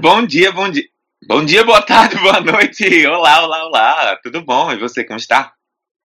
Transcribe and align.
Bom 0.00 0.26
dia, 0.26 0.52
bom 0.52 0.68
dia. 0.70 0.84
Bom 1.26 1.44
dia, 1.44 1.64
boa 1.64 1.82
tarde, 1.82 2.16
boa 2.22 2.40
noite. 2.40 3.06
Olá, 3.06 3.44
olá, 3.44 3.66
olá. 3.66 4.16
Tudo 4.22 4.42
bom? 4.44 4.70
E 4.72 4.76
você, 4.76 5.04
como 5.04 5.18
está? 5.18 5.55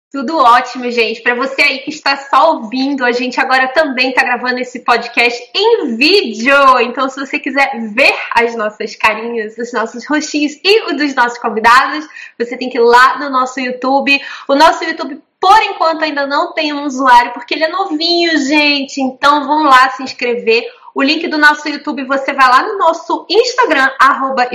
Tudo 0.09 0.37
ótimo, 0.37 0.89
gente. 0.89 1.21
Para 1.21 1.35
você 1.35 1.61
aí 1.61 1.79
que 1.79 1.89
está 1.89 2.15
só 2.15 2.53
ouvindo, 2.53 3.03
a 3.03 3.11
gente 3.11 3.41
agora 3.41 3.67
também 3.67 4.09
está 4.09 4.23
gravando 4.23 4.57
esse 4.57 4.79
podcast 4.79 5.51
em 5.53 5.97
vídeo. 5.97 6.79
Então, 6.79 7.09
se 7.09 7.19
você 7.19 7.37
quiser 7.37 7.77
ver 7.93 8.15
as 8.33 8.55
nossas 8.55 8.95
carinhas, 8.95 9.57
os 9.57 9.73
nossos 9.73 10.07
rostinhos 10.07 10.53
e 10.63 10.85
os 10.85 10.97
dos 10.97 11.13
nossos 11.13 11.37
convidados, 11.37 12.07
você 12.39 12.55
tem 12.55 12.69
que 12.69 12.77
ir 12.77 12.81
lá 12.81 13.19
no 13.19 13.29
nosso 13.29 13.59
YouTube. 13.59 14.17
O 14.47 14.55
nosso 14.55 14.81
YouTube 14.85 15.21
por 15.41 15.61
enquanto 15.63 16.03
ainda 16.03 16.25
não 16.25 16.53
tem 16.53 16.73
um 16.73 16.85
usuário 16.85 17.33
porque 17.33 17.53
ele 17.53 17.65
é 17.65 17.69
novinho, 17.69 18.37
gente. 18.37 19.01
Então 19.01 19.45
vão 19.45 19.63
lá 19.63 19.89
se 19.89 20.03
inscrever. 20.03 20.65
O 20.95 21.03
link 21.03 21.27
do 21.27 21.37
nosso 21.37 21.67
YouTube 21.67 22.05
você 22.05 22.31
vai 22.31 22.47
lá 22.47 22.63
no 22.63 22.77
nosso 22.77 23.25
Instagram, 23.29 23.91
arroba 23.99 24.47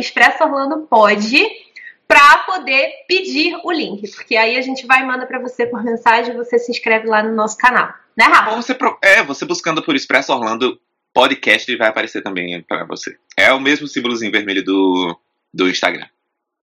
para 2.12 2.38
poder 2.40 2.92
pedir 3.08 3.58
o 3.64 3.72
link. 3.72 4.06
Porque 4.10 4.36
aí 4.36 4.58
a 4.58 4.60
gente 4.60 4.86
vai 4.86 5.00
e 5.00 5.06
manda 5.06 5.24
para 5.24 5.38
você 5.38 5.64
por 5.64 5.82
mensagem 5.82 6.34
e 6.34 6.36
você 6.36 6.58
se 6.58 6.70
inscreve 6.70 7.08
lá 7.08 7.22
no 7.22 7.34
nosso 7.34 7.56
canal. 7.56 7.88
Né, 8.14 8.26
Rafa? 8.26 8.54
Você, 8.56 8.76
é, 9.02 9.22
você 9.22 9.46
buscando 9.46 9.82
por 9.82 9.96
Expresso 9.96 10.30
Orlando 10.30 10.78
Podcast, 11.14 11.70
ele 11.70 11.78
vai 11.78 11.88
aparecer 11.88 12.22
também 12.22 12.60
para 12.62 12.84
você. 12.84 13.16
É 13.34 13.50
o 13.50 13.58
mesmo 13.58 13.88
símbolozinho 13.88 14.30
vermelho 14.30 14.62
do, 14.62 15.18
do 15.54 15.70
Instagram. 15.70 16.06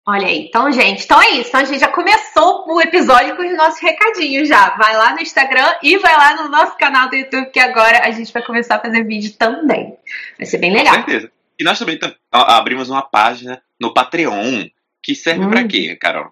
Olha 0.05 0.27
aí. 0.27 0.47
Então, 0.47 0.69
gente, 0.73 1.05
então 1.05 1.21
é 1.21 1.29
isso. 1.31 1.47
Então 1.47 1.61
a 1.61 1.63
gente 1.63 1.79
já 1.79 1.87
começou 1.87 2.65
o 2.67 2.81
episódio 2.81 3.37
com 3.37 3.47
os 3.47 3.55
nossos 3.55 3.79
recadinhos 3.81 4.49
já. 4.49 4.75
Vai 4.75 4.97
lá 4.97 5.13
no 5.13 5.21
Instagram 5.21 5.73
e 5.81 5.97
vai 5.99 6.17
lá 6.17 6.35
no 6.35 6.49
nosso 6.49 6.77
canal 6.77 7.09
do 7.09 7.15
YouTube, 7.15 7.49
que 7.51 7.59
agora 7.61 8.03
a 8.03 8.11
gente 8.11 8.33
vai 8.33 8.43
começar 8.43 8.75
a 8.75 8.79
fazer 8.79 9.05
vídeo 9.05 9.31
também. 9.37 9.95
Vai 10.37 10.45
ser 10.45 10.57
bem 10.57 10.71
Com 10.71 10.77
legal. 10.79 10.95
certeza. 10.95 11.31
E 11.57 11.63
nós 11.63 11.79
também 11.79 11.97
abrimos 12.29 12.89
uma 12.89 13.01
página 13.01 13.61
no 13.79 13.93
Patreon, 13.93 14.67
que 15.01 15.15
serve 15.15 15.45
Hum. 15.45 15.49
pra 15.49 15.67
quê, 15.67 15.95
Carol? 15.95 16.31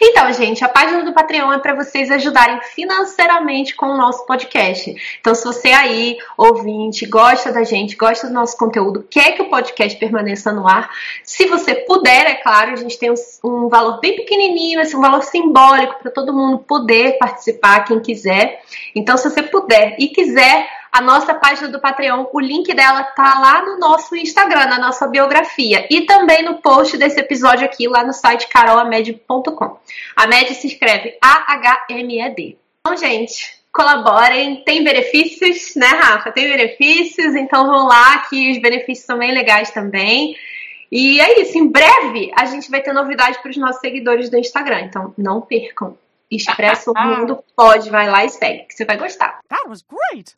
Então, 0.00 0.32
gente, 0.32 0.64
a 0.64 0.68
página 0.68 1.02
do 1.02 1.12
Patreon 1.12 1.52
é 1.52 1.58
para 1.58 1.74
vocês 1.74 2.08
ajudarem 2.08 2.60
financeiramente 2.72 3.74
com 3.74 3.86
o 3.86 3.96
nosso 3.96 4.24
podcast. 4.24 4.94
Então, 5.18 5.34
se 5.34 5.44
você 5.44 5.72
aí, 5.72 6.16
ouvinte, 6.38 7.04
gosta 7.04 7.52
da 7.52 7.64
gente, 7.64 7.96
gosta 7.96 8.28
do 8.28 8.32
nosso 8.32 8.56
conteúdo, 8.56 9.04
quer 9.10 9.32
que 9.32 9.42
o 9.42 9.50
podcast 9.50 9.98
permaneça 9.98 10.52
no 10.52 10.68
ar, 10.68 10.88
se 11.24 11.46
você 11.46 11.74
puder, 11.74 12.26
é 12.26 12.34
claro, 12.36 12.74
a 12.74 12.76
gente 12.76 12.96
tem 12.96 13.10
um, 13.10 13.14
um 13.42 13.68
valor 13.68 13.98
bem 13.98 14.14
pequenininho, 14.14 14.80
assim, 14.80 14.96
um 14.96 15.00
valor 15.00 15.24
simbólico 15.24 15.98
para 16.00 16.12
todo 16.12 16.32
mundo 16.32 16.58
poder 16.60 17.18
participar, 17.18 17.84
quem 17.84 17.98
quiser. 17.98 18.62
Então, 18.94 19.16
se 19.16 19.28
você 19.28 19.42
puder 19.42 19.96
e 19.98 20.06
quiser, 20.08 20.68
a 20.96 21.02
nossa 21.02 21.34
página 21.34 21.68
do 21.68 21.78
Patreon, 21.78 22.24
o 22.32 22.40
link 22.40 22.72
dela 22.72 23.04
tá 23.04 23.38
lá 23.38 23.62
no 23.62 23.78
nosso 23.78 24.16
Instagram, 24.16 24.64
na 24.64 24.78
nossa 24.78 25.06
biografia. 25.06 25.86
E 25.90 26.06
também 26.06 26.42
no 26.42 26.54
post 26.62 26.96
desse 26.96 27.20
episódio 27.20 27.66
aqui, 27.66 27.86
lá 27.86 28.02
no 28.02 28.14
site 28.14 28.48
carolamed.com. 28.48 29.78
A 30.16 30.26
MED 30.26 30.54
se 30.54 30.68
escreve 30.68 31.18
A-H-M-E-D. 31.22 32.56
Então, 32.80 32.96
gente, 32.96 33.60
colaborem. 33.70 34.64
Tem 34.64 34.82
benefícios, 34.82 35.76
né, 35.76 35.88
Rafa? 35.88 36.32
Tem 36.32 36.48
benefícios, 36.48 37.34
então 37.34 37.66
vão 37.66 37.86
lá 37.86 38.20
que 38.30 38.52
os 38.52 38.58
benefícios 38.58 39.04
são 39.04 39.18
bem 39.18 39.34
legais 39.34 39.70
também. 39.72 40.34
E 40.90 41.20
é 41.20 41.42
isso, 41.42 41.58
em 41.58 41.68
breve 41.68 42.32
a 42.34 42.46
gente 42.46 42.70
vai 42.70 42.80
ter 42.80 42.94
novidade 42.94 43.38
para 43.42 43.50
os 43.50 43.56
nossos 43.58 43.82
seguidores 43.82 44.30
do 44.30 44.38
Instagram, 44.38 44.80
então 44.82 45.12
não 45.18 45.42
percam. 45.42 45.98
Expresso 46.30 46.92
o 46.96 46.98
Mundo 46.98 47.44
pode, 47.54 47.90
vai 47.90 48.08
lá 48.08 48.24
e 48.24 48.30
segue, 48.30 48.64
que 48.64 48.74
você 48.74 48.86
vai 48.86 48.96
gostar. 48.96 49.40
That 49.50 49.68
was 49.68 49.82
great. 49.82 50.34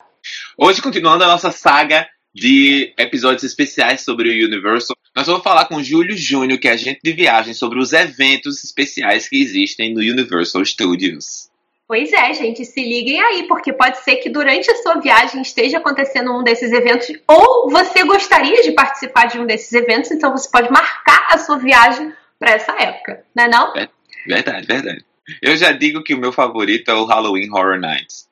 Hoje, 0.61 0.81
continuando 0.81 1.23
a 1.23 1.27
nossa 1.27 1.51
saga 1.51 2.05
de 2.35 2.93
episódios 2.97 3.45
especiais 3.45 4.01
sobre 4.01 4.27
o 4.29 4.45
Universal, 4.45 4.93
nós 5.15 5.25
vamos 5.25 5.41
falar 5.41 5.65
com 5.69 5.77
o 5.77 5.83
Júlio 5.83 6.17
Júnior, 6.17 6.59
que 6.59 6.67
é 6.67 6.71
agente 6.71 6.99
de 7.01 7.13
viagem, 7.13 7.53
sobre 7.53 7.79
os 7.79 7.93
eventos 7.93 8.61
especiais 8.61 9.29
que 9.29 9.41
existem 9.41 9.93
no 9.93 10.01
Universal 10.01 10.65
Studios. 10.65 11.49
Pois 11.87 12.11
é, 12.11 12.33
gente, 12.33 12.65
se 12.65 12.83
liguem 12.83 13.21
aí, 13.21 13.47
porque 13.47 13.71
pode 13.71 14.03
ser 14.03 14.17
que 14.17 14.29
durante 14.29 14.69
a 14.69 14.75
sua 14.83 14.95
viagem 14.95 15.41
esteja 15.41 15.77
acontecendo 15.77 16.37
um 16.37 16.43
desses 16.43 16.73
eventos, 16.73 17.07
ou 17.25 17.69
você 17.69 18.03
gostaria 18.03 18.61
de 18.61 18.73
participar 18.73 19.27
de 19.27 19.39
um 19.39 19.45
desses 19.45 19.71
eventos, 19.71 20.11
então 20.11 20.33
você 20.33 20.49
pode 20.51 20.69
marcar 20.69 21.27
a 21.31 21.37
sua 21.37 21.57
viagem 21.57 22.11
para 22.37 22.51
essa 22.51 22.73
época, 22.73 23.23
né 23.33 23.47
não? 23.47 23.71
Verdade, 24.27 24.67
verdade. 24.67 25.05
Eu 25.41 25.55
já 25.55 25.71
digo 25.71 26.03
que 26.03 26.13
o 26.13 26.19
meu 26.19 26.33
favorito 26.33 26.91
é 26.91 26.95
o 26.95 27.05
Halloween 27.05 27.49
Horror 27.49 27.79
Nights. 27.79 28.28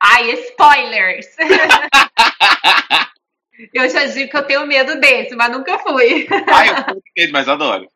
Ai, 0.00 0.30
spoilers! 0.32 1.26
eu 3.74 3.88
já 3.88 4.06
digo 4.06 4.30
que 4.30 4.36
eu 4.36 4.44
tenho 4.44 4.66
medo 4.66 5.00
desse, 5.00 5.34
mas 5.34 5.50
nunca 5.50 5.78
fui. 5.78 6.28
Ai, 6.48 6.70
eu 6.70 6.84
tenho 6.84 7.02
medo, 7.16 7.32
mas 7.32 7.48
adoro. 7.48 7.88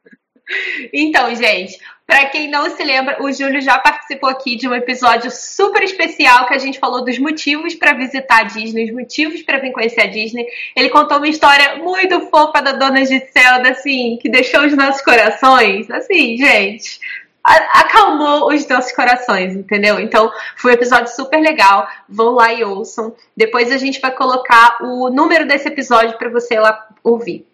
Então, 0.93 1.35
gente, 1.35 1.79
para 2.07 2.27
quem 2.27 2.51
não 2.51 2.69
se 2.69 2.83
lembra, 2.83 3.23
o 3.23 3.33
Júlio 3.33 3.61
já 3.61 3.79
participou 3.79 4.29
aqui 4.29 4.57
de 4.57 4.69
um 4.69 4.75
episódio 4.75 5.31
super 5.31 5.83
especial 5.83 6.47
que 6.47 6.55
a 6.55 6.59
gente 6.59 6.79
falou 6.79 7.05
dos 7.05 7.19
motivos 7.19 7.75
para 7.75 7.95
visitar 7.95 8.41
a 8.41 8.45
Disney, 8.45 8.85
os 8.85 8.93
motivos 8.93 9.43
para 9.43 9.59
vir 9.59 9.73
conhecer 9.73 10.03
a 10.03 10.07
Disney. 10.07 10.47
Ele 10.77 10.91
contou 10.91 11.19
uma 11.19 11.29
história 11.29 11.77
muito 11.77 12.29
fofa 12.29 12.61
da 12.61 12.73
Dona 12.73 13.05
Giselda, 13.05 13.71
assim, 13.71 14.19
que 14.21 14.29
deixou 14.29 14.67
os 14.67 14.77
nossos 14.77 15.01
corações, 15.01 15.91
assim, 15.91 16.37
gente. 16.37 17.01
Acalmou 17.45 18.53
os 18.53 18.67
nossos 18.69 18.93
corações, 18.93 19.57
entendeu? 19.57 19.99
Então, 19.99 20.31
foi 20.57 20.71
um 20.71 20.75
episódio 20.75 21.13
super 21.13 21.41
legal. 21.41 21.89
Vão 22.09 22.33
lá 22.35 22.53
e 22.53 22.63
ouçam. 22.63 23.15
Depois 23.37 23.73
a 23.73 23.77
gente 23.77 24.01
vai 24.01 24.13
colocar 24.13 24.79
o 24.81 25.11
número 25.11 25.47
desse 25.47 25.69
episódio 25.69 26.17
para 26.17 26.31
você 26.31 26.59
lá 26.59 26.89
ouvir. 27.03 27.47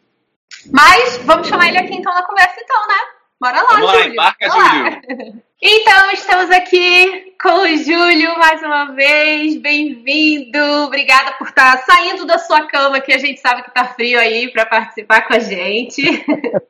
Mas 0.70 1.18
vamos 1.18 1.48
chamar 1.48 1.68
ele 1.68 1.78
aqui 1.78 1.94
então 1.94 2.12
na 2.12 2.22
conversa, 2.22 2.56
então, 2.60 2.86
né? 2.86 2.94
Bora 3.40 3.62
lá, 3.62 3.68
Vamos 3.70 3.86
lá, 3.86 3.92
Júlio. 3.94 4.12
embarca. 4.12 4.48
Júlio. 4.50 5.42
Então, 5.60 6.12
estamos 6.12 6.52
aqui 6.52 7.34
com 7.42 7.62
o 7.62 7.76
Júlio 7.78 8.38
mais 8.38 8.62
uma 8.62 8.94
vez. 8.94 9.56
Bem-vindo. 9.56 10.56
Obrigada 10.84 11.32
por 11.32 11.48
estar 11.48 11.78
saindo 11.78 12.24
da 12.24 12.38
sua 12.38 12.68
cama, 12.68 13.00
que 13.00 13.12
a 13.12 13.18
gente 13.18 13.40
sabe 13.40 13.64
que 13.64 13.74
tá 13.74 13.86
frio 13.86 14.20
aí, 14.20 14.52
para 14.52 14.64
participar 14.64 15.22
com 15.22 15.34
a 15.34 15.40
gente. 15.40 16.00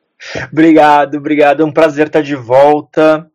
Obrigado, 0.51 1.15
obrigado. 1.17 1.61
É 1.61 1.65
um 1.65 1.71
prazer 1.71 2.07
estar 2.07 2.21
de 2.21 2.35
volta. 2.35 3.29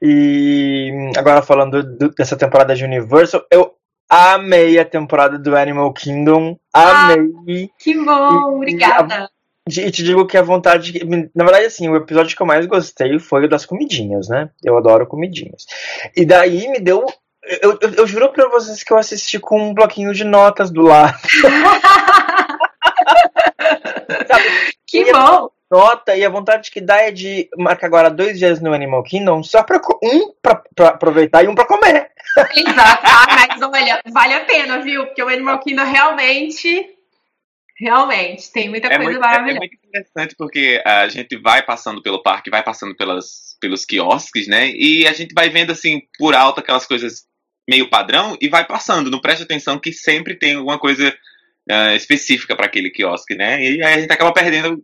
E 0.00 1.10
agora 1.16 1.42
falando 1.42 1.82
do- 1.82 2.10
dessa 2.10 2.36
temporada 2.36 2.74
de 2.74 2.84
Universal, 2.84 3.42
eu 3.50 3.74
amei 4.08 4.78
a 4.78 4.84
temporada 4.84 5.38
do 5.38 5.56
Animal 5.56 5.92
Kingdom. 5.92 6.56
Amei. 6.72 7.70
Que 7.78 7.94
bom, 7.94 8.56
obrigada. 8.56 9.28
E 9.68 9.90
te 9.90 10.02
digo 10.04 10.26
que 10.26 10.36
a 10.38 10.42
vontade. 10.42 11.00
Na 11.34 11.44
verdade, 11.44 11.66
assim, 11.66 11.88
o 11.88 11.96
episódio 11.96 12.36
que 12.36 12.40
eu 12.42 12.46
mais 12.46 12.64
gostei 12.66 13.18
foi 13.18 13.46
o 13.46 13.48
das 13.48 13.66
comidinhas, 13.66 14.28
né? 14.28 14.48
Eu 14.62 14.76
adoro 14.78 15.06
comidinhas. 15.08 15.66
E 16.16 16.24
daí 16.24 16.68
me 16.68 16.78
deu. 16.78 17.04
Eu, 17.62 17.78
eu, 17.80 17.90
eu 17.98 18.06
juro 18.06 18.28
pra 18.30 18.48
vocês 18.48 18.82
que 18.84 18.92
eu 18.92 18.98
assisti 18.98 19.38
com 19.40 19.60
um 19.70 19.74
bloquinho 19.74 20.12
de 20.12 20.22
notas 20.24 20.70
do 20.70 20.82
lado. 20.82 21.16
Que 24.86 25.12
bom. 25.12 25.48
Nota 25.70 26.16
e 26.16 26.24
a 26.24 26.28
vontade 26.30 26.70
que 26.70 26.80
dá 26.80 27.02
é 27.02 27.10
de 27.10 27.48
marcar 27.56 27.86
agora 27.86 28.10
dois 28.10 28.38
dias 28.38 28.60
no 28.60 28.72
Animal 28.72 29.02
Kingdom 29.02 29.42
só 29.42 29.62
pra 29.62 29.80
co- 29.80 29.98
um 30.02 30.32
pra, 30.42 30.62
pra 30.74 30.88
aproveitar 30.88 31.44
e 31.44 31.48
um 31.48 31.54
pra 31.54 31.66
comer. 31.66 32.10
Exato. 32.54 33.02
Ah, 33.04 33.46
mas 33.48 33.62
olha, 33.62 34.02
vale 34.12 34.34
a 34.34 34.44
pena, 34.44 34.80
viu? 34.82 35.06
Porque 35.06 35.22
o 35.22 35.28
Animal 35.28 35.58
Kingdom 35.60 35.84
realmente. 35.84 36.92
Realmente, 37.78 38.50
tem 38.52 38.70
muita 38.70 38.86
É 38.88 38.96
coisa 38.96 39.04
muito, 39.04 39.16
é- 39.22 39.26
é 39.26 39.30
maravilhosa. 39.30 39.58
muito 39.58 39.76
interessante 39.86 40.34
porque 40.38 40.82
a 40.84 41.08
gente 41.08 41.36
vai 41.36 41.62
passando 41.62 42.02
pelo 42.02 42.22
parque, 42.22 42.48
vai 42.48 42.62
passando 42.62 42.96
pelas, 42.96 43.54
pelos 43.60 43.84
quiosques, 43.84 44.48
né? 44.48 44.70
E 44.70 45.06
a 45.06 45.12
gente 45.12 45.34
vai 45.34 45.50
vendo 45.50 45.72
assim 45.72 46.00
por 46.18 46.34
alto 46.34 46.60
aquelas 46.60 46.86
coisas 46.86 47.26
meio 47.68 47.90
padrão 47.90 48.34
e 48.40 48.48
vai 48.48 48.66
passando. 48.66 49.10
Não 49.10 49.20
preste 49.20 49.42
atenção 49.42 49.78
que 49.78 49.92
sempre 49.92 50.34
tem 50.38 50.54
alguma 50.54 50.78
coisa 50.78 51.14
ah, 51.70 51.94
específica 51.94 52.56
para 52.56 52.64
aquele 52.64 52.88
quiosque, 52.88 53.34
né? 53.34 53.60
E 53.62 53.82
aí 53.84 53.92
a 53.94 54.00
gente 54.00 54.10
acaba 54.12 54.32
perdendo 54.32 54.82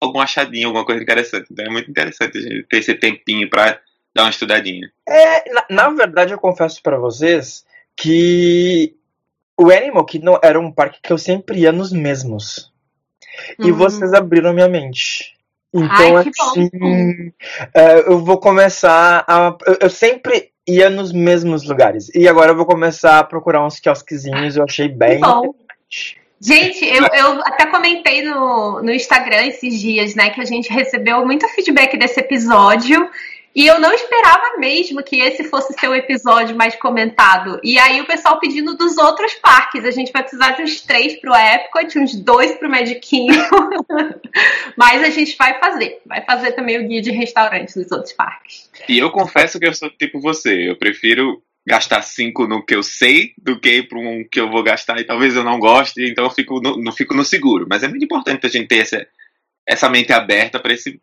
algum 0.00 0.20
achadinho, 0.20 0.68
alguma 0.68 0.84
coisa 0.84 1.02
interessante. 1.02 1.46
Então 1.50 1.64
é 1.64 1.68
muito 1.70 1.90
interessante 1.90 2.38
a 2.38 2.40
gente 2.40 2.62
ter 2.64 2.78
esse 2.78 2.94
tempinho 2.94 3.48
para 3.50 3.78
dar 4.14 4.22
uma 4.24 4.30
estudadinha. 4.30 4.90
É, 5.08 5.52
na, 5.52 5.64
na 5.70 5.88
verdade, 5.90 6.32
eu 6.32 6.38
confesso 6.38 6.82
pra 6.82 6.96
vocês 6.98 7.64
que 7.96 8.94
o 9.56 9.70
Animal 9.70 10.04
Kingdom 10.06 10.38
era 10.42 10.58
um 10.58 10.72
parque 10.72 11.00
que 11.02 11.12
eu 11.12 11.18
sempre 11.18 11.60
ia 11.60 11.72
nos 11.72 11.92
mesmos. 11.92 12.72
E 13.58 13.70
Hum. 13.70 13.74
vocês 13.76 14.12
abriram 14.12 14.52
minha 14.52 14.68
mente. 14.68 15.36
Então, 15.72 16.16
Ai, 16.16 16.24
assim, 16.28 17.32
é, 17.74 18.00
eu 18.10 18.18
vou 18.24 18.38
começar 18.38 19.24
a. 19.28 19.56
Eu, 19.66 19.78
eu 19.82 19.90
sempre 19.90 20.50
ia 20.66 20.90
nos 20.90 21.12
mesmos 21.12 21.62
lugares. 21.64 22.10
E 22.14 22.26
agora 22.26 22.50
eu 22.50 22.56
vou 22.56 22.66
começar 22.66 23.18
a 23.20 23.24
procurar 23.24 23.64
uns 23.64 23.78
quiosquezinhos. 23.78 24.56
Eu 24.56 24.64
achei 24.64 24.88
Que 24.88 24.94
bem. 24.96 25.20
bom. 25.20 25.54
Gente, 26.40 26.82
eu, 26.84 27.04
eu 27.04 27.40
até 27.42 27.66
comentei 27.66 28.22
no, 28.22 28.82
no 28.82 28.90
Instagram 28.90 29.44
esses 29.46 29.78
dias, 29.78 30.14
né, 30.14 30.30
que 30.30 30.40
a 30.40 30.44
gente 30.44 30.72
recebeu 30.72 31.24
muito 31.26 31.46
feedback 31.48 31.98
desse 31.98 32.18
episódio. 32.18 33.10
E 33.54 33.66
eu 33.66 33.80
não 33.80 33.92
esperava 33.92 34.58
mesmo 34.58 35.02
que 35.02 35.20
esse 35.20 35.44
fosse 35.44 35.74
ser 35.74 35.88
o 35.88 35.94
episódio 35.94 36.56
mais 36.56 36.76
comentado. 36.76 37.60
E 37.64 37.78
aí 37.78 38.00
o 38.00 38.06
pessoal 38.06 38.38
pedindo 38.38 38.76
dos 38.76 38.96
outros 38.96 39.34
parques. 39.34 39.84
A 39.84 39.90
gente 39.90 40.12
vai 40.12 40.22
precisar 40.22 40.52
de 40.52 40.62
uns 40.62 40.80
três 40.82 41.20
pro 41.20 41.34
Epcot, 41.34 41.98
uns 41.98 42.14
dois 42.14 42.52
pro 42.52 42.70
Magic 42.70 43.00
Kingdom. 43.00 43.50
Mas 44.78 45.02
a 45.02 45.10
gente 45.10 45.36
vai 45.36 45.58
fazer. 45.58 46.00
Vai 46.06 46.24
fazer 46.24 46.52
também 46.52 46.78
o 46.78 46.86
guia 46.86 47.02
de 47.02 47.10
restaurantes 47.10 47.74
dos 47.74 47.90
outros 47.90 48.12
parques. 48.12 48.70
E 48.88 48.98
eu 48.98 49.10
confesso 49.10 49.58
que 49.58 49.66
eu 49.66 49.74
sou 49.74 49.90
tipo 49.90 50.20
você. 50.20 50.70
Eu 50.70 50.78
prefiro 50.78 51.42
gastar 51.66 52.02
cinco 52.02 52.46
no 52.46 52.64
que 52.64 52.74
eu 52.74 52.82
sei 52.82 53.32
do 53.38 53.58
que 53.58 53.82
para 53.82 53.98
um 53.98 54.24
que 54.30 54.40
eu 54.40 54.50
vou 54.50 54.62
gastar 54.62 54.98
e 54.98 55.04
talvez 55.04 55.36
eu 55.36 55.44
não 55.44 55.58
goste, 55.58 56.02
então 56.02 56.24
eu 56.24 56.30
fico 56.30 56.60
no, 56.60 56.76
não 56.82 56.92
fico 56.92 57.14
no 57.14 57.24
seguro. 57.24 57.66
Mas 57.68 57.82
é 57.82 57.88
muito 57.88 58.04
importante 58.04 58.46
a 58.46 58.48
gente 58.48 58.68
ter 58.68 58.78
essa, 58.78 59.06
essa 59.66 59.88
mente 59.88 60.12
aberta 60.12 60.58
para 60.58 60.72
esse 60.72 61.00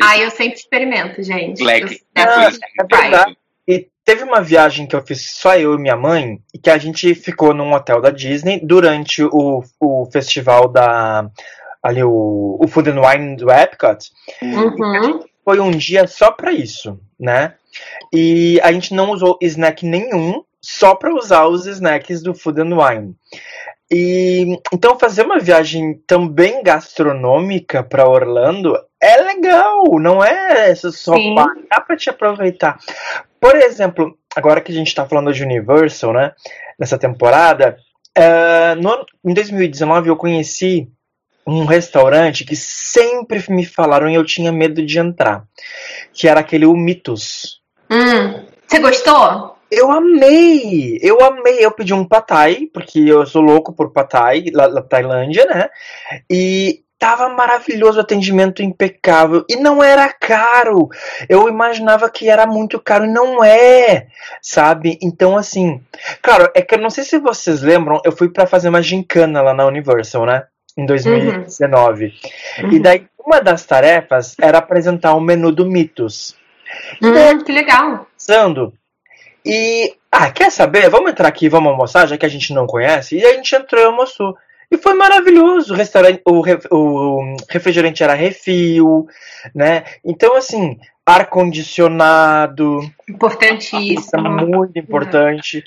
ah, 0.00 0.16
eu 0.16 0.30
sempre 0.30 0.54
experimento, 0.54 1.22
gente. 1.22 1.62
Leque. 1.62 2.00
Eu, 2.16 2.22
é 2.22 2.50
verdade. 2.90 3.36
E 3.66 3.88
teve 4.04 4.22
uma 4.22 4.40
viagem 4.40 4.86
que 4.86 4.94
eu 4.94 5.04
fiz 5.04 5.30
só 5.32 5.56
eu 5.56 5.74
e 5.74 5.78
minha 5.78 5.96
mãe, 5.96 6.40
e 6.54 6.58
que 6.58 6.70
a 6.70 6.78
gente 6.78 7.14
ficou 7.14 7.52
num 7.52 7.72
hotel 7.72 8.00
da 8.00 8.10
Disney 8.10 8.60
durante 8.62 9.22
o, 9.22 9.62
o 9.80 10.06
festival 10.06 10.68
da. 10.68 11.28
Ali, 11.82 12.02
o, 12.02 12.58
o 12.60 12.68
Food 12.68 12.90
and 12.90 13.00
Wine 13.00 13.36
do 13.36 13.50
Epcot. 13.50 14.10
Uhum. 14.42 15.24
Foi 15.48 15.60
um 15.60 15.70
dia 15.70 16.06
só 16.06 16.30
pra 16.30 16.52
isso, 16.52 17.00
né? 17.18 17.54
E 18.12 18.60
a 18.62 18.70
gente 18.70 18.92
não 18.92 19.12
usou 19.12 19.38
snack 19.40 19.82
nenhum, 19.86 20.44
só 20.60 20.94
para 20.94 21.14
usar 21.14 21.46
os 21.46 21.64
snacks 21.64 22.22
do 22.22 22.34
Food 22.34 22.60
and 22.60 22.76
Wine. 22.76 23.16
E 23.90 24.60
então 24.70 24.98
fazer 24.98 25.22
uma 25.22 25.38
viagem 25.38 26.02
também 26.06 26.62
gastronômica 26.62 27.82
para 27.82 28.06
Orlando 28.06 28.78
é 29.00 29.16
legal, 29.22 29.84
não 29.98 30.22
é 30.22 30.74
só 30.74 31.14
dá 31.70 31.80
para 31.80 31.96
te 31.96 32.10
aproveitar. 32.10 32.78
Por 33.40 33.56
exemplo, 33.56 34.18
agora 34.36 34.60
que 34.60 34.70
a 34.70 34.74
gente 34.74 34.88
está 34.88 35.06
falando 35.06 35.32
de 35.32 35.42
Universal, 35.42 36.12
né? 36.12 36.32
Nessa 36.78 36.98
temporada, 36.98 37.78
uh, 38.18 38.82
no, 38.82 39.06
em 39.24 39.32
2019 39.32 40.10
eu 40.10 40.16
conheci 40.16 40.92
um 41.48 41.64
restaurante 41.64 42.44
que 42.44 42.54
sempre 42.54 43.42
me 43.48 43.64
falaram 43.64 44.08
e 44.08 44.14
eu 44.14 44.24
tinha 44.24 44.52
medo 44.52 44.84
de 44.84 44.98
entrar, 44.98 45.44
que 46.12 46.28
era 46.28 46.40
aquele 46.40 46.66
o 46.66 46.74
Mitos. 46.76 47.60
Hum, 47.90 48.44
você 48.66 48.78
gostou? 48.78 49.56
Eu 49.70 49.90
amei! 49.90 50.98
Eu 51.02 51.22
amei! 51.22 51.58
Eu 51.64 51.70
pedi 51.70 51.94
um 51.94 52.04
patai, 52.04 52.68
porque 52.72 53.00
eu 53.00 53.26
sou 53.26 53.42
louco 53.42 53.72
por 53.72 53.92
patai, 53.92 54.44
lá 54.52 54.68
na 54.68 54.82
Tailândia, 54.82 55.46
né? 55.46 55.68
E 56.30 56.82
tava 56.98 57.28
maravilhoso, 57.28 58.00
atendimento 58.00 58.62
impecável 58.62 59.44
e 59.48 59.56
não 59.56 59.82
era 59.82 60.12
caro. 60.12 60.88
Eu 61.28 61.48
imaginava 61.48 62.10
que 62.10 62.28
era 62.28 62.46
muito 62.46 62.78
caro 62.80 63.04
e 63.04 63.12
não 63.12 63.42
é, 63.42 64.08
sabe? 64.42 64.98
Então 65.00 65.36
assim, 65.36 65.80
claro, 66.20 66.50
é 66.54 66.60
que 66.60 66.74
eu 66.74 66.78
não 66.78 66.90
sei 66.90 67.04
se 67.04 67.18
vocês 67.18 67.62
lembram, 67.62 68.00
eu 68.04 68.12
fui 68.12 68.28
para 68.28 68.46
fazer 68.46 68.68
uma 68.68 68.82
gincana 68.82 69.40
lá 69.40 69.54
na 69.54 69.66
Universal, 69.66 70.26
né? 70.26 70.44
Em 70.78 70.86
2019. 70.86 72.14
Uhum. 72.62 72.72
E 72.72 72.78
daí 72.78 73.06
uma 73.18 73.40
das 73.40 73.66
tarefas 73.66 74.36
era 74.40 74.58
apresentar 74.58 75.14
o 75.14 75.20
menu 75.20 75.52
do 75.52 75.66
Mitos. 75.66 76.36
Hum, 77.02 77.44
que 77.44 77.52
legal. 77.52 78.06
Pensando, 78.16 78.72
e, 79.44 79.94
ah, 80.12 80.30
quer 80.30 80.50
saber? 80.50 80.90
Vamos 80.90 81.10
entrar 81.10 81.28
aqui, 81.28 81.48
vamos 81.48 81.70
almoçar, 81.70 82.06
já 82.06 82.18
que 82.18 82.26
a 82.26 82.28
gente 82.28 82.52
não 82.52 82.66
conhece. 82.66 83.16
E 83.16 83.24
a 83.24 83.32
gente 83.32 83.54
entrou 83.54 83.80
e 83.80 83.86
almoçou. 83.86 84.36
E 84.70 84.76
foi 84.76 84.92
maravilhoso. 84.94 85.72
O, 85.72 85.76
restaurante, 85.76 86.20
o, 86.26 86.42
o 86.70 87.36
refrigerante 87.48 88.02
era 88.02 88.12
refil, 88.12 89.06
né? 89.54 89.84
Então, 90.04 90.36
assim, 90.36 90.78
ar-condicionado. 91.06 92.80
Importantíssimo. 93.08 94.28
Muito 94.46 94.78
importante. 94.78 95.64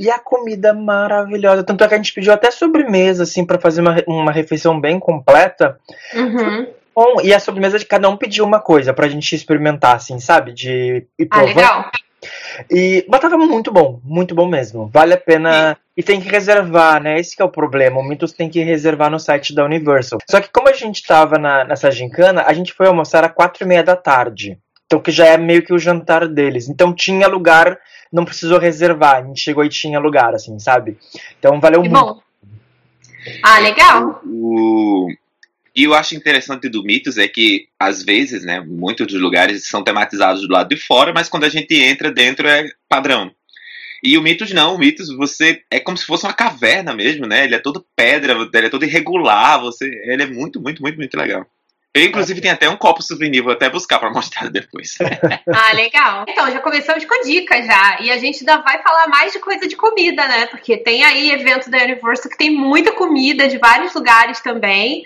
E 0.00 0.10
a 0.10 0.18
comida 0.18 0.72
maravilhosa. 0.72 1.62
Tanto 1.62 1.84
é 1.84 1.88
que 1.88 1.92
a 1.92 1.96
gente 1.98 2.14
pediu 2.14 2.32
até 2.32 2.50
sobremesa, 2.50 3.24
assim, 3.24 3.44
para 3.44 3.58
fazer 3.58 3.82
uma, 3.82 4.02
uma 4.06 4.32
refeição 4.32 4.80
bem 4.80 4.98
completa. 4.98 5.78
Uhum. 6.14 6.68
Bom, 6.96 7.20
e 7.22 7.34
a 7.34 7.38
sobremesa 7.38 7.78
de 7.78 7.84
cada 7.84 8.08
um 8.08 8.16
pediu 8.16 8.46
uma 8.46 8.60
coisa 8.60 8.94
pra 8.94 9.10
gente 9.10 9.34
experimentar, 9.34 9.96
assim, 9.96 10.18
sabe? 10.18 10.54
De 10.54 11.06
ir 11.18 11.28
ah, 11.30 11.42
legal. 11.42 11.90
E, 12.70 13.04
mas 13.10 13.20
tava 13.20 13.36
muito 13.36 13.70
bom, 13.70 14.00
muito 14.02 14.34
bom 14.34 14.48
mesmo. 14.48 14.88
Vale 14.90 15.12
a 15.12 15.18
pena. 15.18 15.76
E 15.94 16.02
tem 16.02 16.18
que 16.18 16.30
reservar, 16.30 17.02
né? 17.02 17.20
Esse 17.20 17.36
é 17.38 17.44
o 17.44 17.50
problema. 17.50 18.00
O 18.00 18.02
Mitos 18.02 18.32
tem 18.32 18.48
que 18.48 18.62
reservar 18.62 19.10
no 19.10 19.20
site 19.20 19.54
da 19.54 19.66
Universal. 19.66 20.18
Só 20.30 20.40
que 20.40 20.48
como 20.50 20.70
a 20.70 20.72
gente 20.72 21.02
tava 21.06 21.38
na, 21.38 21.62
nessa 21.62 21.90
gincana, 21.90 22.44
a 22.46 22.54
gente 22.54 22.72
foi 22.72 22.86
almoçar 22.86 23.22
às 23.22 23.34
quatro 23.34 23.64
e 23.64 23.66
meia 23.66 23.84
da 23.84 23.96
tarde. 23.96 24.58
Então 24.90 25.00
que 25.00 25.12
já 25.12 25.24
é 25.24 25.38
meio 25.38 25.62
que 25.62 25.72
o 25.72 25.78
jantar 25.78 26.26
deles. 26.26 26.68
Então 26.68 26.92
tinha 26.92 27.28
lugar, 27.28 27.78
não 28.12 28.24
precisou 28.24 28.58
reservar. 28.58 29.18
A 29.18 29.22
gente 29.22 29.40
chegou 29.40 29.64
e 29.64 29.68
tinha 29.68 30.00
lugar, 30.00 30.34
assim, 30.34 30.58
sabe? 30.58 30.98
Então 31.38 31.60
valeu 31.60 31.80
que 31.80 31.88
muito. 31.88 32.04
Bom. 32.04 32.20
Ah, 33.40 33.60
legal. 33.60 34.20
O, 34.26 35.06
e 35.76 35.84
eu 35.84 35.94
acho 35.94 36.16
interessante 36.16 36.68
do 36.68 36.82
Mitos 36.82 37.18
é 37.18 37.28
que, 37.28 37.68
às 37.78 38.02
vezes, 38.02 38.42
né, 38.44 38.58
muitos 38.60 39.06
dos 39.06 39.20
lugares 39.20 39.68
são 39.68 39.84
tematizados 39.84 40.42
do 40.42 40.52
lado 40.52 40.68
de 40.68 40.76
fora, 40.76 41.12
mas 41.12 41.28
quando 41.28 41.44
a 41.44 41.48
gente 41.48 41.72
entra 41.80 42.10
dentro 42.10 42.48
é 42.48 42.68
padrão. 42.88 43.30
E 44.02 44.18
o 44.18 44.22
Mitos 44.22 44.50
não, 44.50 44.74
o 44.74 44.78
Mitos 44.78 45.14
você 45.14 45.62
é 45.70 45.78
como 45.78 45.96
se 45.96 46.04
fosse 46.04 46.26
uma 46.26 46.32
caverna 46.32 46.92
mesmo, 46.92 47.28
né? 47.28 47.44
Ele 47.44 47.54
é 47.54 47.60
todo 47.60 47.86
pedra, 47.94 48.32
ele 48.52 48.66
é 48.66 48.70
todo 48.70 48.84
irregular, 48.84 49.60
você, 49.60 49.86
ele 50.06 50.24
é 50.24 50.26
muito, 50.26 50.60
muito, 50.60 50.82
muito, 50.82 50.96
muito 50.96 51.16
legal. 51.16 51.46
Eu, 51.92 52.04
inclusive, 52.04 52.40
tenho 52.40 52.54
até 52.54 52.68
um 52.68 52.76
copo 52.76 53.02
souvenir, 53.02 53.42
vou 53.42 53.52
até 53.52 53.68
buscar 53.68 53.98
para 53.98 54.12
mostrar 54.12 54.48
depois. 54.48 54.96
ah, 55.52 55.72
legal. 55.72 56.24
Então, 56.28 56.48
já 56.50 56.60
começamos 56.60 57.04
com 57.04 57.22
dicas 57.24 57.66
já. 57.66 57.98
E 58.00 58.12
a 58.12 58.16
gente 58.16 58.38
ainda 58.40 58.62
vai 58.62 58.80
falar 58.80 59.08
mais 59.08 59.32
de 59.32 59.40
coisa 59.40 59.66
de 59.66 59.74
comida, 59.74 60.26
né? 60.28 60.46
Porque 60.46 60.76
tem 60.76 61.02
aí 61.02 61.32
evento 61.32 61.68
da 61.68 61.78
Universal 61.78 62.30
que 62.30 62.38
tem 62.38 62.50
muita 62.50 62.92
comida 62.92 63.48
de 63.48 63.58
vários 63.58 63.92
lugares 63.92 64.40
também. 64.40 65.04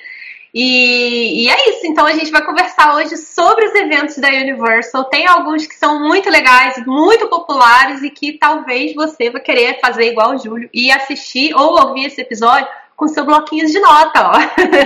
E, 0.53 1.45
e, 1.45 1.51
é 1.51 1.71
isso, 1.71 1.87
então 1.87 2.07
a 2.07 2.13
gente 2.13 2.31
vai 2.31 2.45
conversar 2.45 2.95
hoje 2.95 3.17
sobre 3.17 3.65
os 3.65 3.75
eventos 3.75 4.19
da 4.19 4.29
Universal. 4.29 5.05
Tem 5.07 5.27
alguns 5.27 5.67
que 5.67 5.75
são 5.75 6.07
muito 6.07 6.31
legais, 6.31 6.77
muito 6.87 7.29
populares 7.29 8.03
e 8.03 8.11
que 8.11 8.35
talvez 8.35 8.95
você 8.95 9.31
vai 9.31 9.41
querer 9.41 9.81
fazer 9.81 10.13
igual 10.13 10.35
o 10.35 10.39
Júlio 10.39 10.71
e 10.73 10.93
assistir 10.93 11.53
ou 11.57 11.81
ouvir 11.81 12.07
esse 12.07 12.21
episódio 12.21 12.69
com 12.97 13.09
seu 13.09 13.25
bloquinho 13.25 13.67
de 13.67 13.79
nota, 13.81 14.31
ó, 14.31 14.33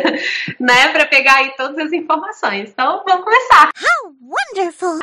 né, 0.60 0.88
para 0.88 1.06
pegar 1.06 1.37
aí 1.37 1.52
todas 1.56 1.78
as 1.78 1.93
informações. 1.93 2.71
Então, 2.71 3.02
vamos 3.06 3.25
começar. 3.25 3.71
How 3.76 4.12
wonderful! 4.21 4.99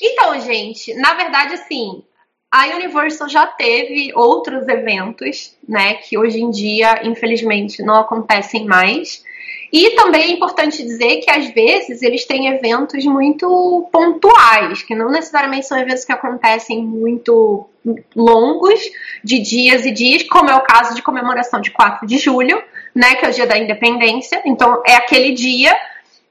Então, 0.00 0.40
gente, 0.40 0.94
na 0.94 1.14
verdade, 1.14 1.54
assim, 1.54 2.04
a 2.50 2.66
Universal 2.66 3.28
já 3.28 3.46
teve 3.46 4.12
outros 4.14 4.66
eventos, 4.68 5.56
né, 5.68 5.94
que 5.94 6.16
hoje 6.16 6.40
em 6.40 6.50
dia, 6.50 7.06
infelizmente, 7.06 7.82
não 7.82 7.96
acontecem 7.96 8.64
mais. 8.64 9.24
E 9.72 9.90
também 9.90 10.22
é 10.22 10.30
importante 10.30 10.82
dizer 10.82 11.16
que 11.18 11.30
às 11.30 11.50
vezes 11.50 12.02
eles 12.02 12.24
têm 12.24 12.48
eventos 12.48 13.04
muito 13.04 13.88
pontuais, 13.92 14.82
que 14.82 14.94
não 14.94 15.10
necessariamente 15.10 15.66
são 15.66 15.78
eventos 15.78 16.04
que 16.04 16.12
acontecem 16.12 16.82
muito 16.82 17.68
longos, 18.14 18.80
de 19.22 19.38
dias 19.38 19.84
e 19.84 19.90
dias, 19.90 20.22
como 20.24 20.50
é 20.50 20.54
o 20.54 20.62
caso 20.62 20.94
de 20.94 21.02
comemoração 21.02 21.60
de 21.60 21.70
4 21.70 22.06
de 22.06 22.18
julho, 22.18 22.62
né, 22.94 23.14
que 23.14 23.24
é 23.24 23.28
o 23.28 23.32
dia 23.32 23.46
da 23.46 23.58
independência. 23.58 24.42
Então 24.44 24.82
é 24.86 24.96
aquele 24.96 25.32
dia, 25.32 25.74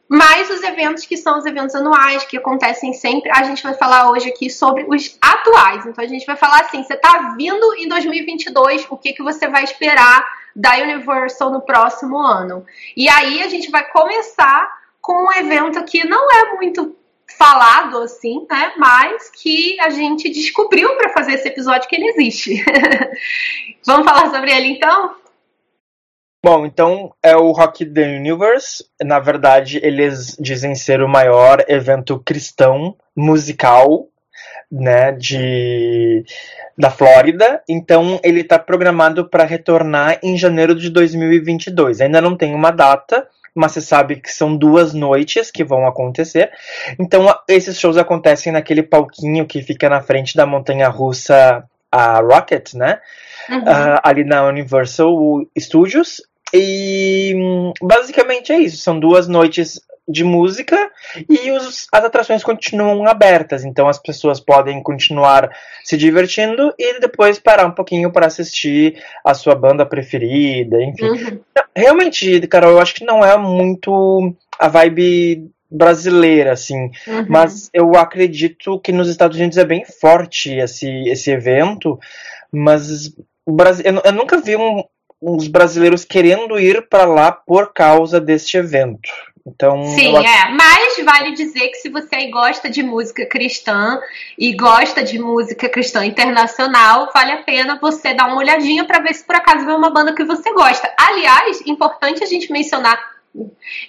mas 0.09 0.49
os 0.49 0.63
eventos 0.63 1.05
que 1.05 1.15
são 1.15 1.37
os 1.37 1.45
eventos 1.45 1.75
anuais, 1.75 2.23
que 2.25 2.37
acontecem 2.37 2.93
sempre, 2.93 3.29
a 3.31 3.43
gente 3.43 3.61
vai 3.61 3.73
falar 3.75 4.09
hoje 4.09 4.29
aqui 4.29 4.49
sobre 4.49 4.85
os 4.87 5.17
atuais. 5.21 5.85
Então 5.85 6.03
a 6.03 6.07
gente 6.07 6.25
vai 6.25 6.35
falar 6.35 6.61
assim, 6.61 6.83
você 6.83 6.93
está 6.93 7.35
vindo 7.37 7.75
em 7.75 7.87
2022, 7.87 8.87
o 8.89 8.97
que, 8.97 9.13
que 9.13 9.21
você 9.21 9.47
vai 9.47 9.63
esperar 9.63 10.25
da 10.57 10.75
Universal 10.77 11.51
no 11.51 11.61
próximo 11.61 12.17
ano. 12.17 12.65
E 12.95 13.07
aí 13.07 13.43
a 13.43 13.47
gente 13.47 13.69
vai 13.69 13.87
começar 13.91 14.67
com 14.99 15.27
um 15.27 15.31
evento 15.31 15.83
que 15.85 16.03
não 16.03 16.31
é 16.31 16.55
muito 16.55 16.97
falado 17.37 17.99
assim, 17.99 18.45
né? 18.49 18.73
Mas 18.75 19.29
que 19.29 19.79
a 19.79 19.91
gente 19.91 20.27
descobriu 20.29 20.97
para 20.97 21.13
fazer 21.13 21.33
esse 21.33 21.47
episódio 21.47 21.87
que 21.87 21.95
ele 21.95 22.09
existe. 22.09 22.63
Vamos 23.85 24.09
falar 24.09 24.31
sobre 24.31 24.51
ele 24.51 24.69
então? 24.69 25.15
Bom, 26.43 26.65
então 26.65 27.13
é 27.21 27.35
o 27.35 27.51
Rock 27.51 27.85
the 27.85 28.17
Universe. 28.17 28.83
Na 29.03 29.19
verdade, 29.19 29.79
eles 29.83 30.35
dizem 30.39 30.73
ser 30.73 31.01
o 31.01 31.09
maior 31.09 31.63
evento 31.67 32.19
cristão 32.19 32.95
musical, 33.15 34.07
né, 34.71 35.11
de 35.11 36.23
da 36.77 36.91
Flórida, 36.91 37.61
então 37.67 38.19
ele 38.23 38.41
está 38.41 38.59
programado 38.59 39.27
para 39.27 39.43
retornar 39.43 40.19
em 40.21 40.37
janeiro 40.37 40.75
de 40.75 40.91
2022. 40.91 42.01
Ainda 42.01 42.21
não 42.21 42.37
tem 42.37 42.53
uma 42.53 42.69
data, 42.69 43.27
mas 43.55 43.71
você 43.71 43.81
sabe 43.81 44.17
que 44.17 44.31
são 44.31 44.55
duas 44.55 44.93
noites 44.93 45.49
que 45.49 45.63
vão 45.63 45.87
acontecer. 45.87 46.51
Então 46.99 47.33
esses 47.47 47.79
shows 47.79 47.97
acontecem 47.97 48.53
naquele 48.53 48.83
palquinho 48.83 49.47
que 49.47 49.63
fica 49.63 49.89
na 49.89 50.01
frente 50.01 50.35
da 50.35 50.45
montanha 50.45 50.87
russa 50.87 51.63
a 51.91 52.19
Rocket, 52.19 52.73
né? 52.75 52.99
Uhum. 53.49 53.59
Uh, 53.59 53.99
ali 54.03 54.23
na 54.23 54.45
Universal 54.45 55.15
Studios. 55.57 56.21
E 56.53 57.33
basicamente 57.81 58.51
é 58.51 58.59
isso. 58.59 58.77
São 58.77 58.99
duas 58.99 59.27
noites 59.27 59.81
de 60.07 60.23
música 60.23 60.89
e 61.29 61.51
os, 61.51 61.85
as 61.91 62.05
atrações 62.05 62.41
continuam 62.41 63.05
abertas, 63.05 63.65
então 63.65 63.89
as 63.89 63.99
pessoas 63.99 64.39
podem 64.39 64.81
continuar 64.81 65.51
se 65.83 65.97
divertindo 65.97 66.73
e 66.79 66.99
depois 66.99 67.39
parar 67.39 67.65
um 67.65 67.71
pouquinho 67.71 68.09
para 68.09 68.27
assistir 68.27 69.03
a 69.23 69.33
sua 69.33 69.53
banda 69.53 69.85
preferida, 69.85 70.81
enfim. 70.81 71.09
Uhum. 71.09 71.39
Realmente, 71.75 72.47
Carol, 72.47 72.71
eu 72.71 72.79
acho 72.79 72.95
que 72.95 73.03
não 73.03 73.23
é 73.23 73.37
muito 73.37 74.33
a 74.57 74.69
vibe 74.69 75.51
brasileira, 75.69 76.53
assim, 76.53 76.89
uhum. 77.05 77.25
mas 77.27 77.69
eu 77.73 77.93
acredito 77.95 78.79
que 78.79 78.93
nos 78.93 79.09
Estados 79.09 79.37
Unidos 79.37 79.57
é 79.57 79.65
bem 79.65 79.83
forte 79.83 80.55
esse, 80.55 80.89
esse 81.09 81.29
evento, 81.31 81.99
mas 82.49 83.13
eu, 83.83 84.01
eu 84.05 84.13
nunca 84.13 84.39
vi 84.39 84.55
um, 84.55 84.81
uns 85.21 85.47
brasileiros 85.47 86.05
querendo 86.05 86.59
ir 86.59 86.87
para 86.87 87.05
lá 87.05 87.31
por 87.31 87.73
causa 87.73 88.19
deste 88.19 88.57
evento. 88.57 89.09
Então, 89.47 89.81
Sim, 89.95 90.15
acho... 90.17 90.27
é. 90.27 90.51
Mas 90.51 91.05
vale 91.05 91.31
dizer 91.31 91.69
que 91.69 91.75
se 91.75 91.89
você 91.89 92.27
gosta 92.27 92.69
de 92.69 92.83
música 92.83 93.25
cristã 93.25 93.97
e 94.37 94.53
gosta 94.53 95.01
de 95.01 95.17
música 95.17 95.69
cristã 95.69 96.05
internacional, 96.05 97.09
vale 97.13 97.31
a 97.31 97.43
pena 97.43 97.79
você 97.81 98.13
dar 98.13 98.27
uma 98.27 98.37
olhadinha 98.37 98.83
para 98.83 98.99
ver 98.99 99.13
se 99.13 99.23
por 99.23 99.35
acaso 99.35 99.69
é 99.69 99.75
uma 99.75 99.89
banda 99.89 100.13
que 100.13 100.25
você 100.25 100.51
gosta. 100.53 100.93
Aliás, 100.97 101.61
importante 101.65 102.21
a 102.23 102.27
gente 102.27 102.51
mencionar, 102.51 102.99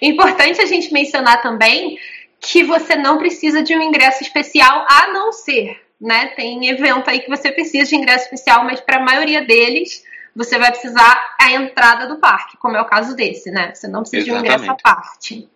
importante 0.01 0.61
a 0.61 0.65
gente 0.65 0.93
mencionar 0.93 1.41
também 1.41 1.97
que 2.39 2.63
você 2.63 2.95
não 2.95 3.17
precisa 3.17 3.61
de 3.61 3.75
um 3.75 3.81
ingresso 3.81 4.23
especial 4.23 4.85
a 4.87 5.11
não 5.11 5.33
ser, 5.33 5.77
né? 5.99 6.27
Tem 6.37 6.69
evento 6.69 7.09
aí 7.09 7.19
que 7.19 7.29
você 7.29 7.51
precisa 7.51 7.89
de 7.89 7.97
ingresso 7.97 8.23
especial, 8.25 8.63
mas 8.63 8.79
para 8.79 8.99
a 8.99 9.03
maioria 9.03 9.45
deles 9.45 10.07
você 10.35 10.57
vai 10.57 10.71
precisar 10.71 11.35
a 11.39 11.51
entrada 11.51 12.07
do 12.07 12.19
parque, 12.19 12.57
como 12.57 12.77
é 12.77 12.81
o 12.81 12.85
caso 12.85 13.15
desse, 13.15 13.51
né? 13.51 13.73
Você 13.73 13.87
não 13.87 14.01
precisa 14.01 14.23
Exatamente. 14.23 14.43
de 14.43 14.51
um 14.51 14.55
ingresso 14.55 14.71
à 14.71 14.75
parte. 14.75 15.49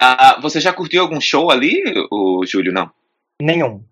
Ah, 0.00 0.38
você 0.40 0.60
já 0.60 0.72
curtiu 0.72 1.02
algum 1.02 1.20
show 1.20 1.50
ali, 1.50 1.82
o 2.10 2.44
Júlio, 2.46 2.72
não? 2.72 2.90
Nenhum. 3.40 3.82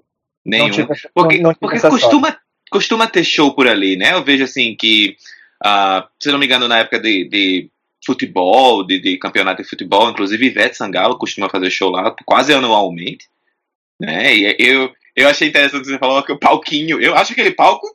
Nenhum. 0.44 0.66
Não 0.66 0.72
tive, 0.72 0.88
porque 1.12 1.38
não, 1.38 1.50
não 1.50 1.54
porque 1.54 1.80
costuma, 1.80 2.38
costuma 2.70 3.06
ter 3.08 3.24
show 3.24 3.52
por 3.54 3.66
ali, 3.66 3.96
né? 3.96 4.12
Eu 4.12 4.22
vejo 4.22 4.44
assim 4.44 4.76
que, 4.76 5.16
uh, 5.64 6.06
se 6.20 6.30
não 6.30 6.38
me 6.38 6.46
engano, 6.46 6.68
na 6.68 6.78
época 6.78 7.00
de, 7.00 7.28
de 7.28 7.70
futebol, 8.04 8.86
de, 8.86 9.00
de, 9.00 9.18
campeonato 9.18 9.62
de 9.62 9.68
futebol, 9.68 10.08
inclusive 10.08 10.46
Ivete 10.46 10.76
Sangalo 10.76 11.18
costuma 11.18 11.48
fazer 11.48 11.70
show 11.70 11.90
lá 11.90 12.14
quase 12.24 12.54
anualmente. 12.54 13.28
Né? 14.00 14.36
E 14.36 14.56
eu, 14.58 14.92
eu 15.16 15.28
achei 15.28 15.48
interessante 15.48 15.82
que 15.82 15.88
você 15.88 15.98
falou 15.98 16.22
que 16.22 16.32
o 16.32 16.38
palquinho, 16.38 17.00
eu 17.00 17.16
acho 17.16 17.32
aquele 17.32 17.50
palco 17.50 17.86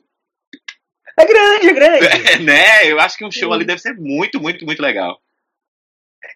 é 1.22 1.26
grande, 1.26 1.68
é 1.68 1.72
grande. 1.72 2.06
É, 2.32 2.38
né? 2.38 2.90
Eu 2.90 3.00
acho 3.00 3.16
que 3.16 3.24
um 3.24 3.30
show 3.30 3.48
Sim. 3.48 3.54
ali 3.54 3.64
deve 3.64 3.80
ser 3.80 3.94
muito, 3.94 4.40
muito, 4.40 4.64
muito 4.64 4.82
legal. 4.82 5.20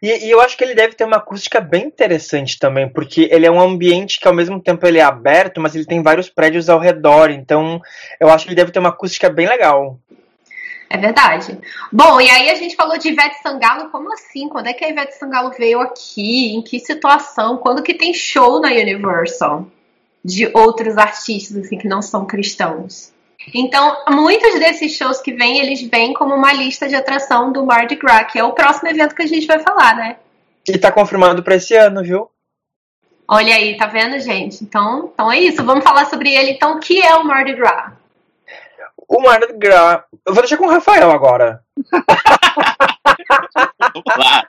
E, 0.02 0.26
e, 0.26 0.31
eu 0.31 0.40
acho 0.40 0.57
que 0.57 0.64
ele 0.64 0.75
deve 0.75 0.95
ter 0.95 1.05
uma 1.05 1.16
acústica 1.16 1.61
bem 1.61 1.85
interessante 1.85 2.59
também, 2.59 2.88
porque 2.88 3.28
ele 3.31 3.47
é 3.47 3.50
um 3.50 3.61
ambiente 3.61 4.21
que 4.21 4.28
ao 4.28 4.35
mesmo 4.35 4.61
tempo 4.61 4.87
ele 4.87 4.99
é 4.99 5.02
aberto, 5.02 5.61
mas 5.61 5.75
ele 5.75 5.87
tem 5.87 6.02
vários 6.02 6.28
prédios 6.28 6.69
ao 6.69 6.78
redor, 6.78 7.31
então 7.31 7.81
eu 8.21 8.28
acho 8.28 8.45
que 8.45 8.50
ele 8.50 8.57
deve 8.57 8.73
ter 8.73 8.78
uma 8.78 8.90
acústica 8.90 9.31
bem 9.31 9.49
legal. 9.49 9.99
É 10.88 10.97
verdade. 10.97 11.59
Bom, 11.90 12.21
e 12.21 12.28
aí 12.28 12.50
a 12.50 12.55
gente 12.55 12.76
falou 12.76 12.99
de 12.99 13.09
Ivete 13.09 13.40
Sangalo, 13.43 13.90
como 13.90 14.12
assim? 14.12 14.49
Quando 14.49 14.69
é 14.69 14.73
que 14.73 14.85
a 14.85 14.88
Ivete 14.88 15.16
Sangalo 15.16 15.50
veio 15.50 15.81
aqui? 15.81 16.55
Em 16.55 16.62
que 16.62 16.78
situação? 16.78 17.57
Quando 17.57 17.83
que 17.83 17.95
tem 17.95 18.14
show 18.14 18.61
na 18.61 18.69
Universal? 18.69 19.66
De 20.25 20.50
outros 20.55 20.97
artistas, 20.97 21.57
assim, 21.57 21.78
que 21.78 21.88
não 21.88 22.02
são 22.02 22.25
cristãos? 22.25 23.12
Então, 23.55 24.05
muitos 24.11 24.59
desses 24.59 24.97
shows 24.97 25.21
que 25.21 25.33
vêm, 25.33 25.59
eles 25.59 25.83
vêm 25.83 26.12
como 26.12 26.35
uma 26.35 26.53
lista 26.53 26.88
de 26.88 26.95
atração 26.95 27.53
do 27.53 27.65
Mardi 27.65 27.95
Gras, 27.95 28.31
que 28.31 28.38
é 28.38 28.45
o 28.45 28.53
próximo 28.53 28.88
evento 28.88 29.15
que 29.15 29.23
a 29.23 29.26
gente 29.26 29.47
vai 29.47 29.61
falar, 29.61 29.95
né? 29.97 30.17
E 30.69 30.76
tá 30.76 30.91
confirmado 30.91 31.43
para 31.43 31.55
esse 31.55 31.75
ano, 31.75 32.03
viu? 32.03 32.29
Olha 33.29 33.55
aí, 33.55 33.76
tá 33.76 33.87
vendo, 33.87 34.19
gente? 34.19 34.62
Então, 34.62 35.11
então 35.12 35.31
é 35.31 35.38
isso. 35.38 35.65
Vamos 35.65 35.85
falar 35.85 36.07
sobre 36.07 36.35
ele. 36.35 36.53
Então, 36.53 36.76
o 36.76 36.81
que 36.81 37.00
é 37.00 37.15
o 37.15 37.25
Mardi 37.25 37.55
Gras? 37.55 37.93
O 39.09 39.21
Mardi 39.21 39.53
Gras. 39.55 40.03
Eu 40.26 40.35
vou 40.35 40.43
deixar 40.43 40.57
com 40.57 40.67
o 40.67 40.71
Rafael 40.71 41.11
agora. 41.11 41.61
Vamos 43.95 44.17
lá. 44.17 44.49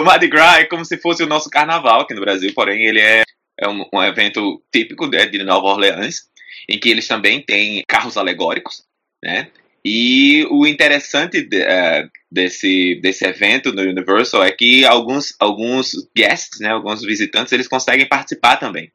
O 0.00 0.04
Mardi 0.04 0.28
Gras 0.28 0.58
é 0.58 0.64
como 0.64 0.84
se 0.84 0.96
fosse 0.98 1.22
o 1.22 1.28
nosso 1.28 1.50
carnaval 1.50 2.02
aqui 2.02 2.14
no 2.14 2.20
Brasil, 2.20 2.52
porém 2.54 2.84
ele 2.86 3.00
é, 3.00 3.22
é 3.58 3.68
um, 3.68 3.84
um 3.92 4.02
evento 4.02 4.62
típico 4.72 5.08
de, 5.08 5.26
de 5.26 5.42
Nova 5.44 5.66
Orleans 5.66 6.28
em 6.68 6.78
que 6.78 6.88
eles 6.88 7.06
também 7.06 7.40
têm 7.40 7.82
carros 7.88 8.16
alegóricos, 8.16 8.82
né? 9.22 9.48
E 9.84 10.46
o 10.50 10.66
interessante 10.66 11.40
de, 11.40 11.62
uh, 11.62 12.10
desse, 12.30 12.96
desse 13.00 13.24
evento 13.24 13.72
no 13.72 13.82
Universal 13.82 14.44
é 14.44 14.50
que 14.50 14.84
alguns, 14.84 15.34
alguns 15.38 15.92
guests, 16.14 16.60
né, 16.60 16.70
alguns 16.70 17.02
visitantes, 17.02 17.52
eles 17.52 17.68
conseguem 17.68 18.06
participar 18.06 18.56
também. 18.56 18.92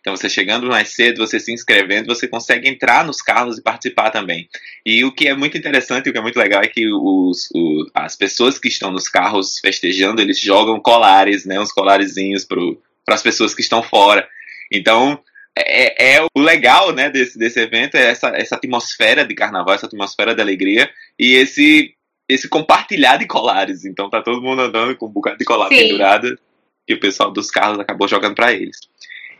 Então, 0.00 0.16
você 0.16 0.28
chegando 0.28 0.68
mais 0.68 0.90
cedo, 0.90 1.26
você 1.26 1.40
se 1.40 1.52
inscrevendo, 1.52 2.14
você 2.14 2.28
consegue 2.28 2.68
entrar 2.68 3.04
nos 3.04 3.20
carros 3.20 3.58
e 3.58 3.62
participar 3.62 4.10
também. 4.10 4.48
E 4.84 5.04
o 5.04 5.10
que 5.10 5.26
é 5.26 5.34
muito 5.34 5.58
interessante, 5.58 6.08
o 6.08 6.12
que 6.12 6.18
é 6.18 6.22
muito 6.22 6.38
legal 6.38 6.62
é 6.62 6.68
que 6.68 6.88
os, 6.88 7.48
os 7.52 7.90
as 7.92 8.14
pessoas 8.14 8.56
que 8.56 8.68
estão 8.68 8.92
nos 8.92 9.08
carros 9.08 9.58
festejando, 9.58 10.22
eles 10.22 10.38
jogam 10.38 10.78
colares, 10.78 11.44
né, 11.44 11.58
uns 11.58 11.72
colarezinhos 11.72 12.44
para 12.44 13.14
as 13.16 13.22
pessoas 13.22 13.52
que 13.52 13.62
estão 13.62 13.82
fora. 13.82 14.28
Então, 14.70 15.20
é, 15.56 16.16
é, 16.16 16.26
o 16.34 16.40
legal 16.40 16.92
né, 16.92 17.08
desse, 17.08 17.38
desse 17.38 17.58
evento, 17.60 17.96
é 17.96 18.10
essa, 18.10 18.28
essa 18.28 18.56
atmosfera 18.56 19.24
de 19.24 19.34
carnaval, 19.34 19.74
essa 19.74 19.86
atmosfera 19.86 20.34
de 20.34 20.42
alegria 20.42 20.90
e 21.18 21.34
esse, 21.34 21.94
esse 22.28 22.48
compartilhar 22.48 23.16
de 23.16 23.26
colares. 23.26 23.84
Então 23.84 24.10
tá 24.10 24.22
todo 24.22 24.42
mundo 24.42 24.62
andando 24.62 24.96
com 24.96 25.06
um 25.06 25.12
bocado 25.12 25.38
de 25.38 25.44
colar 25.44 25.68
Sim. 25.68 25.76
pendurada 25.76 26.38
e 26.86 26.94
o 26.94 27.00
pessoal 27.00 27.30
dos 27.30 27.50
carros 27.50 27.80
acabou 27.80 28.06
jogando 28.06 28.34
para 28.34 28.52
eles. 28.52 28.78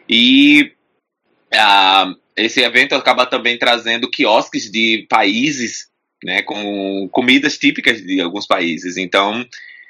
E 0.09 0.73
uh, 1.53 2.17
esse 2.35 2.61
evento 2.61 2.95
acaba 2.95 3.27
também 3.27 3.59
trazendo 3.59 4.11
quiosques 4.11 4.71
de 4.71 5.07
países 5.09 5.89
né, 6.25 6.43
com 6.43 7.09
comidas 7.13 7.59
típicas 7.59 8.01
de 8.01 8.21
alguns 8.21 8.47
países. 8.47 8.97
Então, 8.97 9.47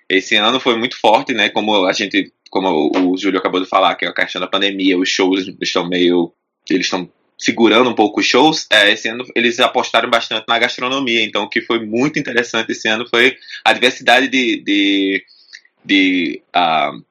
esse 0.08 0.36
ano 0.36 0.60
foi 0.60 0.76
muito 0.76 0.98
forte, 0.98 1.32
né? 1.32 1.48
Como 1.48 1.86
a 1.86 1.92
gente 1.92 2.32
como 2.50 2.90
o 2.96 3.16
Júlio 3.16 3.38
acabou 3.38 3.60
de 3.60 3.68
falar, 3.68 3.94
que 3.96 4.04
é 4.04 4.08
a 4.08 4.14
questão 4.14 4.40
da 4.40 4.46
pandemia, 4.46 4.98
os 4.98 5.08
shows 5.08 5.46
estão 5.60 5.88
meio. 5.88 6.32
Eles 6.68 6.86
estão 6.86 7.08
segurando 7.38 7.90
um 7.90 7.94
pouco 7.94 8.20
os 8.20 8.26
shows. 8.26 8.66
É, 8.70 8.90
esse 8.92 9.08
ano 9.08 9.24
eles 9.34 9.60
apostaram 9.60 10.08
bastante 10.08 10.46
na 10.48 10.58
gastronomia, 10.58 11.22
então 11.22 11.44
o 11.44 11.48
que 11.48 11.60
foi 11.60 11.84
muito 11.84 12.18
interessante 12.18 12.72
esse 12.72 12.88
ano 12.88 13.06
foi 13.08 13.36
a 13.64 13.72
diversidade 13.72 14.28
de, 14.28 14.62
de, 14.62 15.24
de 15.84 16.42
uh, 16.56 17.04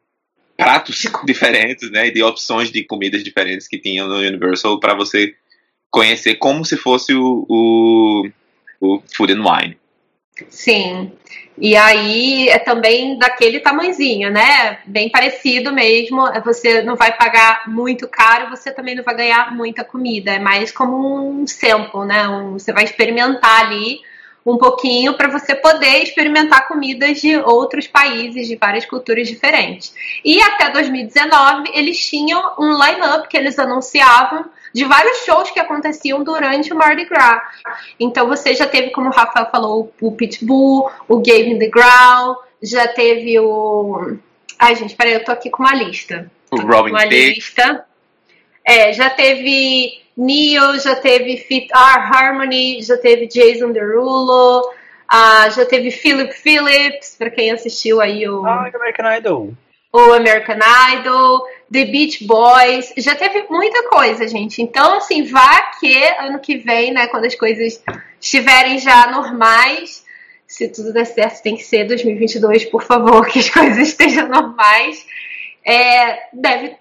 pratos 0.57 1.05
diferentes, 1.25 1.91
né, 1.91 2.09
de 2.09 2.23
opções 2.23 2.71
de 2.71 2.83
comidas 2.83 3.23
diferentes 3.23 3.67
que 3.67 3.77
tinham 3.77 4.07
no 4.07 4.15
Universal 4.15 4.79
para 4.79 4.95
você 4.95 5.35
conhecer 5.91 6.35
como 6.35 6.65
se 6.65 6.75
fosse 6.75 7.13
o, 7.13 7.45
o, 7.47 8.29
o 8.81 9.03
Food 9.15 9.33
and 9.33 9.43
Wine. 9.43 9.77
Sim. 10.49 11.13
E 11.57 11.75
aí 11.77 12.49
é 12.49 12.59
também 12.59 13.17
daquele 13.17 13.61
tamanzinho, 13.61 14.29
né? 14.29 14.79
Bem 14.85 15.09
parecido 15.09 15.71
mesmo. 15.73 16.21
Você 16.43 16.81
não 16.81 16.97
vai 16.97 17.15
pagar 17.15 17.69
muito 17.69 18.07
caro, 18.07 18.49
você 18.49 18.71
também 18.71 18.95
não 18.95 19.03
vai 19.03 19.15
ganhar 19.15 19.55
muita 19.55 19.83
comida. 19.83 20.31
É 20.31 20.39
mais 20.39 20.71
como 20.71 21.41
um 21.41 21.47
sample, 21.47 22.05
né? 22.05 22.27
Um, 22.27 22.53
você 22.53 22.73
vai 22.73 22.83
experimentar 22.83 23.65
ali 23.65 24.01
um 24.45 24.57
pouquinho 24.57 25.15
para 25.15 25.29
você 25.29 25.55
poder 25.55 26.03
experimentar 26.03 26.67
comidas 26.67 27.19
de 27.19 27.35
outros 27.37 27.87
países, 27.87 28.47
de 28.47 28.55
várias 28.57 28.85
culturas 28.85 29.27
diferentes. 29.27 29.95
E 30.23 30.41
até 30.41 30.69
2019 30.69 31.71
eles 31.73 31.97
tinham 31.97 32.53
um 32.59 32.71
line-up 32.71 33.27
que 33.27 33.37
eles 33.37 33.57
anunciavam 33.57 34.45
de 34.75 34.83
vários 34.83 35.19
shows 35.19 35.49
que 35.51 35.59
aconteciam 35.59 36.21
durante 36.21 36.73
o 36.73 36.75
Mardi 36.75 37.05
Gras. 37.05 37.41
Então 37.97 38.27
você 38.27 38.53
já 38.53 38.67
teve, 38.67 38.89
como 38.89 39.07
o 39.07 39.13
Rafael 39.13 39.49
falou, 39.49 39.93
o 40.01 40.11
Pitbull, 40.11 40.91
o 41.07 41.19
Gavin 41.19 41.57
DeGraw, 41.57 42.43
já 42.61 42.85
teve 42.85 43.39
o. 43.39 44.17
Ai, 44.59 44.75
gente, 44.75 44.93
peraí, 44.93 45.13
eu 45.13 45.23
tô 45.23 45.31
aqui 45.31 45.49
com 45.49 45.63
uma 45.63 45.73
lista. 45.73 46.29
O 46.51 46.59
Robin 46.59 46.91
uma 46.91 47.05
lista. 47.05 47.85
É, 48.65 48.91
já 48.91 49.09
teve 49.09 50.01
Neo, 50.17 50.77
já 50.81 50.95
teve 50.97 51.37
Fit 51.37 51.71
R 51.73 52.13
Harmony, 52.13 52.81
já 52.81 52.97
teve 52.97 53.27
Jason 53.27 53.71
Derulo, 53.71 54.59
uh, 54.59 55.51
já 55.55 55.65
teve 55.65 55.89
Philip 55.89 56.33
Phillips, 56.33 57.15
para 57.17 57.29
quem 57.29 57.49
assistiu 57.49 58.01
aí 58.01 58.27
o. 58.27 58.45
Ah, 58.45 58.69
American 58.75 59.15
Idol 59.15 59.53
o 59.95 60.13
American 60.13 60.59
Idol, 60.93 61.47
The 61.71 61.85
Beach 61.85 62.25
Boys, 62.25 62.93
já 62.97 63.15
teve 63.15 63.45
muita 63.49 63.89
coisa, 63.89 64.27
gente. 64.27 64.61
Então, 64.61 64.97
assim, 64.97 65.23
vá 65.23 65.71
que 65.79 65.95
ano 66.19 66.39
que 66.39 66.57
vem, 66.57 66.93
né, 66.93 67.07
quando 67.07 67.25
as 67.25 67.35
coisas 67.35 67.83
estiverem 68.19 68.77
já 68.77 69.07
normais, 69.11 70.05
se 70.47 70.67
tudo 70.69 70.93
der 70.93 71.05
certo, 71.05 71.41
tem 71.41 71.55
que 71.55 71.63
ser 71.63 71.85
2022, 71.85 72.65
por 72.65 72.83
favor, 72.83 73.25
que 73.27 73.39
as 73.39 73.49
coisas 73.51 73.89
estejam 73.89 74.27
normais. 74.27 75.05
É, 75.65 76.29
deve, 76.31 76.75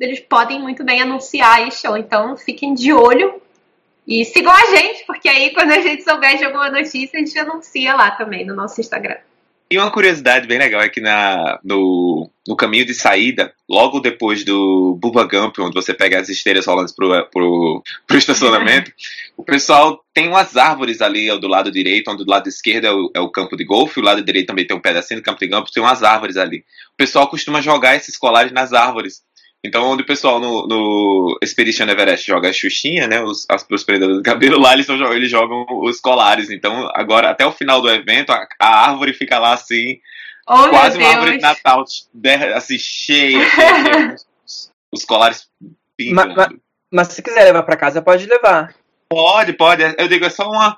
eles 0.00 0.20
podem 0.20 0.60
muito 0.60 0.82
bem 0.84 1.02
anunciar 1.02 1.68
isso, 1.68 1.94
então 1.96 2.36
fiquem 2.36 2.74
de 2.74 2.92
olho 2.92 3.40
e 4.06 4.24
sigam 4.24 4.52
a 4.52 4.66
gente, 4.76 5.04
porque 5.04 5.28
aí 5.28 5.52
quando 5.52 5.72
a 5.72 5.80
gente 5.80 6.02
souber 6.02 6.38
de 6.38 6.44
alguma 6.44 6.70
notícia, 6.70 7.10
a 7.14 7.18
gente 7.18 7.38
anuncia 7.38 7.94
lá 7.94 8.10
também 8.10 8.46
no 8.46 8.54
nosso 8.54 8.80
Instagram. 8.80 9.18
E 9.72 9.78
uma 9.78 9.88
curiosidade 9.88 10.48
bem 10.48 10.58
legal 10.58 10.80
é 10.80 10.88
que 10.88 11.00
na, 11.00 11.60
no, 11.62 12.28
no 12.44 12.56
caminho 12.56 12.84
de 12.84 12.92
saída, 12.92 13.54
logo 13.68 14.00
depois 14.00 14.44
do 14.44 14.98
Bubba 15.00 15.22
Gump, 15.22 15.56
onde 15.60 15.74
você 15.74 15.94
pega 15.94 16.18
as 16.18 16.28
esteiras 16.28 16.66
rolantes 16.66 16.92
pro, 16.92 17.08
pro, 17.26 17.80
pro 18.04 18.18
estacionamento, 18.18 18.92
o 19.38 19.44
pessoal 19.44 20.04
tem 20.12 20.26
umas 20.26 20.56
árvores 20.56 21.00
ali 21.00 21.28
do 21.38 21.46
lado 21.46 21.70
direito, 21.70 22.10
onde 22.10 22.24
do 22.24 22.30
lado 22.30 22.48
esquerdo 22.48 22.84
é 22.84 22.92
o, 22.92 23.10
é 23.14 23.20
o 23.20 23.30
campo 23.30 23.56
de 23.56 23.64
golfe, 23.64 24.00
o 24.00 24.02
lado 24.02 24.24
direito 24.24 24.48
também 24.48 24.66
tem 24.66 24.76
um 24.76 24.80
pedacinho 24.80 25.20
do 25.20 25.24
campo 25.24 25.38
de 25.38 25.46
golfe, 25.46 25.72
tem 25.72 25.80
umas 25.80 26.02
árvores 26.02 26.36
ali. 26.36 26.64
O 26.92 26.96
pessoal 26.96 27.28
costuma 27.28 27.60
jogar 27.60 27.94
esses 27.94 28.18
colares 28.18 28.50
nas 28.50 28.72
árvores. 28.72 29.22
Então, 29.64 29.90
onde 29.90 30.02
o 30.02 30.06
pessoal 30.06 30.40
no, 30.40 30.66
no 30.66 31.38
Expedition 31.42 31.84
Everest 31.86 32.26
joga 32.26 32.48
a 32.48 32.52
xuxinha, 32.52 33.06
né, 33.06 33.22
os, 33.22 33.46
as 33.48 33.62
prendedores 33.84 34.16
do 34.16 34.22
cabelo, 34.22 34.58
lá 34.58 34.72
eles, 34.72 34.86
tão, 34.86 34.96
eles 35.12 35.30
jogam 35.30 35.66
os 35.68 36.00
colares. 36.00 36.48
Então, 36.50 36.90
agora, 36.94 37.30
até 37.30 37.44
o 37.44 37.52
final 37.52 37.82
do 37.82 37.90
evento, 37.90 38.30
a, 38.32 38.46
a 38.58 38.88
árvore 38.88 39.12
fica 39.12 39.38
lá 39.38 39.52
assim, 39.52 39.98
Oh, 40.48 40.68
quase 40.68 40.98
uma 40.98 41.08
árvore 41.08 41.36
de. 41.36 41.42
Natal, 41.42 41.84
assim, 42.54 42.78
cheia, 42.78 43.44
cheia 43.50 44.14
os, 44.44 44.72
os 44.90 45.04
colares 45.04 45.48
pingando. 45.96 46.34
Ma- 46.34 46.48
Mas 46.90 47.08
se 47.08 47.22
quiser 47.22 47.44
levar 47.44 47.62
pra 47.62 47.76
casa, 47.76 48.02
pode 48.02 48.26
levar. 48.26 48.74
Pode, 49.08 49.52
pode. 49.52 49.82
Eu 49.98 50.08
digo, 50.08 50.24
é 50.24 50.30
só 50.30 50.48
uma, 50.48 50.76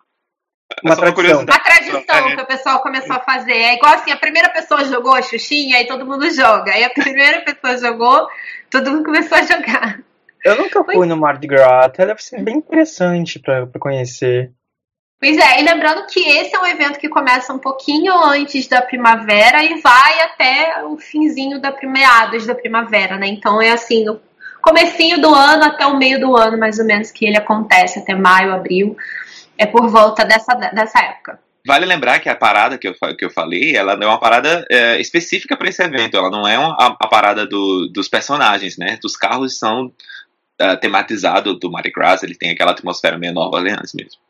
Uma 0.83 0.95
só 0.95 1.03
tradição. 1.03 1.15
curiosidade. 1.15 1.59
A 1.59 1.63
tradição 1.63 2.37
que 2.37 2.43
o 2.43 2.47
pessoal 2.47 2.83
começou 2.83 3.17
a 3.17 3.21
fazer. 3.21 3.53
É 3.53 3.75
igual 3.75 3.95
assim, 3.95 4.11
a 4.11 4.17
primeira 4.17 4.49
pessoa 4.51 4.85
jogou 4.85 5.15
a 5.15 5.23
Xuxinha, 5.23 5.79
aí 5.79 5.87
todo 5.87 6.07
mundo 6.07 6.31
joga. 6.31 6.73
Aí 6.73 6.85
a 6.85 6.91
primeira 6.91 7.41
pessoa 7.41 7.77
jogou, 7.79 8.29
todo 8.71 8.91
mundo 8.91 9.05
começou 9.05 9.39
a 9.39 9.43
jogar. 9.43 10.01
Eu 10.45 10.57
nunca 10.57 10.83
fui 10.85 11.07
no 11.07 11.17
Mardi 11.17 11.47
Gras, 11.47 11.87
até 11.87 12.05
deve 12.05 12.23
ser 12.23 12.43
bem 12.43 12.57
interessante 12.57 13.39
pra, 13.39 13.67
pra 13.67 13.81
conhecer. 13.81 14.51
Pois 15.21 15.39
é, 15.39 15.61
e 15.61 15.65
lembrando 15.65 16.05
que 16.09 16.19
esse 16.19 16.53
é 16.53 16.59
um 16.59 16.67
evento 16.67 16.99
que 16.99 17.09
começa 17.09 17.53
um 17.53 17.59
pouquinho 17.59 18.13
antes 18.13 18.67
da 18.67 18.83
primavera 18.83 19.63
e 19.63 19.81
vai 19.81 20.21
até 20.23 20.85
o 20.85 20.99
finzinho 20.99 21.61
da 21.61 21.73
meados 21.85 22.45
da 22.45 22.57
primavera, 22.57 23.17
né? 23.17 23.29
Então 23.29 23.63
é 23.63 23.71
assim, 23.71 24.05
no 24.05 24.21
comecinho 24.61 25.21
do 25.21 25.33
ano 25.33 25.63
até 25.63 25.87
o 25.87 25.97
meio 25.97 26.19
do 26.19 26.37
ano, 26.37 26.59
mais 26.59 26.81
ou 26.81 26.85
menos, 26.85 27.13
que 27.13 27.25
ele 27.25 27.37
acontece, 27.37 28.01
até 28.01 28.17
maio, 28.17 28.53
abril. 28.53 28.97
É 29.63 29.67
por 29.67 29.89
volta 29.89 30.25
dessa, 30.25 30.55
dessa 30.55 30.99
época. 31.01 31.39
Vale 31.65 31.87
lembrar 31.87 32.19
que 32.19 32.29
a 32.29 32.35
parada 32.35 32.77
que 32.77 32.89
eu, 32.89 32.95
que 33.17 33.25
eu 33.25 33.31
falei, 33.31 33.77
ela 33.77 33.93
é 33.93 34.07
uma 34.07 34.19
parada 34.19 34.67
é, 34.69 35.01
específica 35.01 35.57
para 35.57 35.69
esse 35.69 35.81
evento. 35.83 36.17
Ela 36.17 36.29
não 36.29 36.47
é 36.47 36.59
uma, 36.59 36.75
a, 36.75 36.87
a 36.99 37.07
parada 37.07 37.47
do- 37.47 37.89
dos 37.89 38.09
personagens, 38.09 38.77
né? 38.77 38.99
Dos 39.01 39.17
carros 39.17 39.57
são 39.59 39.93
ah, 40.61 40.77
tematizados 40.77 41.59
do 41.61 41.71
Mardi 41.71 41.93
Gras, 41.93 42.23
ele 42.25 42.35
tem 42.35 42.51
aquela 42.51 42.73
atmosfera 42.73 43.17
meio 43.17 43.33
Nova 43.33 43.57
Orleans 43.59 43.93
mesmo. 43.95 44.21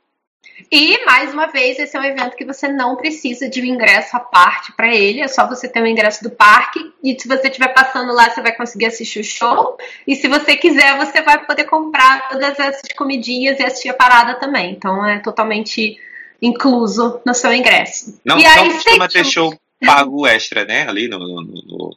E, 0.71 1.05
mais 1.05 1.33
uma 1.33 1.47
vez, 1.47 1.79
esse 1.79 1.97
é 1.97 2.01
um 2.01 2.05
evento 2.05 2.37
que 2.37 2.45
você 2.45 2.67
não 2.69 2.97
precisa 2.97 3.49
de 3.49 3.61
um 3.61 3.65
ingresso 3.65 4.17
à 4.17 4.21
parte 4.21 4.73
para 4.73 4.95
ele, 4.95 5.21
é 5.21 5.29
só 5.29 5.47
você 5.47 5.69
ter 5.69 5.83
o 5.83 5.87
ingresso 5.87 6.23
do 6.23 6.31
parque. 6.31 6.93
E 7.03 7.19
se 7.19 7.29
você 7.29 7.49
estiver 7.49 7.69
passando 7.69 8.13
lá, 8.13 8.31
você 8.31 8.41
vai 8.41 8.55
conseguir 8.55 8.87
assistir 8.87 9.21
o 9.21 9.25
show. 9.25 9.77
E 10.07 10.17
se 10.17 10.29
você 10.29 10.57
quiser, 10.57 10.97
você 10.97 11.21
vai 11.23 11.45
poder 11.45 11.65
comprar 11.65 12.29
todas 12.29 12.59
essas 12.59 12.93
comidinhas 12.97 13.59
e 13.61 13.65
assistir 13.65 13.91
a 13.91 13.95
parada 13.95 14.35
também. 14.37 14.73
Então 14.73 15.05
é 15.07 15.19
totalmente 15.21 15.99
incluso 16.41 17.21
no 17.25 17.35
seu 17.35 17.53
ingresso. 17.53 18.19
Não, 18.25 18.39
e 18.39 18.43
não 18.43 18.51
aí, 18.51 18.73
costuma 18.73 19.11
sei 19.11 19.23
ter 19.23 19.29
show 19.29 19.55
pago 19.85 20.27
extra, 20.27 20.65
né? 20.65 20.89
Ali 20.89 21.09
no, 21.09 21.19
no, 21.19 21.43
no- 21.43 21.97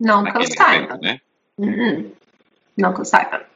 Não 0.00 0.24
que 0.24 0.36
eu 0.36 0.46
saiba. 0.46 0.84
evento, 0.84 1.02
né? 1.02 1.20
Uhum. 1.58 2.12
Não 2.76 2.92
que 2.92 3.00
eu 3.00 3.04
saiba. 3.04 3.46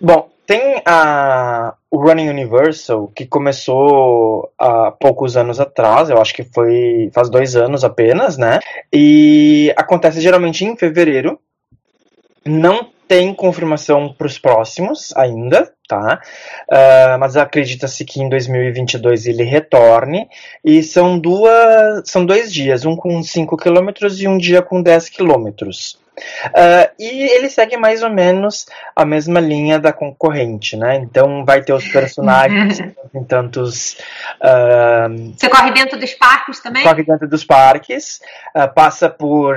Bom, 0.00 0.30
tem 0.46 0.82
a, 0.84 1.74
o 1.90 1.96
Running 1.96 2.28
Universal, 2.28 3.08
que 3.14 3.26
começou 3.26 4.52
há 4.58 4.90
poucos 4.90 5.36
anos 5.36 5.58
atrás, 5.58 6.10
eu 6.10 6.20
acho 6.20 6.34
que 6.34 6.44
foi 6.44 7.10
faz 7.12 7.30
dois 7.30 7.56
anos 7.56 7.84
apenas, 7.84 8.36
né? 8.36 8.60
E 8.92 9.72
acontece 9.76 10.20
geralmente 10.20 10.64
em 10.64 10.76
fevereiro. 10.76 11.38
Não 12.44 12.90
tem 13.08 13.34
confirmação 13.34 14.12
para 14.12 14.26
os 14.26 14.38
próximos 14.38 15.14
ainda, 15.16 15.72
tá? 15.88 16.20
Ah, 16.70 17.16
mas 17.18 17.36
acredita-se 17.36 18.04
que 18.04 18.20
em 18.20 18.28
2022 18.28 19.26
ele 19.26 19.44
retorne. 19.44 20.28
E 20.64 20.82
são 20.82 21.18
duas, 21.18 22.02
são 22.08 22.24
dois 22.24 22.52
dias, 22.52 22.84
um 22.84 22.96
com 22.96 23.22
5 23.22 23.56
km 23.56 23.88
e 24.18 24.28
um 24.28 24.38
dia 24.38 24.62
com 24.62 24.82
10 24.82 25.10
km. 26.14 26.90
e 26.98 27.22
ele 27.34 27.48
segue 27.48 27.76
mais 27.76 28.02
ou 28.02 28.10
menos 28.10 28.66
a 28.94 29.04
mesma 29.04 29.40
linha 29.40 29.78
da 29.78 29.92
concorrente, 29.92 30.76
né? 30.76 30.96
Então 30.96 31.44
vai 31.44 31.62
ter 31.62 31.72
os 31.72 31.86
personagens 31.88 32.80
em 33.14 33.24
tantos 33.24 33.96
ah, 34.40 35.08
Você 35.36 35.48
corre 35.48 35.70
dentro 35.72 35.98
dos 35.98 36.12
parques 36.14 36.60
também? 36.60 36.82
corre 36.82 37.02
dentro 37.02 37.28
dos 37.28 37.44
parques, 37.44 38.20
ah, 38.54 38.68
passa 38.68 39.08
por 39.08 39.56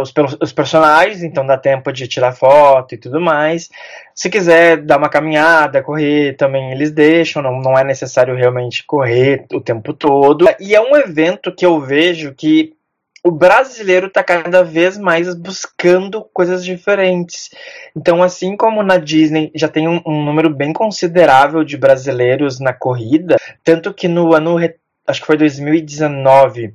os, 0.00 0.12
os 0.40 0.52
personagens, 0.52 1.22
então 1.22 1.46
dá 1.46 1.56
tempo 1.56 1.92
de 1.92 2.08
tirar 2.08 2.32
foto 2.32 2.94
e 2.94 2.98
tudo 2.98 3.20
mais. 3.20 3.68
Se 4.14 4.28
quiser 4.28 4.78
dar 4.78 4.98
uma 4.98 5.08
caminhada, 5.08 5.82
correr, 5.82 6.36
também 6.36 6.72
eles 6.72 6.90
deixam, 6.90 7.42
não, 7.42 7.60
não 7.60 7.78
é 7.78 7.84
necessário 7.84 8.36
realmente 8.36 8.84
correr 8.84 9.46
o 9.52 9.60
tempo 9.60 9.92
todo. 9.94 10.46
E 10.60 10.74
é 10.74 10.80
um 10.80 10.96
evento 10.96 11.54
que 11.54 11.64
eu 11.64 11.80
vejo 11.80 12.34
que 12.34 12.74
o 13.24 13.30
brasileiro 13.30 14.08
está 14.08 14.22
cada 14.22 14.64
vez 14.64 14.98
mais 14.98 15.32
buscando 15.34 16.24
coisas 16.32 16.64
diferentes. 16.64 17.50
Então, 17.96 18.22
assim 18.22 18.56
como 18.56 18.82
na 18.82 18.98
Disney 18.98 19.52
já 19.54 19.68
tem 19.68 19.86
um, 19.86 20.02
um 20.04 20.24
número 20.24 20.50
bem 20.50 20.72
considerável 20.72 21.62
de 21.62 21.76
brasileiros 21.76 22.58
na 22.58 22.72
corrida, 22.72 23.36
tanto 23.62 23.94
que 23.94 24.08
no 24.08 24.34
ano, 24.34 24.56
acho 25.06 25.20
que 25.20 25.26
foi 25.26 25.36
2019, 25.36 26.74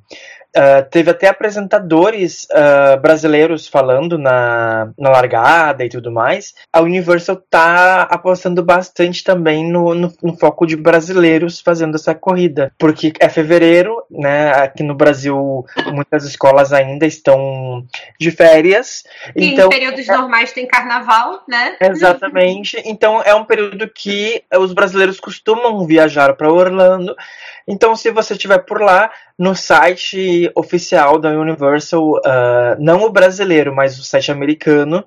ah, 0.54 0.82
teve 0.82 1.10
até 1.10 1.28
apresentadores 1.28 2.46
ah, 2.52 2.96
brasileiros 2.96 3.68
falando 3.68 4.18
na, 4.18 4.90
na 4.98 5.10
largada 5.10 5.84
e 5.84 5.88
tudo 5.88 6.10
mais. 6.10 6.54
A 6.72 6.80
Universal 6.80 7.36
tá 7.50 8.02
apostando 8.02 8.62
bastante 8.62 9.22
também 9.22 9.70
no, 9.70 9.94
no, 9.94 10.12
no 10.22 10.36
foco 10.36 10.66
de 10.66 10.76
brasileiros 10.76 11.60
fazendo 11.60 11.96
essa 11.96 12.14
corrida, 12.14 12.72
porque 12.78 13.12
é 13.20 13.28
fevereiro, 13.28 14.02
né? 14.10 14.52
Aqui 14.52 14.82
no 14.82 14.94
Brasil, 14.94 15.64
muitas 15.92 16.24
escolas 16.24 16.72
ainda 16.72 17.06
estão 17.06 17.84
de 18.18 18.30
férias, 18.30 19.04
E 19.36 19.52
então 19.52 19.66
em 19.66 19.70
períodos 19.70 20.06
normais 20.06 20.52
tem 20.52 20.66
carnaval, 20.66 21.42
né? 21.48 21.76
Exatamente. 21.80 22.82
Então 22.88 23.22
é 23.22 23.34
um 23.34 23.44
período 23.44 23.88
que 23.88 24.42
os 24.56 24.72
brasileiros 24.72 25.20
costumam 25.20 25.86
viajar 25.86 26.34
para 26.34 26.50
Orlando. 26.50 27.14
Então, 27.66 27.94
se 27.94 28.10
você 28.10 28.32
estiver 28.32 28.58
por 28.64 28.80
lá, 28.80 29.10
no 29.38 29.54
site 29.54 30.50
oficial 30.54 31.18
da 31.18 31.30
Universal, 31.30 32.20
ah, 32.24 32.76
não 32.78 33.04
o 33.04 33.10
brasileiro, 33.10 33.74
mas 33.74 33.98
o 33.98 34.02
site 34.02 34.32
americano, 34.32 35.04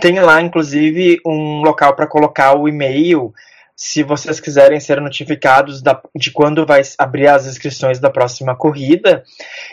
tem 0.00 0.20
lá, 0.20 0.40
inclusive, 0.40 1.18
um 1.26 1.62
local 1.62 1.94
para 1.94 2.06
colocar 2.06 2.54
o 2.54 2.68
e-mail. 2.68 3.32
Se 3.74 4.02
vocês 4.02 4.40
quiserem 4.40 4.80
ser 4.80 5.00
notificados 5.00 5.82
da- 5.82 6.00
de 6.14 6.30
quando 6.30 6.64
vai 6.64 6.80
abrir 6.98 7.28
as 7.28 7.46
inscrições 7.46 7.98
da 7.98 8.08
próxima 8.10 8.56
corrida, 8.56 9.22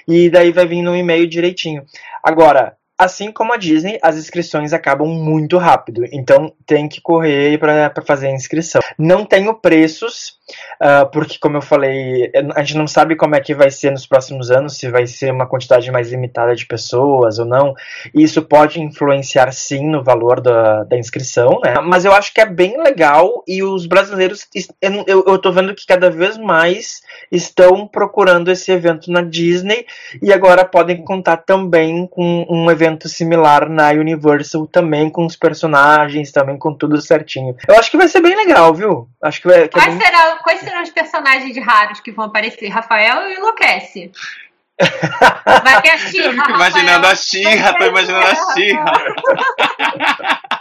e 0.08 0.30
daí 0.30 0.52
vai 0.52 0.66
vir 0.66 0.82
no 0.82 0.96
e-mail 0.96 1.28
direitinho. 1.28 1.86
Agora, 2.22 2.76
assim 2.98 3.32
como 3.32 3.54
a 3.54 3.58
Disney, 3.58 3.98
as 4.02 4.18
inscrições 4.18 4.74
acabam 4.74 5.08
muito 5.08 5.58
rápido, 5.58 6.04
então 6.12 6.54
tem 6.66 6.88
que 6.88 7.02
correr 7.02 7.58
para 7.58 7.92
fazer 8.06 8.28
a 8.28 8.32
inscrição. 8.32 8.82
Não 8.98 9.26
tenho 9.26 9.54
preços, 9.56 10.38
ah, 10.80 11.06
porque, 11.06 11.38
como 11.40 11.58
eu 11.58 11.62
falei, 11.62 12.32
a 12.56 12.62
gente 12.62 12.78
não 12.78 12.88
sabe 12.88 13.16
como 13.16 13.36
é 13.36 13.42
que 13.42 13.56
vai 13.56 13.72
ser 13.72 13.92
nos 13.92 14.06
próximos 14.06 14.52
anos, 14.52 14.78
se 14.78 14.90
vai 14.90 15.08
ser 15.08 15.32
uma 15.32 15.48
quantidade 15.48 15.90
mais 15.92 16.12
limitada 16.12 16.56
de 16.56 16.66
pessoas 16.66 17.40
ou 17.40 17.46
não. 17.46 17.74
Isso 18.14 18.42
pode 18.42 18.82
influenciar 18.82 19.52
sim 19.52 19.88
no 19.88 20.04
valor 20.04 20.40
da, 20.40 20.84
da 20.84 20.98
inscrição, 20.98 21.60
né? 21.64 21.76
Mas 21.82 22.06
eu 22.06 22.14
acho 22.14 22.34
que 22.34 22.42
é 22.42 22.46
bem 22.46 22.78
legal 22.82 23.44
e 23.48 23.64
os 23.64 23.86
brasileiros, 23.86 24.48
eu, 24.82 25.24
eu 25.26 25.38
tô 25.40 25.52
vendo 25.52 25.74
que 25.74 25.86
cada 25.86 26.10
vez 26.10 26.38
mais 26.38 27.02
estão 27.32 27.88
procurando 27.88 28.52
esse 28.52 28.72
evento 28.72 29.12
na 29.12 29.22
Disney 29.22 29.86
e 30.22 30.32
agora 30.32 30.66
podem 30.66 31.04
contar 31.04 31.38
também 31.38 32.08
com 32.08 32.46
um 32.50 32.70
evento 32.70 32.83
similar 33.08 33.70
na 33.70 33.90
Universal, 33.90 34.68
também 34.68 35.10
com 35.10 35.26
os 35.26 35.36
personagens, 35.36 36.32
também 36.32 36.58
com 36.58 36.74
tudo 36.74 37.02
certinho. 37.02 37.56
Eu 37.68 37.76
acho 37.76 37.92
que 37.92 37.98
vai 37.98 38.08
ser 38.08 38.22
bem 38.22 38.36
legal, 38.36 38.74
viu? 38.74 39.08
Acho 39.22 39.42
que 39.42 39.48
vai. 39.48 39.68
Que 39.68 39.80
é 39.80 39.82
Quais, 39.82 39.96
bem... 39.96 40.06
serão, 40.06 40.38
quais 40.44 40.60
serão 40.60 40.82
os 40.82 40.90
personagens 40.90 41.58
raros 41.66 42.00
que 42.00 42.12
vão 42.12 42.26
aparecer? 42.26 42.70
Rafael 42.70 43.32
enlouquece. 43.32 44.12
Vai 45.64 45.82
ter 45.84 45.92
a 45.92 45.98
Xirra. 46.00 46.46
imaginando 46.50 47.06
a. 47.06 47.16
Xirra, 47.16 47.74
tô 47.78 47.86
imaginando 47.86 48.26
a 48.26 48.54
Xirra. 48.54 48.86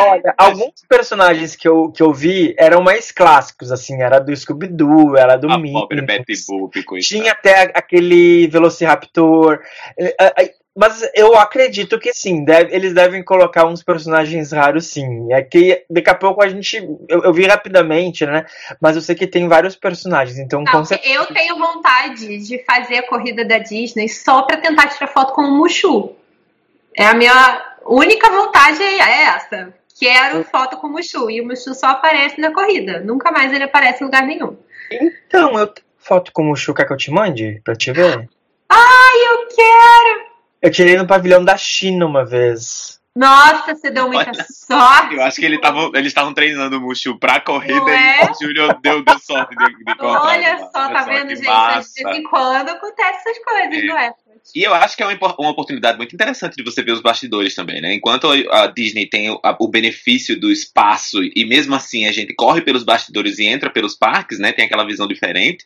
Olha, 0.00 0.34
alguns 0.36 0.72
personagens 0.88 1.54
que 1.56 1.68
eu, 1.68 1.90
que 1.90 2.02
eu 2.02 2.12
vi 2.12 2.54
eram 2.58 2.80
mais 2.82 3.10
clássicos, 3.10 3.70
assim, 3.72 4.00
era 4.02 4.18
do 4.18 4.34
Scooby-Doo, 4.34 5.16
era 5.16 5.36
do 5.36 5.50
A 5.50 5.56
Minnie. 5.58 5.72
pobre 5.80 6.02
Betty 6.02 6.34
Boop. 6.46 6.82
Tinha 7.00 7.32
até 7.32 7.62
a- 7.62 7.70
aquele 7.74 8.46
Velociraptor. 8.48 9.60
Eh, 9.98 10.14
eh, 10.20 10.32
eh, 10.38 10.54
Mas 10.80 11.02
eu 11.12 11.34
acredito 11.36 11.98
que 11.98 12.12
sim, 12.14 12.44
deve, 12.44 12.72
eles 12.72 12.94
devem 12.94 13.20
colocar 13.24 13.66
uns 13.66 13.82
personagens 13.82 14.52
raros 14.52 14.86
sim. 14.86 15.26
É 15.32 15.42
que 15.42 15.84
daqui 15.90 16.08
a 16.08 16.14
pouco 16.14 16.40
a 16.40 16.48
gente. 16.48 16.76
Eu, 17.08 17.24
eu 17.24 17.32
vi 17.32 17.46
rapidamente, 17.48 18.24
né? 18.24 18.44
Mas 18.80 18.94
eu 18.94 19.02
sei 19.02 19.16
que 19.16 19.26
tem 19.26 19.48
vários 19.48 19.74
personagens, 19.74 20.38
então 20.38 20.62
Não, 20.62 20.84
Eu 21.02 21.26
tenho 21.26 21.58
vontade 21.58 22.38
de 22.38 22.62
fazer 22.64 22.98
a 22.98 23.08
corrida 23.08 23.44
da 23.44 23.58
Disney 23.58 24.08
só 24.08 24.42
pra 24.42 24.56
tentar 24.58 24.86
tirar 24.86 25.08
foto 25.08 25.32
com 25.32 25.42
o 25.42 25.50
Mushu. 25.58 26.14
É 26.96 27.06
a 27.06 27.14
minha 27.14 27.60
única 27.84 28.30
vontade 28.30 28.82
é 28.82 29.22
essa. 29.24 29.74
Quero 29.98 30.44
foto 30.44 30.76
com 30.76 30.86
o 30.86 30.90
Mushu. 30.90 31.30
E 31.30 31.40
o 31.40 31.46
Mushu 31.46 31.74
só 31.74 31.88
aparece 31.88 32.40
na 32.40 32.52
corrida. 32.52 33.00
Nunca 33.00 33.32
mais 33.32 33.52
ele 33.52 33.64
aparece 33.64 34.02
em 34.02 34.06
lugar 34.06 34.22
nenhum. 34.22 34.56
Então, 34.90 35.58
eu 35.58 35.72
foto 35.98 36.32
com 36.32 36.42
o 36.42 36.46
Mushu, 36.46 36.72
quer 36.72 36.86
que 36.86 36.92
eu 36.92 36.96
te 36.96 37.10
mande? 37.10 37.60
Pra 37.64 37.74
te 37.74 37.92
ver? 37.92 38.28
Ai, 38.68 39.16
eu 39.26 39.48
quero! 39.48 40.28
Eu 40.62 40.70
tirei 40.70 40.96
no 40.96 41.06
pavilhão 41.06 41.44
da 41.44 41.56
China 41.56 42.06
uma 42.06 42.24
vez. 42.24 42.98
Nossa, 43.18 43.74
você 43.74 43.90
deu 43.90 44.06
muita 44.06 44.30
Olha, 44.30 44.46
sorte. 44.48 45.16
Eu 45.16 45.22
acho 45.22 45.40
que 45.40 45.44
ele 45.44 45.60
tava, 45.60 45.90
eles 45.94 46.06
estavam 46.06 46.32
treinando 46.32 46.78
o 46.78 46.80
Mushu 46.80 47.18
pra 47.18 47.40
corrida 47.40 47.90
é? 47.90 48.24
e 48.24 48.30
o 48.30 48.34
Júlio 48.40 48.80
deu, 48.80 49.02
deu 49.02 49.18
sorte 49.18 49.56
de, 49.56 49.66
de. 49.66 49.94
Olha 49.98 50.58
só, 50.58 50.88
tá 50.88 51.02
vendo, 51.02 51.30
gente? 51.30 51.44
Massa. 51.44 51.94
De 51.96 52.04
vez 52.04 52.18
em 52.18 52.22
quando 52.22 52.68
acontece 52.68 53.28
essas 53.28 53.44
coisas, 53.44 53.82
é. 53.82 53.86
não 53.86 53.98
é? 53.98 54.14
E 54.54 54.62
eu 54.62 54.74
acho 54.74 54.96
que 54.96 55.02
é 55.02 55.06
uma, 55.06 55.34
uma 55.38 55.50
oportunidade 55.50 55.98
muito 55.98 56.14
interessante 56.14 56.56
de 56.56 56.62
você 56.62 56.82
ver 56.82 56.92
os 56.92 57.00
bastidores 57.00 57.54
também, 57.54 57.80
né? 57.80 57.94
Enquanto 57.94 58.28
a 58.50 58.66
Disney 58.66 59.06
tem 59.06 59.30
o, 59.30 59.40
a, 59.42 59.56
o, 59.60 59.68
benefício 59.68 60.38
do 60.38 60.50
espaço 60.50 61.18
e 61.22 61.44
mesmo 61.44 61.74
assim 61.74 62.06
a 62.06 62.12
gente 62.12 62.34
corre 62.34 62.62
pelos 62.62 62.82
bastidores 62.82 63.38
e 63.38 63.46
entra 63.46 63.70
pelos 63.70 63.94
parques, 63.94 64.38
né? 64.38 64.52
Tem 64.52 64.64
aquela 64.64 64.86
visão 64.86 65.06
diferente. 65.06 65.64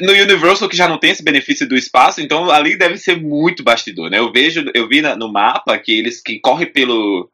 No 0.00 0.12
Universal 0.12 0.68
que 0.68 0.76
já 0.76 0.88
não 0.88 0.98
tem 0.98 1.10
esse 1.10 1.24
benefício 1.24 1.68
do 1.68 1.76
espaço, 1.76 2.20
então 2.20 2.50
ali 2.50 2.76
deve 2.76 2.96
ser 2.98 3.20
muito 3.20 3.62
bastidor, 3.62 4.10
né? 4.10 4.18
Eu 4.18 4.32
vejo, 4.32 4.64
eu 4.74 4.88
vi 4.88 5.00
na, 5.00 5.16
no 5.16 5.32
mapa 5.32 5.78
que 5.78 5.92
eles 5.92 6.20
que 6.20 6.40
correm 6.40 6.70
pelo 6.70 7.30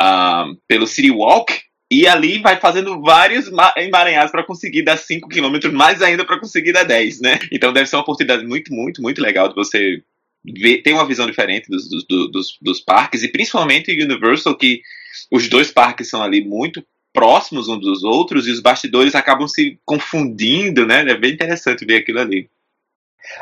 uh, 0.00 0.56
pelo 0.68 0.86
City 0.86 1.10
Walk 1.10 1.64
e 1.94 2.08
ali 2.08 2.38
vai 2.38 2.58
fazendo 2.58 3.00
vários 3.00 3.48
emaranhados 3.76 4.32
para 4.32 4.42
conseguir 4.42 4.82
dar 4.82 4.96
5 4.96 5.28
km, 5.28 5.70
mais 5.72 6.02
ainda 6.02 6.24
para 6.24 6.40
conseguir 6.40 6.72
dar 6.72 6.82
10, 6.82 7.20
né? 7.20 7.38
Então 7.52 7.72
deve 7.72 7.88
ser 7.88 7.94
uma 7.94 8.02
oportunidade 8.02 8.44
muito, 8.44 8.74
muito, 8.74 9.00
muito 9.00 9.22
legal 9.22 9.48
de 9.48 9.54
você 9.54 10.02
ver, 10.44 10.82
ter 10.82 10.92
uma 10.92 11.06
visão 11.06 11.24
diferente 11.24 11.68
dos, 11.68 11.88
dos, 11.88 12.04
dos, 12.30 12.58
dos 12.60 12.80
parques, 12.80 13.22
e 13.22 13.28
principalmente 13.28 13.92
o 13.92 14.04
Universal, 14.04 14.56
que 14.56 14.82
os 15.30 15.48
dois 15.48 15.70
parques 15.70 16.08
são 16.08 16.20
ali 16.20 16.44
muito 16.44 16.84
próximos 17.12 17.68
uns 17.68 17.80
dos 17.80 18.02
outros 18.02 18.48
e 18.48 18.50
os 18.50 18.60
bastidores 18.60 19.14
acabam 19.14 19.46
se 19.46 19.78
confundindo, 19.84 20.84
né? 20.84 21.08
É 21.08 21.16
bem 21.16 21.32
interessante 21.32 21.84
ver 21.84 21.98
aquilo 21.98 22.18
ali. 22.18 22.48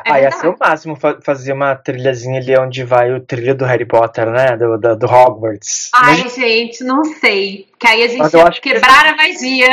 É 0.05 0.11
ah, 0.11 0.21
ia 0.21 0.31
ser 0.31 0.47
o 0.47 0.55
máximo 0.57 0.97
fazer 1.21 1.51
uma 1.51 1.75
trilhazinha 1.75 2.39
ali 2.39 2.57
onde 2.57 2.83
vai 2.83 3.11
o 3.11 3.19
trilho 3.19 3.53
do 3.53 3.65
Harry 3.65 3.85
Potter, 3.85 4.31
né? 4.31 4.55
Do, 4.55 4.77
do, 4.77 4.95
do 4.95 5.05
Hogwarts. 5.05 5.89
Ai, 5.93 6.23
Mas... 6.23 6.35
gente, 6.35 6.83
não 6.83 7.03
sei. 7.03 7.67
Que 7.77 7.87
aí 7.87 8.03
a 8.03 8.07
gente 8.07 8.33
ia 8.33 8.51
quebrar 8.51 9.03
que... 9.03 9.09
a 9.09 9.15
magia. 9.15 9.69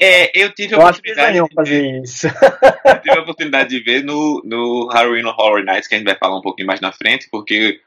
É. 0.00 0.24
é, 0.24 0.30
eu 0.34 0.52
tive 0.52 0.74
a 0.74 0.78
eu 0.78 0.82
oportunidade. 0.82 1.40
de 1.40 1.54
fazer 1.54 2.02
isso. 2.02 2.26
eu 2.26 3.00
tive 3.00 3.18
a 3.18 3.22
oportunidade 3.22 3.68
de 3.68 3.80
ver 3.80 4.02
no, 4.02 4.42
no 4.44 4.88
Halloween 4.88 5.24
Horror 5.24 5.64
Nights, 5.64 5.86
que 5.86 5.94
a 5.94 5.98
gente 5.98 6.06
vai 6.06 6.18
falar 6.18 6.36
um 6.36 6.42
pouquinho 6.42 6.66
mais 6.66 6.80
na 6.80 6.92
frente, 6.92 7.28
porque 7.30 7.80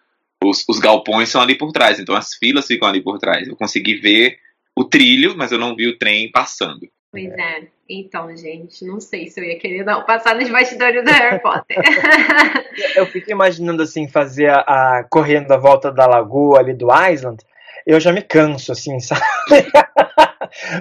os, 0.43 0.63
os 0.67 0.79
galpões 0.79 1.29
são 1.29 1.41
ali 1.41 1.55
por 1.55 1.71
trás, 1.71 1.99
então 1.99 2.15
as 2.15 2.33
filas 2.33 2.65
ficam 2.65 2.87
ali 2.87 3.01
por 3.01 3.19
trás. 3.19 3.47
Eu 3.47 3.55
consegui 3.55 3.95
ver 3.95 4.37
o 4.75 4.85
trilho, 4.85 5.35
mas 5.37 5.51
eu 5.51 5.59
não 5.59 5.75
vi 5.75 5.87
o 5.87 5.97
trem 5.97 6.31
passando. 6.31 6.87
Pois 7.12 7.30
é. 7.30 7.67
Então, 7.89 8.36
gente, 8.38 8.86
não 8.86 9.02
sei 9.02 9.28
se 9.28 9.41
eu 9.41 9.43
ia 9.43 9.60
querer 9.60 9.84
não 9.84 10.06
passar 10.06 10.34
nos 10.34 10.50
bastidores 10.50 11.04
do 11.04 11.12
Harry 11.12 11.41
Potter. 11.41 11.78
eu 12.95 13.06
fico 13.06 13.30
imaginando 13.30 13.84
assim, 13.84 14.08
fazer 14.08 14.50
a, 14.50 14.60
a, 14.60 15.04
correndo 15.10 15.52
a 15.52 15.58
volta 15.58 15.91
da 15.91 16.08
lagoa 16.08 16.60
ali 16.60 16.74
do 16.74 16.88
Island. 16.88 17.43
Eu 17.86 18.00
já 18.00 18.13
me 18.13 18.21
canso, 18.21 18.71
assim, 18.71 18.97
sabe? 19.02 19.21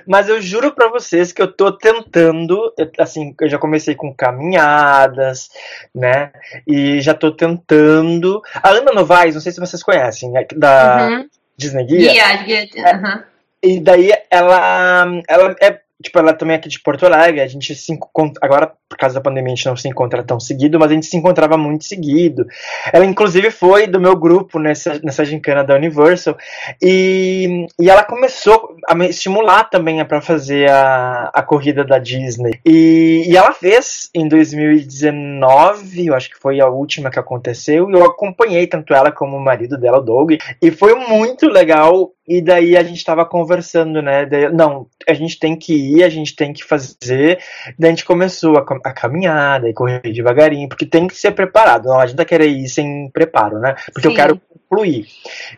Mas 0.06 0.28
eu 0.28 0.40
juro 0.40 0.72
para 0.72 0.88
vocês 0.88 1.32
que 1.32 1.42
eu 1.42 1.50
tô 1.50 1.72
tentando, 1.72 2.72
assim, 2.98 3.34
eu 3.40 3.48
já 3.48 3.58
comecei 3.58 3.96
com 3.96 4.14
caminhadas, 4.14 5.48
né? 5.92 6.30
E 6.64 7.00
já 7.00 7.12
tô 7.12 7.32
tentando. 7.32 8.40
A 8.54 8.70
Ana 8.70 8.92
Novaes, 8.92 9.34
não 9.34 9.42
sei 9.42 9.50
se 9.50 9.60
vocês 9.60 9.82
conhecem, 9.82 10.30
né? 10.30 10.46
da 10.54 11.08
uhum. 11.08 11.28
Disney 11.56 11.86
Guia. 11.86 12.12
Guia, 12.12 12.64
guia. 12.66 12.68
Uhum. 12.94 13.22
E 13.62 13.80
daí 13.80 14.12
ela, 14.30 15.06
ela 15.28 15.56
é 15.60 15.80
tipo, 16.02 16.18
ela 16.18 16.32
também 16.32 16.54
é 16.54 16.58
aqui 16.58 16.68
de 16.68 16.80
Porto 16.80 17.06
Alegre, 17.06 17.40
a 17.40 17.46
gente 17.46 17.74
se 17.74 17.98
agora 18.40 18.72
por 18.88 18.98
causa 18.98 19.14
da 19.14 19.20
pandemia 19.20 19.52
a 19.52 19.56
gente 19.56 19.66
não 19.66 19.76
se 19.76 19.88
encontra 19.88 20.22
tão 20.22 20.40
seguido, 20.40 20.78
mas 20.78 20.90
a 20.90 20.94
gente 20.94 21.06
se 21.06 21.16
encontrava 21.16 21.56
muito 21.56 21.84
seguido. 21.84 22.44
Ela 22.92 23.04
inclusive 23.04 23.50
foi 23.50 23.86
do 23.86 24.00
meu 24.00 24.16
grupo 24.16 24.58
nessa, 24.58 25.00
nessa 25.02 25.24
gincana 25.24 25.62
da 25.62 25.76
Universal 25.76 26.36
e, 26.82 27.66
e 27.78 27.88
ela 27.88 28.02
começou 28.02 28.76
a 28.88 28.94
me 28.94 29.08
estimular 29.08 29.64
também 29.64 30.04
para 30.04 30.20
fazer 30.20 30.68
a, 30.68 31.30
a 31.32 31.42
corrida 31.42 31.84
da 31.84 31.98
Disney. 31.98 32.58
E, 32.66 33.24
e 33.28 33.36
ela 33.36 33.52
fez 33.52 34.10
em 34.14 34.26
2019, 34.26 36.06
eu 36.06 36.14
acho 36.14 36.30
que 36.30 36.38
foi 36.38 36.60
a 36.60 36.68
última 36.68 37.10
que 37.10 37.18
aconteceu, 37.18 37.88
e 37.88 37.92
eu 37.92 38.04
acompanhei 38.04 38.66
tanto 38.66 38.92
ela 38.92 39.12
como 39.12 39.36
o 39.36 39.44
marido 39.44 39.78
dela, 39.78 39.98
o 39.98 40.02
Doug, 40.02 40.32
e 40.60 40.70
foi 40.70 40.94
muito 40.94 41.46
legal 41.46 42.12
e 42.30 42.40
daí 42.40 42.76
a 42.76 42.82
gente 42.84 42.98
estava 42.98 43.26
conversando, 43.26 44.00
né? 44.00 44.24
Não, 44.52 44.86
a 45.08 45.12
gente 45.14 45.36
tem 45.36 45.56
que 45.56 45.74
ir, 45.74 45.89
a 46.02 46.08
gente 46.08 46.34
tem 46.36 46.52
que 46.52 46.64
fazer. 46.64 47.38
Daí 47.78 47.88
a 47.88 47.92
gente 47.92 48.04
começou 48.04 48.56
a, 48.56 48.64
a 48.84 48.92
caminhar, 48.92 49.60
daí 49.60 49.72
correr 49.74 50.00
devagarinho, 50.00 50.68
porque 50.68 50.86
tem 50.86 51.06
que 51.06 51.16
ser 51.16 51.32
preparado. 51.32 51.86
Não 51.86 51.98
adianta 51.98 52.24
querer 52.24 52.48
ir 52.48 52.68
sem 52.68 53.10
preparo, 53.10 53.58
né? 53.58 53.74
Porque 53.92 54.08
Sim. 54.08 54.14
eu 54.14 54.14
quero 54.14 54.40
concluir. 54.68 55.06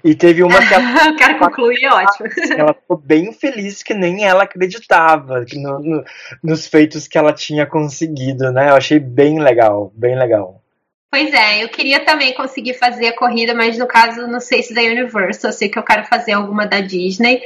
E 0.03 0.15
teve 0.15 0.43
uma 0.43 0.59
que 0.67 0.75
ela, 0.75 0.85
eu 1.09 1.17
quero 1.17 1.39
concluir, 1.39 1.87
ótimo. 1.89 2.29
Ela 2.57 2.75
ficou 2.75 2.97
bem 2.97 3.33
feliz 3.33 3.83
que 3.83 3.95
nem 3.95 4.25
ela 4.25 4.45
acreditava 4.45 5.45
no, 5.55 5.79
no, 5.81 6.05
nos 6.43 6.67
feitos 6.67 7.07
que 7.07 7.19
ela 7.19 7.33
tinha 7.33 7.67
conseguido, 7.67 8.51
né? 8.51 8.71
Eu 8.71 8.75
achei 8.75 8.99
bem 8.99 9.39
legal, 9.41 9.93
bem 9.95 10.19
legal. 10.19 10.63
Pois 11.11 11.31
é, 11.35 11.63
eu 11.63 11.69
queria 11.69 12.01
também 12.01 12.33
conseguir 12.33 12.73
fazer 12.73 13.09
a 13.09 13.15
corrida, 13.15 13.55
mas 13.55 13.77
no 13.77 13.87
caso, 13.87 14.27
não 14.27 14.41
sei 14.41 14.63
se 14.63 14.73
da 14.73 14.81
Universal, 14.81 15.51
eu 15.51 15.53
sei 15.53 15.69
que 15.69 15.79
eu 15.79 15.83
quero 15.83 16.07
fazer 16.07 16.33
alguma 16.33 16.67
da 16.67 16.81
Disney. 16.81 17.43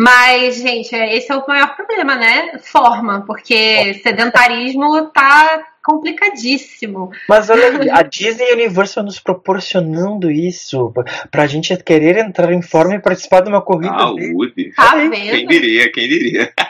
Mas, 0.00 0.58
gente, 0.58 0.94
esse 0.94 1.32
é 1.32 1.34
o 1.34 1.44
maior 1.48 1.74
problema, 1.74 2.14
né? 2.14 2.56
Forma, 2.62 3.24
porque 3.26 3.94
sedentarismo 3.94 5.10
tá 5.10 5.60
complicadíssimo. 5.82 7.10
Mas 7.28 7.50
olha, 7.50 7.66
a 7.92 8.02
Disney 8.02 8.52
Universal 8.52 9.02
nos 9.02 9.18
proporcionando 9.18 10.30
isso 10.30 10.94
pra 11.32 11.48
gente 11.48 11.76
querer 11.78 12.16
entrar 12.18 12.52
em 12.52 12.62
forma 12.62 12.94
e 12.94 13.02
participar 13.02 13.40
de 13.40 13.48
uma 13.48 13.60
corrida. 13.60 13.98
Saúde. 13.98 14.72
Tá 14.76 14.94
vendo? 14.94 15.32
Quem 15.32 15.46
diria, 15.48 15.90
quem 15.90 16.08
diria. 16.08 16.52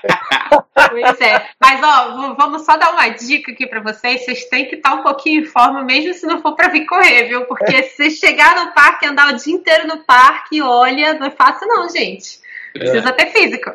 Pois 0.91 1.21
é. 1.21 1.45
Mas, 1.61 1.81
ó, 1.83 2.35
vamos 2.35 2.65
só 2.65 2.77
dar 2.77 2.93
uma 2.93 3.09
dica 3.09 3.53
aqui 3.53 3.67
pra 3.67 3.81
vocês. 3.81 4.25
Vocês 4.25 4.45
têm 4.45 4.65
que 4.65 4.77
estar 4.77 4.95
um 4.95 5.03
pouquinho 5.03 5.43
em 5.43 5.45
forma, 5.45 5.83
mesmo 5.83 6.15
se 6.15 6.25
não 6.25 6.41
for 6.41 6.55
pra 6.55 6.69
vir 6.69 6.87
correr, 6.87 7.25
viu? 7.25 7.45
Porque 7.45 7.83
se 7.83 7.97
você 7.97 8.11
chegar 8.11 8.65
no 8.65 8.73
parque, 8.73 9.05
andar 9.05 9.35
o 9.35 9.37
dia 9.37 9.53
inteiro 9.53 9.87
no 9.87 9.99
parque, 9.99 10.63
olha, 10.63 11.15
não 11.15 11.27
é 11.27 11.31
fácil 11.31 11.67
não, 11.67 11.89
gente. 11.91 12.39
Precisa 12.73 13.09
é. 13.09 13.13
ter 13.13 13.27
físico. 13.27 13.71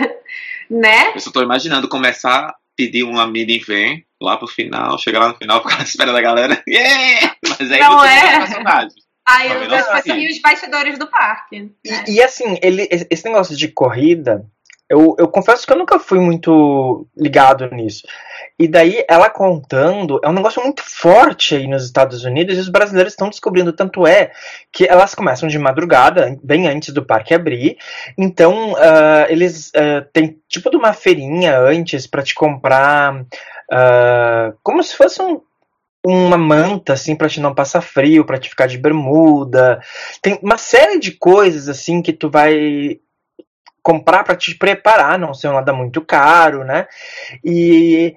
né? 0.70 1.12
Eu 1.14 1.20
só 1.20 1.30
tô 1.30 1.42
imaginando 1.42 1.88
começar 1.88 2.54
pedir 2.76 3.04
uma 3.04 3.26
minivan 3.26 4.00
lá 4.20 4.36
pro 4.36 4.46
final, 4.46 4.98
chegar 4.98 5.20
lá 5.20 5.28
no 5.28 5.36
final, 5.36 5.62
ficar 5.68 5.82
esperando 5.82 6.16
a 6.16 6.22
galera. 6.22 6.62
Yeah! 6.68 7.36
Mas 7.48 7.70
aí 7.70 7.80
não 7.80 8.04
é. 8.04 8.88
Aí 9.24 9.50
eu 9.50 9.74
assim, 9.92 10.26
os 10.26 10.40
bastidores 10.40 10.98
do 10.98 11.06
parque. 11.06 11.60
Né? 11.60 11.68
E, 12.08 12.14
e, 12.14 12.22
assim, 12.22 12.58
ele, 12.60 12.88
esse 12.90 13.24
negócio 13.24 13.56
de 13.56 13.68
corrida, 13.68 14.44
eu, 14.92 15.16
eu 15.18 15.26
confesso 15.26 15.66
que 15.66 15.72
eu 15.72 15.78
nunca 15.78 15.98
fui 15.98 16.20
muito 16.20 17.08
ligado 17.16 17.66
nisso. 17.70 18.02
E 18.58 18.68
daí 18.68 19.02
ela 19.08 19.30
contando, 19.30 20.20
é 20.22 20.28
um 20.28 20.34
negócio 20.34 20.62
muito 20.62 20.82
forte 20.84 21.54
aí 21.54 21.66
nos 21.66 21.86
Estados 21.86 22.24
Unidos 22.24 22.58
e 22.58 22.60
os 22.60 22.68
brasileiros 22.68 23.14
estão 23.14 23.30
descobrindo. 23.30 23.72
Tanto 23.72 24.06
é 24.06 24.32
que 24.70 24.84
elas 24.84 25.14
começam 25.14 25.48
de 25.48 25.58
madrugada, 25.58 26.38
bem 26.44 26.68
antes 26.68 26.92
do 26.92 27.02
parque 27.02 27.32
abrir. 27.32 27.78
Então 28.18 28.72
uh, 28.72 29.26
eles 29.30 29.68
uh, 29.70 30.06
têm 30.12 30.38
tipo 30.46 30.68
de 30.68 30.76
uma 30.76 30.92
feirinha 30.92 31.58
antes 31.58 32.06
para 32.06 32.22
te 32.22 32.34
comprar, 32.34 33.22
uh, 33.22 34.54
como 34.62 34.82
se 34.82 34.94
fosse 34.94 35.22
um, 35.22 35.40
uma 36.04 36.36
manta 36.36 36.92
assim 36.92 37.16
para 37.16 37.30
te 37.30 37.40
não 37.40 37.54
passar 37.54 37.80
frio, 37.80 38.26
para 38.26 38.38
te 38.38 38.50
ficar 38.50 38.66
de 38.66 38.76
bermuda. 38.76 39.80
Tem 40.20 40.38
uma 40.42 40.58
série 40.58 40.98
de 40.98 41.12
coisas 41.12 41.66
assim 41.66 42.02
que 42.02 42.12
tu 42.12 42.28
vai 42.28 43.00
comprar 43.82 44.24
para 44.24 44.36
te 44.36 44.54
preparar, 44.54 45.18
não 45.18 45.34
ser 45.34 45.50
nada 45.50 45.72
muito 45.72 46.00
caro, 46.00 46.64
né? 46.64 46.86
E 47.44 48.14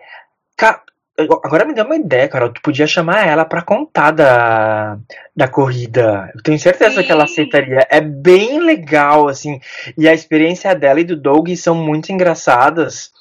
Agora 1.18 1.64
me 1.64 1.74
deu 1.74 1.86
uma 1.86 1.96
ideia, 1.96 2.28
Carol. 2.28 2.50
Tu 2.50 2.62
podia 2.62 2.86
chamar 2.86 3.26
ela 3.26 3.46
para 3.46 3.62
contar 3.62 4.12
da, 4.12 4.98
da 5.34 5.48
corrida. 5.48 6.30
Eu 6.36 6.44
tenho 6.44 6.60
certeza 6.60 7.00
Sim. 7.00 7.04
que 7.04 7.12
ela 7.12 7.24
aceitaria. 7.24 7.88
É 7.90 8.02
bem 8.02 8.60
legal, 8.60 9.30
assim. 9.30 9.62
E 9.98 10.10
a 10.10 10.14
experiência 10.14 10.76
dela 10.76 11.00
e 11.00 11.06
do 11.06 11.16
Doug 11.16 11.50
são 11.56 11.74
muito 11.74 12.12
engraçadas. 12.12 13.14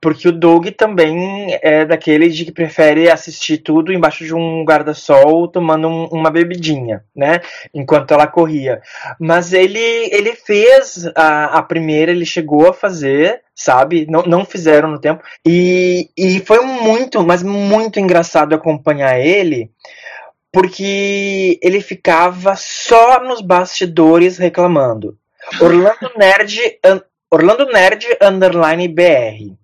Porque 0.00 0.28
o 0.28 0.32
Doug 0.32 0.68
também 0.68 1.58
é 1.60 1.84
daquele 1.84 2.28
de 2.28 2.44
que 2.44 2.52
prefere 2.52 3.10
assistir 3.10 3.58
tudo 3.58 3.92
embaixo 3.92 4.24
de 4.24 4.32
um 4.32 4.64
guarda-sol 4.64 5.48
tomando 5.48 5.88
um, 5.88 6.04
uma 6.06 6.30
bebidinha, 6.30 7.02
né? 7.14 7.40
Enquanto 7.74 8.14
ela 8.14 8.28
corria. 8.28 8.80
Mas 9.18 9.52
ele, 9.52 9.78
ele 10.12 10.36
fez 10.36 11.04
a, 11.16 11.58
a 11.58 11.62
primeira, 11.62 12.12
ele 12.12 12.24
chegou 12.24 12.68
a 12.68 12.72
fazer, 12.72 13.42
sabe? 13.60 14.06
Não, 14.08 14.22
não 14.22 14.44
fizeram 14.44 14.90
no 14.90 14.98
tempo. 14.98 15.22
E, 15.46 16.08
e 16.16 16.40
foi 16.40 16.64
muito, 16.64 17.22
mas 17.22 17.42
muito 17.42 18.00
engraçado 18.00 18.54
acompanhar 18.54 19.20
ele, 19.20 19.70
porque 20.50 21.58
ele 21.62 21.80
ficava 21.80 22.56
só 22.56 23.22
nos 23.22 23.42
bastidores 23.42 24.38
reclamando. 24.38 25.16
Orlando 25.60 26.10
Nerd, 26.16 26.58
Orlando 27.30 27.66
Nerd 27.66 28.06
Underline 28.22 28.88
BR. 28.88 29.54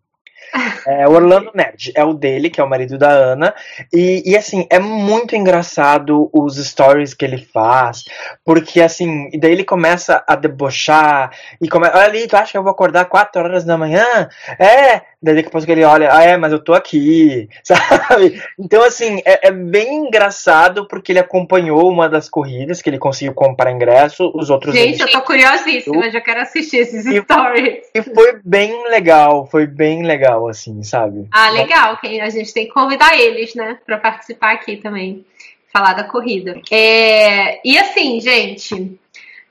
É, 0.86 1.08
Orlando 1.08 1.50
Nerd 1.54 1.92
é 1.94 2.04
o 2.04 2.12
dele, 2.12 2.50
que 2.50 2.60
é 2.60 2.64
o 2.64 2.68
marido 2.68 2.98
da 2.98 3.10
Ana. 3.10 3.54
E, 3.92 4.22
e, 4.24 4.36
assim, 4.36 4.66
é 4.70 4.78
muito 4.78 5.34
engraçado 5.34 6.30
os 6.32 6.56
stories 6.56 7.14
que 7.14 7.24
ele 7.24 7.38
faz. 7.38 8.04
Porque 8.44 8.80
assim, 8.80 9.28
e 9.32 9.38
daí 9.38 9.52
ele 9.52 9.64
começa 9.64 10.22
a 10.26 10.36
debochar. 10.36 11.30
E 11.60 11.68
começa. 11.68 11.96
Olha 11.96 12.06
ali, 12.06 12.26
tu 12.26 12.36
acha 12.36 12.52
que 12.52 12.58
eu 12.58 12.62
vou 12.62 12.72
acordar 12.72 13.04
4 13.06 13.42
horas 13.42 13.64
da 13.64 13.76
manhã? 13.76 14.28
É! 14.58 15.16
Daí 15.22 15.42
depois 15.42 15.64
que 15.64 15.72
ele 15.72 15.82
olha, 15.82 16.10
ah, 16.12 16.22
é, 16.22 16.36
mas 16.36 16.52
eu 16.52 16.62
tô 16.62 16.74
aqui, 16.74 17.48
sabe? 17.64 18.40
Então, 18.58 18.82
assim, 18.84 19.20
é, 19.24 19.48
é, 19.48 19.50
bem 19.50 20.06
engraçado 20.06 20.86
porque 20.86 21.10
ele 21.10 21.18
acompanhou 21.18 21.90
uma 21.90 22.08
das 22.08 22.28
corridas 22.28 22.82
que 22.82 22.90
ele 22.90 22.98
conseguiu 22.98 23.34
comprar 23.34 23.72
ingresso, 23.72 24.30
os 24.34 24.50
outros. 24.50 24.74
Gente, 24.74 25.00
eu 25.00 25.10
tô 25.10 25.22
curiosíssima, 25.22 26.10
já 26.10 26.20
quero 26.20 26.42
assistir 26.42 26.76
esses 26.78 27.06
e, 27.06 27.20
stories. 27.22 27.78
E 27.94 28.02
foi 28.02 28.38
bem 28.44 28.88
legal, 28.88 29.46
foi 29.46 29.66
bem 29.66 30.04
legal, 30.04 30.35
assim, 30.48 30.82
sabe? 30.82 31.26
Ah, 31.30 31.50
legal, 31.50 31.96
que 31.98 32.20
a 32.20 32.28
gente 32.28 32.52
tem 32.52 32.66
que 32.66 32.72
convidar 32.72 33.18
eles, 33.18 33.54
né, 33.54 33.78
pra 33.86 33.98
participar 33.98 34.52
aqui 34.52 34.76
também, 34.76 35.24
falar 35.72 35.94
da 35.94 36.04
corrida. 36.04 36.60
É, 36.70 37.60
e 37.66 37.78
assim, 37.78 38.20
gente. 38.20 38.98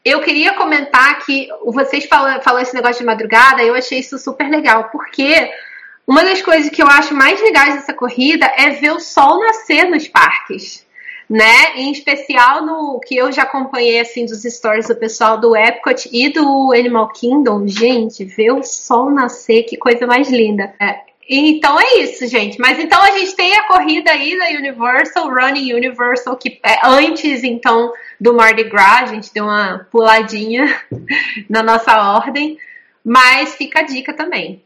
Eu 0.04 0.22
queria 0.22 0.54
comentar 0.54 1.26
que 1.26 1.48
vocês 1.66 2.06
falam, 2.06 2.40
falam 2.40 2.62
esse 2.62 2.76
negócio 2.76 3.00
de 3.00 3.06
madrugada, 3.08 3.64
eu 3.64 3.74
achei 3.74 3.98
isso 3.98 4.20
super 4.20 4.48
legal, 4.48 4.90
porque 4.92 5.52
uma 6.06 6.24
das 6.24 6.44
coisas 6.44 6.70
que 6.70 6.84
eu 6.84 6.88
acho 6.88 7.16
mais 7.16 7.42
legais 7.42 7.74
dessa 7.74 7.92
corrida 7.92 8.46
é 8.56 8.70
ver 8.70 8.92
o 8.92 9.00
sol 9.00 9.40
nascer 9.40 9.90
nos 9.90 10.08
parques. 10.08 10.85
Né? 11.28 11.76
Em 11.76 11.92
especial 11.92 12.64
no 12.64 13.00
que 13.00 13.18
eu 13.18 13.32
já 13.32 13.44
acompanhei 13.44 14.00
assim 14.00 14.26
dos 14.26 14.44
stories 14.44 14.88
do 14.88 14.96
pessoal 14.96 15.40
do 15.40 15.56
Epcot 15.56 16.08
e 16.12 16.30
do 16.30 16.72
Animal 16.72 17.10
Kingdom, 17.10 17.68
gente, 17.68 18.24
ver 18.24 18.52
o 18.52 18.64
sol 18.64 19.10
nascer, 19.10 19.64
que 19.64 19.76
coisa 19.76 20.06
mais 20.06 20.30
linda. 20.30 20.74
É, 20.80 21.00
então 21.28 21.80
é 21.80 22.00
isso, 22.02 22.28
gente. 22.28 22.60
Mas 22.60 22.78
então 22.80 23.02
a 23.02 23.12
gente 23.12 23.36
tem 23.36 23.56
a 23.56 23.64
corrida 23.64 24.12
aí 24.12 24.38
da 24.38 24.50
Universal, 24.50 25.28
Running 25.28 25.74
Universal, 25.74 26.38
que 26.38 26.60
é 26.64 26.80
antes 26.84 27.44
então 27.44 27.92
do 28.22 28.34
Mardi 28.34 28.64
Gras, 28.64 29.10
a 29.10 29.14
gente 29.14 29.34
deu 29.34 29.46
uma 29.46 29.88
puladinha 29.92 30.80
na 31.50 31.64
nossa 31.64 32.14
ordem, 32.14 32.58
mas 33.04 33.56
fica 33.56 33.80
a 33.80 33.84
dica 33.84 34.14
também. 34.14 34.62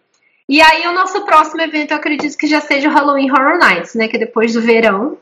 E 0.48 0.62
aí 0.62 0.88
o 0.88 0.94
nosso 0.94 1.22
próximo 1.26 1.62
evento 1.62 1.92
eu 1.92 1.98
acredito 1.98 2.38
que 2.38 2.48
já 2.48 2.60
seja 2.60 2.90
o 2.90 2.92
Halloween 2.92 3.32
Horror 3.32 3.58
Nights, 3.58 3.96
né, 3.96 4.08
que 4.08 4.18
é 4.18 4.20
depois 4.20 4.54
do 4.54 4.62
verão. 4.62 5.18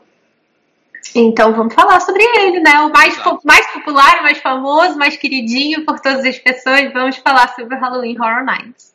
Então 1.14 1.54
vamos 1.54 1.74
falar 1.74 2.00
sobre 2.00 2.22
ele, 2.22 2.60
né? 2.60 2.80
O 2.80 2.92
mais, 2.92 3.16
mais 3.44 3.66
popular, 3.72 4.22
mais 4.22 4.38
famoso, 4.38 4.98
mais 4.98 5.16
queridinho 5.16 5.84
por 5.84 5.98
todas 6.00 6.24
as 6.24 6.38
pessoas. 6.38 6.92
Vamos 6.92 7.16
falar 7.16 7.54
sobre 7.54 7.74
o 7.74 7.80
Halloween 7.80 8.16
Horror 8.18 8.44
Nights. 8.44 8.94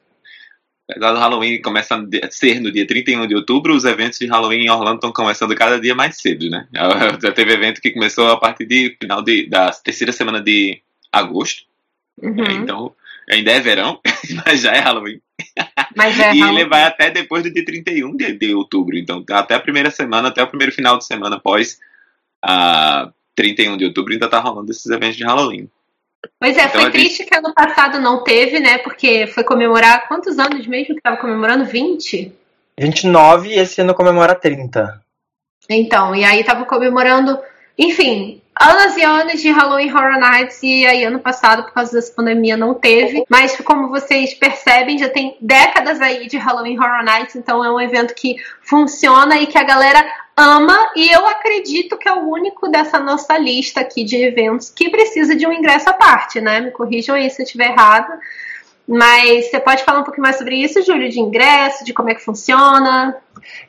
Apesar 0.89 1.13
do 1.13 1.19
Halloween 1.19 1.61
começa 1.61 1.95
a 1.95 2.31
ser 2.31 2.59
no 2.59 2.71
dia 2.71 2.85
31 2.85 3.25
de 3.25 3.35
outubro, 3.35 3.73
os 3.73 3.85
eventos 3.85 4.19
de 4.19 4.27
Halloween 4.27 4.65
em 4.65 4.69
Orlando 4.69 4.95
estão 4.95 5.13
começando 5.13 5.55
cada 5.55 5.79
dia 5.79 5.95
mais 5.95 6.17
cedo, 6.17 6.49
né? 6.49 6.67
Já 7.21 7.31
teve 7.31 7.53
evento 7.53 7.81
que 7.81 7.91
começou 7.91 8.29
a 8.29 8.37
partir 8.37 8.65
de 8.65 8.95
final 9.01 9.21
de, 9.21 9.47
da 9.47 9.71
terceira 9.71 10.11
semana 10.11 10.41
de 10.41 10.81
agosto. 11.11 11.63
Uhum. 12.21 12.45
É, 12.45 12.51
então, 12.51 12.93
ainda 13.29 13.51
é 13.51 13.59
verão, 13.59 13.99
mas 14.45 14.61
já 14.61 14.73
é 14.73 14.79
Halloween. 14.79 15.19
Mas 15.95 16.19
é 16.19 16.33
e 16.35 16.39
Halloween. 16.39 16.59
ele 16.59 16.69
vai 16.69 16.83
até 16.83 17.09
depois 17.09 17.43
do 17.43 17.51
dia 17.51 17.65
31 17.65 18.15
de, 18.15 18.33
de 18.33 18.53
outubro. 18.53 18.97
Então, 18.97 19.23
até 19.31 19.55
a 19.55 19.59
primeira 19.59 19.89
semana, 19.89 20.27
até 20.27 20.43
o 20.43 20.47
primeiro 20.47 20.73
final 20.73 20.97
de 20.97 21.05
semana 21.05 21.37
após 21.37 21.79
a 22.43 23.09
31 23.35 23.77
de 23.77 23.85
outubro, 23.85 24.13
ainda 24.13 24.29
tá 24.29 24.39
rolando 24.39 24.69
esses 24.69 24.85
eventos 24.85 25.15
de 25.15 25.23
Halloween. 25.23 25.69
Pois 26.39 26.57
é, 26.57 26.65
então, 26.65 26.81
foi 26.81 26.91
triste 26.91 27.25
que 27.25 27.35
ano 27.35 27.53
passado 27.53 27.99
não 27.99 28.23
teve, 28.23 28.59
né? 28.59 28.77
Porque 28.77 29.27
foi 29.27 29.43
comemorar 29.43 30.07
quantos 30.07 30.37
anos 30.39 30.65
mesmo 30.67 30.95
que 30.95 31.01
tava 31.01 31.17
comemorando? 31.17 31.65
20? 31.65 32.31
29 32.77 33.49
e 33.49 33.59
esse 33.59 33.81
ano 33.81 33.93
comemora 33.93 34.35
30. 34.35 35.01
Então, 35.69 36.15
e 36.15 36.23
aí 36.23 36.43
tava 36.43 36.65
comemorando, 36.65 37.39
enfim, 37.77 38.41
anos 38.59 38.97
e 38.97 39.03
anos 39.03 39.41
de 39.41 39.51
Halloween 39.51 39.91
Horror 39.91 40.19
Nights 40.19 40.61
e 40.63 40.85
aí 40.85 41.03
ano 41.03 41.19
passado, 41.19 41.63
por 41.63 41.73
causa 41.73 41.93
dessa 41.93 42.13
pandemia, 42.13 42.55
não 42.55 42.73
teve. 42.73 43.23
Mas 43.29 43.55
como 43.57 43.89
vocês 43.89 44.33
percebem, 44.33 44.97
já 44.97 45.09
tem 45.09 45.37
décadas 45.41 46.01
aí 46.01 46.27
de 46.27 46.37
Halloween 46.37 46.79
Horror 46.79 47.03
Nights, 47.03 47.35
então 47.35 47.63
é 47.63 47.71
um 47.71 47.79
evento 47.79 48.13
que 48.13 48.35
funciona 48.61 49.39
e 49.39 49.47
que 49.47 49.57
a 49.57 49.63
galera 49.63 50.05
ama 50.35 50.91
e 50.95 51.09
eu 51.11 51.27
acredito 51.27 51.97
que 51.97 52.09
é 52.09 52.13
o 52.13 52.27
único 52.27 52.67
dessa 52.67 52.99
nossa 52.99 53.37
lista 53.37 53.81
aqui 53.81 54.03
de 54.03 54.17
eventos 54.17 54.69
que 54.69 54.89
precisa 54.89 55.35
de 55.35 55.45
um 55.45 55.53
ingresso 55.53 55.89
à 55.89 55.93
parte, 55.93 56.41
né? 56.41 56.59
Me 56.59 56.71
corrijam 56.71 57.15
aí 57.15 57.29
se 57.29 57.41
eu 57.41 57.45
estiver 57.45 57.69
errado. 57.69 58.11
Mas 58.85 59.49
você 59.49 59.59
pode 59.59 59.83
falar 59.83 59.99
um 59.99 60.03
pouquinho 60.03 60.23
mais 60.23 60.37
sobre 60.37 60.55
isso, 60.55 60.83
Júlio, 60.83 61.09
de 61.09 61.19
ingresso, 61.19 61.85
de 61.85 61.93
como 61.93 62.09
é 62.09 62.15
que 62.15 62.23
funciona? 62.23 63.15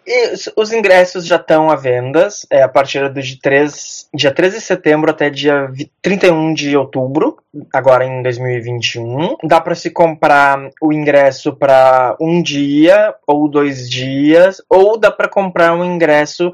E 0.06 0.34
os 0.56 0.72
ingressos 0.72 1.26
já 1.26 1.36
estão 1.36 1.70
à 1.70 1.76
venda 1.76 2.28
é, 2.50 2.62
a 2.62 2.68
partir 2.68 3.08
do 3.08 3.20
dia 3.20 3.38
3, 3.40 4.08
dia 4.14 4.32
13 4.32 4.56
de 4.58 4.62
setembro 4.62 5.10
até 5.10 5.30
dia 5.30 5.70
31 6.02 6.54
de 6.54 6.76
outubro, 6.76 7.38
agora 7.72 8.04
em 8.04 8.22
2021. 8.22 9.36
Dá 9.44 9.60
para 9.60 9.74
se 9.74 9.90
comprar 9.90 10.70
o 10.80 10.92
ingresso 10.92 11.54
para 11.54 12.16
um 12.20 12.42
dia 12.42 13.14
ou 13.26 13.48
dois 13.48 13.88
dias, 13.88 14.62
ou 14.68 14.98
dá 14.98 15.10
para 15.10 15.28
comprar 15.28 15.74
um 15.74 15.84
ingresso 15.84 16.52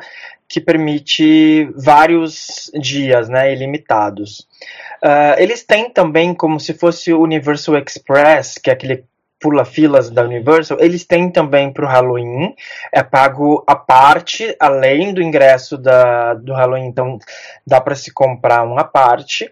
que 0.49 0.61
permite 0.61 1.71
vários 1.77 2.71
dias, 2.75 3.29
né, 3.29 3.53
ilimitados. 3.53 4.41
Uh, 5.01 5.39
eles 5.39 5.63
têm 5.63 5.89
também, 5.89 6.35
como 6.35 6.59
se 6.59 6.75
fosse 6.75 7.13
o 7.13 7.23
Universal 7.23 7.79
Express, 7.79 8.59
que 8.59 8.69
é 8.69 8.73
aquele 8.73 9.05
pula-filas 9.41 10.11
da 10.11 10.23
Universal, 10.23 10.79
eles 10.81 11.05
têm 11.05 11.31
também 11.31 11.73
para 11.73 11.87
o 11.87 11.89
Halloween, 11.89 12.55
é 12.93 13.03
pago 13.03 13.65
a 13.67 13.75
parte, 13.75 14.55
além 14.61 15.15
do 15.15 15.23
ingresso 15.23 15.79
da, 15.79 16.35
do 16.35 16.53
Halloween, 16.53 16.87
então 16.87 17.19
dá 17.67 17.81
para 17.81 17.95
se 17.95 18.13
comprar 18.13 18.63
uma 18.63 18.85
parte. 18.85 19.51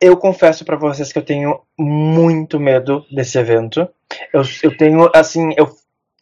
Eu 0.00 0.16
confesso 0.16 0.64
para 0.64 0.76
vocês 0.76 1.12
que 1.12 1.18
eu 1.18 1.24
tenho 1.24 1.60
muito 1.78 2.58
medo 2.58 3.04
desse 3.12 3.38
evento. 3.38 3.86
Eu, 4.32 4.42
eu 4.62 4.76
tenho, 4.76 5.10
assim, 5.14 5.52
eu 5.56 5.70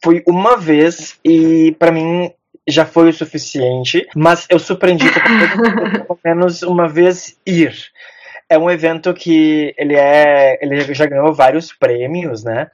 fui 0.03 0.21
uma 0.27 0.57
vez 0.57 1.17
e 1.23 1.75
para 1.79 1.91
mim 1.91 2.31
já 2.67 2.85
foi 2.85 3.09
o 3.09 3.13
suficiente, 3.13 4.07
mas 4.15 4.45
eu 4.49 4.59
surpreendi 4.59 5.05
pelo 5.11 6.19
menos 6.23 6.61
uma 6.61 6.87
vez 6.87 7.37
ir. 7.45 7.73
É 8.51 8.57
um 8.57 8.69
evento 8.69 9.13
que 9.13 9.73
ele 9.77 9.95
é, 9.95 10.57
ele 10.61 10.93
já 10.93 11.05
ganhou 11.05 11.33
vários 11.33 11.71
prêmios, 11.71 12.43
né? 12.43 12.69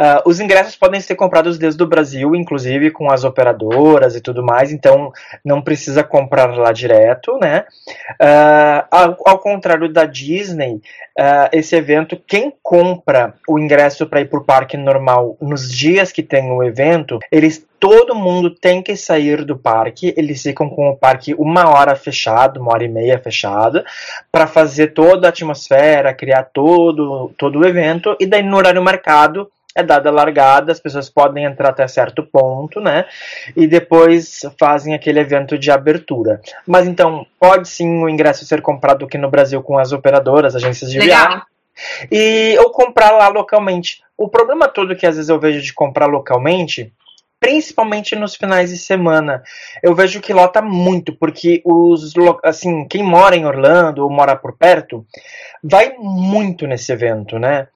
Uh, 0.00 0.22
os 0.24 0.40
ingressos 0.40 0.76
podem 0.76 0.98
ser 0.98 1.14
comprados 1.14 1.58
desde 1.58 1.82
o 1.82 1.86
Brasil, 1.86 2.34
inclusive 2.34 2.90
com 2.90 3.12
as 3.12 3.22
operadoras 3.22 4.16
e 4.16 4.20
tudo 4.22 4.42
mais, 4.42 4.72
então 4.72 5.12
não 5.44 5.60
precisa 5.60 6.02
comprar 6.02 6.56
lá 6.56 6.72
direto, 6.72 7.38
né? 7.38 7.66
Uh, 8.12 8.86
ao, 8.90 9.16
ao, 9.26 9.38
contrário 9.38 9.92
da 9.92 10.06
Disney, 10.06 10.76
uh, 11.18 11.50
esse 11.52 11.76
evento, 11.76 12.18
quem 12.26 12.50
compra 12.62 13.34
o 13.46 13.58
ingresso 13.58 14.06
para 14.06 14.22
ir 14.22 14.30
para 14.30 14.38
o 14.38 14.44
parque 14.44 14.78
normal 14.78 15.36
nos 15.38 15.70
dias 15.70 16.10
que 16.10 16.22
tem 16.22 16.50
o 16.50 16.62
evento, 16.62 17.18
eles 17.30 17.68
todo 17.78 18.14
mundo 18.14 18.50
tem 18.50 18.82
que 18.82 18.94
sair 18.94 19.44
do 19.44 19.56
parque. 19.56 20.14
Eles 20.16 20.42
ficam 20.42 20.68
com 20.68 20.90
o 20.90 20.96
parque 20.96 21.34
uma 21.34 21.68
hora 21.68 21.96
fechado, 21.96 22.60
uma 22.60 22.72
hora 22.72 22.84
e 22.84 22.88
meia 22.88 23.18
fechado, 23.18 23.82
para 24.30 24.46
fazer 24.46 24.88
toda 24.88 25.26
a 25.26 25.30
atmosfera, 25.30 26.14
criar 26.14 26.44
todo, 26.44 27.32
todo 27.38 27.58
o 27.58 27.66
evento. 27.66 28.16
E 28.20 28.26
daí 28.26 28.42
no 28.42 28.56
horário 28.56 28.82
marcado 28.82 29.50
é 29.74 29.82
dada 29.82 30.10
largada, 30.10 30.72
as 30.72 30.80
pessoas 30.80 31.08
podem 31.08 31.44
entrar 31.44 31.70
até 31.70 31.86
certo 31.86 32.24
ponto, 32.24 32.80
né? 32.80 33.06
E 33.56 33.66
depois 33.66 34.40
fazem 34.58 34.94
aquele 34.94 35.20
evento 35.20 35.58
de 35.58 35.70
abertura. 35.70 36.40
Mas 36.66 36.86
então, 36.86 37.26
pode 37.38 37.68
sim 37.68 38.02
o 38.02 38.08
ingresso 38.08 38.44
ser 38.44 38.60
comprado 38.62 39.04
aqui 39.04 39.16
no 39.16 39.30
Brasil 39.30 39.62
com 39.62 39.78
as 39.78 39.92
operadoras, 39.92 40.56
agências 40.56 40.90
de 40.90 40.98
Legal. 40.98 41.28
viagem. 41.28 41.42
E 42.10 42.56
ou 42.58 42.70
comprar 42.70 43.12
lá 43.12 43.28
localmente. 43.28 44.02
O 44.18 44.28
problema 44.28 44.68
todo 44.68 44.96
que 44.96 45.06
às 45.06 45.16
vezes 45.16 45.30
eu 45.30 45.40
vejo 45.40 45.62
de 45.62 45.72
comprar 45.72 46.06
localmente 46.06 46.92
principalmente 47.40 48.14
nos 48.14 48.34
finais 48.34 48.68
de 48.68 48.76
semana. 48.76 49.42
Eu 49.82 49.94
vejo 49.94 50.20
que 50.20 50.30
lota 50.30 50.60
muito, 50.60 51.16
porque 51.16 51.62
os 51.64 52.12
assim, 52.44 52.86
quem 52.86 53.02
mora 53.02 53.34
em 53.34 53.46
Orlando 53.46 54.04
ou 54.04 54.10
mora 54.10 54.36
por 54.36 54.56
perto, 54.58 55.06
vai 55.64 55.94
muito 55.98 56.66
nesse 56.66 56.92
evento, 56.92 57.38
né? 57.38 57.66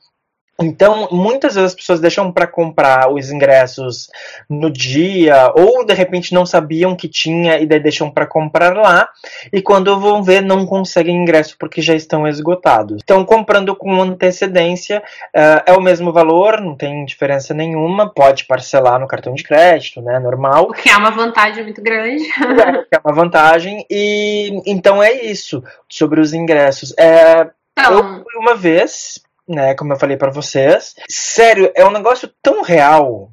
Então, 0.61 1.09
muitas 1.11 1.55
vezes 1.55 1.71
as 1.71 1.75
pessoas 1.75 2.01
deixam 2.01 2.31
para 2.31 2.47
comprar 2.47 3.13
os 3.13 3.31
ingressos 3.31 4.09
no 4.49 4.71
dia, 4.71 5.53
ou 5.55 5.85
de 5.85 5.93
repente 5.93 6.33
não 6.33 6.47
sabiam 6.47 6.95
que 6.95 7.09
tinha 7.09 7.59
e 7.59 7.67
daí 7.67 7.81
deixam 7.81 8.09
para 8.09 8.27
comprar 8.27 8.77
lá, 8.77 9.09
e 9.53 9.61
quando 9.61 9.99
vão 9.99 10.23
ver 10.23 10.43
não 10.43 10.65
conseguem 10.65 11.17
ingresso 11.17 11.57
porque 11.59 11.83
já 11.83 11.95
estão 11.95 12.27
esgotados. 12.29 13.01
Então, 13.03 13.25
comprando 13.25 13.75
com 13.75 14.01
antecedência 14.01 15.03
uh, 15.35 15.63
é 15.67 15.73
o 15.73 15.81
mesmo 15.81 16.13
valor, 16.13 16.61
não 16.61 16.77
tem 16.77 17.05
diferença 17.05 17.53
nenhuma, 17.53 18.09
pode 18.09 18.45
parcelar 18.45 19.01
no 19.01 19.09
cartão 19.09 19.35
de 19.35 19.43
crédito, 19.43 20.01
né, 20.01 20.21
normal. 20.21 20.65
O 20.65 20.73
que 20.73 20.89
é 20.89 20.97
uma 20.97 21.11
vantagem 21.11 21.65
muito 21.65 21.83
grande. 21.83 22.25
é, 22.93 22.97
é 22.97 23.01
uma 23.05 23.15
vantagem, 23.15 23.85
e 23.91 24.63
então 24.67 25.03
é 25.03 25.13
isso 25.13 25.65
sobre 25.89 26.21
os 26.21 26.33
ingressos. 26.33 26.95
É, 26.97 27.49
então... 27.77 27.99
Eu 27.99 28.23
fui 28.23 28.41
uma 28.41 28.55
vez 28.55 29.24
né? 29.49 29.75
Como 29.75 29.93
eu 29.93 29.99
falei 29.99 30.17
para 30.17 30.31
vocês. 30.31 30.95
Sério, 31.09 31.71
é 31.75 31.85
um 31.85 31.91
negócio 31.91 32.31
tão 32.43 32.63
real. 32.63 33.31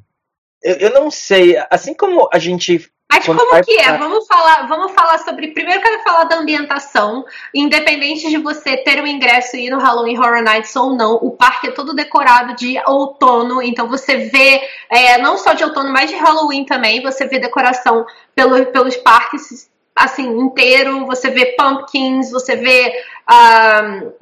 Eu, 0.64 0.76
eu 0.76 0.90
não 0.92 1.10
sei. 1.10 1.56
Assim 1.70 1.94
como 1.94 2.30
a 2.32 2.40
gente 2.40 2.92
mas 3.12 3.26
como 3.26 3.62
que 3.64 3.78
é? 3.78 3.98
Vamos 3.98 4.26
falar, 4.26 4.68
vamos 4.68 4.94
falar 4.94 5.18
sobre. 5.18 5.50
Primeiro 5.50 5.82
quero 5.82 6.02
falar 6.02 6.24
da 6.24 6.38
ambientação. 6.38 7.26
Independente 7.54 8.30
de 8.30 8.38
você 8.38 8.78
ter 8.78 9.04
o 9.04 9.08
ingresso 9.08 9.58
e 9.58 9.68
ir 9.68 9.70
no 9.70 9.80
Halloween 9.80 10.18
Horror 10.18 10.42
Nights 10.42 10.74
ou 10.78 10.96
não, 10.96 11.16
o 11.16 11.32
parque 11.32 11.68
é 11.68 11.72
todo 11.72 11.94
decorado 11.94 12.56
de 12.56 12.80
outono. 12.88 13.62
Então 13.62 13.90
você 13.90 14.30
vê, 14.30 14.62
é, 14.90 15.18
não 15.18 15.38
só 15.38 15.52
de 15.52 15.62
outono, 15.62 15.92
mas 15.92 16.10
de 16.10 16.16
Halloween 16.16 16.64
também. 16.64 17.02
Você 17.02 17.26
vê 17.26 17.38
decoração 17.38 18.06
pelo, 18.34 18.66
pelos 18.68 18.96
parques 18.96 19.70
assim, 19.94 20.28
inteiro. 20.40 21.06
Você 21.06 21.30
vê 21.32 21.48
pumpkins, 21.58 22.32
você 22.32 22.56
vê 22.56 22.94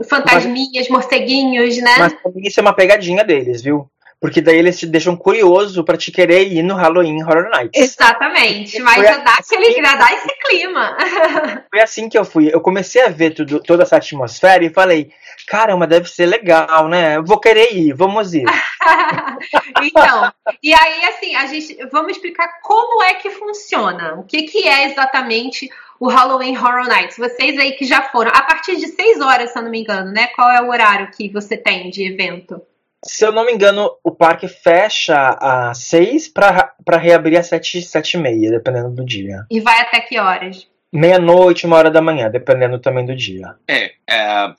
fantasminhas, 0.08 0.88
mas, 0.88 0.90
morceguinhos, 0.90 1.78
né? 1.78 1.96
Mas 1.98 2.14
isso 2.38 2.60
é 2.60 2.62
uma 2.62 2.74
pegadinha 2.74 3.24
deles, 3.24 3.62
viu? 3.62 3.90
Porque 4.22 4.42
daí 4.42 4.58
eles 4.58 4.78
te 4.78 4.86
deixam 4.86 5.16
curioso 5.16 5.82
para 5.84 5.96
te 5.96 6.12
querer 6.12 6.46
ir 6.52 6.62
no 6.62 6.76
Halloween 6.76 7.24
Horror 7.24 7.50
Nights. 7.50 7.82
Exatamente, 7.82 8.78
mas 8.82 9.02
já 9.02 9.18
dá, 9.18 9.36
assim, 9.40 9.56
aquele, 9.56 9.82
já 9.82 9.96
dá 9.96 10.12
esse 10.12 10.28
clima. 10.46 10.98
Foi 11.72 11.80
assim 11.82 12.10
que 12.10 12.18
eu 12.18 12.26
fui. 12.26 12.54
Eu 12.54 12.60
comecei 12.60 13.02
a 13.02 13.08
ver 13.08 13.32
tudo, 13.32 13.64
toda 13.64 13.84
essa 13.84 13.96
atmosfera 13.96 14.66
e 14.66 14.70
falei, 14.70 15.10
caramba, 15.48 15.88
deve 15.88 16.10
ser 16.10 16.26
legal, 16.26 16.90
né? 16.90 17.16
Eu 17.16 17.24
vou 17.24 17.40
querer 17.40 17.74
ir, 17.74 17.94
vamos 17.94 18.34
ir. 18.34 18.44
então, 19.82 20.34
e 20.62 20.74
aí 20.74 21.06
assim, 21.06 21.36
a 21.36 21.46
gente 21.48 21.78
vamos 21.90 22.12
explicar 22.12 22.60
como 22.62 23.02
é 23.02 23.14
que 23.14 23.30
funciona. 23.30 24.16
O 24.16 24.24
que, 24.24 24.44
que 24.44 24.68
é 24.68 24.86
exatamente 24.92 25.70
o 26.00 26.08
Halloween 26.08 26.58
Horror 26.58 26.88
Nights. 26.88 27.18
Vocês 27.18 27.58
aí 27.58 27.74
que 27.74 27.86
já 27.86 28.04
foram, 28.04 28.32
a 28.34 28.42
partir 28.42 28.78
de 28.78 28.88
6 28.88 29.20
horas, 29.20 29.52
se 29.52 29.60
eu 29.60 29.64
não 29.64 29.70
me 29.70 29.82
engano, 29.82 30.12
né? 30.12 30.28
Qual 30.28 30.50
é 30.50 30.62
o 30.62 30.70
horário 30.70 31.12
que 31.12 31.30
você 31.30 31.58
tem 31.58 31.90
de 31.90 32.04
evento? 32.04 32.62
Se 33.04 33.26
eu 33.26 33.32
não 33.32 33.46
me 33.46 33.54
engano, 33.54 33.92
o 34.04 34.12
parque 34.12 34.48
fecha 34.48 35.30
às 35.40 35.78
6 35.80 36.30
para 36.30 36.98
reabrir 36.98 37.38
às 37.38 37.48
7, 37.48 37.82
7 37.82 38.14
e 38.14 38.18
meia, 38.18 38.52
dependendo 38.52 38.90
do 38.90 39.06
dia. 39.06 39.46
E 39.50 39.60
vai 39.60 39.82
até 39.82 40.02
que 40.02 40.20
horas? 40.20 40.68
Meia-noite, 40.92 41.66
uma 41.66 41.78
hora 41.78 41.92
da 41.92 42.02
manhã, 42.02 42.30
dependendo 42.30 42.80
também 42.80 43.06
do 43.06 43.16
dia. 43.16 43.56
É, 43.68 43.92
é 44.10 44.54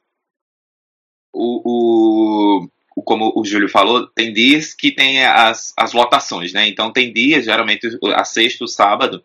o, 1.32 2.66
o, 2.96 3.02
como 3.02 3.32
o 3.36 3.44
Júlio 3.44 3.68
falou, 3.68 4.06
tem 4.06 4.32
dias 4.32 4.74
que 4.74 4.92
tem 4.92 5.24
as, 5.24 5.72
as 5.76 5.92
lotações, 5.92 6.52
né? 6.52 6.66
Então 6.68 6.92
tem 6.92 7.12
dias, 7.12 7.44
geralmente 7.44 7.88
a 8.14 8.24
sexta, 8.24 8.64
o 8.64 8.68
sábado, 8.68 9.22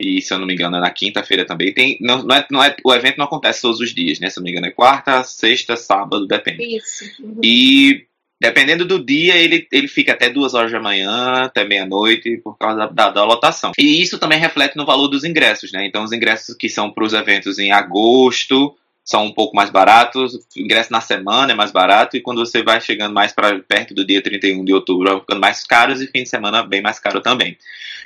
e 0.00 0.20
se 0.20 0.32
eu 0.32 0.38
não 0.38 0.46
me 0.46 0.54
engano 0.54 0.76
é 0.76 0.80
na 0.80 0.90
quinta-feira 0.90 1.44
também. 1.44 1.72
Tem, 1.72 1.96
não, 2.00 2.22
não, 2.22 2.36
é, 2.36 2.46
não 2.50 2.64
é, 2.64 2.74
o 2.84 2.94
evento 2.94 3.18
não 3.18 3.26
acontece 3.26 3.62
todos 3.62 3.80
os 3.80 3.94
dias, 3.94 4.18
né? 4.18 4.28
Se 4.28 4.38
eu 4.38 4.42
não 4.42 4.44
me 4.44 4.50
engano 4.50 4.66
é 4.66 4.70
quarta, 4.70 5.22
sexta, 5.22 5.76
sábado, 5.76 6.26
depende. 6.26 6.76
Isso. 6.76 7.04
Uhum. 7.20 7.40
E 7.42 8.06
Dependendo 8.42 8.84
do 8.84 8.98
dia, 8.98 9.36
ele, 9.36 9.68
ele 9.70 9.86
fica 9.86 10.14
até 10.14 10.28
duas 10.28 10.52
horas 10.52 10.72
da 10.72 10.80
manhã, 10.80 11.44
até 11.44 11.64
meia-noite, 11.64 12.38
por 12.38 12.58
causa 12.58 12.76
da, 12.76 12.86
da, 12.88 13.10
da, 13.10 13.24
lotação. 13.24 13.70
E 13.78 14.02
isso 14.02 14.18
também 14.18 14.36
reflete 14.36 14.76
no 14.76 14.84
valor 14.84 15.06
dos 15.06 15.22
ingressos, 15.22 15.70
né? 15.70 15.86
Então, 15.86 16.02
os 16.02 16.10
ingressos 16.10 16.56
que 16.56 16.68
são 16.68 16.90
para 16.90 17.04
os 17.04 17.12
eventos 17.12 17.60
em 17.60 17.70
agosto 17.70 18.74
são 19.04 19.26
um 19.26 19.32
pouco 19.32 19.56
mais 19.56 19.70
baratos, 19.70 20.38
ingresso 20.56 20.92
na 20.92 21.00
semana 21.00 21.52
é 21.52 21.54
mais 21.54 21.72
barato, 21.72 22.16
e 22.16 22.20
quando 22.20 22.44
você 22.44 22.62
vai 22.62 22.80
chegando 22.80 23.12
mais 23.12 23.32
para 23.32 23.58
perto 23.60 23.94
do 23.94 24.06
dia 24.06 24.22
31 24.22 24.64
de 24.64 24.72
outubro, 24.72 25.10
vai 25.10 25.20
ficando 25.20 25.40
mais 25.40 25.64
caros, 25.64 26.00
e 26.00 26.06
fim 26.06 26.22
de 26.22 26.28
semana 26.28 26.62
bem 26.62 26.80
mais 26.80 26.98
caro 26.98 27.20
também. 27.20 27.58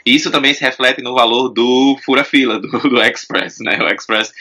Isso 0.05 0.31
também 0.31 0.55
se 0.55 0.65
reflete 0.65 1.03
no 1.03 1.15
valor 1.15 1.49
do 1.49 1.99
fura-fila, 2.05 2.59
do, 2.59 2.69
do 2.89 3.03
Express, 3.03 3.59
né? 3.61 3.79
O 3.83 3.89
Express 3.89 4.33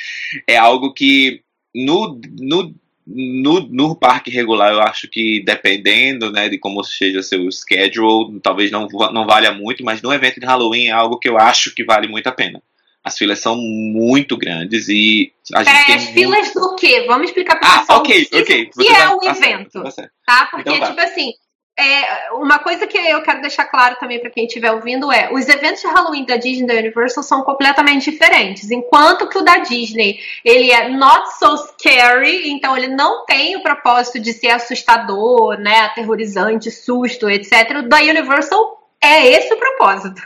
é 0.48 0.56
algo 0.56 0.94
que 0.94 1.42
no, 1.74 2.20
no 2.40 2.74
no, 3.08 3.60
no 3.70 3.96
parque 3.96 4.32
regular, 4.32 4.72
eu 4.74 4.82
acho 4.82 5.08
que 5.08 5.44
dependendo 5.46 6.32
né, 6.32 6.50
de 6.50 6.58
como 6.58 6.84
seja 6.84 7.22
seu 7.22 7.52
schedule, 7.52 8.40
talvez 8.40 8.72
não, 8.72 8.88
não 9.14 9.28
valha 9.28 9.52
muito, 9.52 9.86
mas 9.86 10.02
no 10.02 10.12
evento 10.12 10.40
de 10.40 10.46
Halloween 10.46 10.88
é 10.88 10.92
algo 10.92 11.20
que 11.20 11.30
eu 11.30 11.38
acho 11.38 11.74
que 11.76 11.84
vale 11.84 12.08
muito 12.08 12.28
a 12.28 12.32
pena. 12.32 12.62
As 13.06 13.16
filas 13.20 13.40
são 13.40 13.56
muito 13.56 14.36
grandes 14.36 14.90
e 14.90 15.32
a 15.54 15.64
gente 15.64 15.76
é, 15.76 15.86
tem 15.86 15.96
as 15.96 16.04
muito... 16.06 16.14
filas 16.16 16.54
do 16.56 16.76
quê? 16.76 17.06
Vamos 17.06 17.28
explicar 17.28 17.60
para 17.60 17.70
ah, 17.70 17.80
pessoal. 17.82 18.00
Ok, 18.00 18.30
ok. 18.34 18.70
Que 18.72 18.88
é 18.88 19.10
o 19.10 19.24
evento, 19.24 19.84
tá? 20.26 20.48
Porque, 20.50 20.72
então, 20.72 20.90
tipo 20.90 21.02
assim, 21.02 21.32
é, 21.78 22.32
uma 22.32 22.58
coisa 22.58 22.88
que 22.88 22.98
eu 22.98 23.22
quero 23.22 23.42
deixar 23.42 23.66
claro 23.66 23.98
também 24.00 24.20
para 24.20 24.32
quem 24.32 24.46
estiver 24.46 24.72
ouvindo 24.72 25.12
é: 25.12 25.30
os 25.32 25.48
eventos 25.48 25.82
de 25.82 25.88
Halloween 25.88 26.26
da 26.26 26.38
Disney 26.38 26.64
e 26.64 26.68
da 26.68 26.74
Universal 26.74 27.22
são 27.22 27.44
completamente 27.44 28.10
diferentes. 28.10 28.72
Enquanto 28.72 29.30
que 29.30 29.38
o 29.38 29.44
da 29.44 29.58
Disney 29.58 30.18
ele 30.44 30.72
é 30.72 30.90
not 30.90 31.38
so 31.38 31.58
scary, 31.58 32.50
então 32.50 32.76
ele 32.76 32.88
não 32.88 33.24
tem 33.26 33.56
o 33.56 33.62
propósito 33.62 34.20
de 34.20 34.34
ser 34.34 34.48
assustador, 34.48 35.60
né, 35.60 35.82
aterrorizante, 35.82 36.72
susto, 36.72 37.30
etc. 37.30 37.80
O 37.80 37.88
da 37.88 37.98
Universal 37.98 38.90
é 39.00 39.28
esse 39.28 39.54
o 39.54 39.58
propósito. 39.58 40.22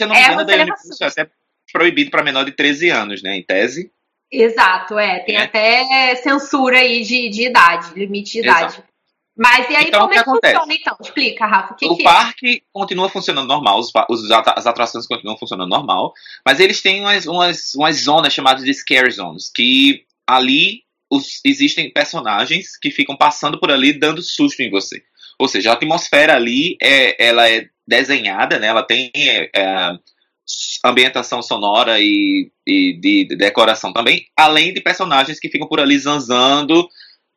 Eu 0.00 0.06
não 0.06 0.14
me 0.14 0.20
é 0.22 0.24
engano, 0.24 0.44
da 0.46 0.54
Universal 0.54 1.08
até 1.08 1.28
proibido 1.72 2.10
para 2.10 2.22
menor 2.22 2.44
de 2.44 2.52
13 2.52 2.90
anos, 2.90 3.22
né, 3.22 3.36
em 3.36 3.42
tese. 3.42 3.90
Exato, 4.30 4.98
é. 4.98 5.20
Tem 5.20 5.36
é. 5.36 5.42
até 5.42 6.16
censura 6.16 6.78
aí 6.78 7.02
de, 7.02 7.28
de 7.28 7.48
idade, 7.48 7.92
limite 7.94 8.32
de 8.32 8.40
idade. 8.40 8.74
Exato. 8.74 8.92
Mas 9.36 9.68
e 9.70 9.76
aí 9.76 9.84
então, 9.88 10.00
como 10.00 10.12
é 10.12 10.14
que 10.14 10.20
acontece? 10.20 10.54
funciona 10.54 10.74
então? 10.74 10.96
Explica, 11.00 11.46
Rafa. 11.46 11.72
O, 11.72 11.76
que 11.76 11.86
o 11.86 11.96
que 11.96 12.02
é? 12.02 12.04
parque 12.04 12.56
é? 12.56 12.60
continua 12.72 13.08
funcionando 13.08 13.48
normal, 13.48 13.78
os, 13.78 13.90
os, 14.08 14.30
as 14.30 14.66
atrações 14.66 15.06
continuam 15.06 15.38
funcionando 15.38 15.70
normal, 15.70 16.12
mas 16.44 16.60
eles 16.60 16.82
têm 16.82 17.00
umas, 17.00 17.26
umas, 17.26 17.74
umas 17.74 17.96
zonas 17.96 18.32
chamadas 18.32 18.62
de 18.62 18.72
scare 18.74 19.10
zones, 19.10 19.50
que 19.54 20.04
ali 20.26 20.82
os, 21.10 21.40
existem 21.44 21.90
personagens 21.90 22.76
que 22.76 22.90
ficam 22.90 23.16
passando 23.16 23.58
por 23.58 23.70
ali 23.70 23.92
dando 23.92 24.22
susto 24.22 24.60
em 24.60 24.70
você. 24.70 25.02
Ou 25.38 25.48
seja, 25.48 25.70
a 25.70 25.74
atmosfera 25.74 26.36
ali 26.36 26.76
é, 26.80 27.26
ela 27.26 27.48
é 27.50 27.68
desenhada, 27.86 28.58
né? 28.58 28.66
ela 28.66 28.82
tem 28.82 29.10
é, 29.16 29.50
é 29.54 29.92
ambientação 30.84 31.42
sonora 31.42 32.00
e, 32.00 32.50
e 32.66 32.98
de, 33.00 33.24
de, 33.26 33.36
decoração 33.36 33.92
também, 33.92 34.26
além 34.36 34.72
de 34.72 34.80
personagens 34.80 35.38
que 35.38 35.48
ficam 35.48 35.68
por 35.68 35.80
ali 35.80 35.98
zanzando 35.98 36.88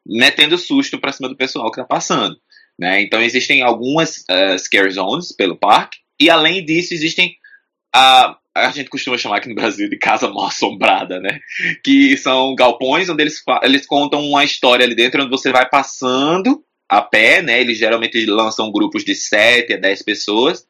metendo 0.06 0.58
susto 0.58 1.00
para 1.00 1.12
cima 1.12 1.28
do 1.28 1.36
pessoal 1.36 1.72
que 1.72 1.80
está 1.80 1.88
passando. 1.88 2.38
Né? 2.78 3.02
Então 3.02 3.22
existem 3.22 3.62
algumas 3.62 4.18
uh, 4.30 4.60
scare 4.60 4.92
zones 4.92 5.32
pelo 5.32 5.56
parque, 5.56 6.00
e 6.20 6.30
além 6.30 6.64
disso 6.64 6.94
existem 6.94 7.36
a, 7.94 8.38
a 8.54 8.72
gente 8.72 8.90
costuma 8.90 9.18
chamar 9.18 9.38
aqui 9.38 9.50
no 9.50 9.56
Brasil 9.56 9.90
de 9.90 9.98
casa 9.98 10.30
mal 10.30 10.48
assombrada, 10.48 11.20
né? 11.20 11.40
Que 11.84 12.16
são 12.18 12.56
galpões 12.56 13.10
onde 13.10 13.24
eles, 13.24 13.42
eles 13.64 13.86
contam 13.86 14.22
uma 14.22 14.44
história 14.44 14.86
ali 14.86 14.96
dentro, 14.96 15.22
onde 15.22 15.30
você 15.30 15.52
vai 15.52 15.68
passando 15.68 16.64
a 16.88 17.02
pé, 17.02 17.42
né? 17.42 17.60
Eles 17.60 17.78
geralmente 17.78 18.26
lançam 18.26 18.72
grupos 18.72 19.04
de 19.04 19.16
7 19.16 19.74
a 19.74 19.78
10 19.78 20.02
pessoas, 20.04 20.66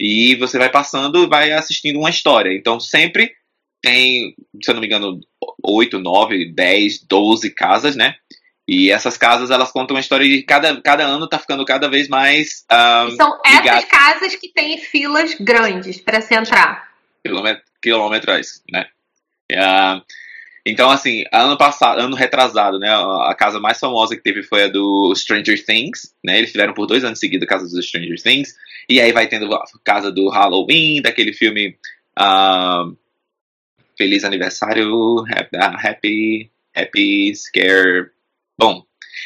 e 0.00 0.34
você 0.36 0.58
vai 0.58 0.70
passando 0.70 1.24
e 1.24 1.26
vai 1.26 1.52
assistindo 1.52 1.98
uma 1.98 2.10
história. 2.10 2.54
Então 2.54 2.78
sempre 2.78 3.32
tem, 3.82 4.34
se 4.62 4.70
eu 4.70 4.74
não 4.74 4.80
me 4.80 4.86
engano, 4.86 5.20
8, 5.62 5.98
9, 5.98 6.52
10, 6.52 7.06
12 7.06 7.50
casas, 7.50 7.96
né? 7.96 8.16
E 8.66 8.90
essas 8.90 9.16
casas, 9.16 9.50
elas 9.50 9.72
contam 9.72 9.96
a 9.96 10.00
história 10.00 10.28
de 10.28 10.42
cada, 10.42 10.78
cada 10.82 11.02
ano 11.04 11.26
tá 11.26 11.38
ficando 11.38 11.64
cada 11.64 11.88
vez 11.88 12.06
mais. 12.06 12.66
Um, 12.70 13.16
São 13.16 13.40
essas 13.42 13.86
casas 13.86 14.34
que 14.36 14.52
têm 14.52 14.76
filas 14.76 15.34
grandes 15.34 15.98
para 15.98 16.20
se 16.20 16.34
entrar. 16.34 16.86
Quilomet 17.24 17.62
quilometrais, 17.80 18.62
né? 18.70 18.86
Uh, 19.50 20.02
então, 20.66 20.90
assim, 20.90 21.24
ano 21.32 21.56
passado, 21.56 21.98
ano 21.98 22.14
retrasado, 22.14 22.78
né? 22.78 22.90
A 22.90 23.34
casa 23.34 23.58
mais 23.58 23.80
famosa 23.80 24.14
que 24.14 24.22
teve 24.22 24.42
foi 24.42 24.64
a 24.64 24.68
do 24.68 25.14
Stranger 25.14 25.64
Things, 25.64 26.14
né? 26.22 26.36
Eles 26.36 26.52
fizeram 26.52 26.74
por 26.74 26.84
dois 26.84 27.04
anos 27.04 27.18
seguidos 27.18 27.46
a 27.46 27.48
casa 27.48 27.64
dos 27.64 27.86
Stranger 27.86 28.20
Things. 28.20 28.54
E 28.88 29.00
aí 29.00 29.12
vai 29.12 29.26
tendo 29.26 29.54
a 29.54 29.64
casa 29.84 30.10
do 30.10 30.28
Halloween, 30.28 31.02
daquele 31.02 31.32
filme 31.32 31.76
uh, 32.18 32.96
Feliz 33.96 34.24
Aniversário, 34.24 35.24
Happy, 35.82 36.50
Happy 36.74 37.34
Scare 37.34 38.10
Bom, 38.58 38.82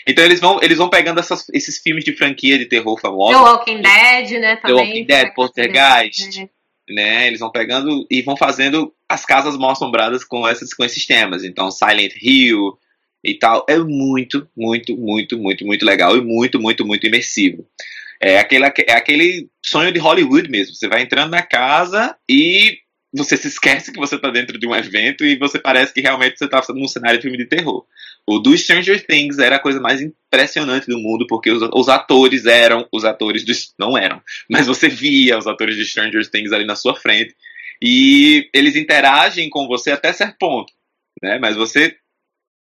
então 0.07 0.25
eles 0.25 0.41
vão, 0.41 0.59
eles 0.63 0.77
vão 0.77 0.91
pegando 0.91 1.21
essas, 1.21 1.49
esses 1.53 1.79
filmes 1.79 2.05
de 2.05 2.15
franquia 2.15 2.59
de 2.59 2.67
terror 2.67 2.99
famosos. 3.01 3.37
The 3.37 3.51
Walking 3.51 3.83
Dead, 3.83 4.41
né? 4.41 4.57
Também, 4.57 4.77
The 4.77 4.83
Walking 4.83 5.05
Dead, 5.05 5.35
Poltergeist. 5.35 6.49
né? 6.89 7.27
Eles 7.29 7.41
vão 7.41 7.51
pegando 7.51 8.07
e 8.11 8.21
vão 8.23 8.37
fazendo 8.37 8.93
as 9.09 9.25
casas 9.25 9.57
mal 9.57 9.71
assombradas 9.71 10.25
com, 10.25 10.47
essas, 10.47 10.75
com 10.75 10.85
esses 10.85 11.07
temas. 11.07 11.45
Então, 11.45 11.71
Silent 11.71 12.15
Hill 12.21 12.79
e 13.25 13.35
tal. 13.35 13.65
É 13.69 13.79
muito, 13.79 14.49
muito, 14.57 14.97
muito, 14.97 15.39
muito, 15.39 15.65
muito 15.65 15.85
legal 15.85 16.17
e 16.17 16.21
muito, 16.21 16.61
muito, 16.61 16.85
muito 16.85 17.07
imersivo. 17.07 17.67
É 18.23 18.39
aquele, 18.39 18.65
é 18.65 18.93
aquele 18.93 19.49
sonho 19.65 19.91
de 19.91 19.99
Hollywood 19.99 20.49
mesmo. 20.49 20.77
Você 20.77 20.87
vai 20.87 21.03
entrando 21.03 21.33
na 21.33 21.43
casa 21.43 22.17
e 22.31 22.79
você 23.13 23.37
se 23.37 23.49
esquece 23.49 23.91
que 23.91 23.99
você 23.99 24.15
está 24.15 24.31
dentro 24.31 24.59
de 24.59 24.67
um 24.67 24.75
evento 24.75 25.25
e 25.25 25.37
você 25.37 25.59
parece 25.59 25.93
que 25.93 26.01
realmente 26.01 26.39
você 26.39 26.45
está 26.45 26.63
num 26.71 26.87
cenário 26.87 27.19
de 27.19 27.23
filme 27.23 27.37
de 27.37 27.47
terror. 27.47 27.85
O 28.25 28.39
do 28.39 28.57
Stranger 28.57 29.05
Things 29.05 29.39
era 29.39 29.57
a 29.57 29.59
coisa 29.59 29.81
mais 29.81 30.01
impressionante 30.01 30.87
do 30.87 30.99
mundo, 30.99 31.27
porque 31.27 31.51
os, 31.51 31.69
os 31.75 31.89
atores 31.89 32.47
eram 32.47 32.87
os 32.93 33.05
atores 33.05 33.45
dos. 33.45 33.75
Não 33.77 33.99
eram, 33.99 34.23
mas 34.49 34.69
você 34.69 34.89
via 34.89 35.37
os 35.37 35.49
atores 35.49 35.75
de 35.77 35.85
Stranger 35.85 36.25
Things 36.31 36.53
ali 36.53 36.65
na 36.65 36.77
sua 36.77 36.95
frente. 36.95 37.35
E 37.83 38.49
eles 38.55 38.77
interagem 38.77 39.51
com 39.51 39.67
você 39.67 39.91
até 39.91 40.13
certo 40.13 40.37
ponto. 40.39 40.73
Né? 41.21 41.39
Mas 41.41 41.57
você. 41.57 41.97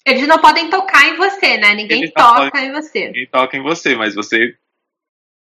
Eles 0.07 0.27
não 0.27 0.39
podem 0.39 0.71
tocar 0.71 1.07
em 1.07 1.17
você, 1.17 1.59
né? 1.59 1.75
Ninguém 1.75 2.11
toca 2.11 2.51
podem, 2.51 2.69
em 2.69 2.73
você. 2.73 3.07
Ninguém 3.07 3.27
toca 3.27 3.57
em 3.59 3.63
você, 3.63 3.95
mas 3.95 4.15
você 4.15 4.55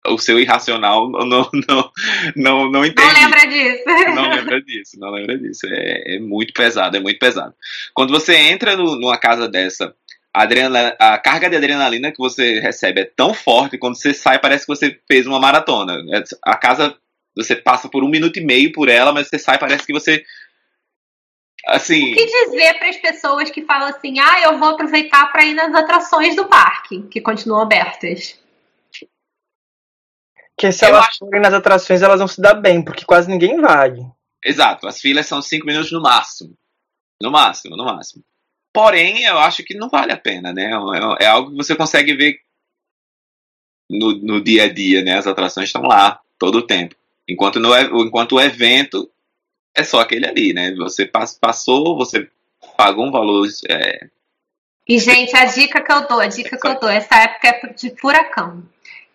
o 0.07 0.17
seu 0.17 0.39
irracional 0.39 1.09
não, 1.11 1.49
não, 1.67 1.91
não, 2.35 2.71
não 2.71 2.85
entende. 2.85 3.07
Não 3.07 3.21
lembra 3.21 3.47
disso. 3.47 3.83
Não 4.15 4.29
lembra 4.29 4.61
disso, 4.61 4.99
não 4.99 5.11
lembra 5.11 5.37
disso. 5.37 5.67
É, 5.67 6.15
é 6.15 6.19
muito 6.19 6.53
pesado, 6.53 6.97
é 6.97 6.99
muito 6.99 7.19
pesado. 7.19 7.53
Quando 7.93 8.11
você 8.11 8.35
entra 8.35 8.75
no, 8.75 8.95
numa 8.95 9.17
casa 9.17 9.47
dessa, 9.47 9.95
a, 10.33 10.43
adrenalina, 10.43 10.95
a 10.99 11.17
carga 11.17 11.49
de 11.49 11.55
adrenalina 11.55 12.11
que 12.11 12.17
você 12.17 12.59
recebe 12.59 13.01
é 13.01 13.05
tão 13.05 13.33
forte, 13.33 13.77
quando 13.77 13.95
você 13.95 14.13
sai 14.13 14.39
parece 14.39 14.65
que 14.65 14.75
você 14.75 14.99
fez 15.07 15.25
uma 15.25 15.39
maratona. 15.39 15.93
É, 16.13 16.23
a 16.43 16.57
casa, 16.57 16.95
você 17.35 17.55
passa 17.55 17.89
por 17.89 18.03
um 18.03 18.09
minuto 18.09 18.37
e 18.37 18.45
meio 18.45 18.71
por 18.71 18.89
ela, 18.89 19.11
mas 19.11 19.27
você 19.27 19.39
sai 19.39 19.57
parece 19.57 19.85
que 19.85 19.93
você 19.93 20.23
Assim, 21.67 22.11
o 22.11 22.15
que 22.15 22.25
dizer 22.25 22.77
para 22.77 22.89
as 22.89 22.97
pessoas 22.97 23.49
que 23.49 23.63
falam 23.63 23.87
assim: 23.87 24.19
ah, 24.19 24.41
eu 24.43 24.59
vou 24.59 24.69
aproveitar 24.69 25.31
para 25.31 25.43
ir 25.43 25.55
nas 25.55 25.73
atrações 25.73 26.35
do 26.35 26.45
parque, 26.45 27.01
que 27.09 27.19
continuam 27.19 27.61
abertas? 27.61 28.39
Que 30.57 30.71
se 30.71 30.85
eu 30.85 30.89
elas 30.89 31.07
acho... 31.07 31.19
forem 31.19 31.41
nas 31.41 31.53
atrações, 31.53 32.01
elas 32.01 32.19
vão 32.19 32.27
se 32.27 32.41
dar 32.41 32.53
bem, 32.53 32.83
porque 32.83 33.05
quase 33.05 33.29
ninguém 33.29 33.59
vai. 33.59 33.95
Exato, 34.43 34.87
as 34.87 35.01
filas 35.01 35.25
são 35.25 35.41
cinco 35.41 35.65
minutos 35.65 35.91
no 35.91 36.01
máximo. 36.01 36.55
No 37.21 37.31
máximo, 37.31 37.75
no 37.75 37.85
máximo. 37.85 38.23
Porém, 38.73 39.23
eu 39.23 39.37
acho 39.39 39.63
que 39.63 39.75
não 39.75 39.89
vale 39.89 40.11
a 40.11 40.17
pena, 40.17 40.53
né? 40.53 40.71
É, 40.71 41.23
é 41.23 41.27
algo 41.27 41.51
que 41.51 41.57
você 41.57 41.75
consegue 41.75 42.13
ver 42.13 42.39
no, 43.89 44.13
no 44.13 44.43
dia 44.43 44.63
a 44.63 44.73
dia, 44.73 45.01
né? 45.01 45.17
As 45.17 45.27
atrações 45.27 45.69
estão 45.69 45.81
lá 45.83 46.19
todo 46.37 46.59
o 46.59 46.67
tempo. 46.67 46.95
Enquanto, 47.27 47.59
no, 47.59 47.75
enquanto 48.05 48.33
o 48.33 48.41
evento 48.41 49.09
é 49.73 49.83
só 49.83 49.99
aquele 49.99 50.27
ali, 50.27 50.53
né? 50.53 50.73
Você 50.75 51.05
passou, 51.05 51.97
você 51.97 52.29
pagou 52.77 53.05
um 53.05 53.11
valor. 53.11 53.47
É... 53.69 54.07
E, 54.87 54.99
gente, 54.99 55.35
a 55.35 55.45
dica 55.45 55.81
que 55.81 55.91
eu 55.91 56.07
dou, 56.07 56.19
a 56.19 56.27
dica 56.27 56.57
que 56.57 56.67
eu 56.67 56.79
dou, 56.79 56.89
essa 56.89 57.15
época 57.15 57.47
é 57.47 57.73
de 57.73 57.95
furacão. 57.99 58.63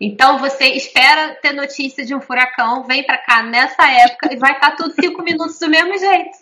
Então 0.01 0.39
você 0.39 0.65
espera 0.69 1.35
ter 1.43 1.53
notícia 1.53 2.05
de 2.07 2.15
um 2.15 2.21
furacão, 2.21 2.85
vem 2.85 3.05
para 3.05 3.19
cá 3.19 3.43
nessa 3.43 3.91
época 3.91 4.33
e 4.33 4.37
vai 4.37 4.53
estar 4.53 4.71
tá 4.71 4.77
tudo 4.77 4.95
cinco 4.95 5.23
minutos 5.23 5.59
do 5.59 5.69
mesmo 5.69 5.99
jeito. 5.99 6.39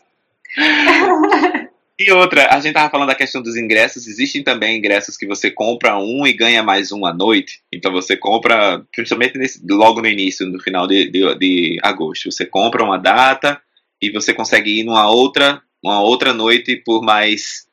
E 1.99 2.13
outra, 2.13 2.55
a 2.55 2.61
gente 2.61 2.75
tava 2.75 2.89
falando 2.89 3.09
da 3.09 3.15
questão 3.17 3.43
dos 3.43 3.57
ingressos. 3.57 4.07
Existem 4.07 4.45
também 4.45 4.79
ingressos 4.79 5.17
que 5.17 5.27
você 5.27 5.51
compra 5.51 5.99
um 5.99 6.25
e 6.25 6.33
ganha 6.33 6.63
mais 6.63 6.93
um 6.93 7.05
à 7.05 7.13
noite. 7.13 7.61
Então 7.73 7.91
você 7.91 8.17
compra, 8.17 8.87
principalmente 8.95 9.37
nesse, 9.37 9.61
logo 9.69 10.01
no 10.01 10.07
início, 10.07 10.47
no 10.47 10.61
final 10.61 10.87
de, 10.87 11.11
de, 11.11 11.35
de, 11.35 11.81
agosto, 11.83 12.31
você 12.31 12.47
compra 12.47 12.85
uma 12.85 12.99
data 12.99 13.61
e 14.01 14.13
você 14.13 14.33
consegue 14.33 14.79
ir 14.79 14.85
numa 14.85 15.11
outra, 15.11 15.61
uma 15.83 16.01
outra 16.01 16.33
noite 16.33 16.77
por 16.77 17.03
mais, 17.03 17.67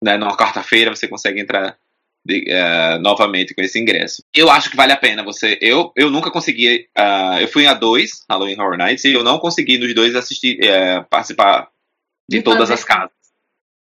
né, 0.00 0.16
numa 0.16 0.36
quarta-feira 0.36 0.94
você 0.94 1.08
consegue 1.08 1.40
entrar 1.40 1.76
de, 2.24 2.46
uh, 2.48 2.98
novamente 3.00 3.54
com 3.54 3.60
esse 3.60 3.78
ingresso. 3.78 4.24
Eu 4.34 4.50
acho 4.50 4.70
que 4.70 4.76
vale 4.76 4.92
a 4.92 4.96
pena 4.96 5.22
você. 5.22 5.58
Eu, 5.60 5.92
eu 5.94 6.10
nunca 6.10 6.30
consegui. 6.30 6.88
Uh, 6.96 7.40
eu 7.40 7.48
fui 7.48 7.66
a 7.66 7.74
dois 7.74 8.24
Halloween 8.28 8.58
Horror 8.58 8.78
Nights 8.78 9.04
e 9.04 9.12
eu 9.12 9.22
não 9.22 9.38
consegui 9.38 9.76
nos 9.76 9.94
dois 9.94 10.16
assistir, 10.16 10.58
uh, 10.60 11.04
participar 11.10 11.68
de, 12.28 12.40
todas 12.40 12.70
as 12.70 12.82
casas. 12.82 13.12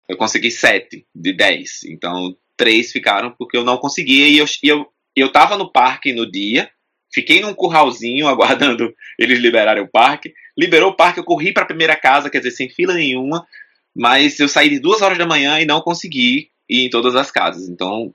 Eu 0.08 0.16
consegui 0.16 0.50
sete 0.50 1.06
de 1.14 1.32
dez. 1.32 1.82
Então, 1.84 2.36
três 2.56 2.92
ficaram 2.92 3.34
porque 3.36 3.56
eu 3.56 3.64
não 3.64 3.76
conseguia. 3.76 4.28
E 4.28 4.38
eu, 4.38 4.46
eu, 4.62 4.86
eu 5.16 5.32
tava 5.32 5.56
no 5.56 5.70
parque 5.70 6.12
no 6.12 6.30
dia. 6.30 6.70
Fiquei 7.12 7.40
num 7.40 7.52
curralzinho 7.52 8.28
aguardando 8.28 8.94
eles 9.18 9.40
liberarem 9.40 9.82
o 9.82 9.90
parque. 9.90 10.32
Liberou 10.56 10.90
o 10.90 10.96
parque, 10.96 11.18
eu 11.18 11.24
corri 11.24 11.52
para 11.52 11.64
a 11.64 11.66
primeira 11.66 11.96
casa, 11.96 12.30
quer 12.30 12.38
dizer, 12.38 12.52
sem 12.52 12.68
fila 12.68 12.94
nenhuma. 12.94 13.44
Mas 13.92 14.38
eu 14.38 14.48
saí 14.48 14.68
de 14.68 14.78
duas 14.78 15.02
horas 15.02 15.18
da 15.18 15.26
manhã 15.26 15.60
e 15.60 15.66
não 15.66 15.80
consegui 15.80 16.50
ir 16.68 16.86
em 16.86 16.90
todas 16.90 17.16
as 17.16 17.32
casas. 17.32 17.68
Então, 17.68 18.14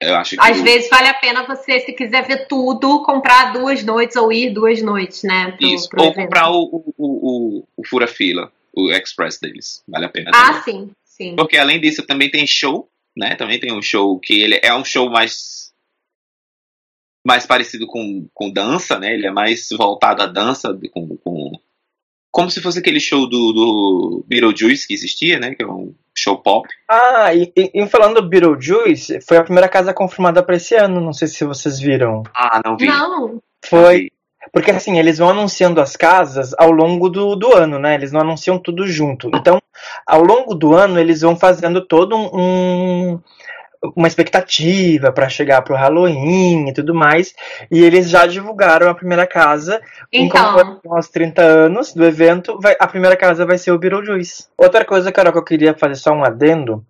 eu 0.00 0.16
acho 0.16 0.36
que. 0.36 0.40
Às 0.40 0.60
vezes 0.62 0.88
vale 0.88 1.08
a 1.08 1.14
pena 1.14 1.46
você, 1.46 1.80
se 1.80 1.92
quiser 1.92 2.26
ver 2.26 2.46
tudo, 2.46 3.02
comprar 3.02 3.52
duas 3.52 3.84
noites 3.84 4.16
ou 4.16 4.32
ir 4.32 4.50
duas 4.50 4.80
noites, 4.80 5.22
né? 5.22 5.52
Pro, 5.52 5.66
Isso. 5.66 5.88
Pro 5.88 6.02
ou 6.02 6.08
evento. 6.08 6.24
comprar 6.24 6.50
o, 6.50 6.62
o, 6.62 6.94
o, 6.96 7.64
o 7.76 7.86
fura-fila, 7.86 8.50
o 8.72 8.90
Express 8.90 9.38
deles. 9.38 9.84
Vale 9.86 10.06
a 10.06 10.08
pena. 10.08 10.30
Ah, 10.34 10.62
sim, 10.62 10.90
sim. 11.04 11.36
Porque 11.36 11.58
além 11.58 11.78
disso, 11.80 12.06
também 12.06 12.30
tem 12.30 12.46
show, 12.46 12.88
né? 13.14 13.34
Também 13.34 13.60
tem 13.60 13.72
um 13.72 13.82
show 13.82 14.18
que 14.18 14.40
ele 14.40 14.58
é 14.62 14.74
um 14.74 14.84
show 14.84 15.10
mais. 15.10 15.60
Mais 17.22 17.44
parecido 17.44 17.86
com, 17.86 18.26
com 18.32 18.50
dança, 18.50 18.98
né? 18.98 19.12
Ele 19.12 19.26
é 19.26 19.30
mais 19.30 19.68
voltado 19.76 20.22
à 20.22 20.26
dança, 20.26 20.74
com, 20.90 21.18
com 21.18 21.52
como 22.32 22.50
se 22.50 22.62
fosse 22.62 22.78
aquele 22.78 23.00
show 23.00 23.28
do, 23.28 23.52
do 23.52 24.24
Beetlejuice 24.26 24.86
que 24.86 24.94
existia, 24.94 25.38
né? 25.38 25.54
Que 25.54 25.62
é 25.62 25.66
um 25.66 25.94
show 26.16 26.36
pop. 26.38 26.68
Ah, 26.88 27.34
e, 27.34 27.52
e, 27.56 27.86
falando 27.86 28.20
do 28.20 28.28
Beetlejuice, 28.28 29.20
foi 29.20 29.36
a 29.36 29.44
primeira 29.44 29.68
casa 29.68 29.94
confirmada 29.94 30.42
para 30.42 30.56
esse 30.56 30.74
ano. 30.74 31.00
Não 31.00 31.12
sei 31.12 31.28
se 31.28 31.44
vocês 31.44 31.78
viram. 31.78 32.22
Ah, 32.34 32.60
não 32.64 32.76
vi. 32.76 32.86
Não. 32.86 33.40
Foi. 33.64 34.10
Porque 34.52 34.70
assim, 34.70 34.98
eles 34.98 35.18
vão 35.18 35.30
anunciando 35.30 35.80
as 35.80 35.96
casas 35.96 36.54
ao 36.58 36.70
longo 36.70 37.08
do, 37.08 37.36
do 37.36 37.54
ano, 37.54 37.78
né? 37.78 37.94
Eles 37.94 38.10
não 38.10 38.20
anunciam 38.20 38.58
tudo 38.58 38.86
junto. 38.86 39.30
Então, 39.34 39.60
ao 40.06 40.22
longo 40.22 40.54
do 40.54 40.74
ano, 40.74 40.98
eles 40.98 41.20
vão 41.20 41.36
fazendo 41.36 41.86
todo 41.86 42.16
um, 42.16 43.20
uma 43.96 44.06
expectativa 44.06 45.10
para 45.10 45.28
chegar 45.28 45.62
pro 45.62 45.74
Halloween 45.74 46.68
e 46.68 46.72
tudo 46.72 46.94
mais. 46.94 47.34
E 47.70 47.82
eles 47.82 48.10
já 48.10 48.26
divulgaram 48.26 48.88
a 48.88 48.94
primeira 48.94 49.26
casa. 49.26 49.80
Então. 50.12 50.80
Aos 50.88 51.08
30 51.08 51.42
anos 51.42 51.94
do 51.94 52.04
evento, 52.04 52.58
vai, 52.60 52.76
a 52.78 52.86
primeira 52.86 53.16
casa 53.16 53.46
vai 53.46 53.58
ser 53.58 53.72
o 53.72 53.78
Beetlejuice. 53.78 54.46
Outra 54.56 54.84
coisa, 54.84 55.12
Carol, 55.12 55.32
que 55.32 55.38
eu 55.38 55.44
queria 55.44 55.74
fazer 55.74 55.96
só 55.96 56.12
um 56.12 56.24
adendo. 56.24 56.84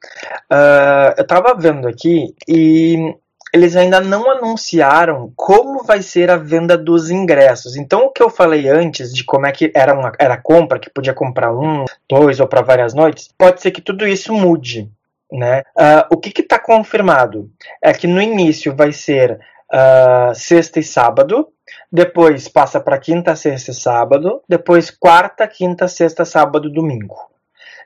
Uh, 0.51 1.15
eu 1.17 1.27
tava 1.27 1.55
vendo 1.55 1.87
aqui 1.87 2.35
e 2.49 3.15
eles 3.53 3.75
ainda 3.75 4.01
não 4.01 4.31
anunciaram 4.31 5.33
como 5.35 5.83
vai 5.83 6.03
ser 6.03 6.31
a 6.31 6.37
venda 6.37 6.79
dos 6.79 7.11
ingressos. 7.11 7.77
Então, 7.77 8.05
o 8.05 8.11
que 8.11 8.23
eu 8.23 8.31
falei 8.31 8.69
antes 8.69 9.13
de 9.13 9.25
como 9.25 9.47
é 9.47 9.53
que 9.53 9.73
era 9.75 9.93
uma 9.93 10.13
era 10.19 10.37
compra, 10.37 10.79
que 10.79 10.91
podia 10.91 11.13
comprar 11.13 11.53
um, 11.53 11.85
dois 12.09 12.39
ou 12.39 12.47
para 12.47 12.63
várias 12.63 12.95
noites, 12.95 13.29
pode 13.37 13.61
ser 13.61 13.71
que 13.71 13.81
tudo 13.81 14.07
isso 14.07 14.33
mude. 14.33 14.89
Né? 15.33 15.63
Uh, 15.77 16.15
o 16.15 16.17
que 16.17 16.41
está 16.41 16.59
confirmado 16.59 17.51
é 17.83 17.93
que 17.93 18.07
no 18.07 18.21
início 18.21 18.75
vai 18.75 18.93
ser 18.93 19.39
uh, 19.73 20.35
sexta 20.35 20.81
e 20.81 20.83
sábado, 20.83 21.49
depois 21.91 22.49
passa 22.49 22.81
para 22.81 22.99
quinta, 22.99 23.37
sexta 23.37 23.71
e 23.71 23.75
sábado, 23.75 24.43
depois 24.49 24.91
quarta, 24.91 25.47
quinta, 25.47 25.87
sexta, 25.89 26.25
sábado, 26.25 26.71
domingo. 26.71 27.17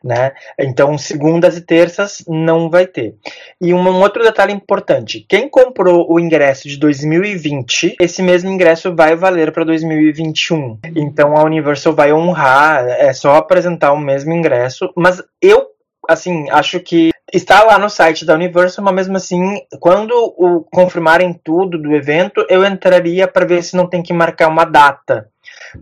Né? 0.02 0.32
Então, 0.60 0.98
segundas 0.98 1.56
e 1.56 1.62
terças 1.62 2.22
não 2.28 2.68
vai 2.68 2.86
ter. 2.86 3.14
E 3.58 3.72
um, 3.72 3.80
um 3.80 4.02
outro 4.02 4.22
detalhe 4.22 4.52
importante: 4.52 5.24
quem 5.26 5.48
comprou 5.48 6.06
o 6.12 6.20
ingresso 6.20 6.68
de 6.68 6.76
2020, 6.76 7.96
esse 7.98 8.22
mesmo 8.22 8.50
ingresso 8.50 8.94
vai 8.94 9.16
valer 9.16 9.50
para 9.50 9.64
2021. 9.64 10.78
Então, 10.94 11.34
a 11.34 11.42
Universal 11.42 11.94
vai 11.94 12.12
honrar, 12.12 12.86
é 12.86 13.14
só 13.14 13.36
apresentar 13.36 13.92
o 13.94 13.98
mesmo 13.98 14.34
ingresso. 14.34 14.92
Mas 14.94 15.22
eu, 15.40 15.68
assim, 16.06 16.50
acho 16.50 16.80
que 16.80 17.13
está 17.32 17.64
lá 17.64 17.78
no 17.78 17.88
site 17.88 18.24
da 18.24 18.34
Universal, 18.34 18.84
mas 18.84 18.94
mesmo 18.94 19.16
assim, 19.16 19.40
quando 19.80 20.12
o, 20.12 20.64
confirmarem 20.64 21.32
tudo 21.44 21.80
do 21.80 21.94
evento, 21.94 22.44
eu 22.48 22.64
entraria 22.64 23.26
para 23.26 23.46
ver 23.46 23.62
se 23.62 23.76
não 23.76 23.88
tem 23.88 24.02
que 24.02 24.12
marcar 24.12 24.48
uma 24.48 24.64
data 24.64 25.28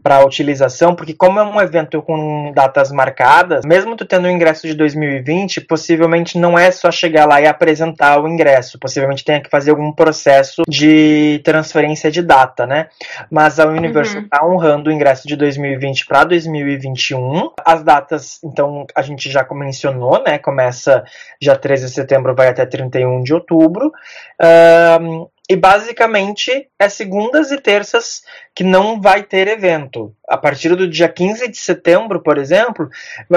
para 0.03 0.25
utilização, 0.25 0.95
porque 0.95 1.15
como 1.15 1.39
é 1.39 1.43
um 1.43 1.61
evento 1.61 2.01
com 2.03 2.53
datas 2.55 2.91
marcadas, 2.91 3.65
mesmo 3.65 3.97
tu 3.97 4.05
tendo 4.05 4.27
o 4.27 4.31
ingresso 4.31 4.67
de 4.67 4.75
2020, 4.75 5.61
possivelmente 5.63 6.39
não 6.39 6.59
é 6.59 6.71
só 6.71 6.91
chegar 6.91 7.27
lá 7.27 7.41
e 7.41 7.47
apresentar 7.47 8.21
o 8.21 8.29
ingresso, 8.29 8.79
possivelmente 8.79 9.25
tenha 9.25 9.41
que 9.41 9.51
fazer 9.51 9.71
algum 9.71 9.93
processo 9.93 10.63
de 10.69 11.41
transferência 11.45 12.11
de 12.11 12.23
data, 12.23 12.67
né? 12.67 12.89
Mas 13.31 13.59
a 13.59 13.67
Universal 13.67 14.23
está 14.23 14.45
uhum. 14.45 14.55
honrando 14.55 14.91
o 14.91 14.93
ingresso 14.93 15.27
de 15.27 15.37
2020 15.37 16.07
para 16.07 16.25
2021. 16.25 17.51
As 17.65 17.83
datas, 17.83 18.41
então, 18.45 18.87
a 18.95 19.03
gente 19.03 19.31
já 19.31 19.47
mencionou, 19.53 20.23
né? 20.25 20.39
Começa 20.39 21.05
já 21.41 21.57
13 21.57 21.87
de 21.87 21.93
setembro, 21.93 22.35
vai 22.35 22.49
até 22.49 22.65
31 22.65 23.23
de 23.23 23.35
outubro. 23.35 23.93
Um, 25.01 25.27
E 25.53 25.57
basicamente 25.57 26.67
é 26.79 26.89
segundas 26.89 27.51
e 27.51 27.61
terças 27.61 28.23
que 28.55 28.65
não 28.65 28.99
vai 28.99 29.23
ter 29.23 29.49
evento. 29.49 30.11
A 30.27 30.39
partir 30.39 30.75
do 30.75 30.89
dia 30.89 31.11
15 31.11 31.47
de 31.47 31.59
setembro, 31.59 32.23
por 32.23 32.39
exemplo, 32.39 32.89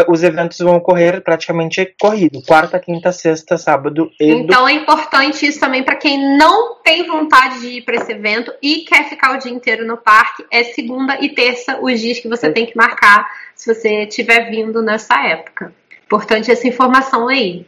os 0.07 0.23
eventos 0.23 0.57
vão 0.59 0.77
ocorrer 0.77 1.21
praticamente 1.21 1.93
corrido. 1.99 2.41
Quarta, 2.47 2.79
quinta, 2.79 3.11
sexta, 3.11 3.57
sábado 3.57 4.09
e 4.17 4.31
Então 4.31 4.65
é 4.65 4.71
importante 4.71 5.45
isso 5.45 5.59
também 5.59 5.83
para 5.83 5.97
quem 5.97 6.37
não 6.37 6.81
tem 6.81 7.05
vontade 7.05 7.59
de 7.59 7.67
ir 7.79 7.81
para 7.81 7.95
esse 7.95 8.13
evento 8.13 8.53
e 8.63 8.85
quer 8.85 9.09
ficar 9.09 9.35
o 9.35 9.37
dia 9.37 9.51
inteiro 9.51 9.85
no 9.85 9.97
parque. 9.97 10.45
É 10.49 10.63
segunda 10.63 11.17
e 11.19 11.35
terça 11.35 11.79
os 11.81 11.99
dias 11.99 12.19
que 12.19 12.29
você 12.29 12.47
é. 12.47 12.51
tem 12.51 12.65
que 12.65 12.77
marcar 12.77 13.29
se 13.53 13.73
você 13.73 14.03
estiver 14.03 14.49
vindo 14.49 14.81
nessa 14.81 15.21
época. 15.27 15.75
Importante 16.05 16.49
essa 16.49 16.65
informação 16.65 17.27
aí. 17.27 17.65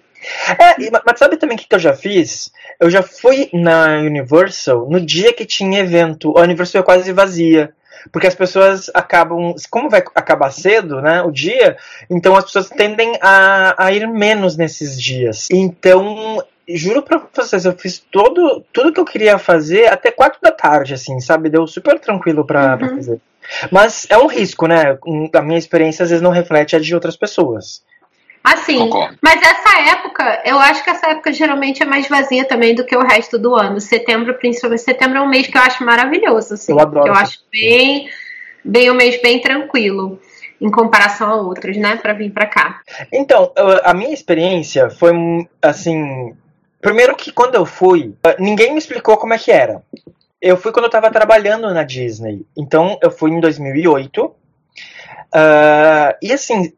É, 0.59 0.75
mas 1.05 1.19
sabe 1.19 1.38
também 1.38 1.57
o 1.57 1.59
que 1.59 1.73
eu 1.73 1.80
já 1.80 1.93
fiz? 1.93 2.51
Eu 2.80 2.89
já 2.89 3.01
fui 3.01 3.49
na 3.53 3.99
Universal 3.99 4.89
no 4.89 4.99
dia 4.99 5.34
que 5.34 5.45
tinha 5.45 5.80
evento. 5.80 6.38
A 6.38 6.41
Universal 6.41 6.82
é 6.82 6.86
quase 6.86 7.11
vazia. 7.11 7.73
Porque 8.11 8.28
as 8.28 8.36
pessoas 8.36 8.89
acabam. 8.93 9.53
Como 9.69 9.89
vai 9.89 10.03
acabar 10.15 10.51
cedo, 10.51 11.01
né? 11.01 11.21
O 11.23 11.32
dia, 11.32 11.78
então 12.09 12.36
as 12.36 12.45
pessoas 12.45 12.69
tendem 12.69 13.17
a, 13.21 13.86
a 13.86 13.91
ir 13.91 14.07
menos 14.07 14.55
nesses 14.55 15.01
dias. 15.01 15.47
Então, 15.51 16.43
juro 16.67 17.01
pra 17.01 17.21
vocês, 17.34 17.65
eu 17.65 17.73
fiz 17.73 17.99
todo, 18.11 18.63
tudo 18.71 18.93
que 18.93 18.99
eu 18.99 19.05
queria 19.05 19.38
fazer 19.38 19.88
até 19.88 20.11
quatro 20.11 20.39
da 20.41 20.51
tarde, 20.51 20.93
assim, 20.93 21.19
sabe? 21.19 21.49
Deu 21.49 21.65
super 21.67 21.99
tranquilo 21.99 22.45
pra, 22.45 22.71
uhum. 22.71 22.78
pra 22.78 22.89
fazer. 22.89 23.19
Mas 23.71 24.05
é 24.09 24.17
um 24.17 24.28
risco, 24.28 24.67
né? 24.67 24.97
A 25.34 25.41
minha 25.41 25.57
experiência 25.57 26.03
às 26.03 26.09
vezes 26.09 26.21
não 26.21 26.32
reflete 26.32 26.75
a 26.75 26.80
de 26.80 26.93
outras 26.93 27.15
pessoas. 27.15 27.82
Assim, 28.54 28.78
Concordo. 28.78 29.18
mas 29.22 29.41
essa 29.41 29.78
época, 29.91 30.41
eu 30.45 30.58
acho 30.58 30.82
que 30.82 30.89
essa 30.89 31.08
época 31.08 31.34
geralmente 31.34 31.84
é 31.84 31.86
mais 31.86 32.08
vazia 32.08 32.45
também 32.45 32.74
do 32.74 32.86
que 32.86 32.95
o 32.95 33.02
resto 33.02 33.38
do 33.38 33.54
ano. 33.54 33.82
Setembro, 33.82 34.34
principalmente, 34.36 34.84
setembro 34.84 35.18
é 35.18 35.22
um 35.22 35.28
mês 35.28 35.48
que 35.48 35.58
eu 35.58 35.62
acho 35.62 35.84
maravilhoso, 35.84 36.54
assim. 36.54 36.72
Eu 36.72 36.80
adoro. 36.80 37.08
eu 37.08 37.14
acho 37.14 37.39
bem, 37.52 38.10
bem 38.64 38.89
um 38.89 38.93
mês 38.93 39.22
bem 39.22 39.41
tranquilo 39.41 40.18
em 40.62 40.72
comparação 40.72 41.30
a 41.30 41.36
outros, 41.36 41.76
né, 41.76 41.98
para 41.98 42.14
vir 42.14 42.32
para 42.32 42.45
cá. 42.45 42.80
Então, 43.12 43.52
a 43.84 43.93
minha 43.93 44.14
experiência 44.14 44.89
foi 44.89 45.12
assim, 45.62 46.34
primeiro 46.82 47.16
que 47.18 47.34
quando 47.34 47.56
eu 47.56 47.66
fui, 47.66 48.16
ninguém 48.39 48.72
me 48.72 48.80
explicou 48.80 49.18
como 49.18 49.34
é 49.34 49.38
que 49.38 49.52
era. 49.52 49.84
Eu 50.41 50.56
fui 50.56 50.72
quando 50.72 50.86
eu 50.86 50.91
tava 50.91 51.12
trabalhando 51.12 51.74
na 51.74 51.84
Disney. 51.84 52.45
Então, 52.56 52.98
eu 53.02 53.12
fui 53.12 53.30
em 53.30 53.41
2008. 53.41 54.26
Uh, 54.26 54.34
e 56.22 56.32
assim, 56.32 56.72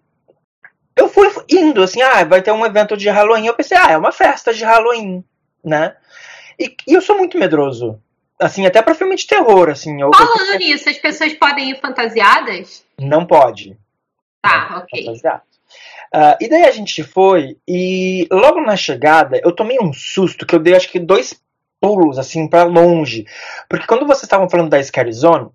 eu 0.99 1.07
fui 1.07 1.29
indo 1.49 1.81
assim, 1.81 2.01
ah, 2.01 2.23
vai 2.23 2.41
ter 2.41 2.51
um 2.51 2.65
evento 2.65 2.97
de 2.97 3.09
Halloween. 3.09 3.47
Eu 3.47 3.53
pensei, 3.53 3.77
ah, 3.77 3.91
é 3.91 3.97
uma 3.97 4.11
festa 4.11 4.53
de 4.53 4.63
Halloween, 4.63 5.23
né? 5.63 5.95
E, 6.59 6.75
e 6.87 6.93
eu 6.93 7.01
sou 7.01 7.17
muito 7.17 7.37
medroso. 7.37 7.99
Assim, 8.39 8.65
até 8.65 8.81
pra 8.81 8.95
filme 8.95 9.15
de 9.15 9.27
terror, 9.27 9.69
assim. 9.69 10.01
Eu, 10.01 10.11
Falando 10.13 10.53
eu... 10.53 10.59
nisso, 10.59 10.89
as 10.89 10.97
pessoas 10.97 11.33
podem 11.33 11.71
ir 11.71 11.79
fantasiadas? 11.79 12.85
Não 12.99 13.25
pode. 13.25 13.77
Tá, 14.41 14.69
não, 14.71 14.77
ok. 14.79 15.05
Fantasiado. 15.05 15.41
Uh, 16.13 16.35
e 16.41 16.49
daí 16.49 16.63
a 16.63 16.71
gente 16.71 17.03
foi, 17.03 17.57
e 17.67 18.27
logo 18.31 18.61
na 18.61 18.75
chegada, 18.75 19.39
eu 19.43 19.51
tomei 19.51 19.77
um 19.79 19.93
susto 19.93 20.45
que 20.45 20.55
eu 20.55 20.59
dei 20.59 20.75
acho 20.75 20.89
que 20.89 20.99
dois 20.99 21.39
pulos, 21.79 22.17
assim, 22.17 22.47
para 22.47 22.63
longe. 22.63 23.25
Porque 23.69 23.85
quando 23.85 24.07
vocês 24.07 24.23
estavam 24.23 24.49
falando 24.49 24.69
da 24.69 24.81
Scary 24.81 25.13
Zone, 25.13 25.49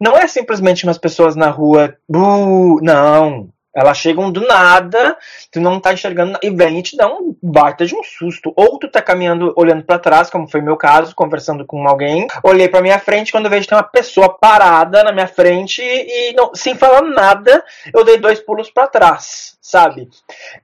não 0.00 0.16
é 0.16 0.26
simplesmente 0.26 0.84
umas 0.84 0.98
pessoas 0.98 1.36
na 1.36 1.48
rua, 1.48 1.96
não. 2.08 3.50
Elas 3.74 3.98
chegam 3.98 4.32
do 4.32 4.40
nada, 4.40 5.16
tu 5.50 5.60
não 5.60 5.78
tá 5.78 5.92
enxergando 5.92 6.38
e 6.42 6.50
vem 6.50 6.78
e 6.78 6.82
te 6.82 6.96
dá 6.96 7.06
um 7.06 7.36
baita 7.42 7.86
de 7.86 7.94
um 7.94 8.02
susto. 8.02 8.52
Ou 8.56 8.78
tu 8.78 8.88
tá 8.88 9.00
caminhando 9.00 9.52
olhando 9.56 9.84
para 9.84 9.98
trás, 9.98 10.28
como 10.28 10.48
foi 10.48 10.60
meu 10.60 10.76
caso, 10.76 11.14
conversando 11.14 11.64
com 11.64 11.86
alguém. 11.86 12.26
Olhei 12.42 12.68
para 12.68 12.82
minha 12.82 12.98
frente, 12.98 13.30
quando 13.30 13.44
eu 13.44 13.50
vejo 13.50 13.62
que 13.62 13.68
tem 13.68 13.78
uma 13.78 13.84
pessoa 13.84 14.28
parada 14.28 15.04
na 15.04 15.12
minha 15.12 15.28
frente 15.28 15.82
e 15.82 16.32
não, 16.34 16.50
sem 16.54 16.74
falar 16.74 17.02
nada, 17.02 17.64
eu 17.94 18.04
dei 18.04 18.18
dois 18.18 18.40
pulos 18.40 18.70
para 18.70 18.88
trás 18.88 19.58
sabe? 19.70 20.08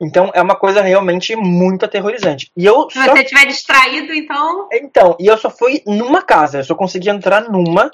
Então 0.00 0.30
é 0.34 0.42
uma 0.42 0.56
coisa 0.56 0.82
realmente 0.82 1.36
muito 1.36 1.84
aterrorizante. 1.84 2.50
E 2.56 2.64
eu 2.64 2.90
Se 2.90 3.02
só... 3.02 3.12
você 3.12 3.22
estiver 3.22 3.46
distraído, 3.46 4.12
então. 4.12 4.68
Então, 4.72 5.16
e 5.20 5.26
eu 5.26 5.38
só 5.38 5.48
fui 5.48 5.82
numa 5.86 6.22
casa, 6.22 6.58
eu 6.58 6.64
só 6.64 6.74
consegui 6.74 7.08
entrar 7.08 7.42
numa, 7.42 7.90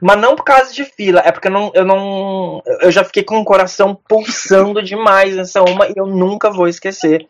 mas 0.00 0.18
não 0.18 0.36
por 0.36 0.44
causa 0.44 0.72
de 0.72 0.84
fila, 0.84 1.22
é 1.24 1.32
porque 1.32 1.48
eu 1.48 1.52
não. 1.52 1.70
Eu, 1.74 1.84
não, 1.84 2.62
eu 2.80 2.90
já 2.90 3.04
fiquei 3.04 3.22
com 3.22 3.38
o 3.38 3.44
coração 3.44 3.94
pulsando 4.08 4.82
demais 4.82 5.36
nessa 5.36 5.62
uma 5.62 5.86
e 5.86 5.94
eu 5.96 6.06
nunca 6.06 6.50
vou 6.50 6.68
esquecer. 6.68 7.26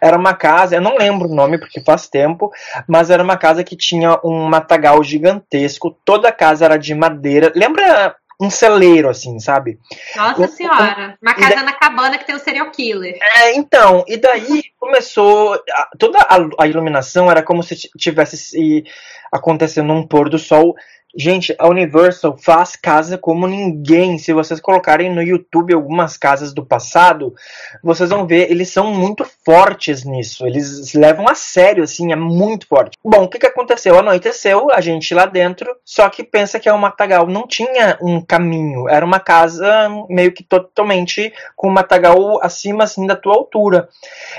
Era 0.00 0.16
uma 0.16 0.34
casa, 0.34 0.76
eu 0.76 0.80
não 0.80 0.96
lembro 0.96 1.28
o 1.28 1.34
nome 1.34 1.58
porque 1.58 1.80
faz 1.80 2.08
tempo, 2.08 2.50
mas 2.86 3.10
era 3.10 3.22
uma 3.22 3.36
casa 3.36 3.64
que 3.64 3.76
tinha 3.76 4.18
um 4.24 4.46
matagal 4.46 5.02
gigantesco, 5.02 5.96
toda 6.04 6.28
a 6.28 6.32
casa 6.32 6.64
era 6.64 6.76
de 6.76 6.94
madeira. 6.94 7.52
Lembra 7.54 8.16
um 8.40 8.50
celeiro, 8.50 9.08
assim, 9.08 9.38
sabe? 9.38 9.78
Nossa 10.14 10.46
senhora, 10.48 11.16
uma 11.22 11.34
casa 11.34 11.62
na 11.62 11.72
cabana 11.72 12.18
que 12.18 12.26
tem 12.26 12.36
um 12.36 12.38
serial 12.38 12.70
killer. 12.70 13.18
É, 13.38 13.54
então, 13.54 14.04
e 14.06 14.16
daí 14.16 14.62
começou. 14.78 15.58
Toda 15.98 16.18
a, 16.18 16.36
a 16.62 16.66
iluminação 16.66 17.30
era 17.30 17.42
como 17.42 17.62
se 17.62 17.76
tivesse 17.98 18.84
acontecendo 19.32 19.92
um 19.92 20.06
pôr 20.06 20.28
do 20.28 20.38
sol 20.38 20.74
Gente, 21.18 21.54
a 21.58 21.66
Universal 21.66 22.36
faz 22.36 22.76
casa 22.76 23.16
como 23.16 23.46
ninguém. 23.46 24.18
Se 24.18 24.34
vocês 24.34 24.60
colocarem 24.60 25.14
no 25.14 25.22
YouTube 25.22 25.72
algumas 25.72 26.18
casas 26.18 26.52
do 26.52 26.64
passado, 26.64 27.34
vocês 27.82 28.10
vão 28.10 28.26
ver, 28.26 28.50
eles 28.50 28.68
são 28.68 28.92
muito 28.92 29.26
fortes 29.44 30.04
nisso. 30.04 30.46
Eles 30.46 30.92
levam 30.92 31.26
a 31.26 31.34
sério, 31.34 31.82
assim, 31.82 32.12
é 32.12 32.16
muito 32.16 32.66
forte. 32.66 32.98
Bom, 33.02 33.24
o 33.24 33.28
que, 33.28 33.38
que 33.38 33.46
aconteceu? 33.46 33.98
Anoiteceu, 33.98 34.70
a 34.70 34.80
gente 34.82 35.14
lá 35.14 35.24
dentro, 35.24 35.74
só 35.84 36.10
que 36.10 36.22
pensa 36.22 36.60
que 36.60 36.68
é 36.68 36.74
um 36.74 36.78
matagal. 36.78 37.26
Não 37.26 37.46
tinha 37.46 37.96
um 38.02 38.20
caminho, 38.20 38.86
era 38.86 39.04
uma 39.04 39.18
casa 39.18 39.88
meio 40.10 40.32
que 40.32 40.44
totalmente 40.44 41.32
com 41.56 41.68
um 41.68 41.72
matagal 41.72 42.42
acima, 42.42 42.84
assim, 42.84 43.06
da 43.06 43.16
tua 43.16 43.34
altura. 43.34 43.88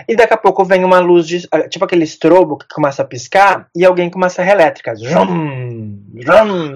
E 0.07 0.15
daqui 0.15 0.34
a 0.34 0.38
pouco 0.38 0.63
vem 0.63 0.84
uma 0.84 0.99
luz, 0.99 1.28
de, 1.28 1.47
tipo 1.69 1.86
aquele 1.86 2.03
estrobo 2.03 2.57
que 2.57 2.67
começa 2.67 3.01
a 3.01 3.05
piscar, 3.05 3.67
e 3.75 3.84
alguém 3.84 4.09
com 4.11 4.17
uma 4.19 4.30
serra 4.30 4.51
elétrica. 4.51 4.93
Zum, 4.93 6.03
zum, 6.23 6.66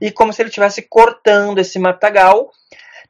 e 0.00 0.10
como 0.10 0.32
se 0.32 0.42
ele 0.42 0.48
estivesse 0.48 0.82
cortando 0.82 1.58
esse 1.58 1.78
matagal. 1.78 2.50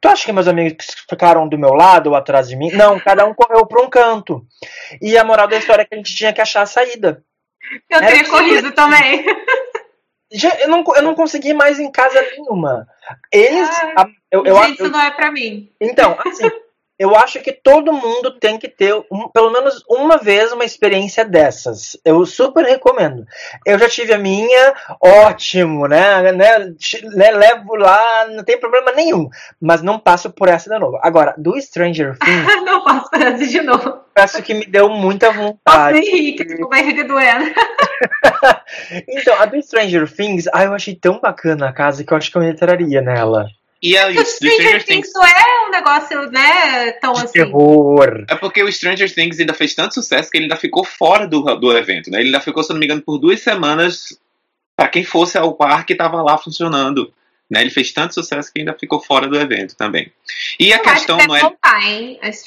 Tu 0.01 0.09
acha 0.09 0.27
que 0.27 0.33
meus 0.33 0.47
amigos 0.47 0.87
ficaram 1.09 1.49
do 1.49 1.59
meu 1.59 1.73
lado 1.73 2.11
ou 2.11 2.17
atrás 2.17 2.49
de 2.49 2.57
mim? 2.57 2.71
Não, 2.73 3.01
cada 3.01 3.25
um 3.25 3.33
correu 3.33 3.67
para 3.67 3.83
um 3.83 3.89
canto. 3.89 4.47
E 5.01 5.17
a 5.17 5.25
moral 5.25 5.49
da 5.49 5.57
história 5.57 5.83
é 5.83 5.85
que 5.87 5.95
a 5.95 5.99
gente 5.99 6.15
tinha 6.15 6.33
que 6.33 6.41
achar 6.41 6.63
a 6.63 6.67
saída. 6.67 7.25
Eu 7.91 7.99
Era 7.99 8.07
teria 8.07 8.29
corrido 8.29 8.73
também. 8.73 9.25
Eu 10.61 10.69
não, 10.69 10.85
eu 10.97 11.03
não 11.03 11.15
consegui 11.15 11.55
mais 11.55 11.79
em 11.79 11.91
casa 11.91 12.21
nenhuma. 12.21 12.87
Eles. 13.33 13.69
Ah, 13.97 14.03
a, 14.03 14.07
eu, 14.31 14.45
eu, 14.45 14.57
gente, 14.57 14.81
eu, 14.81 14.87
isso 14.87 14.89
não 14.91 15.01
é 15.01 15.11
pra 15.13 15.31
mim. 15.31 15.71
Então, 15.81 16.19
assim, 16.27 16.51
eu 16.99 17.15
acho 17.15 17.41
que 17.41 17.53
todo 17.53 17.93
mundo 17.93 18.39
tem 18.39 18.59
que 18.59 18.69
ter 18.69 18.95
um, 19.11 19.29
pelo 19.29 19.51
menos 19.51 19.85
uma 19.89 20.17
vez 20.17 20.51
uma 20.53 20.65
experiência 20.65 21.25
dessas. 21.25 21.97
Eu 22.05 22.25
super 22.25 22.65
recomendo. 22.65 23.27
Eu 23.67 23.79
já 23.79 23.89
tive 23.89 24.15
a 24.15 24.19
minha, 24.19 24.75
ótimo, 25.01 25.87
né? 25.87 26.33
né, 26.33 26.59
né 27.15 27.31
levo 27.33 27.77
lá, 27.77 28.27
não 28.29 28.43
tem 28.43 28.59
problema 28.59 28.93
nenhum. 28.93 29.29
Mas 29.61 29.83
não 29.83 29.99
passo 29.99 30.31
por 30.31 30.49
essa 30.49 30.71
de 30.71 30.79
novo. 30.79 30.99
Agora, 31.03 31.35
do 31.37 31.61
Stranger 31.61 32.17
Things. 32.19 32.65
não 32.65 32.83
passo 32.83 33.11
por 33.11 33.21
essa 33.21 33.47
de 33.47 33.61
novo. 33.61 34.01
Acho 34.17 34.43
que 34.43 34.55
me 34.55 34.65
deu 34.65 34.89
muita 34.89 35.31
vontade. 35.31 35.99
Nossa, 35.99 36.11
Henrique, 36.11 36.57
com 36.57 36.69
barriga 36.69 37.05
doendo. 37.05 37.45
então, 39.07 39.39
a 39.39 39.45
do 39.45 39.61
Stranger 39.61 40.11
Things, 40.11 40.49
ah, 40.51 40.65
eu 40.65 40.73
achei 40.73 40.95
tão 40.95 41.21
bacana 41.21 41.69
a 41.69 41.73
casa 41.73 42.03
que 42.03 42.11
eu 42.11 42.17
acho 42.17 42.31
que 42.31 42.39
eu 42.39 42.43
entraria 42.43 43.03
nela. 43.03 43.47
E 43.83 43.97
a, 43.97 44.09
o 44.09 44.25
Stranger 44.25 44.85
Things 44.85 45.11
é 45.15 45.67
um 45.67 45.71
negócio, 45.71 46.31
né, 46.31 46.93
tão 46.93 47.13
de 47.13 47.25
assim. 47.25 47.33
Terror. 47.33 48.25
É 48.29 48.35
porque 48.35 48.63
o 48.63 48.73
Stranger 48.73 49.13
Things 49.13 49.39
ainda 49.39 49.55
fez 49.55 49.75
tanto 49.75 49.95
sucesso 49.95 50.31
que 50.31 50.39
ele 50.39 50.45
ainda 50.45 50.57
ficou 50.57 50.85
fora 50.85 51.27
do, 51.27 51.43
do 51.57 51.77
evento, 51.77 52.11
né? 52.11 52.19
Ele 52.19 52.29
ainda 52.29 52.41
ficou, 52.41 52.63
se 52.63 52.71
não 52.71 52.79
me 52.79 52.87
engano, 52.87 53.03
por 53.03 53.19
duas 53.19 53.41
semanas 53.41 54.19
para 54.77 54.89
quem 54.89 55.05
fosse 55.05 55.39
ao 55.39 55.55
parque 55.55 55.93
estava 55.93 56.23
lá 56.23 56.37
funcionando. 56.37 57.13
Né? 57.49 57.61
Ele 57.61 57.71
fez 57.71 57.93
tanto 57.93 58.15
sucesso 58.15 58.53
que 58.53 58.61
ainda 58.61 58.75
ficou 58.75 59.01
fora 59.01 59.29
do 59.29 59.39
evento 59.39 59.77
também. 59.77 60.11
E 60.59 60.73
a 60.73 60.81
questão 60.81 61.17
não 61.17 61.37
é. 61.37 61.41
Voltar, 61.41 61.81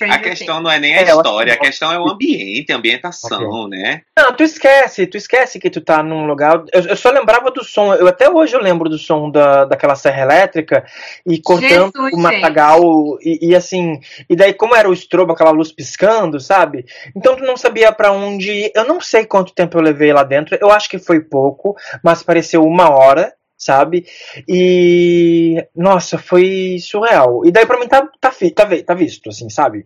a, 0.09 0.13
a 0.13 0.19
questão 0.19 0.61
não 0.61 0.69
é 0.69 0.77
nem 0.77 0.93
a 0.93 1.01
é, 1.01 1.03
história, 1.03 1.53
a 1.53 1.57
questão 1.57 1.91
é 1.91 1.97
o 1.97 2.09
ambiente, 2.09 2.73
a 2.73 2.75
ambientação, 2.75 3.49
okay. 3.49 3.79
né? 3.79 4.01
Não, 4.17 4.33
tu 4.33 4.43
esquece, 4.43 5.07
tu 5.07 5.15
esquece 5.15 5.57
que 5.57 5.69
tu 5.69 5.79
tá 5.79 6.03
num 6.03 6.27
lugar. 6.27 6.63
Eu, 6.73 6.81
eu, 6.81 6.95
só 6.97 7.09
lembrava 7.11 7.49
do 7.49 7.63
som, 7.63 7.93
eu 7.93 8.07
até 8.07 8.29
hoje 8.29 8.55
eu 8.55 8.61
lembro 8.61 8.89
do 8.89 8.97
som 8.97 9.31
da, 9.31 9.63
daquela 9.63 9.95
serra 9.95 10.21
elétrica 10.21 10.85
e 11.25 11.41
cortando 11.41 11.93
Jesus, 11.95 12.13
o 12.13 12.17
matagal 12.17 12.81
e, 13.21 13.49
e, 13.49 13.55
assim. 13.55 14.01
E 14.29 14.35
daí, 14.35 14.53
como 14.53 14.75
era 14.75 14.89
o 14.89 14.93
estrobo, 14.93 15.31
aquela 15.31 15.51
luz 15.51 15.71
piscando, 15.71 16.41
sabe? 16.41 16.85
Então 17.15 17.37
tu 17.37 17.43
não 17.43 17.55
sabia 17.55 17.91
para 17.93 18.11
onde 18.11 18.51
ir. 18.51 18.71
Eu 18.75 18.85
não 18.85 18.99
sei 18.99 19.25
quanto 19.25 19.53
tempo 19.53 19.77
eu 19.77 19.81
levei 19.81 20.11
lá 20.11 20.23
dentro, 20.23 20.57
eu 20.59 20.69
acho 20.69 20.89
que 20.89 20.99
foi 20.99 21.21
pouco, 21.21 21.73
mas 22.03 22.21
pareceu 22.21 22.63
uma 22.63 22.89
hora 22.89 23.33
sabe? 23.59 24.07
E 24.47 25.63
nossa, 25.75 26.17
foi 26.17 26.77
surreal. 26.79 27.45
E 27.45 27.51
daí 27.51 27.65
pra 27.65 27.77
mim 27.77 27.87
tá, 27.87 28.07
tá, 28.19 28.31
tá, 28.55 28.65
tá 28.85 28.93
visto, 28.93 29.29
assim, 29.29 29.49
sabe? 29.49 29.85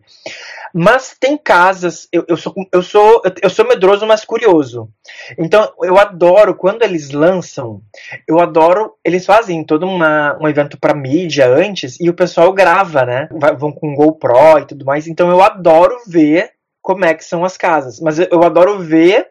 Mas 0.74 1.16
tem 1.20 1.38
casas, 1.38 2.08
eu, 2.12 2.24
eu, 2.28 2.38
sou, 2.38 2.54
eu, 2.72 2.84
sou, 2.84 3.22
eu 3.42 3.50
sou 3.50 3.68
medroso, 3.68 4.06
mas 4.06 4.24
curioso. 4.24 4.90
Então 5.38 5.72
eu 5.82 5.98
adoro 5.98 6.56
quando 6.56 6.84
eles 6.84 7.12
lançam, 7.12 7.82
eu 8.28 8.40
adoro, 8.40 8.94
eles 9.04 9.26
fazem 9.26 9.64
todo 9.64 9.88
uma, 9.88 10.38
um 10.40 10.48
evento 10.48 10.80
pra 10.80 10.96
mídia 10.96 11.48
antes 11.48 12.00
e 12.00 12.10
o 12.10 12.14
pessoal 12.14 12.54
grava, 12.54 13.06
né? 13.06 13.28
Vão 13.58 13.72
com 13.72 13.96
GoPro 13.96 14.60
e 14.60 14.66
tudo 14.66 14.86
mais. 14.86 15.08
Então 15.08 15.30
eu 15.30 15.42
adoro 15.42 15.98
ver 16.08 16.52
como 16.82 17.06
é 17.06 17.14
que 17.14 17.24
são 17.24 17.44
as 17.44 17.58
casas. 17.58 18.00
Mas 18.00 18.20
eu 18.20 18.44
adoro 18.44 18.80
ver 18.80 19.28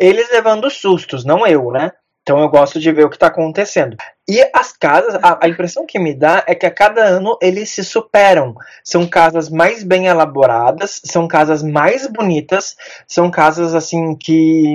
eles 0.00 0.30
levando 0.30 0.70
sustos, 0.70 1.24
não 1.24 1.46
eu, 1.46 1.70
né? 1.70 1.92
Então 2.24 2.40
eu 2.40 2.48
gosto 2.48 2.80
de 2.80 2.90
ver 2.90 3.04
o 3.04 3.10
que 3.10 3.16
está 3.16 3.26
acontecendo. 3.26 3.98
E 4.26 4.42
as 4.54 4.72
casas, 4.72 5.14
a, 5.22 5.44
a, 5.44 5.48
impressão 5.48 5.84
que 5.84 5.98
me 5.98 6.14
dá 6.14 6.42
é 6.46 6.54
que 6.54 6.64
a 6.64 6.70
cada 6.70 7.02
ano 7.04 7.36
eles 7.40 7.68
se 7.68 7.84
superam. 7.84 8.54
São 8.82 9.06
casas 9.06 9.50
mais 9.50 9.84
bem 9.84 10.06
elaboradas, 10.06 11.02
são 11.04 11.28
casas 11.28 11.62
mais 11.62 12.06
bonitas, 12.06 12.76
são 13.06 13.30
casas 13.30 13.74
assim 13.74 14.16
que 14.16 14.74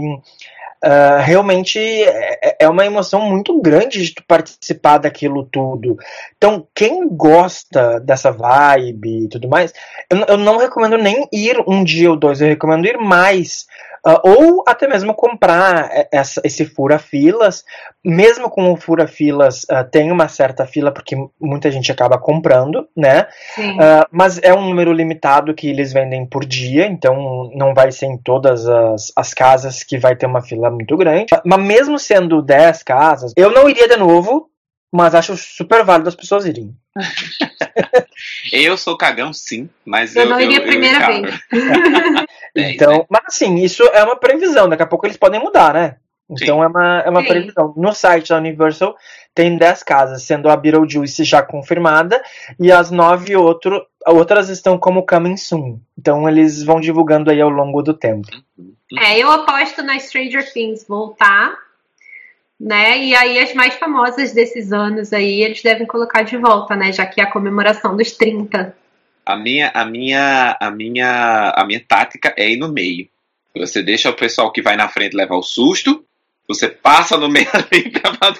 uh, 0.83 1.21
realmente 1.23 1.79
é, 1.79 2.57
é 2.59 2.69
uma 2.69 2.85
emoção 2.85 3.21
muito 3.21 3.59
grande 3.59 4.13
de 4.13 4.23
participar 4.27 4.99
daquilo 4.99 5.43
tudo. 5.43 5.97
Então, 6.37 6.67
quem 6.75 7.07
gosta 7.09 7.99
dessa 7.99 8.31
vibe 8.31 9.23
e 9.25 9.27
tudo 9.27 9.49
mais, 9.49 9.73
eu, 10.07 10.19
eu 10.27 10.37
não 10.37 10.57
recomendo 10.57 10.99
nem 10.99 11.27
ir 11.33 11.57
um 11.67 11.83
dia 11.83 12.11
ou 12.11 12.15
dois, 12.15 12.41
eu 12.41 12.47
recomendo 12.47 12.85
ir 12.85 12.99
mais 12.99 13.65
Uh, 14.05 14.19
ou 14.23 14.63
até 14.67 14.87
mesmo 14.87 15.13
comprar 15.13 15.89
essa, 16.11 16.41
esse 16.43 16.65
fura-filas, 16.65 17.63
mesmo 18.03 18.49
com 18.49 18.71
o 18.71 18.77
fura-filas 18.77 19.63
uh, 19.63 19.83
tem 19.91 20.11
uma 20.11 20.27
certa 20.27 20.65
fila, 20.65 20.91
porque 20.91 21.15
muita 21.39 21.71
gente 21.71 21.91
acaba 21.91 22.17
comprando, 22.17 22.87
né? 22.95 23.27
Uh, 23.57 24.05
mas 24.11 24.39
é 24.41 24.53
um 24.53 24.67
número 24.67 24.93
limitado 24.93 25.53
que 25.53 25.69
eles 25.69 25.91
vendem 25.93 26.25
por 26.25 26.45
dia, 26.45 26.85
então 26.85 27.49
não 27.53 27.73
vai 27.73 27.91
ser 27.91 28.05
em 28.05 28.17
todas 28.17 28.67
as, 28.67 29.11
as 29.15 29.33
casas 29.33 29.83
que 29.83 29.97
vai 29.97 30.15
ter 30.15 30.25
uma 30.25 30.41
fila 30.41 30.69
muito 30.69 30.95
grande. 30.97 31.27
Mas 31.45 31.59
mesmo 31.59 31.99
sendo 31.99 32.41
10 32.41 32.83
casas, 32.83 33.33
eu 33.35 33.51
não 33.51 33.69
iria 33.69 33.87
de 33.87 33.97
novo, 33.97 34.48
mas 34.91 35.13
acho 35.13 35.37
super 35.37 35.83
válido 35.83 36.09
as 36.09 36.15
pessoas 36.15 36.45
irem. 36.45 36.75
eu 38.51 38.75
sou 38.77 38.97
cagão, 38.97 39.31
sim, 39.31 39.69
mas 39.85 40.15
eu, 40.15 40.23
eu 40.23 40.29
não 40.29 40.39
iria 40.39 40.59
a 40.59 40.61
primeira 40.61 41.07
vez. 41.07 41.39
então, 42.55 42.99
né? 42.99 43.05
mas 43.09 43.21
assim, 43.27 43.55
isso 43.55 43.83
é 43.83 44.03
uma 44.03 44.15
previsão. 44.15 44.67
Daqui 44.67 44.83
a 44.83 44.87
pouco 44.87 45.05
eles 45.05 45.17
podem 45.17 45.39
mudar, 45.39 45.73
né? 45.73 45.97
Então 46.29 46.57
sim. 46.57 46.63
é 46.63 46.67
uma, 46.67 46.99
é 47.01 47.09
uma 47.09 47.23
previsão. 47.23 47.73
No 47.75 47.93
site 47.93 48.29
da 48.29 48.37
Universal 48.37 48.95
tem 49.33 49.57
10 49.57 49.83
casas, 49.83 50.23
sendo 50.23 50.49
a 50.49 50.55
Beetlejuice 50.55 51.23
já 51.23 51.41
confirmada 51.41 52.21
e 52.59 52.71
as 52.71 52.91
nove 52.91 53.35
outro, 53.35 53.83
outras 54.05 54.49
estão 54.49 54.77
como 54.77 55.05
coming 55.05 55.37
soon. 55.37 55.79
Então 55.97 56.27
eles 56.27 56.63
vão 56.63 56.79
divulgando 56.79 57.31
aí 57.31 57.41
ao 57.41 57.49
longo 57.49 57.81
do 57.81 57.93
tempo. 57.93 58.27
É, 58.99 59.17
eu 59.17 59.31
aposto 59.31 59.81
na 59.81 59.97
Stranger 59.99 60.51
Things 60.51 60.85
voltar 60.87 61.55
né? 62.59 62.97
E 62.99 63.15
aí 63.15 63.39
as 63.39 63.53
mais 63.53 63.75
famosas 63.75 64.33
desses 64.33 64.73
anos 64.73 65.13
aí, 65.13 65.41
eles 65.41 65.61
devem 65.61 65.87
colocar 65.87 66.23
de 66.23 66.35
volta, 66.37 66.75
né? 66.75 66.91
Já 66.91 67.05
que 67.05 67.21
é 67.21 67.23
a 67.23 67.31
comemoração 67.31 67.95
dos 67.95 68.11
30. 68.11 68.75
A 69.25 69.37
minha, 69.37 69.71
a 69.73 69.85
minha, 69.85 70.57
a 70.59 70.71
minha, 70.71 71.53
a 71.55 71.65
minha 71.65 71.83
tática 71.87 72.33
é 72.35 72.49
ir 72.49 72.57
no 72.57 72.71
meio. 72.71 73.07
Você 73.55 73.81
deixa 73.81 74.09
o 74.09 74.15
pessoal 74.15 74.51
que 74.51 74.61
vai 74.61 74.75
na 74.75 74.89
frente 74.89 75.15
levar 75.15 75.35
o 75.35 75.43
susto, 75.43 76.03
você 76.47 76.67
passa 76.67 77.15
no 77.15 77.29
meio 77.29 77.47
ali, 77.53 77.91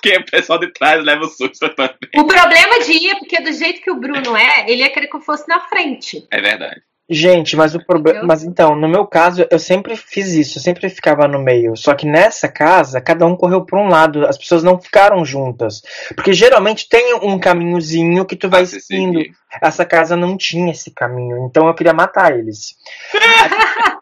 que 0.02 0.18
o 0.18 0.26
pessoal 0.26 0.60
de 0.60 0.74
trás 0.74 1.04
leva 1.04 1.26
o 1.26 1.30
susto 1.30 1.70
também. 1.76 2.10
O 2.16 2.26
problema 2.26 2.80
de 2.84 2.92
ir 2.92 3.12
é 3.12 3.20
porque 3.20 3.40
do 3.42 3.54
jeito 3.54 3.82
que 3.82 3.92
o 3.92 4.00
Bruno 4.00 4.36
é, 4.36 4.66
ele 4.68 4.82
ia 4.82 4.90
querer 4.90 5.08
que 5.08 5.16
eu 5.16 5.22
fosse 5.22 5.48
na 5.48 5.60
frente. 5.62 6.26
É 6.32 6.42
verdade. 6.42 6.82
Gente, 7.10 7.56
mas 7.56 7.74
o 7.74 7.84
problema. 7.84 8.24
Mas 8.24 8.44
então, 8.44 8.76
no 8.76 8.88
meu 8.88 9.08
caso, 9.08 9.48
eu 9.50 9.58
sempre 9.58 9.96
fiz 9.96 10.28
isso, 10.34 10.60
eu 10.60 10.62
sempre 10.62 10.88
ficava 10.90 11.28
no 11.28 11.40
meio. 11.40 11.76
Só 11.76 11.96
que 11.96 12.06
nessa 12.06 12.48
casa, 12.48 13.02
cada 13.02 13.26
um 13.26 13.36
correu 13.36 13.66
para 13.66 13.80
um 13.80 13.88
lado, 13.88 14.28
as 14.28 14.38
pessoas 14.38 14.62
não 14.62 14.80
ficaram 14.80 15.26
juntas. 15.26 15.82
Porque 16.16 16.34
geralmente 16.34 16.88
tem 16.88 17.16
um 17.16 17.40
caminhozinho 17.40 18.26
que 18.26 18.36
tu 18.36 18.48
vai 18.48 18.62
ah, 18.62 18.66
seguindo. 18.68 19.22
Essa 19.60 19.84
casa 19.86 20.16
não 20.16 20.38
tinha 20.38 20.72
esse 20.72 20.92
caminho, 20.92 21.46
então 21.46 21.68
eu 21.68 21.74
queria 21.74 21.94
matar 21.94 22.38
eles. 22.38 22.76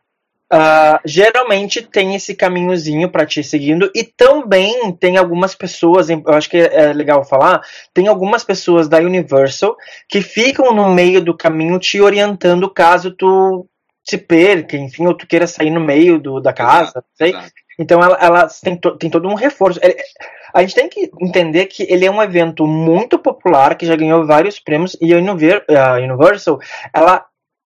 Uh, 0.52 0.98
geralmente 1.04 1.82
tem 1.82 2.16
esse 2.16 2.34
caminhozinho 2.34 3.10
para 3.10 3.26
te 3.26 3.44
seguindo 3.44 3.92
e 3.94 4.02
também 4.02 4.94
tem 4.94 5.18
algumas 5.18 5.54
pessoas, 5.54 6.10
eu 6.10 6.24
acho 6.28 6.50
que 6.50 6.56
é 6.56 6.94
legal 6.94 7.26
falar, 7.26 7.62
tem 7.94 8.08
algumas 8.08 8.46
pessoas 8.46 8.88
da 8.88 8.98
Universal 9.00 9.76
que 10.08 10.22
ficam 10.22 10.74
no 10.74 10.90
meio 10.90 11.20
do 11.22 11.36
caminho 11.36 11.78
te 11.78 12.00
orientando 12.00 12.70
caso 12.70 13.12
tu 13.12 13.68
se 14.02 14.18
perca, 14.18 14.78
enfim, 14.78 15.06
ou 15.06 15.14
tu 15.14 15.28
queira 15.28 15.46
sair 15.46 15.70
no 15.70 15.82
meio 15.82 16.18
do, 16.18 16.40
da 16.40 16.54
casa, 16.54 16.92
exato, 16.92 17.08
sei. 17.18 17.30
Exato. 17.32 17.52
Então 17.80 18.02
ela, 18.02 18.18
ela 18.20 18.48
tem, 18.64 18.76
to, 18.78 18.98
tem 18.98 19.10
todo 19.10 19.28
um 19.28 19.36
reforço. 19.36 19.80
a 20.54 20.62
gente 20.62 20.76
tem 20.76 20.90
que 20.90 21.12
entender 21.22 21.66
que 21.66 21.84
ele 21.92 22.06
é 22.06 22.12
um 22.12 22.24
evento 22.24 22.66
muito 22.66 23.20
popular, 23.20 23.76
que 23.76 23.86
já 23.86 23.96
ganhou 23.96 24.26
vários 24.26 24.60
prêmios, 24.60 24.98
e 25.02 25.14
a 25.14 25.18
Universal, 25.18 26.60
ela 26.94 27.26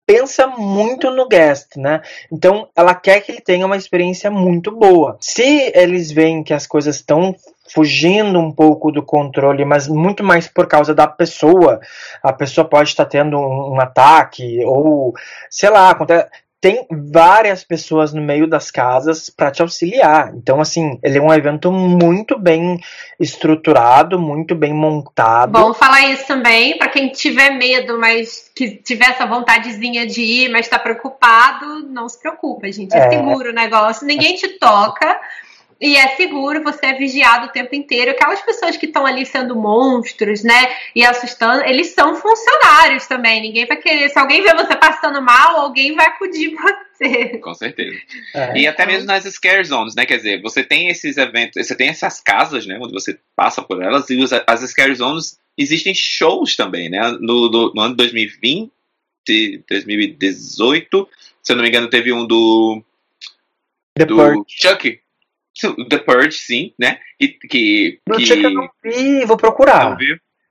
pensa 0.10 0.48
muito 0.48 1.12
no 1.12 1.28
guest, 1.28 1.76
né? 1.78 2.02
Então 2.32 2.68
ela 2.76 2.96
quer 2.96 3.22
que 3.22 3.32
ele 3.32 3.42
tenha 3.42 3.64
uma 3.64 3.78
experiência 3.78 4.32
muito 4.32 4.72
boa. 4.72 5.16
Se 5.22 5.72
eles 5.76 6.12
veem 6.12 6.42
que 6.42 6.52
as 6.52 6.66
coisas 6.66 6.96
estão 6.96 7.36
fugindo 7.72 8.40
um 8.40 8.52
pouco 8.52 8.92
do 8.92 9.04
controle, 9.04 9.64
mas 9.64 9.88
muito 9.88 10.24
mais 10.24 10.48
por 10.48 10.66
causa 10.66 10.96
da 10.96 11.06
pessoa. 11.06 11.80
A 12.24 12.34
pessoa 12.34 12.68
pode 12.68 12.90
estar 12.90 13.06
tendo 13.06 13.38
um, 13.38 13.76
um 13.76 13.80
ataque 13.80 14.66
ou 14.66 15.14
sei 15.48 15.70
lá, 15.70 15.92
acontece 15.92 16.28
tem 16.62 16.86
várias 16.92 17.64
pessoas 17.64 18.14
no 18.14 18.22
meio 18.22 18.48
das 18.48 18.70
casas 18.70 19.30
para 19.30 19.50
te 19.50 19.62
auxiliar. 19.62 20.34
Então, 20.36 20.60
assim, 20.60 21.00
ele 21.02 21.18
é 21.18 21.22
um 21.22 21.34
evento 21.34 21.72
muito 21.72 22.38
bem 22.38 22.78
estruturado, 23.18 24.20
muito 24.20 24.56
bem 24.56 24.74
montado. 24.74 25.54
Bom 25.54 25.74
falar 25.74 26.10
isso 26.10 26.28
também, 26.28 26.78
para 26.78 26.90
quem 26.90 27.10
tiver 27.10 27.52
medo, 27.52 27.98
mas 27.98 28.52
que 28.54 28.72
tiver 28.76 29.10
essa 29.10 29.26
vontadezinha 29.26 30.06
de 30.06 30.22
ir, 30.22 30.50
mas 30.50 30.66
está 30.66 30.78
preocupado, 30.78 31.88
não 31.88 32.10
se 32.10 32.20
preocupa, 32.20 32.70
gente. 32.70 32.94
É, 32.94 33.00
é 33.00 33.10
seguro 33.10 33.52
o 33.52 33.54
negócio, 33.54 34.06
ninguém 34.06 34.36
te 34.36 34.60
toca. 34.60 35.18
E 35.82 35.96
é 35.96 36.10
seguro, 36.16 36.62
você 36.62 36.88
é 36.88 36.94
vigiado 36.94 37.48
o 37.48 37.52
tempo 37.52 37.74
inteiro. 37.74 38.12
Aquelas 38.12 38.42
pessoas 38.42 38.76
que 38.76 38.86
estão 38.86 39.06
ali 39.06 39.26
sendo 39.26 39.56
monstros, 39.56 40.44
né? 40.44 40.76
E 40.94 41.06
assustando, 41.06 41.64
eles 41.64 41.94
são 41.94 42.16
funcionários 42.16 43.08
também. 43.08 43.42
Ninguém 43.42 43.66
vai 43.66 43.78
querer. 43.78 44.10
Se 44.10 44.20
alguém 44.20 44.42
vê 44.42 44.54
você 44.54 44.76
passando 44.76 45.22
mal, 45.22 45.56
alguém 45.56 45.96
vai 45.96 46.08
acudir 46.08 46.54
você. 46.54 47.38
Com 47.38 47.54
certeza. 47.54 47.98
É. 48.36 48.60
E 48.60 48.68
até 48.68 48.86
mesmo 48.86 49.08
nas 49.08 49.24
scare 49.24 49.64
zones, 49.64 49.96
né? 49.96 50.06
Quer 50.06 50.18
dizer, 50.18 50.42
você 50.42 50.64
tem 50.64 50.90
esses 50.90 51.16
eventos, 51.18 51.66
você 51.66 51.76
tem 51.76 51.88
essas 51.88 52.20
casas, 52.20 52.66
né? 52.66 52.78
Onde 52.82 52.92
você 52.92 53.18
passa 53.34 53.62
por 53.62 53.82
elas, 53.82 54.10
e 54.10 54.18
as 54.46 54.60
scare 54.70 54.94
zones 54.94 55.40
existem 55.58 55.94
shows 55.96 56.58
também, 56.58 56.90
né? 56.90 57.00
No, 57.22 57.50
no, 57.50 57.74
no 57.74 57.82
ano 57.82 57.96
2020, 57.96 58.70
2018, 59.70 61.08
se 61.42 61.52
eu 61.52 61.56
não 61.56 61.64
me 61.64 61.70
engano, 61.70 61.90
teve 61.90 62.12
um 62.12 62.28
do. 62.28 62.84
The 63.98 64.06
do 64.06 64.46
Chuck. 64.48 65.00
The 65.90 65.98
Purge, 66.00 66.38
sim, 66.38 66.74
né? 66.78 67.00
E, 67.20 67.28
que, 67.28 68.00
no 68.08 68.18
que... 68.18 68.26
Chuck 68.26 68.44
eu 68.44 68.52
não 68.52 68.70
vi, 68.84 69.26
vou 69.26 69.38
procurar. 69.38 69.98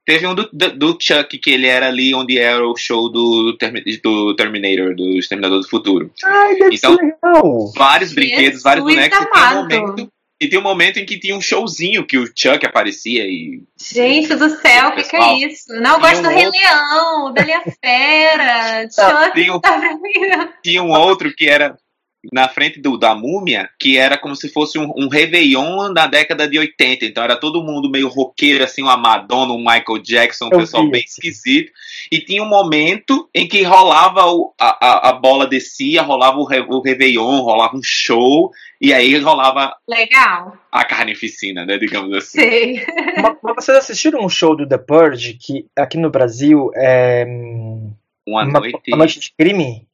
Teve 0.08 0.26
um 0.26 0.34
do, 0.34 0.48
do, 0.50 0.70
do, 0.74 0.98
Chuck, 0.98 1.36
que 1.36 1.50
ele 1.50 1.66
era 1.66 1.88
ali 1.88 2.14
onde 2.14 2.38
era 2.38 2.66
o 2.66 2.74
show 2.74 3.10
do, 3.10 3.52
do 3.52 4.36
Terminator, 4.36 4.96
do 4.96 5.18
Exterminador 5.18 5.60
do 5.60 5.68
Futuro. 5.68 6.10
Ai, 6.24 6.56
então, 6.72 6.96
legal. 6.96 7.72
vários 7.76 8.14
brinquedos, 8.14 8.62
vários 8.62 8.86
bonecos. 8.86 9.18
E 9.18 9.26
tem, 9.28 9.28
um 9.28 9.62
momento, 9.62 10.12
e 10.40 10.48
tem 10.48 10.58
um 10.58 10.62
momento 10.62 10.98
em 10.98 11.04
que 11.04 11.18
tinha 11.18 11.36
um 11.36 11.42
showzinho 11.42 12.06
que 12.06 12.16
o 12.16 12.24
Chuck 12.26 12.64
aparecia 12.64 13.26
e. 13.26 13.62
Gente 13.78 14.34
do 14.34 14.48
céu, 14.48 14.88
o 14.88 14.92
que, 14.92 15.02
que, 15.02 15.16
é 15.16 15.46
isso? 15.46 15.74
Não, 15.74 15.96
eu 15.96 16.00
gosto 16.00 16.20
um 16.20 16.22
do 16.22 16.28
Rei 16.30 16.46
outro... 16.46 16.58
Leão, 16.58 17.32
Bela 17.34 17.62
Fera, 17.84 18.88
Chuck. 18.90 19.34
Tinha 19.34 19.54
um, 19.54 19.60
tá 19.60 20.54
tinha 20.62 20.82
um 20.82 20.90
outro 20.90 21.34
que 21.36 21.46
era 21.46 21.76
na 22.32 22.48
frente 22.48 22.80
do, 22.80 22.96
da 22.96 23.14
múmia, 23.14 23.68
que 23.78 23.96
era 23.96 24.18
como 24.18 24.36
se 24.36 24.48
fosse 24.48 24.78
um, 24.78 24.92
um 24.96 25.08
Réveillon 25.08 25.92
da 25.92 26.06
década 26.06 26.48
de 26.48 26.58
80. 26.58 27.04
Então 27.04 27.24
era 27.24 27.36
todo 27.36 27.62
mundo 27.62 27.90
meio 27.90 28.08
roqueiro, 28.08 28.64
assim, 28.64 28.82
uma 28.82 28.96
Madonna, 28.96 29.52
um 29.52 29.58
Michael 29.58 29.98
Jackson, 30.02 30.46
um 30.46 30.50
pessoal 30.50 30.88
bem 30.90 31.02
esquisito. 31.04 31.72
E 32.10 32.20
tinha 32.20 32.42
um 32.42 32.48
momento 32.48 33.28
em 33.34 33.46
que 33.46 33.62
rolava 33.62 34.26
o, 34.26 34.52
a, 34.58 35.10
a, 35.10 35.12
bola 35.12 35.46
descia, 35.46 36.02
rolava 36.02 36.38
o, 36.38 36.42
o 36.42 36.80
Réveillon, 36.82 37.40
rolava 37.40 37.76
um 37.76 37.82
show, 37.82 38.50
e 38.80 38.92
aí 38.92 39.18
rolava. 39.18 39.74
Legal. 39.88 40.56
A 40.70 40.84
carnificina, 40.84 41.64
né? 41.64 41.78
Digamos 41.78 42.16
assim. 42.16 42.40
Sei. 42.40 42.86
mas, 43.22 43.36
mas 43.42 43.54
vocês 43.56 43.78
assistiram 43.78 44.24
um 44.24 44.28
show 44.28 44.56
do 44.56 44.68
The 44.68 44.78
Purge, 44.78 45.34
que 45.34 45.66
aqui 45.76 45.98
no 45.98 46.10
Brasil 46.10 46.70
é. 46.74 47.24
Uma, 48.26 48.44
uma 48.44 48.60
noite. 48.60 48.80
Uma 48.88 48.98
noite 48.98 49.20
de 49.20 49.32
crime? 49.36 49.87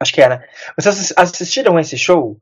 Acho 0.00 0.14
que 0.14 0.22
era. 0.22 0.42
Vocês 0.76 1.12
assistiram 1.14 1.78
esse 1.78 1.98
show? 1.98 2.38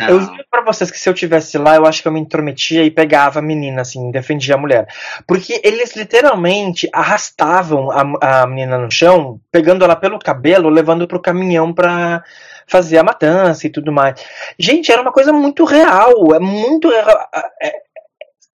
Não. 0.00 0.08
Eu 0.08 0.20
juro 0.20 0.44
pra 0.50 0.62
vocês 0.62 0.90
que 0.90 0.98
se 0.98 1.08
eu 1.08 1.14
tivesse 1.14 1.58
lá, 1.58 1.76
eu 1.76 1.86
acho 1.86 2.00
que 2.00 2.08
eu 2.08 2.12
me 2.12 2.20
intrometia 2.20 2.84
e 2.84 2.90
pegava 2.90 3.38
a 3.38 3.42
menina, 3.42 3.82
assim, 3.82 4.10
defendia 4.10 4.54
a 4.54 4.58
mulher. 4.58 4.86
Porque 5.26 5.60
eles 5.62 5.94
literalmente 5.94 6.88
arrastavam 6.92 7.90
a, 7.90 8.42
a 8.42 8.46
menina 8.46 8.78
no 8.78 8.90
chão, 8.90 9.40
pegando 9.50 9.84
ela 9.84 9.96
pelo 9.96 10.18
cabelo, 10.18 10.68
levando 10.68 11.06
pro 11.06 11.20
caminhão 11.20 11.72
pra 11.72 12.22
fazer 12.66 12.98
a 12.98 13.04
matança 13.04 13.66
e 13.66 13.70
tudo 13.70 13.92
mais. 13.92 14.22
Gente, 14.58 14.90
era 14.90 15.02
uma 15.02 15.12
coisa 15.12 15.32
muito 15.32 15.64
real. 15.64 16.34
É 16.34 16.38
muito. 16.38 16.90
É, 16.92 17.04
é, 17.62 17.72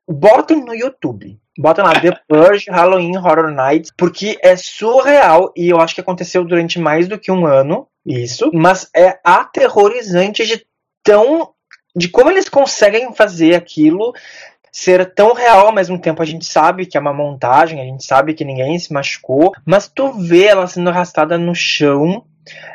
botem 0.09 0.64
no 0.64 0.74
YouTube. 0.74 1.38
Botem 1.59 1.84
lá 1.84 1.98
The 1.98 2.16
Purge 2.28 2.70
Halloween 2.70 3.16
Horror 3.16 3.50
Nights, 3.50 3.92
porque 3.96 4.38
é 4.40 4.54
surreal 4.54 5.52
e 5.56 5.68
eu 5.68 5.80
acho 5.80 5.92
que 5.92 6.00
aconteceu 6.00 6.44
durante 6.44 6.78
mais 6.78 7.09
do 7.09 7.18
que 7.18 7.32
um 7.32 7.46
ano 7.46 7.88
isso, 8.06 8.48
mas 8.54 8.88
é 8.94 9.18
aterrorizante 9.24 10.46
de 10.46 10.64
tão. 11.02 11.50
de 11.96 12.09
como 12.09 12.30
eles 12.30 12.48
conseguem 12.48 13.12
fazer 13.12 13.56
aquilo 13.56 14.14
ser 14.70 15.12
tão 15.12 15.34
real 15.34 15.66
ao 15.66 15.74
mesmo 15.74 16.00
tempo. 16.00 16.22
A 16.22 16.26
gente 16.26 16.44
sabe 16.44 16.86
que 16.86 16.96
é 16.96 17.00
uma 17.00 17.12
montagem, 17.12 17.80
a 17.80 17.84
gente 17.84 18.04
sabe 18.04 18.34
que 18.34 18.44
ninguém 18.44 18.78
se 18.78 18.92
machucou, 18.92 19.52
mas 19.66 19.88
tu 19.88 20.12
vê 20.12 20.44
ela 20.44 20.68
sendo 20.68 20.90
arrastada 20.90 21.36
no 21.36 21.56
chão. 21.56 22.24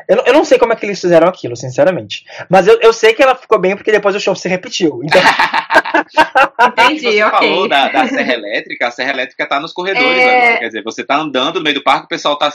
Eu, 0.09 0.23
eu 0.25 0.33
não 0.33 0.43
sei 0.43 0.59
como 0.59 0.73
é 0.73 0.75
que 0.75 0.85
eles 0.85 0.99
fizeram 0.99 1.27
aquilo, 1.29 1.55
sinceramente. 1.55 2.25
Mas 2.49 2.67
eu, 2.67 2.79
eu 2.81 2.91
sei 2.91 3.13
que 3.13 3.23
ela 3.23 3.33
ficou 3.33 3.57
bem 3.57 3.77
porque 3.77 3.93
depois 3.93 4.13
o 4.13 4.19
show 4.19 4.35
se 4.35 4.49
repetiu. 4.49 4.99
Então... 5.03 5.21
Entendi, 6.67 7.01
você 7.01 7.23
ok. 7.23 7.49
falou 7.49 7.67
da, 7.67 7.87
da 7.89 8.07
serra 8.07 8.33
elétrica, 8.33 8.87
a 8.87 8.91
serra 8.91 9.11
elétrica 9.11 9.47
tá 9.47 9.59
nos 9.59 9.73
corredores 9.73 10.17
é... 10.17 10.37
agora. 10.37 10.59
Quer 10.59 10.67
dizer, 10.67 10.83
você 10.83 11.03
tá 11.03 11.17
andando 11.17 11.57
no 11.57 11.63
meio 11.63 11.75
do 11.75 11.83
parque, 11.83 12.05
o 12.05 12.09
pessoal 12.09 12.37
tá. 12.37 12.51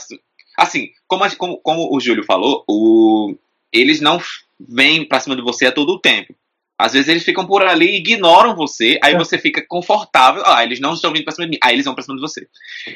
Assim, 0.57 0.89
como, 1.07 1.23
como, 1.37 1.57
como 1.57 1.95
o 1.95 1.99
Júlio 1.99 2.23
falou, 2.23 2.63
o, 2.67 3.35
eles 3.71 4.01
não 4.01 4.21
vêm 4.59 5.07
pra 5.07 5.19
cima 5.19 5.35
de 5.35 5.41
você 5.41 5.67
a 5.67 5.71
todo 5.71 5.93
o 5.93 5.99
tempo. 5.99 6.35
Às 6.77 6.93
vezes 6.93 7.09
eles 7.09 7.25
ficam 7.25 7.45
por 7.45 7.61
ali, 7.61 7.97
ignoram 7.97 8.55
você, 8.55 8.97
aí 9.03 9.13
é. 9.13 9.17
você 9.17 9.37
fica 9.37 9.61
confortável. 9.67 10.41
Ah, 10.45 10.63
eles 10.63 10.79
não 10.79 10.93
estão 10.93 11.11
vindo 11.11 11.25
pra 11.25 11.33
cima 11.33 11.45
de 11.45 11.51
mim. 11.51 11.59
Aí 11.61 11.75
eles 11.75 11.83
vão 11.83 11.93
pra 11.93 12.01
cima 12.01 12.15
de 12.15 12.21
você. 12.21 12.47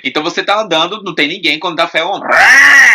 Então 0.04 0.24
você 0.24 0.42
tá 0.42 0.62
andando, 0.62 1.04
não 1.04 1.14
tem 1.14 1.28
ninguém, 1.28 1.60
quando 1.60 1.76
dá 1.76 1.86
fé, 1.86 2.04
um 2.06 2.22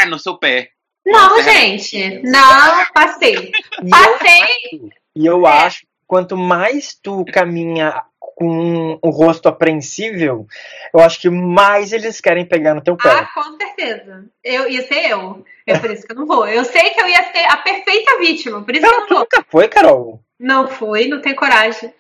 no 0.08 0.18
seu 0.18 0.38
pé. 0.38 0.70
Não, 1.04 1.42
gente. 1.42 2.20
Não, 2.22 2.86
passei. 2.94 3.52
Passei. 3.90 4.90
E 5.14 5.26
eu 5.26 5.46
é. 5.46 5.50
acho 5.50 5.80
quanto 6.08 6.36
mais 6.36 6.98
tu 7.00 7.24
caminha 7.26 8.02
com 8.18 8.98
o 9.02 9.10
rosto 9.10 9.48
apreensível, 9.48 10.46
eu 10.94 11.00
acho 11.00 11.20
que 11.20 11.28
mais 11.28 11.92
eles 11.92 12.20
querem 12.20 12.46
pegar 12.46 12.74
no 12.74 12.80
teu 12.80 12.96
pé. 12.96 13.10
Ah, 13.10 13.28
com 13.34 13.56
certeza. 13.56 14.24
Eu 14.42 14.70
ia 14.70 14.82
ser 14.86 15.10
eu. 15.10 15.44
É 15.66 15.78
por 15.78 15.90
isso 15.90 16.06
que 16.06 16.12
eu 16.12 16.16
não 16.16 16.26
vou. 16.26 16.48
Eu 16.48 16.64
sei 16.64 16.90
que 16.90 17.02
eu 17.02 17.08
ia 17.08 17.32
ser 17.32 17.44
a 17.44 17.56
perfeita 17.58 18.18
vítima, 18.18 18.62
por 18.62 18.74
isso 18.74 18.86
não, 18.86 18.90
que 18.90 18.96
eu 18.96 19.00
não 19.00 19.08
vou. 19.08 19.18
nunca 19.18 19.44
foi, 19.48 19.68
Carol? 19.68 20.22
Não 20.40 20.68
foi, 20.68 21.08
não 21.08 21.20
tem 21.20 21.34
coragem. 21.34 21.92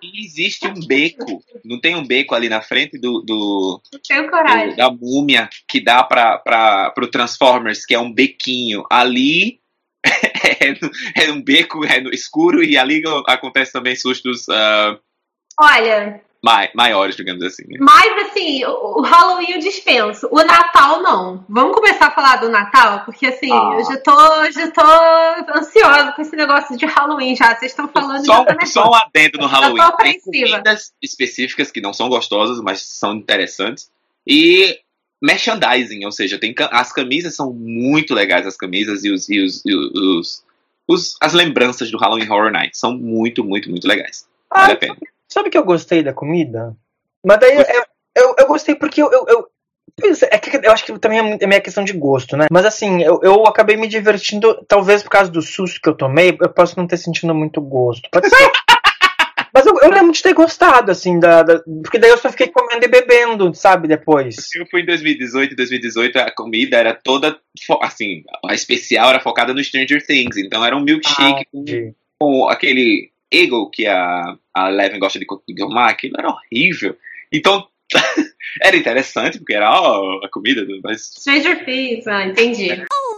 E 0.00 0.24
existe 0.24 0.64
um 0.66 0.86
beco, 0.86 1.42
não 1.64 1.80
tem 1.80 1.96
um 1.96 2.06
beco 2.06 2.34
ali 2.34 2.48
na 2.48 2.60
frente 2.60 2.98
do, 2.98 3.20
do, 3.22 3.80
não 3.92 4.00
tenho 4.00 4.30
coragem. 4.30 4.70
Do, 4.70 4.76
da 4.76 4.90
múmia 4.90 5.48
que 5.66 5.82
dá 5.82 6.04
para 6.04 6.92
o 6.96 7.10
Transformers, 7.10 7.84
que 7.84 7.94
é 7.94 7.98
um 7.98 8.12
bequinho. 8.12 8.84
Ali 8.88 9.60
é, 11.16 11.24
é 11.26 11.32
um 11.32 11.42
beco 11.42 11.84
é 11.84 11.98
escuro 12.12 12.62
e 12.62 12.76
ali 12.76 13.02
acontece 13.26 13.72
também 13.72 13.96
sustos. 13.96 14.46
Uh, 14.48 14.98
Olha, 15.60 16.20
mai, 16.42 16.70
maiores, 16.74 17.16
digamos 17.16 17.42
assim. 17.42 17.64
Né? 17.68 17.78
Mas 17.80 18.28
assim, 18.28 18.64
o, 18.64 19.00
Halloween 19.02 19.52
eu 19.52 19.58
dispenso. 19.58 20.28
O 20.30 20.42
Natal 20.42 21.02
não. 21.02 21.44
Vamos 21.48 21.74
começar 21.74 22.06
a 22.06 22.10
falar 22.14 22.36
do 22.36 22.48
Natal, 22.48 23.04
porque 23.04 23.26
assim, 23.26 23.52
ah. 23.52 23.76
eu 23.78 23.84
já 23.84 23.96
tô, 24.00 24.50
já 24.50 24.70
tô 24.70 25.58
ansiosa 25.58 26.12
com 26.12 26.22
esse 26.22 26.36
negócio 26.36 26.76
de 26.76 26.86
Halloween 26.86 27.34
já. 27.34 27.54
Vocês 27.56 27.72
estão 27.72 27.88
falando 27.88 28.24
só, 28.24 28.44
só 28.66 28.90
um 28.90 28.94
adendo 28.94 29.38
no 29.38 29.46
Halloween. 29.46 29.82
Tem 29.98 30.20
comidas 30.20 30.92
específicas 31.02 31.70
que 31.70 31.80
não 31.80 31.92
são 31.92 32.08
gostosas, 32.08 32.60
mas 32.60 32.82
são 32.82 33.14
interessantes. 33.14 33.90
E 34.26 34.78
merchandising, 35.20 36.04
ou 36.04 36.12
seja, 36.12 36.38
tem 36.38 36.54
as 36.70 36.92
camisas 36.92 37.34
são 37.34 37.52
muito 37.52 38.14
legais, 38.14 38.46
as 38.46 38.56
camisas 38.56 39.04
e 39.04 39.10
os, 39.10 39.28
e 39.28 39.40
os, 39.40 39.62
e 39.64 39.74
os, 39.74 40.44
os 40.88 41.16
as 41.20 41.32
lembranças 41.32 41.90
do 41.90 41.98
Halloween 41.98 42.28
Horror 42.28 42.50
Night 42.50 42.76
são 42.76 42.96
muito, 42.96 43.44
muito, 43.44 43.70
muito 43.70 43.86
legais. 43.86 44.26
Vale 44.50 44.72
ah, 44.72 44.74
a 44.74 44.78
pena. 44.78 44.96
Sabe 45.28 45.50
que 45.50 45.58
eu 45.58 45.64
gostei 45.64 46.02
da 46.02 46.12
comida? 46.12 46.74
Mas 47.24 47.38
daí 47.38 47.56
eu, 47.56 47.84
eu, 48.16 48.34
eu 48.38 48.46
gostei 48.46 48.74
porque 48.74 49.02
eu, 49.02 49.12
eu, 49.12 49.26
eu 49.28 49.48
é 50.30 50.38
que 50.38 50.56
eu 50.64 50.72
acho 50.72 50.84
que 50.84 50.98
também 50.98 51.38
é 51.40 51.46
minha 51.46 51.60
questão 51.60 51.82
de 51.82 51.92
gosto, 51.92 52.36
né? 52.36 52.46
Mas 52.50 52.64
assim, 52.64 53.02
eu, 53.02 53.20
eu 53.22 53.46
acabei 53.46 53.76
me 53.76 53.88
divertindo, 53.88 54.64
talvez 54.68 55.02
por 55.02 55.10
causa 55.10 55.30
do 55.30 55.42
susto 55.42 55.80
que 55.80 55.88
eu 55.88 55.96
tomei, 55.96 56.36
eu 56.40 56.48
posso 56.48 56.78
não 56.78 56.86
ter 56.86 56.96
sentido 56.96 57.34
muito 57.34 57.60
gosto. 57.60 58.08
Pode 58.10 58.28
ser. 58.30 58.50
Eu, 59.88 59.94
lembro 59.94 60.12
de 60.12 60.22
ter 60.22 60.34
gostado, 60.34 60.90
assim, 60.90 61.18
da, 61.18 61.42
da, 61.42 61.62
Porque 61.82 61.98
daí 61.98 62.10
eu 62.10 62.18
só 62.18 62.30
fiquei 62.30 62.48
comendo 62.48 62.84
e 62.84 62.88
bebendo, 62.88 63.54
sabe, 63.54 63.88
depois. 63.88 64.36
Eu 64.54 64.66
fui 64.66 64.82
em 64.82 64.86
2018, 64.86 65.56
2018 65.56 66.18
a 66.18 66.30
comida 66.30 66.76
era 66.76 66.94
toda. 66.94 67.38
Assim, 67.80 68.22
a 68.46 68.54
especial 68.54 69.08
era 69.08 69.20
focada 69.20 69.54
no 69.54 69.64
Stranger 69.64 70.04
Things. 70.04 70.36
Então 70.36 70.64
era 70.64 70.76
um 70.76 70.82
milkshake 70.82 71.40
ah, 71.40 71.44
com, 71.50 71.94
com 72.18 72.48
aquele 72.48 73.10
Eagle 73.30 73.70
que 73.70 73.86
a, 73.86 74.36
a 74.54 74.70
Eleven 74.70 74.98
gosta 74.98 75.18
de 75.18 75.26
tomar, 75.56 75.88
aquilo 75.88 76.16
era 76.18 76.28
horrível. 76.28 76.96
Então, 77.32 77.66
era 78.62 78.76
interessante, 78.76 79.38
porque 79.38 79.54
era 79.54 79.70
ó, 79.70 80.24
a 80.24 80.28
comida, 80.30 80.66
mas... 80.82 81.02
Stranger 81.18 81.64
Things, 81.64 82.06
ah, 82.06 82.26
entendi. 82.26 82.72
Oh 82.72 83.16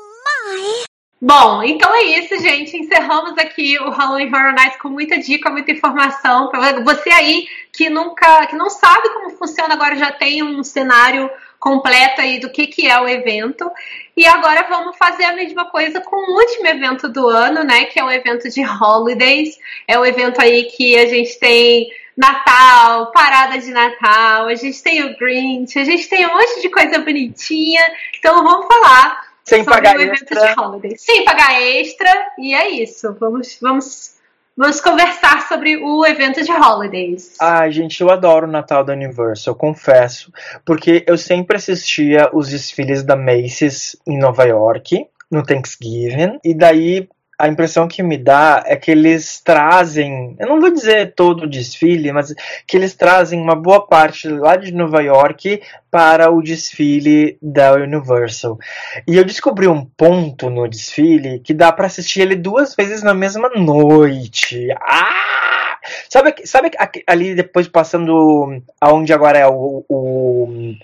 my! 0.56 0.89
Bom, 1.22 1.62
então 1.62 1.94
é 1.94 2.02
isso, 2.18 2.38
gente. 2.40 2.74
Encerramos 2.78 3.36
aqui 3.36 3.78
o 3.78 3.90
Halloween 3.90 4.34
Horror 4.34 4.54
Nights 4.54 4.78
com 4.80 4.88
muita 4.88 5.18
dica, 5.18 5.50
muita 5.50 5.70
informação. 5.70 6.48
Para 6.48 6.82
você 6.82 7.10
aí 7.10 7.46
que 7.70 7.90
nunca, 7.90 8.46
que 8.46 8.56
não 8.56 8.70
sabe 8.70 9.10
como 9.10 9.28
funciona, 9.36 9.74
agora 9.74 9.96
já 9.96 10.10
tem 10.10 10.42
um 10.42 10.64
cenário 10.64 11.30
completo 11.58 12.22
aí 12.22 12.40
do 12.40 12.50
que, 12.50 12.66
que 12.66 12.88
é 12.88 12.98
o 12.98 13.06
evento. 13.06 13.70
E 14.16 14.26
agora 14.26 14.66
vamos 14.66 14.96
fazer 14.96 15.24
a 15.24 15.34
mesma 15.34 15.66
coisa 15.66 16.00
com 16.00 16.16
o 16.16 16.38
último 16.38 16.66
evento 16.66 17.06
do 17.06 17.28
ano, 17.28 17.64
né? 17.64 17.84
Que 17.84 18.00
é 18.00 18.04
o 18.04 18.10
evento 18.10 18.48
de 18.48 18.64
Holidays. 18.64 19.58
É 19.86 19.98
o 19.98 20.06
evento 20.06 20.40
aí 20.40 20.64
que 20.74 20.98
a 20.98 21.04
gente 21.04 21.38
tem 21.38 21.86
Natal, 22.16 23.12
parada 23.12 23.58
de 23.58 23.70
Natal, 23.70 24.46
a 24.46 24.54
gente 24.54 24.82
tem 24.82 25.02
o 25.04 25.16
Grinch, 25.18 25.78
a 25.78 25.84
gente 25.84 26.08
tem 26.08 26.26
um 26.26 26.32
monte 26.32 26.62
de 26.62 26.70
coisa 26.70 26.98
bonitinha. 26.98 27.82
Então 28.18 28.42
vamos 28.42 28.66
falar 28.66 29.29
sem 29.44 29.64
pagar 29.64 29.98
extra. 30.00 30.54
Sem 30.96 31.24
pagar 31.24 31.60
extra. 31.60 32.10
E 32.38 32.54
é 32.54 32.68
isso. 32.70 33.14
Vamos, 33.18 33.58
vamos, 33.60 34.16
vamos 34.56 34.80
conversar 34.80 35.48
sobre 35.48 35.76
o 35.76 36.06
evento 36.06 36.42
de 36.42 36.52
holidays. 36.52 37.36
Ai, 37.40 37.70
gente, 37.72 38.00
eu 38.00 38.10
adoro 38.10 38.46
o 38.46 38.50
Natal 38.50 38.84
da 38.84 38.92
Universal, 38.92 39.54
confesso. 39.54 40.32
Porque 40.64 41.04
eu 41.06 41.16
sempre 41.18 41.56
assistia 41.56 42.30
os 42.32 42.48
desfiles 42.48 43.02
da 43.02 43.16
Macy's 43.16 43.96
em 44.06 44.18
Nova 44.18 44.44
York, 44.44 45.06
no 45.30 45.42
Thanksgiving. 45.42 46.38
E 46.44 46.54
daí 46.54 47.08
a 47.40 47.48
impressão 47.48 47.88
que 47.88 48.02
me 48.02 48.18
dá 48.18 48.62
é 48.66 48.76
que 48.76 48.90
eles 48.90 49.40
trazem, 49.40 50.36
eu 50.38 50.46
não 50.46 50.60
vou 50.60 50.70
dizer 50.70 51.14
todo 51.14 51.44
o 51.44 51.48
desfile, 51.48 52.12
mas 52.12 52.34
que 52.66 52.76
eles 52.76 52.94
trazem 52.94 53.40
uma 53.40 53.56
boa 53.56 53.86
parte 53.86 54.28
lá 54.28 54.56
de 54.56 54.72
Nova 54.72 55.02
York 55.02 55.62
para 55.90 56.30
o 56.30 56.42
desfile 56.42 57.38
da 57.40 57.72
Universal. 57.72 58.58
E 59.08 59.16
eu 59.16 59.24
descobri 59.24 59.66
um 59.66 59.84
ponto 59.84 60.50
no 60.50 60.68
desfile 60.68 61.40
que 61.40 61.54
dá 61.54 61.72
para 61.72 61.86
assistir 61.86 62.20
ele 62.20 62.36
duas 62.36 62.74
vezes 62.74 63.02
na 63.02 63.14
mesma 63.14 63.48
noite. 63.48 64.68
Ah! 64.78 65.78
Sabe, 66.10 66.34
sabe 66.44 66.70
ali 67.06 67.34
depois 67.34 67.66
passando 67.66 68.62
aonde 68.78 69.14
agora 69.14 69.38
é 69.38 69.46
o, 69.46 69.82
o, 69.88 70.74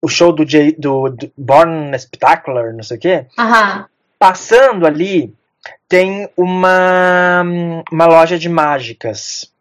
o 0.00 0.08
show 0.08 0.32
do, 0.32 0.44
J, 0.44 0.76
do, 0.78 1.08
do 1.08 1.32
Born 1.36 1.98
Spectacular, 1.98 2.72
não 2.72 2.84
sei 2.84 2.96
o 2.96 3.00
quê? 3.00 3.26
Uhum. 3.36 3.84
Passando 4.16 4.86
ali, 4.86 5.34
tem 5.88 6.28
uma, 6.36 7.42
uma 7.90 8.06
loja 8.06 8.38
de 8.38 8.48
mágicas. 8.48 9.51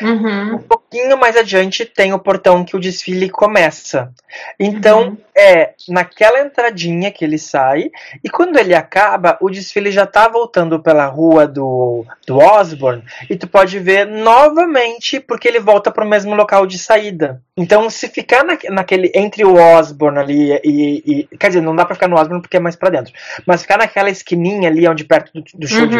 Uhum. 0.00 0.54
Um 0.54 0.58
pouquinho 0.58 1.18
mais 1.18 1.36
adiante 1.36 1.84
tem 1.84 2.12
o 2.12 2.18
portão 2.18 2.64
que 2.64 2.76
o 2.76 2.80
desfile 2.80 3.28
começa. 3.28 4.12
Então 4.58 5.08
uhum. 5.08 5.16
é 5.36 5.74
naquela 5.88 6.40
entradinha 6.40 7.10
que 7.10 7.24
ele 7.24 7.38
sai, 7.38 7.90
e 8.22 8.28
quando 8.28 8.58
ele 8.58 8.74
acaba, 8.74 9.36
o 9.40 9.50
desfile 9.50 9.90
já 9.90 10.06
tá 10.06 10.28
voltando 10.28 10.80
pela 10.80 11.06
rua 11.06 11.46
do, 11.46 12.04
do 12.26 12.38
Osborne, 12.38 13.02
e 13.28 13.36
tu 13.36 13.46
pode 13.46 13.78
ver 13.78 14.06
novamente, 14.06 15.20
porque 15.20 15.48
ele 15.48 15.60
volta 15.60 15.90
pro 15.90 16.06
mesmo 16.06 16.34
local 16.34 16.66
de 16.66 16.78
saída. 16.78 17.42
Então, 17.56 17.90
se 17.90 18.06
ficar 18.08 18.44
na, 18.44 18.56
naquele 18.70 19.10
entre 19.14 19.44
o 19.44 19.54
Osborne 19.54 20.18
ali 20.18 20.60
e, 20.64 21.26
e, 21.32 21.36
Quer 21.36 21.48
dizer, 21.48 21.60
não 21.60 21.74
dá 21.74 21.84
pra 21.84 21.94
ficar 21.94 22.08
no 22.08 22.16
Osborne 22.16 22.40
porque 22.40 22.56
é 22.56 22.60
mais 22.60 22.76
pra 22.76 22.90
dentro. 22.90 23.12
Mas 23.46 23.62
ficar 23.62 23.78
naquela 23.78 24.10
esquininha 24.10 24.68
ali, 24.68 24.88
onde 24.88 25.04
perto 25.04 25.32
do, 25.32 25.44
do 25.54 25.66
show 25.66 25.82
uhum. 25.82 25.88
de 25.88 25.96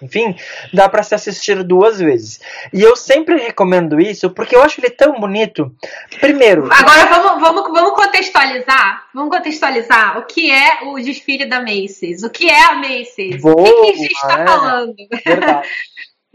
enfim, 0.00 0.36
dá 0.72 0.88
para 0.88 1.02
se 1.02 1.14
assistir 1.14 1.62
duas 1.62 1.98
vezes. 1.98 2.40
E 2.72 2.82
eu 2.82 2.94
sempre 2.96 3.36
recomendo 3.36 4.00
isso 4.00 4.30
porque 4.30 4.54
eu 4.54 4.62
acho 4.62 4.80
ele 4.80 4.90
tão 4.90 5.18
bonito. 5.18 5.74
Primeiro. 6.20 6.68
Agora 6.70 7.06
vamos, 7.06 7.40
vamos, 7.40 7.62
vamos 7.72 7.92
contextualizar. 7.92 9.06
Vamos 9.14 9.34
contextualizar 9.34 10.18
o 10.18 10.26
que 10.26 10.50
é 10.50 10.84
o 10.84 10.96
desfile 10.96 11.46
da 11.46 11.60
Macy's. 11.60 12.22
O 12.22 12.30
que 12.30 12.48
é 12.48 12.62
a 12.64 12.74
Macy's? 12.74 13.40
Boa, 13.40 13.60
o 13.60 13.64
que, 13.64 13.72
que 13.72 13.90
a 13.90 13.96
gente 13.96 14.12
está 14.12 14.40
é, 14.40 14.46
falando? 14.46 14.94
Verdade. 15.24 15.68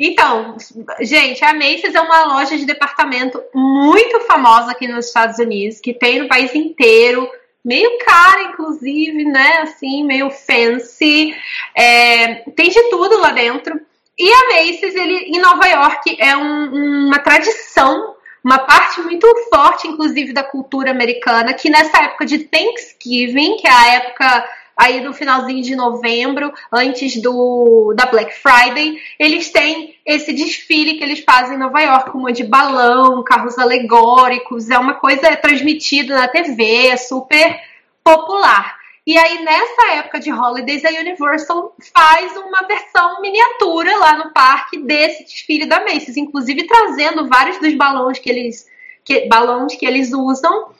Então, 0.03 0.57
gente, 1.01 1.45
a 1.45 1.53
Macy's 1.53 1.93
é 1.93 2.01
uma 2.01 2.26
loja 2.34 2.57
de 2.57 2.66
departamento 2.66 3.39
muito 3.53 4.22
famosa 4.22 4.72
aqui 4.72 4.88
nos 4.88 5.05
Estados 5.05 5.38
Unidos, 5.38 5.80
que 5.80 5.93
tem 5.93 6.20
no 6.20 6.28
país 6.28 6.55
inteiro, 6.55 7.30
meio 7.64 7.97
cara, 7.99 8.43
inclusive, 8.43 9.24
né? 9.26 9.59
Assim, 9.62 10.03
meio 10.03 10.30
fancy. 10.30 11.36
É, 11.76 12.36
tem 12.55 12.70
de 12.70 12.89
tudo 12.89 13.20
lá 13.20 13.32
dentro. 13.32 13.80
E 14.18 14.32
a 14.32 14.47
Macy's, 14.49 14.95
ele, 14.95 15.16
em 15.36 15.39
Nova 15.39 15.66
York, 15.68 16.16
é 16.20 16.36
um, 16.36 17.07
uma 17.07 17.20
tradição, 17.20 18.16
uma 18.43 18.59
parte 18.59 19.01
muito 19.01 19.28
forte, 19.49 19.88
inclusive, 19.88 20.34
da 20.34 20.43
cultura 20.43 20.91
americana, 20.91 21.53
que 21.53 21.70
nessa 21.70 22.03
época 22.03 22.26
de 22.26 22.39
Thanksgiving, 22.39 23.57
que 23.57 23.68
é 23.68 23.72
a 23.72 23.93
época 23.93 24.49
aí 24.78 25.01
no 25.01 25.14
finalzinho 25.14 25.64
de 25.64 25.76
novembro, 25.76 26.51
antes 26.72 27.22
do 27.22 27.93
da 27.95 28.05
Black 28.07 28.34
Friday, 28.34 28.97
eles 29.20 29.51
têm 29.51 29.91
esse 30.06 30.34
desfile 30.34 30.97
que 30.97 31.04
eles 31.04 31.20
fazem 31.20 31.56
em 31.56 31.60
Nova 31.60 31.80
York, 31.80 32.12
como 32.12 32.32
de 32.32 32.43
balão, 32.43 33.24
carros 33.24 33.58
alegóricos, 33.58 34.70
é 34.70 34.78
uma 34.78 34.95
coisa 34.95 35.36
transmitida 35.36 36.16
na 36.16 36.28
TV, 36.28 36.88
é 36.88 36.97
super 36.97 37.60
popular. 38.04 38.80
E 39.06 39.18
aí, 39.18 39.43
nessa 39.43 39.93
época 39.93 40.20
de 40.20 40.32
holidays, 40.32 40.86
a 40.86 40.89
Universal 40.89 41.76
faz 41.93 42.38
uma 42.38 42.68
versão 42.68 43.20
miniatura 43.22 43.97
lá 43.97 44.18
no 44.18 44.32
parque 44.32 44.78
desse 44.78 45.24
desfile 45.24 45.66
da 45.66 45.84
Macy's, 45.84 46.18
inclusive 46.18 46.68
trazendo 46.68 47.28
vários 47.28 47.60
dos 47.60 47.74
balões 47.74 48.20
que 48.20 48.30
eles, 48.30 48.68
que, 49.04 49.28
balões 49.28 49.76
que 49.76 49.86
eles 49.86 50.14
usam 50.14 50.72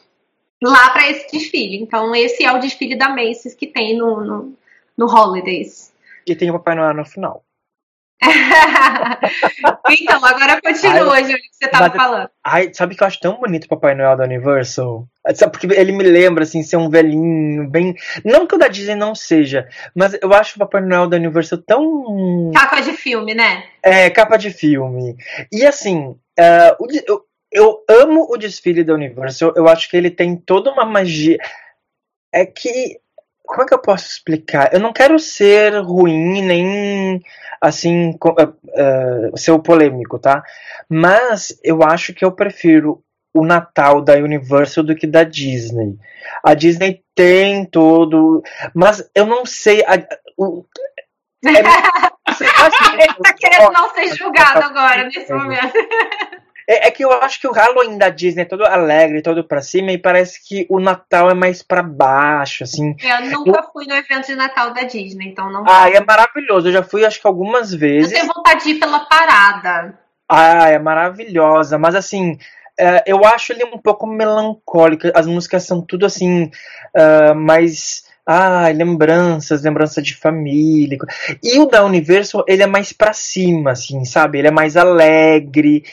lá 0.61 0.89
para 0.91 1.09
esse 1.09 1.32
desfile. 1.32 1.78
Então, 1.82 2.15
esse 2.15 2.43
é 2.43 2.51
o 2.51 2.59
desfile 2.59 2.95
da 2.95 3.09
Macy's 3.09 3.55
que 3.55 3.65
tem 3.65 3.97
no, 3.97 4.22
no, 4.24 4.53
no 4.95 5.05
Holidays. 5.07 5.91
E 6.28 6.36
tem 6.36 6.51
o 6.51 6.53
Papai 6.53 6.76
Noel 6.76 6.93
no 6.93 7.05
final. 7.05 7.43
então, 9.89 10.24
agora 10.24 10.61
continua, 10.61 11.22
Júlio, 11.22 11.38
que 11.38 11.49
você 11.53 11.65
estava 11.65 11.89
falando. 11.89 12.30
Ai, 12.45 12.72
sabe 12.74 12.95
que 12.95 13.01
eu 13.01 13.07
acho 13.07 13.19
tão 13.19 13.39
bonito 13.39 13.65
o 13.65 13.69
Papai 13.69 13.95
Noel 13.95 14.15
da 14.15 14.26
Universal? 14.26 15.07
Sabe, 15.34 15.51
porque 15.51 15.67
ele 15.74 15.91
me 15.91 16.03
lembra, 16.03 16.43
assim, 16.43 16.61
ser 16.61 16.78
um 16.78 16.89
velhinho, 16.89 17.67
bem. 17.69 17.95
Não 18.24 18.45
que 18.45 18.55
o 18.55 18.57
da 18.57 18.67
Disney 18.67 18.95
não 18.95 19.15
seja, 19.15 19.67
mas 19.95 20.17
eu 20.22 20.32
acho 20.34 20.55
o 20.55 20.59
Papai 20.59 20.82
Noel 20.82 21.07
da 21.07 21.17
Universal 21.17 21.59
tão. 21.65 22.51
Capa 22.53 22.80
de 22.80 22.93
filme, 22.93 23.34
né? 23.34 23.63
É, 23.82 24.09
capa 24.09 24.38
de 24.38 24.51
filme. 24.51 25.15
E 25.51 25.65
assim, 25.65 26.15
uh, 26.39 26.76
o, 26.80 26.88
eu 27.51 27.84
amo 27.89 28.28
o 28.30 28.38
desfile 28.38 28.84
da 28.84 28.93
Universal. 28.93 29.53
Eu 29.55 29.67
acho 29.67 29.89
que 29.89 29.97
ele 29.97 30.09
tem 30.09 30.36
toda 30.36 30.72
uma 30.72 30.86
magia. 30.86 31.38
É 32.32 32.45
que. 32.45 32.99
Como 33.52 33.64
é 33.64 33.66
que 33.66 33.74
eu 33.74 33.80
posso 33.80 34.08
explicar? 34.08 34.74
Eu 34.74 34.80
não 34.80 34.93
quero 34.93 35.20
ser 35.20 35.78
ruim, 35.82 36.41
nem 36.41 37.22
assim, 37.60 38.12
uh, 38.12 39.34
uh, 39.34 39.38
ser 39.38 39.60
polêmico, 39.60 40.18
tá? 40.18 40.41
Mas 40.88 41.60
eu 41.62 41.84
acho 41.84 42.14
que 42.14 42.24
eu 42.24 42.32
prefiro 42.32 43.04
o 43.34 43.45
Natal 43.45 44.02
da 44.02 44.14
Universal 44.14 44.86
do 44.86 44.95
que 44.95 45.06
da 45.06 45.26
Disney. 45.26 45.97
A 46.41 46.54
Disney 46.54 47.04
tem 47.14 47.66
todo. 47.66 48.41
Mas 48.74 49.06
eu 49.14 49.26
não 49.26 49.45
sei. 49.45 49.84
A, 49.84 50.02
o, 50.38 50.64
é, 51.43 51.49
Ele 51.49 53.14
tá 53.22 53.34
querendo 53.34 53.74
não 53.74 53.93
ser 53.93 54.16
julgado 54.16 54.64
agora, 54.64 55.04
nesse 55.04 55.34
momento. 55.34 55.74
É, 56.72 56.88
é, 56.88 56.91
que 56.91 57.03
eu 57.03 57.11
acho 57.11 57.41
que 57.41 57.47
o 57.49 57.51
Halloween 57.51 57.97
da 57.97 58.07
Disney 58.07 58.43
é 58.43 58.45
todo 58.45 58.65
alegre, 58.65 59.22
todo 59.22 59.43
pra 59.43 59.61
cima, 59.61 59.91
e 59.91 59.97
parece 59.97 60.39
que 60.41 60.65
o 60.69 60.80
Natal 60.80 61.30
é 61.30 61.34
mais 61.34 61.61
pra 61.61 61.84
baixo, 61.84 62.63
assim. 62.63 62.95
Eu 63.03 63.30
nunca 63.30 63.59
eu... 63.59 63.72
fui 63.74 63.86
no 63.86 63.93
evento 63.93 64.28
de 64.28 64.36
Natal 64.38 64.74
da 64.74 64.84
Disney, 64.84 65.28
então 65.28 65.51
não. 65.51 65.65
Ah, 65.67 65.89
é 65.89 65.99
maravilhoso. 65.99 66.69
Eu 66.69 66.72
já 66.72 66.82
fui, 66.82 67.03
acho 67.03 67.19
que 67.19 67.28
algumas 67.28 67.74
vezes. 67.74 68.13
Eu 68.13 68.19
tenho 68.22 68.34
vontade 68.34 68.63
de 68.63 68.69
ir 68.69 68.80
pela 68.80 69.01
parada. 69.01 69.99
Ah, 70.30 70.69
é 70.69 70.80
maravilhosa. 70.80 71.78
Mas 71.78 71.93
assim, 71.93 72.38
é, 72.80 73.03
eu 73.05 73.26
acho 73.26 73.51
ele 73.51 73.65
um 73.65 73.78
pouco 73.78 74.07
melancólico. 74.07 75.07
As 75.13 75.28
músicas 75.28 75.63
são 75.63 75.82
tudo 75.82 76.05
assim, 76.05 76.49
uh, 76.95 77.36
mais 77.36 78.05
ah, 78.32 78.69
lembranças, 78.69 79.63
lembrança 79.63 80.01
de 80.01 80.15
família. 80.15 80.97
E 81.43 81.59
o 81.59 81.65
da 81.65 81.84
Universal, 81.84 82.45
ele 82.47 82.63
é 82.63 82.67
mais 82.67 82.93
pra 82.93 83.13
cima, 83.13 83.71
assim, 83.71 84.05
sabe? 84.05 84.39
Ele 84.39 84.47
é 84.47 84.51
mais 84.51 84.77
alegre. 84.77 85.84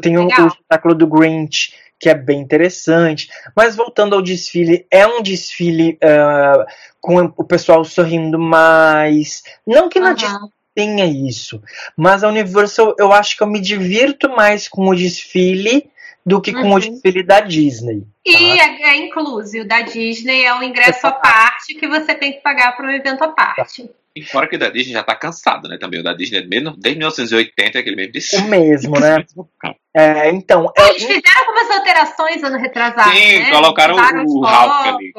Tem 0.00 0.16
o, 0.16 0.26
o 0.26 0.46
espetáculo 0.46 0.94
do 0.94 1.06
Grinch, 1.06 1.72
que 1.98 2.08
é 2.08 2.14
bem 2.14 2.40
interessante. 2.40 3.28
Mas 3.56 3.74
voltando 3.74 4.14
ao 4.14 4.22
desfile, 4.22 4.86
é 4.90 5.06
um 5.06 5.22
desfile 5.22 5.98
uh, 6.02 6.64
com 7.00 7.32
o 7.36 7.44
pessoal 7.44 7.84
sorrindo 7.84 8.38
mais. 8.38 9.42
Não 9.66 9.88
que 9.88 9.98
na 9.98 10.10
uhum. 10.10 10.48
tenha 10.74 11.04
isso, 11.06 11.62
mas 11.96 12.22
a 12.22 12.28
Universal 12.28 12.94
eu 12.98 13.12
acho 13.12 13.36
que 13.36 13.42
eu 13.42 13.46
me 13.46 13.60
divirto 13.60 14.28
mais 14.28 14.68
com 14.68 14.88
o 14.88 14.94
desfile 14.94 15.90
do 16.28 16.40
que 16.40 16.52
com 16.52 16.68
uhum. 16.68 16.74
o 16.74 16.80
desfile 16.80 17.22
da 17.22 17.40
Disney. 17.40 18.00
Tá? 18.00 18.06
E 18.24 18.58
é, 18.60 18.82
é 18.90 18.96
incluso, 18.96 19.58
o 19.58 19.66
da 19.66 19.80
Disney 19.80 20.44
é 20.44 20.54
um 20.54 20.62
ingresso 20.62 21.06
à 21.06 21.12
parte 21.12 21.74
que 21.74 21.88
você 21.88 22.14
tem 22.14 22.32
que 22.32 22.40
pagar 22.40 22.76
para 22.76 22.86
um 22.86 22.90
evento 22.90 23.24
à 23.24 23.28
parte. 23.28 23.90
E 24.14 24.22
fora 24.22 24.48
que 24.48 24.56
o 24.56 24.58
da 24.58 24.68
Disney 24.68 24.92
já 24.92 25.02
tá 25.02 25.14
cansado, 25.14 25.68
né? 25.68 25.78
Também 25.78 26.00
o 26.00 26.02
da 26.02 26.12
Disney 26.12 26.42
desde 26.42 26.98
1980 26.98 27.78
é 27.78 27.80
aquele 27.80 27.96
mesmo 27.96 28.12
desfile. 28.12 28.42
O 28.42 28.48
mesmo, 28.48 29.00
né? 29.00 29.24
é, 29.94 30.30
então. 30.30 30.70
É, 30.76 30.88
eles 30.90 31.02
fizeram 31.04 31.46
algumas 31.46 31.70
alterações 31.70 32.42
ano 32.42 32.58
retrasado. 32.58 33.10
Sim, 33.10 33.38
né? 33.38 33.50
colocaram 33.50 33.94
o, 33.94 34.38
o 34.38 34.40
Ralph 34.42 34.86
ali. 34.86 35.12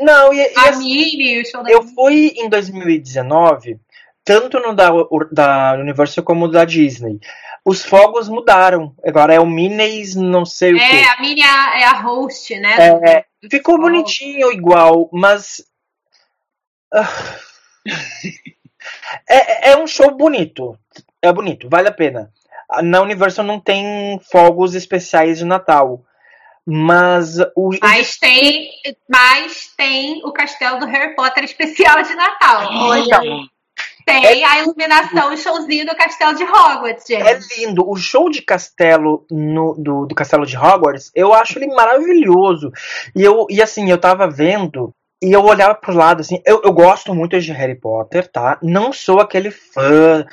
Não, 0.00 0.32
e, 0.32 0.38
e 0.38 0.54
a 0.56 0.76
Mini, 0.76 1.42
Eu 1.68 1.82
fui 1.94 2.32
em 2.36 2.48
2019, 2.48 3.78
tanto 4.24 4.58
no 4.58 4.74
da, 4.74 4.90
da 5.30 5.76
Universal 5.78 6.24
como 6.24 6.46
no 6.46 6.52
da 6.52 6.64
Disney 6.64 7.20
os 7.64 7.84
fogos 7.84 8.28
mudaram. 8.28 8.94
Agora 9.04 9.34
é 9.34 9.40
o 9.40 9.46
Minis, 9.46 10.14
não 10.14 10.44
sei 10.44 10.74
o 10.74 10.76
é, 10.76 10.88
quê. 10.88 10.96
É, 10.96 11.08
a 11.10 11.20
Mini 11.20 11.40
é 11.40 11.46
a, 11.46 11.80
é 11.80 12.02
host, 12.02 12.58
né? 12.58 12.76
É, 13.04 13.24
ficou 13.50 13.78
bonitinho 13.78 14.52
igual, 14.52 15.08
mas. 15.12 15.64
Uh... 16.92 17.42
é, 19.28 19.70
é 19.70 19.76
um 19.76 19.86
show 19.86 20.10
bonito. 20.16 20.76
É 21.20 21.32
bonito, 21.32 21.68
vale 21.68 21.88
a 21.88 21.92
pena. 21.92 22.32
Na 22.82 23.00
Universal 23.00 23.44
não 23.44 23.60
tem 23.60 24.18
fogos 24.30 24.74
especiais 24.74 25.38
de 25.38 25.44
Natal. 25.44 26.04
Mas 26.64 27.38
o. 27.56 27.70
Mas 27.80 28.16
tem, 28.18 28.70
mas 29.08 29.72
tem 29.76 30.24
o 30.24 30.32
castelo 30.32 30.78
do 30.78 30.86
Harry 30.86 31.14
Potter 31.14 31.44
especial 31.44 32.02
de 32.02 32.14
Natal. 32.14 32.68
Olha. 32.72 33.04
Então, 33.04 33.48
tem 34.04 34.42
é 34.42 34.44
a 34.44 34.58
iluminação, 34.60 35.32
o 35.32 35.36
showzinho 35.36 35.86
do 35.86 35.96
castelo 35.96 36.34
de 36.34 36.44
Hogwarts, 36.44 37.06
gente. 37.06 37.22
É 37.22 37.38
lindo. 37.56 37.88
O 37.88 37.96
show 37.96 38.30
de 38.30 38.42
castelo 38.42 39.26
no, 39.30 39.74
do, 39.74 40.06
do 40.06 40.14
castelo 40.14 40.46
de 40.46 40.56
Hogwarts, 40.56 41.10
eu 41.14 41.32
acho 41.32 41.58
ele 41.58 41.66
maravilhoso. 41.74 42.70
E, 43.14 43.22
eu, 43.22 43.46
e 43.48 43.62
assim, 43.62 43.90
eu 43.90 43.98
tava 43.98 44.28
vendo 44.28 44.94
e 45.22 45.32
eu 45.32 45.44
olhava 45.44 45.74
pro 45.74 45.94
lado, 45.94 46.20
assim, 46.20 46.42
eu, 46.44 46.60
eu 46.64 46.72
gosto 46.72 47.14
muito 47.14 47.38
de 47.40 47.52
Harry 47.52 47.76
Potter, 47.76 48.26
tá? 48.26 48.58
Não 48.60 48.92
sou 48.92 49.20
aquele 49.20 49.52
fã, 49.52 50.26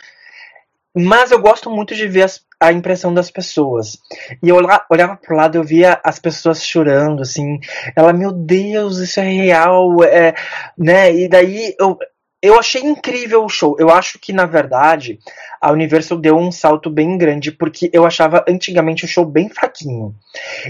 mas 0.95 1.30
eu 1.30 1.39
gosto 1.39 1.70
muito 1.70 1.93
de 1.93 2.07
ver 2.07 2.24
as, 2.24 2.41
a 2.59 2.74
impressão 2.74 3.13
das 3.13 3.30
pessoas. 3.30 3.97
E 4.41 4.49
eu 4.49 4.55
olhava, 4.55 4.86
olhava 4.89 5.15
pro 5.15 5.36
lado 5.36 5.57
eu 5.57 5.63
via 5.63 5.99
as 6.03 6.17
pessoas 6.17 6.63
chorando, 6.63 7.22
assim. 7.22 7.59
Ela, 7.95 8.11
meu 8.11 8.32
Deus, 8.32 8.97
isso 8.97 9.20
é 9.20 9.24
real, 9.24 10.03
é, 10.03 10.34
né? 10.76 11.13
E 11.13 11.30
daí 11.30 11.76
eu, 11.80 11.97
eu 12.41 12.57
achei 12.57 12.81
incrível 12.81 13.43
o 13.43 13.49
show. 13.49 13.75
Eu 13.79 13.89
acho 13.89 14.17
que, 14.17 14.31
na 14.31 14.45
verdade, 14.45 15.19
a 15.59 15.71
Universal 15.71 16.17
deu 16.17 16.37
um 16.37 16.51
salto 16.51 16.89
bem 16.89 17.17
grande, 17.17 17.51
porque 17.51 17.89
eu 17.91 18.05
achava 18.05 18.45
antigamente 18.47 19.03
o 19.03 19.07
show 19.07 19.25
bem 19.25 19.49
fraquinho. 19.49 20.15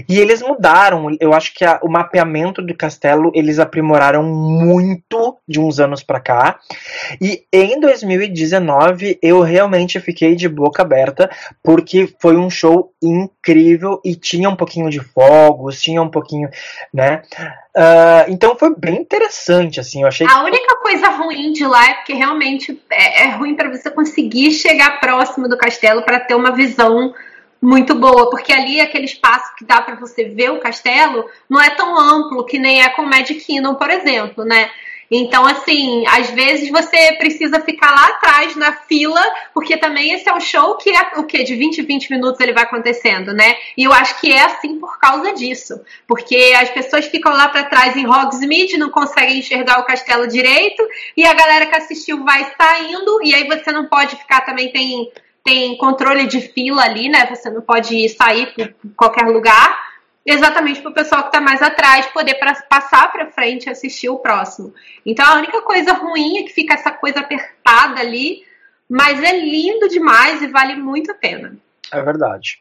E 0.08 0.18
eles 0.18 0.42
mudaram. 0.42 1.16
Eu 1.20 1.32
acho 1.32 1.54
que 1.54 1.64
a, 1.64 1.78
o 1.82 1.88
mapeamento 1.88 2.60
do 2.60 2.74
castelo 2.74 3.30
eles 3.34 3.58
aprimoraram 3.58 4.24
muito 4.24 5.38
de 5.50 5.58
uns 5.58 5.80
anos 5.80 6.04
para 6.04 6.20
cá. 6.20 6.60
E 7.20 7.44
em 7.52 7.80
2019 7.80 9.18
eu 9.20 9.40
realmente 9.40 9.98
fiquei 9.98 10.36
de 10.36 10.48
boca 10.48 10.82
aberta, 10.82 11.28
porque 11.60 12.08
foi 12.20 12.36
um 12.36 12.48
show 12.48 12.92
incrível 13.02 14.00
e 14.04 14.14
tinha 14.14 14.48
um 14.48 14.54
pouquinho 14.54 14.88
de 14.88 15.00
fogos, 15.00 15.82
tinha 15.82 16.00
um 16.00 16.08
pouquinho, 16.08 16.48
né? 16.94 17.22
Uh, 17.76 18.30
então 18.30 18.56
foi 18.56 18.72
bem 18.76 18.96
interessante, 19.00 19.80
assim. 19.80 20.02
Eu 20.02 20.08
achei. 20.08 20.26
A 20.28 20.44
única 20.44 20.76
coisa 20.76 21.08
ruim 21.08 21.52
de 21.52 21.66
lá 21.66 21.90
é 21.90 21.94
porque 21.94 22.14
realmente 22.14 22.80
é, 22.90 23.24
é 23.24 23.30
ruim 23.30 23.56
para 23.56 23.68
você 23.68 23.90
conseguir 23.90 24.52
chegar 24.52 25.00
próximo 25.00 25.48
do 25.48 25.58
castelo 25.58 26.02
para 26.02 26.20
ter 26.20 26.36
uma 26.36 26.52
visão 26.52 27.12
muito 27.60 27.94
boa, 27.94 28.30
porque 28.30 28.52
ali 28.52 28.80
aquele 28.80 29.04
espaço 29.04 29.54
que 29.56 29.64
dá 29.64 29.82
para 29.82 29.96
você 29.96 30.24
ver 30.24 30.50
o 30.50 30.60
castelo 30.60 31.26
não 31.48 31.60
é 31.60 31.70
tão 31.70 31.98
amplo 31.98 32.46
que 32.46 32.58
nem 32.58 32.82
é 32.82 32.88
com 32.90 33.02
Magic 33.02 33.40
Kingdom, 33.40 33.74
por 33.74 33.90
exemplo, 33.90 34.44
né? 34.44 34.70
Então, 35.10 35.44
assim, 35.44 36.06
às 36.06 36.30
vezes 36.30 36.70
você 36.70 37.14
precisa 37.14 37.58
ficar 37.60 37.90
lá 37.90 38.06
atrás 38.06 38.54
na 38.54 38.72
fila, 38.72 39.20
porque 39.52 39.76
também 39.76 40.12
esse 40.12 40.28
é 40.28 40.32
um 40.32 40.40
show 40.40 40.76
que 40.76 40.90
é 40.90 41.00
o 41.16 41.24
que? 41.24 41.42
De 41.42 41.56
20 41.56 41.78
em 41.78 41.84
20 41.84 42.10
minutos 42.12 42.40
ele 42.40 42.52
vai 42.52 42.62
acontecendo, 42.62 43.32
né? 43.32 43.56
E 43.76 43.82
eu 43.82 43.92
acho 43.92 44.20
que 44.20 44.30
é 44.30 44.42
assim 44.42 44.78
por 44.78 45.00
causa 45.00 45.32
disso. 45.32 45.80
Porque 46.06 46.54
as 46.56 46.70
pessoas 46.70 47.06
ficam 47.06 47.32
lá 47.32 47.48
para 47.48 47.64
trás 47.64 47.96
em 47.96 48.06
Hogsmeade, 48.06 48.78
não 48.78 48.90
conseguem 48.90 49.38
enxergar 49.38 49.80
o 49.80 49.84
castelo 49.84 50.28
direito, 50.28 50.86
e 51.16 51.26
a 51.26 51.34
galera 51.34 51.66
que 51.66 51.76
assistiu 51.76 52.22
vai 52.22 52.52
saindo, 52.56 53.20
e 53.24 53.34
aí 53.34 53.48
você 53.48 53.72
não 53.72 53.86
pode 53.86 54.14
ficar 54.14 54.42
também, 54.42 54.70
tem, 54.70 55.10
tem 55.42 55.76
controle 55.76 56.26
de 56.28 56.40
fila 56.40 56.84
ali, 56.84 57.08
né? 57.08 57.26
Você 57.26 57.50
não 57.50 57.62
pode 57.62 58.08
sair 58.10 58.54
por 58.54 58.72
qualquer 58.96 59.26
lugar 59.26 59.89
exatamente 60.32 60.80
para 60.80 60.90
o 60.90 60.94
pessoal 60.94 61.22
que 61.22 61.28
está 61.28 61.40
mais 61.40 61.62
atrás 61.62 62.06
poder 62.06 62.34
pra, 62.34 62.54
passar 62.62 63.10
para 63.12 63.30
frente 63.30 63.66
e 63.66 63.70
assistir 63.70 64.08
o 64.08 64.18
próximo. 64.18 64.72
Então 65.04 65.24
a 65.26 65.36
única 65.36 65.62
coisa 65.62 65.92
ruim 65.92 66.38
é 66.38 66.42
que 66.42 66.52
fica 66.52 66.74
essa 66.74 66.90
coisa 66.90 67.20
apertada 67.20 68.00
ali, 68.00 68.44
mas 68.88 69.22
é 69.22 69.38
lindo 69.38 69.88
demais 69.88 70.42
e 70.42 70.48
vale 70.48 70.76
muito 70.76 71.10
a 71.12 71.14
pena. 71.14 71.56
É 71.92 72.02
verdade. 72.02 72.60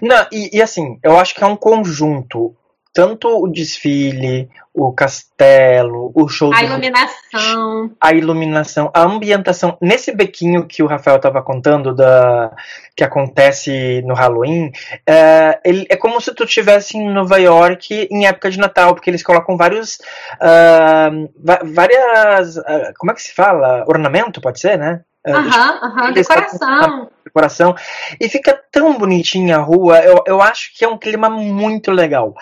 Não, 0.00 0.26
e, 0.32 0.56
e 0.56 0.62
assim, 0.62 0.98
eu 1.02 1.18
acho 1.18 1.34
que 1.34 1.44
é 1.44 1.46
um 1.46 1.56
conjunto 1.56 2.54
tanto 2.92 3.28
o 3.28 3.48
desfile, 3.48 4.50
o 4.74 4.92
castelo, 4.92 6.12
o 6.14 6.28
show. 6.28 6.52
A 6.52 6.62
iluminação. 6.62 7.90
A 8.00 8.12
iluminação, 8.12 8.90
a 8.94 9.02
ambientação. 9.02 9.76
Nesse 9.80 10.14
bequinho 10.14 10.66
que 10.66 10.82
o 10.82 10.86
Rafael 10.86 11.16
estava 11.16 11.42
contando, 11.42 11.94
da, 11.94 12.54
que 12.96 13.02
acontece 13.02 14.02
no 14.02 14.14
Halloween, 14.14 14.70
é, 15.06 15.58
ele, 15.64 15.86
é 15.88 15.96
como 15.96 16.20
se 16.20 16.34
tu 16.34 16.44
estivesse 16.44 16.96
em 16.96 17.10
Nova 17.10 17.38
York 17.38 18.08
em 18.10 18.26
época 18.26 18.50
de 18.50 18.58
Natal, 18.58 18.94
porque 18.94 19.10
eles 19.10 19.22
colocam 19.22 19.56
vários. 19.56 19.98
Uh, 20.34 21.30
várias. 21.74 22.56
Uh, 22.56 22.92
como 22.98 23.12
é 23.12 23.14
que 23.14 23.22
se 23.22 23.34
fala? 23.34 23.84
Ornamento, 23.86 24.40
pode 24.40 24.60
ser, 24.60 24.78
né? 24.78 25.00
Aham, 25.26 25.78
aham, 25.82 26.12
decoração. 26.12 27.10
Decoração. 27.24 27.74
E 28.20 28.28
fica 28.28 28.60
tão 28.72 28.98
bonitinha 28.98 29.56
a 29.56 29.60
rua. 29.60 30.00
Eu, 30.00 30.22
eu 30.26 30.42
acho 30.42 30.76
que 30.76 30.84
é 30.84 30.88
um 30.88 30.98
clima 30.98 31.30
muito 31.30 31.92
legal. 31.92 32.34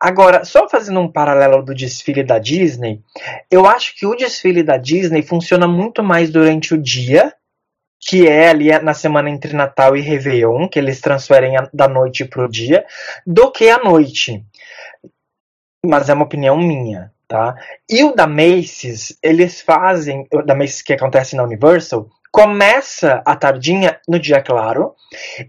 Agora, 0.00 0.44
só 0.44 0.68
fazendo 0.68 1.00
um 1.00 1.10
paralelo 1.10 1.62
do 1.62 1.74
desfile 1.74 2.22
da 2.22 2.38
Disney, 2.38 3.02
eu 3.50 3.66
acho 3.66 3.96
que 3.96 4.06
o 4.06 4.14
desfile 4.14 4.62
da 4.62 4.76
Disney 4.76 5.22
funciona 5.22 5.66
muito 5.66 6.02
mais 6.04 6.30
durante 6.30 6.72
o 6.72 6.78
dia, 6.78 7.34
que 8.00 8.28
é 8.28 8.48
ali 8.48 8.70
na 8.80 8.94
semana 8.94 9.28
entre 9.28 9.52
Natal 9.52 9.96
e 9.96 10.00
Réveillon, 10.00 10.68
que 10.68 10.78
eles 10.78 11.00
transferem 11.00 11.54
da 11.74 11.88
noite 11.88 12.24
para 12.24 12.44
o 12.44 12.48
dia, 12.48 12.86
do 13.26 13.50
que 13.50 13.68
à 13.68 13.78
noite. 13.78 14.44
Mas 15.84 16.08
é 16.08 16.14
uma 16.14 16.24
opinião 16.24 16.56
minha, 16.56 17.12
tá? 17.26 17.56
E 17.90 18.04
o 18.04 18.14
da 18.14 18.26
Macy's, 18.26 19.18
eles 19.20 19.60
fazem, 19.60 20.28
o 20.32 20.42
da 20.42 20.54
Macy's 20.54 20.82
que 20.82 20.92
acontece 20.92 21.34
na 21.34 21.42
Universal, 21.42 22.08
começa 22.30 23.22
a 23.24 23.34
tardinha 23.34 24.00
no 24.06 24.18
dia 24.18 24.42
claro, 24.42 24.94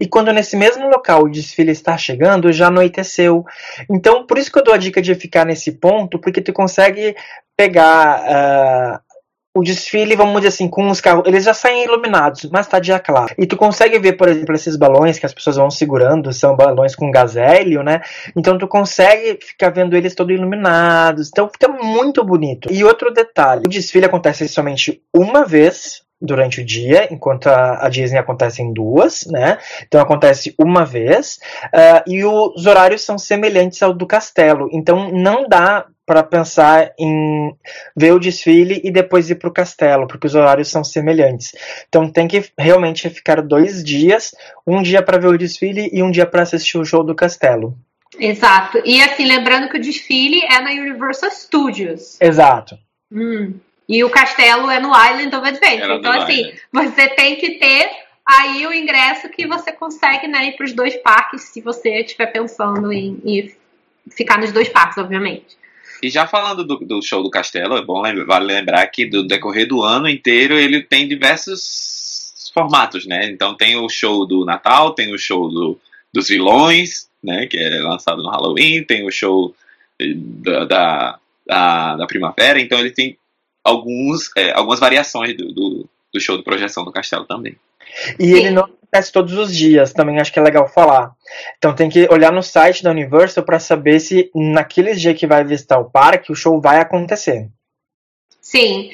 e 0.00 0.06
quando 0.06 0.32
nesse 0.32 0.56
mesmo 0.56 0.88
local 0.88 1.24
o 1.24 1.30
desfile 1.30 1.72
está 1.72 1.96
chegando, 1.96 2.52
já 2.52 2.68
anoiteceu. 2.68 3.44
Então, 3.90 4.26
por 4.26 4.38
isso 4.38 4.50
que 4.50 4.58
eu 4.58 4.64
dou 4.64 4.74
a 4.74 4.78
dica 4.78 5.02
de 5.02 5.14
ficar 5.14 5.44
nesse 5.44 5.72
ponto, 5.72 6.18
porque 6.18 6.40
tu 6.40 6.52
consegue 6.52 7.14
pegar 7.56 8.22
uh, 8.22 9.10
o 9.54 9.62
desfile, 9.62 10.14
vamos 10.14 10.36
dizer 10.36 10.48
assim, 10.48 10.68
com 10.68 10.88
os 10.88 11.00
carros, 11.00 11.24
eles 11.26 11.44
já 11.44 11.52
saem 11.52 11.84
iluminados, 11.84 12.48
mas 12.50 12.68
tá 12.68 12.78
dia 12.78 13.00
claro. 13.00 13.34
E 13.36 13.46
tu 13.46 13.56
consegue 13.56 13.98
ver, 13.98 14.12
por 14.12 14.28
exemplo, 14.28 14.54
esses 14.54 14.76
balões 14.76 15.18
que 15.18 15.26
as 15.26 15.34
pessoas 15.34 15.56
vão 15.56 15.70
segurando, 15.70 16.32
são 16.32 16.54
balões 16.54 16.94
com 16.94 17.10
gás 17.10 17.36
hélio, 17.36 17.82
né? 17.82 18.00
Então 18.36 18.56
tu 18.56 18.68
consegue 18.68 19.38
ficar 19.44 19.70
vendo 19.70 19.96
eles 19.96 20.14
todos 20.14 20.34
iluminados. 20.34 21.28
Então 21.28 21.48
fica 21.48 21.68
muito 21.68 22.24
bonito. 22.24 22.72
E 22.72 22.84
outro 22.84 23.12
detalhe, 23.12 23.62
o 23.66 23.68
desfile 23.68 24.06
acontece 24.06 24.46
somente 24.48 25.02
uma 25.12 25.44
vez 25.44 26.02
durante 26.20 26.60
o 26.60 26.64
dia, 26.64 27.08
enquanto 27.10 27.46
a, 27.46 27.86
a, 27.86 27.88
Disney 27.88 28.18
acontece 28.18 28.62
em 28.62 28.72
duas, 28.72 29.24
né? 29.26 29.58
Então 29.86 30.00
acontece 30.00 30.54
uma 30.58 30.84
vez, 30.84 31.38
uh, 31.66 32.02
e 32.06 32.24
os 32.24 32.66
horários 32.66 33.02
são 33.02 33.16
semelhantes 33.16 33.82
ao 33.82 33.94
do 33.94 34.06
castelo. 34.06 34.68
Então 34.72 35.10
não 35.10 35.48
dá 35.48 35.86
para 36.04 36.22
pensar 36.22 36.92
em 36.98 37.54
ver 37.96 38.12
o 38.12 38.18
desfile 38.18 38.80
e 38.82 38.90
depois 38.90 39.30
ir 39.30 39.36
para 39.36 39.48
o 39.48 39.52
castelo, 39.52 40.08
porque 40.08 40.26
os 40.26 40.34
horários 40.34 40.68
são 40.68 40.82
semelhantes. 40.82 41.52
Então 41.88 42.10
tem 42.10 42.26
que 42.26 42.44
realmente 42.58 43.08
ficar 43.08 43.40
dois 43.40 43.82
dias, 43.84 44.34
um 44.66 44.82
dia 44.82 45.02
para 45.02 45.18
ver 45.18 45.28
o 45.28 45.38
desfile 45.38 45.88
e 45.92 46.02
um 46.02 46.10
dia 46.10 46.26
para 46.26 46.42
assistir 46.42 46.78
o 46.78 46.84
show 46.84 47.04
do 47.04 47.14
castelo. 47.14 47.78
Exato. 48.18 48.82
E 48.84 49.00
assim, 49.00 49.24
lembrando 49.24 49.68
que 49.68 49.78
o 49.78 49.80
desfile 49.80 50.42
é 50.44 50.60
na 50.60 50.70
Universal 50.70 51.30
Studios. 51.30 52.20
Exato. 52.20 52.76
Hum. 53.12 53.54
E 53.90 54.04
o 54.04 54.08
castelo 54.08 54.70
é 54.70 54.78
no 54.78 54.90
Island 54.90 55.34
of 55.34 55.48
Adventure. 55.48 55.98
então, 55.98 56.12
assim, 56.12 56.42
Island. 56.42 56.60
você 56.72 57.08
tem 57.08 57.34
que 57.34 57.58
ter 57.58 57.90
aí 58.24 58.64
o 58.64 58.72
ingresso 58.72 59.28
que 59.28 59.48
você 59.48 59.72
consegue 59.72 60.28
né, 60.28 60.46
ir 60.46 60.52
para 60.52 60.64
os 60.64 60.72
dois 60.72 60.96
parques, 60.98 61.42
se 61.42 61.60
você 61.60 62.02
estiver 62.02 62.26
pensando 62.26 62.92
em, 62.92 63.20
em, 63.24 63.52
ficar 64.08 64.38
nos 64.38 64.52
dois 64.52 64.68
parques, 64.68 64.96
obviamente. 64.96 65.58
E 66.00 66.08
já 66.08 66.24
falando 66.24 66.64
do, 66.64 66.76
do 66.76 67.02
show 67.02 67.20
do 67.20 67.30
castelo, 67.30 67.76
é 67.76 67.82
bom 67.82 68.00
lembrar, 68.00 68.26
vale 68.26 68.46
lembrar 68.46 68.86
que 68.86 69.06
do 69.06 69.26
decorrer 69.26 69.66
do 69.66 69.82
ano 69.82 70.08
inteiro 70.08 70.54
ele 70.54 70.84
tem 70.84 71.08
diversos 71.08 72.48
formatos, 72.54 73.04
né? 73.06 73.28
Então 73.28 73.56
tem 73.56 73.76
o 73.76 73.88
show 73.88 74.24
do 74.24 74.44
Natal, 74.44 74.94
tem 74.94 75.12
o 75.12 75.18
show 75.18 75.48
do, 75.48 75.80
dos 76.14 76.28
vilões, 76.28 77.08
né? 77.20 77.48
Que 77.48 77.58
é 77.58 77.80
lançado 77.80 78.22
no 78.22 78.30
Halloween, 78.30 78.84
tem 78.84 79.04
o 79.04 79.10
show 79.10 79.52
eh, 80.00 80.14
da, 80.14 80.64
da, 80.64 81.18
da, 81.44 81.96
da 81.96 82.06
primavera, 82.06 82.60
então 82.60 82.78
ele 82.78 82.92
tem 82.92 83.18
alguns, 83.64 84.30
é, 84.36 84.52
algumas 84.52 84.80
variações 84.80 85.36
do, 85.36 85.52
do, 85.52 85.88
do, 86.12 86.20
show 86.20 86.36
de 86.36 86.44
projeção 86.44 86.84
do 86.84 86.92
castelo 86.92 87.26
também. 87.26 87.56
E 88.18 88.26
Sim. 88.26 88.34
ele 88.34 88.50
não 88.50 88.64
acontece 88.64 89.12
todos 89.12 89.32
os 89.34 89.54
dias, 89.54 89.92
também 89.92 90.20
acho 90.20 90.32
que 90.32 90.38
é 90.38 90.42
legal 90.42 90.68
falar. 90.68 91.12
Então 91.58 91.74
tem 91.74 91.88
que 91.88 92.08
olhar 92.10 92.32
no 92.32 92.42
site 92.42 92.82
da 92.82 92.90
Universal 92.90 93.44
para 93.44 93.58
saber 93.58 94.00
se 94.00 94.30
naqueles 94.34 95.00
dias 95.00 95.18
que 95.18 95.26
vai 95.26 95.44
visitar 95.44 95.78
o 95.78 95.90
parque 95.90 96.32
o 96.32 96.36
show 96.36 96.60
vai 96.60 96.80
acontecer. 96.80 97.48
Sim. 98.40 98.90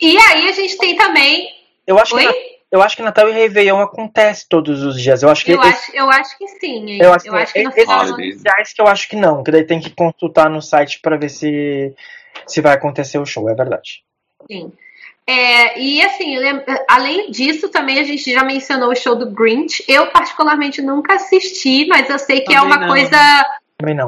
E 0.00 0.16
aí 0.16 0.48
a 0.48 0.52
gente 0.52 0.76
tem 0.78 0.96
também. 0.96 1.48
Eu 1.86 1.98
acho 1.98 2.14
Oi? 2.14 2.26
que. 2.26 2.54
Eu 2.70 2.82
acho 2.82 2.96
que 2.96 3.02
Natal 3.02 3.28
e 3.28 3.32
Réveillon 3.32 3.80
acontece 3.80 4.48
todos 4.48 4.82
os 4.82 5.00
dias. 5.00 5.22
Eu 5.22 5.28
acho 5.28 5.44
que. 5.44 5.52
Eu, 5.52 5.60
esse... 5.60 5.68
acho, 5.68 5.96
eu 5.96 6.10
acho 6.10 6.36
que 6.36 6.48
sim. 6.48 7.00
Eu 7.00 7.12
acho, 7.12 7.28
eu 7.28 7.34
acho 7.36 7.52
que, 7.52 7.60
que 7.60 7.64
no 7.64 7.72
final. 7.72 8.16
que 8.16 8.82
eu 8.82 8.86
acho 8.88 9.08
que 9.08 9.16
não, 9.16 9.44
que 9.44 9.52
daí 9.52 9.64
tem 9.64 9.80
que 9.80 9.90
consultar 9.90 10.50
no 10.50 10.60
site 10.60 10.98
para 11.00 11.16
ver 11.16 11.28
se 11.28 11.94
se 12.46 12.60
vai 12.60 12.74
acontecer 12.74 13.18
o 13.18 13.26
show, 13.26 13.48
é 13.48 13.54
verdade. 13.54 14.02
Sim. 14.50 14.72
É, 15.26 15.80
e 15.80 16.02
assim, 16.02 16.36
além 16.88 17.30
disso, 17.30 17.70
também 17.70 17.98
a 17.98 18.02
gente 18.02 18.30
já 18.30 18.44
mencionou 18.44 18.90
o 18.90 18.96
show 18.96 19.16
do 19.16 19.30
Grinch. 19.30 19.82
Eu, 19.88 20.08
particularmente, 20.08 20.82
nunca 20.82 21.14
assisti, 21.14 21.86
mas 21.86 22.10
eu 22.10 22.18
sei 22.18 22.40
que 22.40 22.52
é 22.52 22.58
também 22.58 22.72
é 22.72 22.76
uma 22.76 22.86
não. 22.86 22.88
coisa 22.88 23.16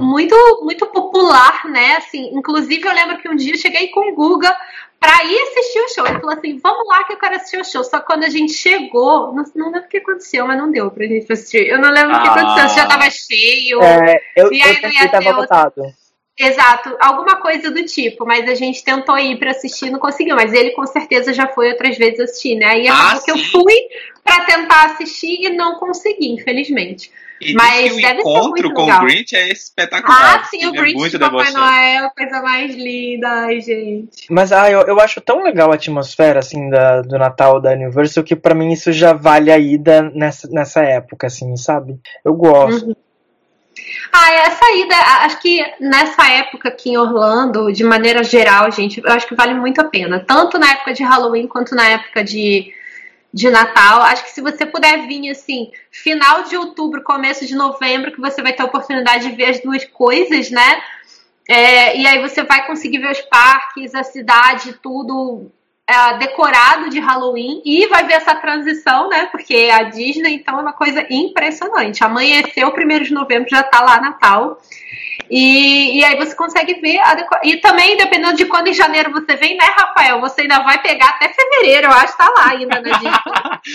muito 0.00 0.36
muito 0.62 0.86
popular, 0.86 1.64
né? 1.66 1.96
Assim, 1.96 2.30
inclusive, 2.34 2.86
eu 2.86 2.92
lembro 2.92 3.18
que 3.18 3.28
um 3.28 3.36
dia 3.36 3.54
eu 3.54 3.58
cheguei 3.58 3.88
com 3.88 4.12
o 4.12 4.14
Guga 4.14 4.54
pra 5.00 5.24
ir 5.24 5.38
assistir 5.40 5.80
o 5.80 5.88
show. 5.88 6.06
Ele 6.06 6.20
falou 6.20 6.36
assim: 6.36 6.58
vamos 6.58 6.86
lá 6.86 7.04
que 7.04 7.14
eu 7.14 7.18
quero 7.18 7.36
assistir 7.36 7.60
o 7.60 7.64
show. 7.64 7.82
Só 7.82 7.98
que 7.98 8.06
quando 8.06 8.24
a 8.24 8.28
gente 8.28 8.52
chegou, 8.52 9.34
não, 9.34 9.44
não 9.54 9.66
lembro 9.66 9.86
o 9.86 9.88
que 9.88 9.98
aconteceu, 9.98 10.46
mas 10.46 10.58
não 10.58 10.70
deu 10.70 10.90
pra 10.90 11.06
gente 11.06 11.32
assistir. 11.32 11.66
Eu 11.66 11.80
não 11.80 11.90
lembro 11.90 12.14
o 12.14 12.22
que 12.22 12.28
aconteceu, 12.28 12.76
já 12.76 12.86
tava 12.86 13.08
cheio. 13.10 13.82
É, 13.82 14.20
eu, 14.36 14.52
e 14.52 14.62
aí 14.62 14.76
eu 14.76 14.82
não 14.82 14.90
ia 14.90 15.08
ter 15.08 15.34
outro... 15.34 15.94
Exato, 16.38 16.94
alguma 17.00 17.40
coisa 17.40 17.70
do 17.70 17.82
tipo, 17.86 18.26
mas 18.26 18.46
a 18.46 18.54
gente 18.54 18.84
tentou 18.84 19.18
ir 19.18 19.38
para 19.38 19.52
assistir 19.52 19.88
não 19.88 19.98
conseguiu, 19.98 20.36
mas 20.36 20.52
ele 20.52 20.72
com 20.72 20.86
certeza 20.86 21.32
já 21.32 21.46
foi 21.48 21.70
outras 21.70 21.96
vezes 21.96 22.20
assistir, 22.20 22.56
né? 22.56 22.82
E 22.82 22.88
acabou 22.88 23.18
ah, 23.18 23.22
que 23.24 23.30
eu 23.30 23.38
fui 23.38 23.74
para 24.22 24.44
tentar 24.44 24.84
assistir 24.86 25.46
e 25.46 25.56
não 25.56 25.76
consegui, 25.76 26.32
infelizmente. 26.32 27.10
E 27.40 27.54
mas 27.54 27.92
o 27.92 27.96
deve 27.96 28.20
encontro 28.20 28.72
com 28.72 28.82
legal. 28.82 29.02
o 29.02 29.06
Grinch 29.06 29.34
é 29.34 29.50
espetacular. 29.50 30.40
Ah, 30.40 30.44
sim, 30.44 30.66
o 30.66 30.74
é 30.74 30.78
Grinch 30.78 31.16
é 31.16 31.18
Papai 31.18 31.52
Noel, 31.52 32.06
a 32.06 32.10
coisa 32.10 32.42
mais 32.42 32.74
linda, 32.74 33.28
ai, 33.28 33.60
gente. 33.60 34.26
Mas 34.30 34.52
ah, 34.52 34.70
eu, 34.70 34.82
eu 34.82 35.00
acho 35.00 35.20
tão 35.20 35.42
legal 35.42 35.70
a 35.70 35.74
atmosfera, 35.74 36.40
assim, 36.40 36.68
da, 36.68 37.02
do 37.02 37.18
Natal 37.18 37.60
da 37.60 37.72
Universal, 37.72 38.24
que 38.24 38.36
para 38.36 38.54
mim 38.54 38.72
isso 38.72 38.92
já 38.92 39.12
vale 39.12 39.50
a 39.50 39.58
ida 39.58 40.10
nessa, 40.14 40.48
nessa 40.48 40.82
época, 40.82 41.26
assim, 41.26 41.56
sabe? 41.56 41.98
Eu 42.24 42.34
gosto. 42.34 42.88
Uhum. 42.88 43.05
Ah, 44.12 44.32
essa 44.32 44.72
ida, 44.72 44.96
acho 45.24 45.40
que 45.40 45.64
nessa 45.80 46.26
época 46.30 46.68
aqui 46.68 46.90
em 46.90 46.96
Orlando, 46.96 47.72
de 47.72 47.84
maneira 47.84 48.22
geral, 48.22 48.70
gente, 48.70 49.00
eu 49.04 49.12
acho 49.12 49.26
que 49.26 49.34
vale 49.34 49.54
muito 49.54 49.80
a 49.80 49.84
pena. 49.84 50.24
Tanto 50.26 50.58
na 50.58 50.70
época 50.70 50.92
de 50.92 51.02
Halloween 51.02 51.46
quanto 51.46 51.74
na 51.74 51.86
época 51.88 52.24
de, 52.24 52.72
de 53.32 53.50
Natal. 53.50 54.02
Acho 54.02 54.24
que 54.24 54.30
se 54.30 54.40
você 54.40 54.64
puder 54.64 55.06
vir 55.06 55.30
assim, 55.30 55.70
final 55.90 56.44
de 56.44 56.56
outubro, 56.56 57.02
começo 57.02 57.46
de 57.46 57.54
novembro, 57.54 58.12
que 58.12 58.20
você 58.20 58.42
vai 58.42 58.52
ter 58.52 58.62
a 58.62 58.66
oportunidade 58.66 59.28
de 59.28 59.36
ver 59.36 59.50
as 59.50 59.60
duas 59.60 59.84
coisas, 59.84 60.50
né? 60.50 60.82
É, 61.48 61.96
e 61.96 62.06
aí 62.06 62.20
você 62.20 62.42
vai 62.42 62.66
conseguir 62.66 62.98
ver 62.98 63.12
os 63.12 63.20
parques, 63.20 63.94
a 63.94 64.02
cidade, 64.02 64.78
tudo 64.82 65.50
é, 65.88 66.18
decorado 66.18 66.90
de 66.90 66.98
Halloween 66.98 67.62
e 67.64 67.86
vai 67.86 68.04
ver 68.04 68.14
essa 68.14 68.34
transição, 68.34 69.08
né? 69.08 69.26
Porque 69.26 69.70
a 69.72 69.84
Disney, 69.84 70.34
então, 70.34 70.58
é 70.58 70.62
uma 70.62 70.72
coisa 70.72 71.06
impressionante. 71.08 72.02
Amanheceu, 72.02 72.72
primeiro 72.72 73.04
de 73.04 73.14
novembro, 73.14 73.48
já 73.48 73.62
tá 73.62 73.80
lá 73.82 74.00
Natal. 74.00 74.60
E, 75.30 75.98
e 75.98 76.04
aí 76.04 76.16
você 76.16 76.34
consegue 76.34 76.74
ver 76.80 76.98
a 76.98 77.14
decor... 77.14 77.38
E 77.44 77.56
também, 77.58 77.96
dependendo 77.96 78.36
de 78.36 78.46
quando 78.46 78.68
em 78.68 78.74
janeiro 78.74 79.12
você 79.12 79.36
vem, 79.36 79.56
né, 79.56 79.64
Rafael? 79.76 80.20
Você 80.20 80.42
ainda 80.42 80.60
vai 80.64 80.80
pegar 80.82 81.10
até 81.10 81.28
fevereiro, 81.28 81.86
eu 81.86 81.92
acho, 81.92 82.16
tá 82.16 82.32
lá 82.36 82.50
ainda 82.50 82.80
na 82.80 82.98
Disney. 82.98 83.12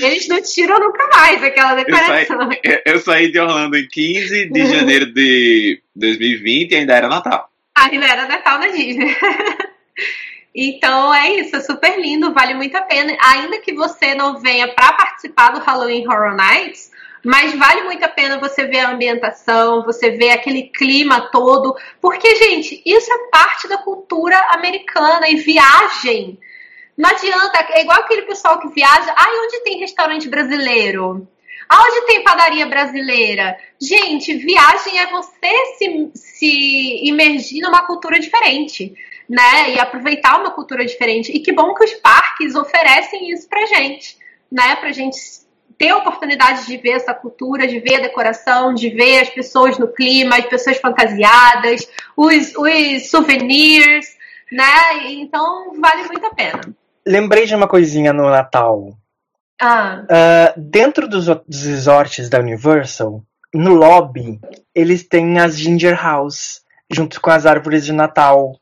Eles 0.06 0.28
não 0.28 0.42
tiram 0.42 0.80
nunca 0.80 1.08
mais 1.14 1.42
aquela 1.42 1.76
decoração. 1.76 2.42
Eu 2.42 2.48
saí, 2.48 2.82
eu 2.86 3.00
saí 3.00 3.32
de 3.32 3.40
Orlando 3.40 3.78
em 3.78 3.88
15 3.88 4.50
de 4.50 4.66
janeiro 4.66 5.14
de 5.14 5.82
2020 5.96 6.72
e 6.72 6.76
ainda 6.76 6.94
era 6.94 7.08
Natal. 7.08 7.50
Ainda 7.76 8.06
era 8.06 8.28
Natal 8.28 8.60
na 8.60 8.68
Disney. 8.68 9.16
Então 10.54 11.14
é 11.14 11.32
isso, 11.36 11.56
é 11.56 11.62
super 11.62 12.00
lindo, 12.00 12.34
vale 12.34 12.54
muito 12.54 12.76
a 12.76 12.82
pena. 12.82 13.16
Ainda 13.22 13.60
que 13.60 13.74
você 13.74 14.14
não 14.14 14.40
venha 14.40 14.68
para 14.68 14.94
participar 14.94 15.52
do 15.52 15.62
Halloween 15.62 16.06
Horror 16.06 16.36
Nights, 16.36 16.92
mas 17.24 17.54
vale 17.54 17.84
muito 17.84 18.04
a 18.04 18.10
pena 18.10 18.40
você 18.40 18.66
ver 18.66 18.80
a 18.80 18.92
ambientação, 18.92 19.84
você 19.84 20.12
ver 20.12 20.32
aquele 20.32 20.64
clima 20.64 21.30
todo, 21.32 21.76
porque, 22.02 22.36
gente, 22.36 22.82
isso 22.86 23.12
é 23.12 23.30
parte 23.30 23.68
da 23.68 23.78
cultura 23.78 24.38
americana 24.50 25.30
e 25.30 25.36
viagem. 25.36 26.38
Não 26.98 27.10
adianta, 27.10 27.66
é 27.70 27.82
igual 27.82 28.00
aquele 28.00 28.24
pessoal 28.24 28.60
que 28.60 28.68
viaja. 28.70 29.14
Ai, 29.16 29.40
onde 29.46 29.64
tem 29.64 29.80
restaurante 29.80 30.28
brasileiro? 30.28 31.28
Aonde 31.70 32.06
tem 32.06 32.24
padaria 32.24 32.66
brasileira? 32.66 33.58
Gente, 33.80 34.34
viagem 34.34 35.00
é 35.00 35.08
você 35.08 35.66
se, 35.78 36.12
se 36.14 37.08
imergir 37.08 37.62
numa 37.62 37.86
cultura 37.88 38.20
diferente 38.20 38.94
né? 39.32 39.72
E 39.72 39.80
aproveitar 39.80 40.38
uma 40.38 40.52
cultura 40.52 40.86
diferente. 40.86 41.32
E 41.32 41.40
que 41.40 41.54
bom 41.54 41.74
que 41.74 41.86
os 41.86 41.94
parques 41.94 42.54
oferecem 42.54 43.32
isso 43.32 43.48
pra 43.48 43.66
gente, 43.66 44.18
né? 44.52 44.76
Pra 44.76 44.92
gente 44.92 45.18
ter 45.78 45.88
a 45.88 45.98
oportunidade 46.00 46.68
de 46.68 46.76
ver 46.76 46.92
essa 46.92 47.14
cultura, 47.14 47.66
de 47.66 47.80
ver 47.80 47.96
a 47.96 48.02
decoração, 48.02 48.74
de 48.74 48.90
ver 48.90 49.22
as 49.22 49.30
pessoas 49.30 49.80
no 49.80 49.88
clima, 49.88 50.36
as 50.36 50.46
pessoas 50.46 50.78
fantasiadas, 50.78 51.90
os, 52.16 52.54
os 52.58 53.10
souvenirs, 53.10 54.06
né? 54.52 55.08
Então 55.14 55.80
vale 55.80 56.04
muito 56.10 56.26
a 56.26 56.36
pena. 56.36 56.62
Lembrei 57.08 57.46
de 57.46 57.56
uma 57.56 57.70
coisinha 57.70 58.12
no 58.12 58.30
Natal. 58.30 58.94
Ah. 59.62 60.04
Uh, 60.04 60.60
dentro 60.60 61.08
dos, 61.08 61.28
dos 61.28 61.64
resorts 61.64 62.30
da 62.30 62.40
Universal, 62.40 63.24
no 63.54 63.76
lobby, 63.76 64.42
eles 64.76 65.08
têm 65.08 65.40
as 65.40 65.58
Ginger 65.58 65.96
House, 65.96 66.62
junto 66.92 67.22
com 67.22 67.30
as 67.30 67.46
árvores 67.46 67.86
de 67.86 67.94
Natal. 67.94 68.61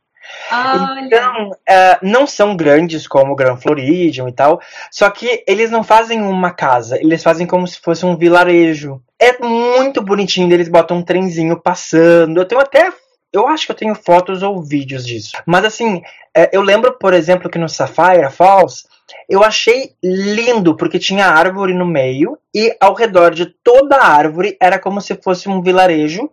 Então, 1.06 1.52
uh, 1.52 1.98
não 2.02 2.26
são 2.26 2.56
grandes 2.56 3.08
como 3.08 3.34
o 3.34 3.36
Grand 3.36 3.58
Floridian 3.58 4.28
e 4.28 4.32
tal, 4.32 4.60
só 4.92 5.10
que 5.10 5.44
eles 5.48 5.70
não 5.70 5.84
fazem 5.84 6.22
uma 6.22 6.52
casa, 6.52 6.98
eles 7.00 7.24
fazem 7.24 7.46
como 7.46 7.68
se 7.68 7.80
fosse 7.80 8.06
um 8.06 8.18
vilarejo. 8.18 9.02
É 9.20 9.38
muito 9.38 10.02
bonitinho, 10.02 10.54
eles 10.54 10.70
botam 10.70 10.98
um 10.98 11.04
trenzinho 11.04 11.60
passando. 11.60 12.40
Eu 12.40 12.46
tenho 12.46 12.62
até 12.62 12.92
eu 13.32 13.48
acho 13.48 13.66
que 13.66 13.72
eu 13.72 13.76
tenho 13.76 13.96
fotos 13.96 14.42
ou 14.42 14.62
vídeos 14.62 15.06
disso. 15.06 15.34
Mas 15.46 15.64
assim, 15.64 16.02
é, 16.36 16.50
eu 16.52 16.62
lembro, 16.62 16.98
por 16.98 17.14
exemplo, 17.14 17.50
que 17.50 17.60
no 17.60 17.70
Sapphire 17.70 18.32
Falls, 18.32 18.88
eu 19.28 19.44
achei 19.44 19.94
lindo, 20.04 20.76
porque 20.76 21.00
tinha 21.00 21.28
árvore 21.28 21.74
no 21.74 21.86
meio 21.86 22.38
e 22.54 22.76
ao 22.80 22.94
redor 22.94 23.32
de 23.32 23.46
toda 23.46 23.98
a 23.98 24.08
árvore 24.08 24.58
era 24.60 24.80
como 24.80 25.00
se 25.02 25.16
fosse 25.16 25.48
um 25.48 25.62
vilarejo 25.62 26.30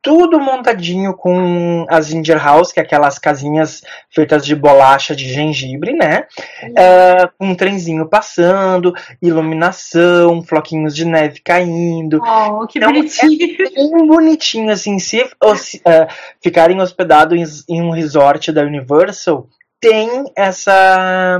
tudo 0.00 0.40
montadinho 0.40 1.12
com 1.12 1.84
as 1.88 2.06
ginger 2.06 2.42
house, 2.42 2.72
que 2.72 2.80
é 2.80 2.82
aquelas 2.82 3.18
casinhas 3.18 3.82
feitas 4.10 4.46
de 4.46 4.54
bolacha 4.54 5.14
de 5.14 5.30
gengibre, 5.30 5.92
né? 5.92 6.26
Uhum. 6.62 6.70
Uh, 6.70 7.30
um 7.50 7.54
trenzinho 7.54 8.08
passando, 8.08 8.94
iluminação, 9.20 10.42
floquinhos 10.42 10.94
de 10.94 11.04
neve 11.04 11.40
caindo. 11.44 12.20
Oh, 12.22 12.66
que 12.66 12.78
então, 12.78 12.92
bonitinho. 12.92 13.56
É 13.60 13.70
bem 13.70 14.06
bonitinho, 14.06 14.70
assim. 14.70 14.98
Se 14.98 15.20
uh, 15.20 16.08
ficarem 16.40 16.80
hospedados 16.80 17.64
em, 17.68 17.76
em 17.76 17.82
um 17.82 17.90
resort 17.90 18.52
da 18.52 18.62
Universal, 18.62 19.46
tem 19.80 20.24
essa 20.36 21.38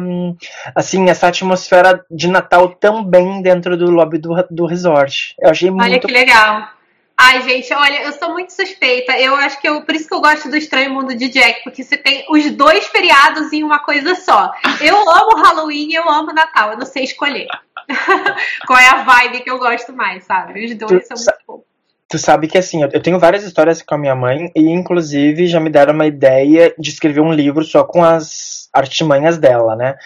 assim 0.75 1.09
essa 1.09 1.29
atmosfera 1.29 2.05
de 2.11 2.29
Natal 2.29 2.69
também 2.69 3.43
dentro 3.43 3.77
do 3.77 3.91
lobby 3.91 4.19
do, 4.19 4.35
do 4.51 4.67
resort. 4.67 5.35
Eu 5.41 5.51
achei 5.51 5.71
muito 5.71 5.83
Olha 5.83 5.99
que 5.99 6.13
legal. 6.13 6.78
Ai, 7.21 7.43
gente, 7.43 7.75
olha, 7.75 8.05
eu 8.05 8.13
sou 8.13 8.31
muito 8.31 8.53
suspeita. 8.53 9.19
Eu 9.19 9.35
acho 9.35 9.61
que 9.61 9.69
eu, 9.69 9.83
por 9.83 9.93
isso 9.93 10.07
que 10.07 10.15
eu 10.15 10.21
gosto 10.21 10.49
do 10.49 10.57
Estranho 10.57 10.95
Mundo 10.95 11.17
de 11.17 11.29
Jack, 11.29 11.65
porque 11.65 11.83
você 11.83 11.97
tem 11.97 12.25
os 12.31 12.49
dois 12.53 12.87
feriados 12.87 13.53
em 13.53 13.65
uma 13.65 13.81
coisa 13.81 14.15
só. 14.15 14.53
Eu 14.81 14.97
amo 14.97 15.37
Halloween 15.37 15.89
e 15.91 15.95
eu 15.97 16.09
amo 16.09 16.33
Natal, 16.33 16.71
eu 16.71 16.79
não 16.79 16.87
sei 16.87 17.03
escolher. 17.03 17.49
Qual 18.69 18.79
é 18.79 18.89
a 18.89 19.03
vibe 19.03 19.41
que 19.41 19.51
eu 19.51 19.59
gosto 19.59 19.93
mais, 19.93 20.23
sabe? 20.23 20.65
Os 20.65 20.75
dois 20.77 21.09
tu, 21.09 21.17
são 21.17 21.17
muito 21.17 21.45
bons. 21.45 21.65
Tu 22.09 22.19
sabe 22.19 22.47
que 22.47 22.57
assim, 22.57 22.85
eu 22.85 23.03
tenho 23.03 23.19
várias 23.19 23.43
histórias 23.43 23.83
com 23.83 23.97
a 23.97 23.99
minha 23.99 24.15
mãe 24.15 24.53
e 24.55 24.71
inclusive 24.71 25.49
já 25.49 25.59
me 25.59 25.71
deram 25.71 25.95
uma 25.95 26.07
ideia 26.07 26.73
de 26.79 26.91
escrever 26.91 27.21
um 27.21 27.33
livro 27.33 27.65
só 27.65 27.83
com 27.83 28.05
as 28.05 28.69
artimanhas 28.73 29.39
dela, 29.39 29.75
né? 29.75 29.97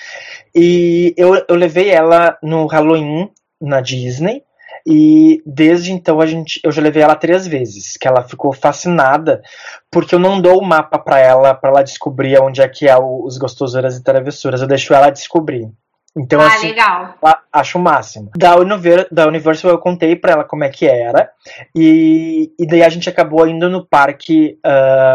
E 0.54 1.12
eu, 1.18 1.44
eu 1.46 1.56
levei 1.56 1.90
ela 1.90 2.38
no 2.42 2.66
Halloween 2.66 3.30
na 3.60 3.82
Disney 3.82 4.42
e 4.86 5.42
desde 5.46 5.92
então 5.92 6.20
a 6.20 6.26
gente, 6.26 6.60
eu 6.64 6.72
já 6.72 6.82
levei 6.82 7.02
ela 7.02 7.14
três 7.14 7.46
vezes, 7.46 7.96
que 7.96 8.06
ela 8.06 8.22
ficou 8.22 8.52
fascinada, 8.52 9.42
porque 9.90 10.14
eu 10.14 10.18
não 10.18 10.40
dou 10.40 10.58
o 10.58 10.64
mapa 10.64 10.98
para 10.98 11.18
ela, 11.18 11.54
para 11.54 11.70
ela 11.70 11.82
descobrir 11.82 12.40
onde 12.40 12.60
é 12.60 12.68
que 12.68 12.88
é 12.88 12.96
os 12.98 13.38
gostosuras 13.38 13.96
e 13.96 14.02
travessuras, 14.02 14.60
eu 14.60 14.68
deixo 14.68 14.94
ela 14.94 15.10
descobrir. 15.10 15.70
Então, 16.16 16.40
ah, 16.40 16.46
assim, 16.46 16.68
legal. 16.68 17.14
acho 17.50 17.78
o 17.78 17.80
máximo. 17.80 18.30
Da, 18.36 18.56
Univer, 18.56 19.08
da 19.10 19.26
Universal 19.26 19.70
eu 19.70 19.78
contei 19.78 20.14
pra 20.14 20.32
ela 20.32 20.44
como 20.44 20.62
é 20.62 20.68
que 20.68 20.86
era. 20.86 21.30
E, 21.74 22.52
e 22.58 22.66
daí 22.66 22.82
a 22.82 22.88
gente 22.90 23.08
acabou 23.08 23.46
indo 23.46 23.68
no 23.70 23.86
parque 23.86 24.58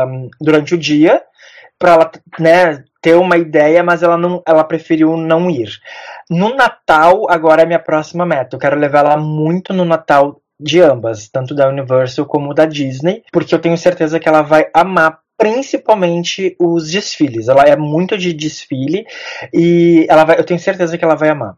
um, 0.07 0.29
durante 0.41 0.73
o 0.73 0.77
dia 0.77 1.21
para 1.77 1.93
ela 1.93 2.11
né, 2.39 2.83
ter 3.01 3.15
uma 3.15 3.37
ideia, 3.37 3.83
mas 3.83 4.01
ela 4.01 4.17
não, 4.17 4.41
ela 4.45 4.63
preferiu 4.63 5.15
não 5.15 5.49
ir. 5.49 5.69
No 6.29 6.55
Natal, 6.55 7.25
agora 7.29 7.61
é 7.61 7.65
minha 7.65 7.79
próxima 7.79 8.25
meta. 8.25 8.55
Eu 8.55 8.59
quero 8.59 8.77
levar 8.77 9.05
ela 9.05 9.17
muito 9.17 9.73
no 9.73 9.85
Natal 9.85 10.41
de 10.59 10.81
ambas, 10.81 11.29
tanto 11.29 11.53
da 11.53 11.69
Universal 11.69 12.25
como 12.25 12.53
da 12.53 12.65
Disney, 12.65 13.23
porque 13.31 13.53
eu 13.53 13.59
tenho 13.59 13.77
certeza 13.77 14.19
que 14.19 14.27
ela 14.27 14.41
vai 14.41 14.69
amar 14.73 15.19
principalmente 15.37 16.55
os 16.59 16.89
desfiles. 16.89 17.47
Ela 17.47 17.63
é 17.63 17.75
muito 17.75 18.17
de 18.17 18.33
desfile 18.33 19.05
e 19.53 20.05
ela 20.09 20.25
vai, 20.25 20.39
eu 20.39 20.43
tenho 20.43 20.59
certeza 20.59 20.97
que 20.97 21.05
ela 21.05 21.15
vai 21.15 21.29
amar. 21.29 21.55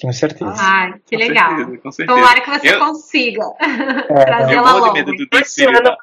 Tenho 0.00 0.12
certeza. 0.12 0.54
Ai, 0.58 0.94
que 1.06 1.16
com 1.16 1.22
legal. 1.22 1.56
Certeza, 1.56 1.78
com 1.78 1.92
certeza. 1.92 2.18
Tomara 2.18 2.40
que 2.40 2.50
você 2.50 2.74
eu... 2.74 2.78
consiga 2.80 3.44
é, 4.10 4.24
trazer 4.24 4.54
ela 4.54 4.72
logo. 4.72 4.96
Esse 5.40 5.64
ano 5.64 5.96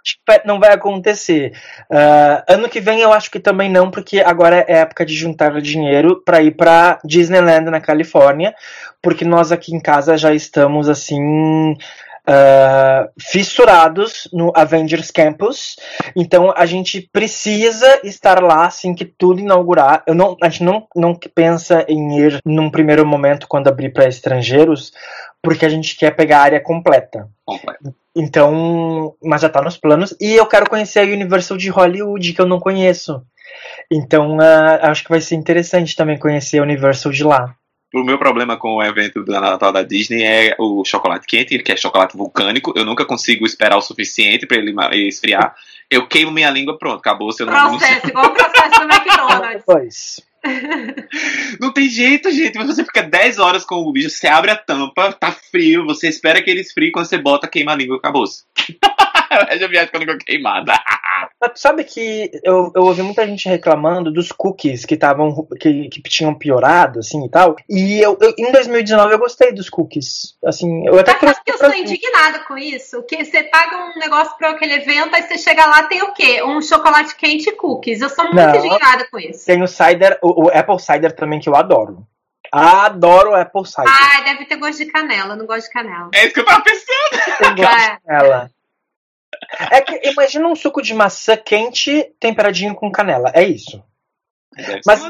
não 0.46 0.60
vai 0.60 0.74
acontecer. 0.74 1.52
Uh, 1.90 2.44
ano 2.48 2.70
que 2.70 2.80
vem 2.80 3.02
eu 3.02 3.12
acho 3.12 3.30
que 3.30 3.40
também 3.40 3.70
não, 3.70 3.92
porque 3.92 4.22
agora 4.22 4.66
é 4.68 4.80
época 4.80 5.06
de 5.06 5.14
juntar 5.14 5.60
dinheiro 5.62 6.22
para 6.24 6.42
ir 6.42 6.52
para 6.52 7.00
Disneyland 7.04 7.70
na 7.70 7.82
Califórnia, 7.82 8.56
porque 9.02 9.26
nós 9.26 9.52
aqui 9.52 9.76
em 9.76 9.80
casa 9.80 10.18
já 10.18 10.34
estamos 10.34 10.88
assim 10.88 11.76
uh, 12.32 13.12
fissurados 13.20 14.28
no 14.32 14.52
Avengers 14.56 15.12
Campus. 15.12 15.76
Então 16.16 16.54
a 16.56 16.66
gente 16.66 17.10
precisa 17.12 18.00
estar 18.04 18.42
lá 18.42 18.66
assim 18.66 18.96
que 18.96 19.06
tudo 19.06 19.42
inaugurar. 19.42 20.04
Eu 20.08 20.16
não, 20.16 20.38
a 20.42 20.50
gente 20.50 20.64
não, 20.64 20.88
não 20.96 21.14
pensa 21.14 21.86
em 21.88 22.20
ir 22.20 22.40
num 22.46 22.70
primeiro 22.70 23.06
momento 23.06 23.48
quando 23.48 23.68
abrir 23.68 23.92
para 23.92 24.08
estrangeiros, 24.08 24.92
porque 25.42 25.66
a 25.66 25.70
gente 25.70 25.98
quer 25.98 26.16
pegar 26.16 26.40
a 26.40 26.44
área 26.44 26.60
completa. 26.60 27.28
Completa. 27.46 27.94
Então, 28.16 29.16
mas 29.24 29.42
já 29.42 29.50
tá 29.50 29.62
nos 29.62 29.78
planos. 29.78 30.16
E 30.20 30.36
eu 30.36 30.46
quero 30.46 30.70
conhecer 30.70 31.00
a 31.00 31.04
Universal 31.04 31.58
de 31.58 31.70
Hollywood, 31.70 32.34
que 32.34 32.42
eu 32.42 32.48
não 32.48 32.60
conheço. 32.60 33.24
Então, 33.90 34.38
uh, 34.38 34.80
acho 34.82 35.04
que 35.04 35.10
vai 35.10 35.22
ser 35.22 35.36
interessante 35.36 35.96
também 35.96 36.18
conhecer 36.18 36.60
a 36.60 36.64
Universal 36.64 37.12
de 37.12 37.24
lá. 37.24 37.56
O 37.94 38.04
meu 38.04 38.18
problema 38.18 38.56
com 38.56 38.76
o 38.76 38.84
evento 38.84 39.22
do 39.22 39.32
Natal 39.32 39.72
da 39.72 39.84
Disney 39.84 40.24
é 40.24 40.56
o 40.58 40.86
chocolate 40.86 41.28
quente, 41.28 41.60
que 41.60 41.72
é 41.74 41.76
chocolate 41.76 42.16
vulcânico. 42.16 42.74
Eu 42.76 42.86
nunca 42.86 43.04
consigo 43.06 43.46
esperar 43.46 43.78
o 43.78 43.82
suficiente 43.82 44.48
para 44.48 44.58
ele 44.58 44.74
esfriar. 45.08 45.54
Eu 45.90 46.08
queimo 46.08 46.32
minha 46.32 46.50
língua, 46.50 46.78
pronto, 46.78 47.00
acabou. 47.00 47.34
Seu 47.34 47.46
processo, 47.46 48.08
igual 48.08 48.28
o 48.28 48.34
processo 48.34 48.80
do 48.80 48.94
McDonald's. 48.94 49.64
Pois. 49.66 50.32
Não 51.60 51.74
tem 51.74 51.90
jeito, 51.90 52.32
gente. 52.32 52.58
Você 52.58 52.84
fica 52.86 53.04
10 53.04 53.40
horas 53.40 53.66
com 53.66 53.76
o 53.76 53.92
bicho, 53.92 54.10
você 54.10 54.28
abre 54.28 54.52
a 54.52 54.56
tampa, 54.56 55.12
tá 55.12 55.32
frio, 55.32 55.86
você 55.86 56.08
espera 56.08 56.42
que 56.42 56.50
ele 56.50 56.62
esfrie, 56.62 56.92
quando 56.92 57.06
você 57.06 57.18
bota, 57.18 57.48
queima 57.48 57.74
a 57.74 57.76
língua, 57.76 57.98
acabou. 57.98 58.24
Eu 59.52 59.60
já 59.60 59.68
viagem 59.68 59.92
com 59.92 59.98
a 59.98 60.00
língua 60.00 60.18
queimada. 60.18 60.74
sabe 61.56 61.84
que 61.84 62.32
eu, 62.44 62.72
eu 62.76 62.84
ouvi 62.84 63.02
muita 63.02 63.26
gente 63.26 63.48
reclamando 63.48 64.12
dos 64.12 64.32
cookies 64.32 64.86
que 64.86 64.96
estavam 64.96 65.48
que, 65.60 65.90
que 65.90 66.02
tinham 66.04 66.34
piorado, 66.34 67.00
assim 67.00 67.26
e 67.26 67.30
tal. 67.30 67.56
E 67.70 68.00
eu, 68.00 68.18
eu, 68.22 68.34
em 68.38 68.52
2019 68.52 69.14
eu 69.14 69.20
gostei 69.20 69.52
dos 69.52 69.70
cookies. 69.70 70.36
Assim, 70.46 70.88
eu 70.88 71.00
até 71.00 71.18
Mas 71.22 71.40
que 71.40 71.52
eu 71.52 71.58
sou 71.58 71.74
indignada 71.74 72.40
com 72.40 72.58
isso? 72.58 73.04
Que 73.04 73.24
você 73.24 73.44
paga 73.44 73.78
um 73.78 74.00
negócio 74.00 74.38
para 74.38 74.52
aquele 74.52 74.74
evento, 74.74 75.16
aí 75.16 75.24
você 75.24 75.38
chega 75.38 75.66
lá 75.66 75.84
tem 75.84 76.02
o 76.04 76.14
quê? 76.14 76.42
Um 76.44 76.62
chocolate 76.62 77.16
quente 77.16 77.50
e 77.50 77.54
cookies. 77.54 78.02
Eu 78.02 78.10
sou 78.10 78.26
muito 78.26 78.36
Não, 78.36 78.56
indignada 78.56 79.08
com 79.10 79.20
isso. 79.20 79.46
Tem 79.46 79.62
o 79.62 79.68
cider, 79.68 80.18
o, 80.22 80.46
o 80.46 80.50
Apple 80.50 80.80
Cider 80.80 81.14
também 81.14 81.40
que 81.40 81.50
eu 81.50 81.56
adoro. 81.56 82.06
Adoro 82.52 83.34
Apple 83.34 83.66
Cider. 83.66 83.88
Ah, 83.88 84.22
deve 84.22 84.46
ter 84.46 84.58
gosto 84.58 84.80
de 84.80 84.92
canela. 84.92 85.36
não 85.36 85.46
gosto 85.46 85.68
de 85.68 85.74
canela. 85.74 86.10
É 86.14 86.26
isso 86.26 86.34
que 86.34 86.42
eu 86.42 86.46
tava 86.46 86.64
pensando. 86.64 87.38
Tem 87.38 87.56
gosto 87.56 87.80
é. 87.80 87.92
de 87.92 88.02
canela. 88.06 88.52
É 89.72 89.82
que 89.82 90.10
imagina 90.10 90.48
um 90.48 90.56
suco 90.56 90.82
de 90.82 90.94
maçã 90.94 91.38
quente 91.38 92.12
temperadinho 92.20 92.76
com 92.76 92.92
canela. 92.92 93.32
É 93.34 93.44
isso. 93.44 93.84
Mas 94.86 95.02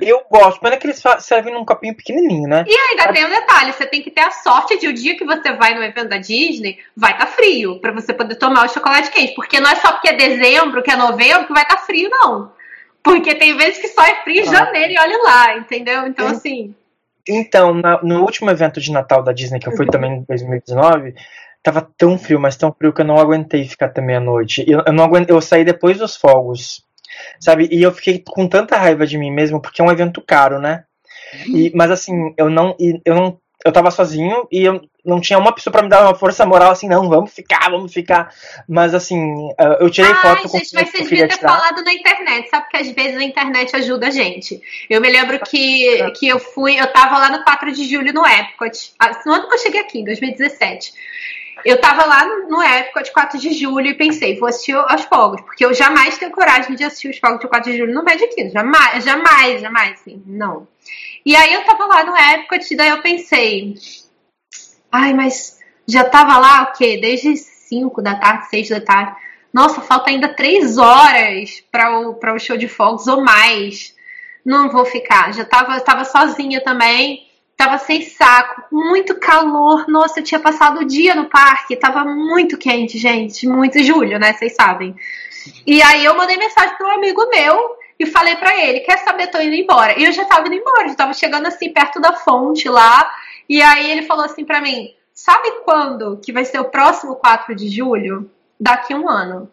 eu 0.00 0.24
gosto. 0.28 0.60
Pena 0.60 0.76
que 0.76 0.86
eles 0.86 1.00
servem 1.20 1.54
num 1.54 1.64
copinho 1.64 1.94
pequenininho, 1.94 2.48
né? 2.48 2.64
E 2.66 2.76
ainda 2.76 3.12
tem 3.12 3.24
um 3.24 3.30
detalhe: 3.30 3.72
você 3.72 3.86
tem 3.86 4.02
que 4.02 4.10
ter 4.10 4.22
a 4.22 4.32
sorte 4.32 4.78
de 4.78 4.88
o 4.88 4.92
dia 4.92 5.16
que 5.16 5.24
você 5.24 5.52
vai 5.52 5.74
no 5.74 5.82
evento 5.82 6.08
da 6.08 6.18
Disney 6.18 6.78
vai 6.96 7.12
estar 7.12 7.26
tá 7.26 7.32
frio 7.32 7.78
para 7.80 7.92
você 7.92 8.12
poder 8.12 8.34
tomar 8.34 8.66
o 8.66 8.68
chocolate 8.68 9.12
quente. 9.12 9.34
Porque 9.34 9.60
não 9.60 9.70
é 9.70 9.76
só 9.76 9.92
porque 9.92 10.08
é 10.08 10.16
dezembro, 10.16 10.82
que 10.82 10.90
é 10.90 10.96
novembro, 10.96 11.46
que 11.46 11.52
vai 11.52 11.62
estar 11.62 11.76
tá 11.76 11.82
frio, 11.82 12.10
não. 12.10 12.52
Porque 13.02 13.34
tem 13.34 13.56
vezes 13.56 13.78
que 13.78 13.88
só 13.88 14.02
é 14.02 14.22
frio 14.22 14.42
em 14.42 14.48
ah. 14.48 14.52
janeiro 14.52 14.92
e 14.92 14.98
olha 14.98 15.22
lá, 15.22 15.56
entendeu? 15.58 16.06
Então, 16.06 16.26
assim. 16.26 16.74
Então, 17.28 17.74
na, 17.74 18.02
no 18.02 18.22
último 18.22 18.50
evento 18.50 18.80
de 18.80 18.90
Natal 18.90 19.22
da 19.22 19.32
Disney, 19.32 19.60
que 19.60 19.68
eu 19.68 19.76
fui 19.76 19.86
uhum. 19.86 19.90
também 19.90 20.12
em 20.12 20.24
2019, 20.24 21.14
tava 21.64 21.90
tão 21.96 22.18
frio, 22.18 22.38
mas 22.38 22.56
tão 22.56 22.70
frio 22.70 22.92
que 22.92 23.00
eu 23.00 23.06
não 23.06 23.18
aguentei 23.18 23.66
ficar 23.66 23.86
até 23.86 24.02
meia-noite. 24.02 24.62
Eu, 24.68 24.82
eu, 24.86 24.92
não 24.92 25.02
aguentei, 25.02 25.34
eu 25.34 25.40
saí 25.40 25.64
depois 25.64 25.98
dos 25.98 26.14
fogos, 26.14 26.84
sabe? 27.40 27.68
E 27.72 27.82
eu 27.82 27.90
fiquei 27.90 28.22
com 28.24 28.46
tanta 28.46 28.76
raiva 28.76 29.06
de 29.06 29.16
mim 29.16 29.30
mesmo, 29.30 29.60
porque 29.60 29.80
é 29.80 29.84
um 29.84 29.90
evento 29.90 30.20
caro, 30.20 30.60
né? 30.60 30.84
E, 31.46 31.72
mas 31.74 31.90
assim, 31.90 32.34
eu 32.36 32.50
não, 32.50 32.76
eu 32.78 33.14
não 33.14 33.40
eu 33.64 33.72
tava 33.72 33.90
sozinho 33.90 34.46
e 34.52 34.62
eu 34.62 34.82
não 35.02 35.18
tinha 35.22 35.38
uma 35.38 35.54
pessoa 35.54 35.72
para 35.72 35.82
me 35.82 35.88
dar 35.88 36.02
uma 36.02 36.14
força 36.14 36.44
moral 36.44 36.70
assim, 36.70 36.86
não, 36.86 37.08
vamos 37.08 37.32
ficar, 37.32 37.70
vamos 37.70 37.94
ficar. 37.94 38.30
Mas 38.68 38.94
assim, 38.94 39.48
eu 39.80 39.88
tirei 39.88 40.12
Ai, 40.12 40.20
foto 40.20 40.42
gente, 40.42 40.50
com 40.50 40.58
mas 40.58 40.90
vocês 40.90 41.08
deviam 41.08 41.28
ter 41.28 41.38
tirar. 41.38 41.48
falado 41.48 41.82
na 41.82 41.92
internet, 41.94 42.50
sabe 42.50 42.68
que 42.68 42.76
às 42.76 42.90
vezes 42.90 43.16
a 43.16 43.22
internet 43.22 43.74
ajuda 43.74 44.08
a 44.08 44.10
gente. 44.10 44.60
Eu 44.90 45.00
me 45.00 45.08
lembro 45.08 45.40
que, 45.40 46.12
que 46.12 46.28
eu 46.28 46.38
fui, 46.38 46.78
eu 46.78 46.92
tava 46.92 47.16
lá 47.16 47.30
no 47.30 47.42
4 47.42 47.72
de 47.72 47.88
julho 47.88 48.12
no 48.12 48.26
Epcot, 48.26 48.92
ah, 49.00 49.18
no 49.24 49.32
ano 49.32 49.48
que 49.48 49.54
eu 49.54 49.58
cheguei 49.58 49.80
aqui, 49.80 50.00
em 50.00 50.04
2017. 50.04 50.92
Eu 51.64 51.80
tava 51.80 52.04
lá 52.04 52.24
no, 52.26 52.48
no 52.48 52.62
Epcot 52.62 53.12
4 53.12 53.38
de 53.38 53.52
julho 53.52 53.86
e 53.86 53.94
pensei, 53.94 54.38
vou 54.38 54.48
assistir 54.48 54.74
aos 54.74 55.04
fogos, 55.04 55.40
porque 55.42 55.64
eu 55.64 55.74
jamais 55.74 56.16
tenho 56.18 56.32
coragem 56.32 56.74
de 56.74 56.84
assistir 56.84 57.10
os 57.10 57.18
fogos 57.18 57.40
de 57.40 57.48
4 57.48 57.70
de 57.70 57.78
julho 57.78 57.94
no 57.94 58.04
Magic 58.04 58.34
Kingdom. 58.34 58.52
Jamais, 58.52 59.04
jamais, 59.04 59.60
jamais, 59.60 59.92
assim, 59.92 60.22
não. 60.26 60.66
E 61.24 61.34
aí 61.36 61.54
eu 61.54 61.64
tava 61.64 61.86
lá 61.86 62.04
no 62.04 62.16
Epcot 62.16 62.72
e 62.72 62.76
daí 62.76 62.88
eu 62.88 63.02
pensei, 63.02 63.74
ai, 64.90 65.12
mas 65.14 65.58
já 65.86 66.04
tava 66.04 66.38
lá 66.38 66.62
o 66.62 66.72
quê? 66.72 66.98
Desde 67.00 67.36
5 67.36 68.02
da 68.02 68.14
tarde, 68.14 68.48
6 68.48 68.68
da 68.70 68.80
tarde. 68.80 69.16
Nossa, 69.52 69.80
falta 69.80 70.10
ainda 70.10 70.28
3 70.28 70.78
horas 70.78 71.62
para 71.70 71.98
o, 72.00 72.14
pra 72.14 72.34
o 72.34 72.38
show 72.38 72.56
de 72.56 72.68
fogos 72.68 73.06
ou 73.06 73.22
mais. 73.22 73.94
Não 74.44 74.70
vou 74.70 74.84
ficar. 74.84 75.32
Já 75.32 75.44
tava, 75.44 75.80
tava 75.80 76.04
sozinha 76.04 76.62
também. 76.62 77.23
Tava 77.56 77.78
sem 77.78 78.02
saco, 78.02 78.64
muito 78.72 79.14
calor. 79.18 79.86
Nossa, 79.88 80.20
eu 80.20 80.24
tinha 80.24 80.40
passado 80.40 80.80
o 80.80 80.84
dia 80.84 81.14
no 81.14 81.28
parque, 81.28 81.76
tava 81.76 82.04
muito 82.04 82.58
quente, 82.58 82.98
gente. 82.98 83.46
Muito 83.46 83.82
julho, 83.82 84.18
né? 84.18 84.32
Vocês 84.32 84.54
sabem. 84.54 84.94
E 85.66 85.80
aí 85.82 86.04
eu 86.04 86.16
mandei 86.16 86.36
mensagem 86.36 86.76
para 86.76 86.88
um 86.88 86.92
amigo 86.92 87.28
meu 87.28 87.76
e 87.98 88.06
falei 88.06 88.36
para 88.36 88.56
ele: 88.56 88.80
Quer 88.80 88.98
saber? 88.98 89.28
Tô 89.28 89.40
indo 89.40 89.54
embora. 89.54 89.98
E 89.98 90.04
eu 90.04 90.12
já 90.12 90.24
tava 90.24 90.46
indo 90.46 90.56
embora, 90.56 90.88
já 90.88 90.94
tava 90.94 91.14
chegando 91.14 91.46
assim 91.46 91.72
perto 91.72 92.00
da 92.00 92.14
fonte 92.14 92.68
lá. 92.68 93.10
E 93.48 93.62
aí 93.62 93.90
ele 93.90 94.02
falou 94.02 94.24
assim 94.24 94.44
para 94.44 94.60
mim: 94.60 94.94
Sabe 95.12 95.62
quando 95.64 96.18
que 96.18 96.32
vai 96.32 96.44
ser 96.44 96.58
o 96.58 96.70
próximo 96.70 97.14
4 97.16 97.54
de 97.54 97.68
julho? 97.68 98.30
Daqui 98.58 98.94
um 98.94 99.08
ano. 99.08 99.50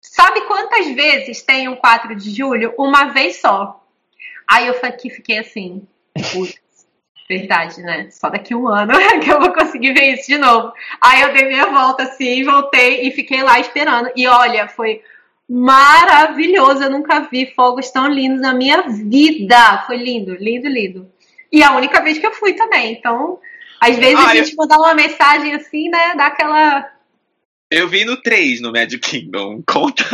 Sabe 0.00 0.40
quantas 0.42 0.86
vezes 0.88 1.42
tem 1.42 1.68
um 1.68 1.76
4 1.76 2.16
de 2.16 2.34
julho? 2.34 2.74
Uma 2.78 3.06
vez 3.06 3.40
só. 3.40 3.84
Aí 4.50 4.66
eu 4.66 4.74
fiquei 4.74 5.38
assim, 5.38 5.86
verdade, 7.28 7.82
né? 7.82 8.08
Só 8.10 8.30
daqui 8.30 8.54
um 8.54 8.68
ano 8.68 8.92
que 9.22 9.30
eu 9.30 9.38
vou 9.38 9.52
conseguir 9.52 9.92
ver 9.92 10.14
isso 10.14 10.28
de 10.28 10.38
novo. 10.38 10.72
Aí 11.00 11.20
eu 11.20 11.32
dei 11.32 11.46
minha 11.46 11.66
volta 11.66 12.04
assim, 12.04 12.42
voltei 12.42 13.06
e 13.06 13.10
fiquei 13.10 13.42
lá 13.42 13.60
esperando. 13.60 14.10
E 14.16 14.26
olha, 14.26 14.66
foi 14.66 15.02
maravilhoso. 15.48 16.82
Eu 16.82 16.90
nunca 16.90 17.20
vi 17.20 17.52
fogos 17.54 17.90
tão 17.90 18.08
lindos 18.08 18.40
na 18.40 18.54
minha 18.54 18.82
vida. 18.88 19.84
Foi 19.86 19.96
lindo, 19.96 20.34
lindo, 20.34 20.68
lindo. 20.68 21.10
E 21.52 21.62
a 21.62 21.76
única 21.76 22.02
vez 22.02 22.18
que 22.18 22.26
eu 22.26 22.32
fui 22.32 22.54
também. 22.54 22.92
Então, 22.92 23.38
às 23.80 23.96
vezes 23.96 24.18
ah, 24.18 24.30
a 24.30 24.34
gente 24.34 24.52
eu... 24.52 24.56
mandar 24.56 24.78
uma 24.78 24.94
mensagem 24.94 25.54
assim, 25.54 25.88
né? 25.88 26.14
Dá 26.16 26.26
aquela. 26.26 26.90
Eu 27.70 27.86
vi 27.86 28.04
no 28.04 28.16
3 28.16 28.62
no 28.62 28.72
Magic 28.72 28.98
Kingdom. 28.98 29.62
Conta. 29.68 30.04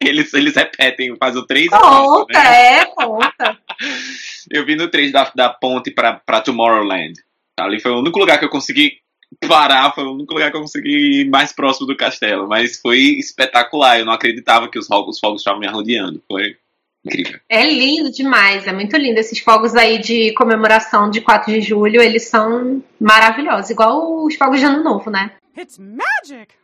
Eles, 0.00 0.32
eles 0.32 0.56
repetem, 0.56 1.14
faz 1.16 1.36
o 1.36 1.44
3 1.44 1.68
Conta, 1.68 2.38
né? 2.38 2.78
é, 2.78 2.84
conta. 2.86 3.58
eu 4.50 4.66
vi 4.66 4.76
no 4.76 4.90
3 4.90 5.12
da, 5.12 5.30
da 5.34 5.48
ponte 5.48 5.90
pra, 5.90 6.14
pra 6.14 6.40
Tomorrowland. 6.40 7.14
Ali 7.58 7.80
foi 7.80 7.92
o 7.92 8.00
único 8.00 8.18
lugar 8.18 8.38
que 8.38 8.44
eu 8.44 8.50
consegui 8.50 8.98
parar, 9.46 9.92
foi 9.92 10.04
o 10.04 10.14
único 10.14 10.34
lugar 10.34 10.50
que 10.50 10.56
eu 10.56 10.62
consegui 10.62 11.20
ir 11.20 11.28
mais 11.28 11.52
próximo 11.52 11.86
do 11.86 11.96
castelo. 11.96 12.48
Mas 12.48 12.80
foi 12.80 12.98
espetacular. 13.18 13.98
Eu 13.98 14.06
não 14.06 14.12
acreditava 14.12 14.68
que 14.68 14.78
os 14.78 14.86
fogos, 14.86 15.16
os 15.16 15.20
fogos 15.20 15.40
estavam 15.40 15.60
me 15.60 15.66
arrodeando. 15.66 16.22
Foi 16.26 16.56
incrível. 17.04 17.38
É 17.48 17.64
lindo 17.64 18.10
demais, 18.10 18.66
é 18.66 18.72
muito 18.72 18.96
lindo. 18.96 19.20
Esses 19.20 19.38
fogos 19.38 19.74
aí 19.76 19.98
de 19.98 20.32
comemoração 20.32 21.10
de 21.10 21.20
4 21.20 21.52
de 21.52 21.60
julho, 21.60 22.02
eles 22.02 22.28
são 22.28 22.82
maravilhosos. 23.00 23.70
Igual 23.70 24.24
os 24.24 24.34
fogos 24.34 24.58
de 24.58 24.66
ano 24.66 24.82
novo, 24.82 25.10
né? 25.10 25.32
It's 25.56 25.78
magic! 25.78 26.60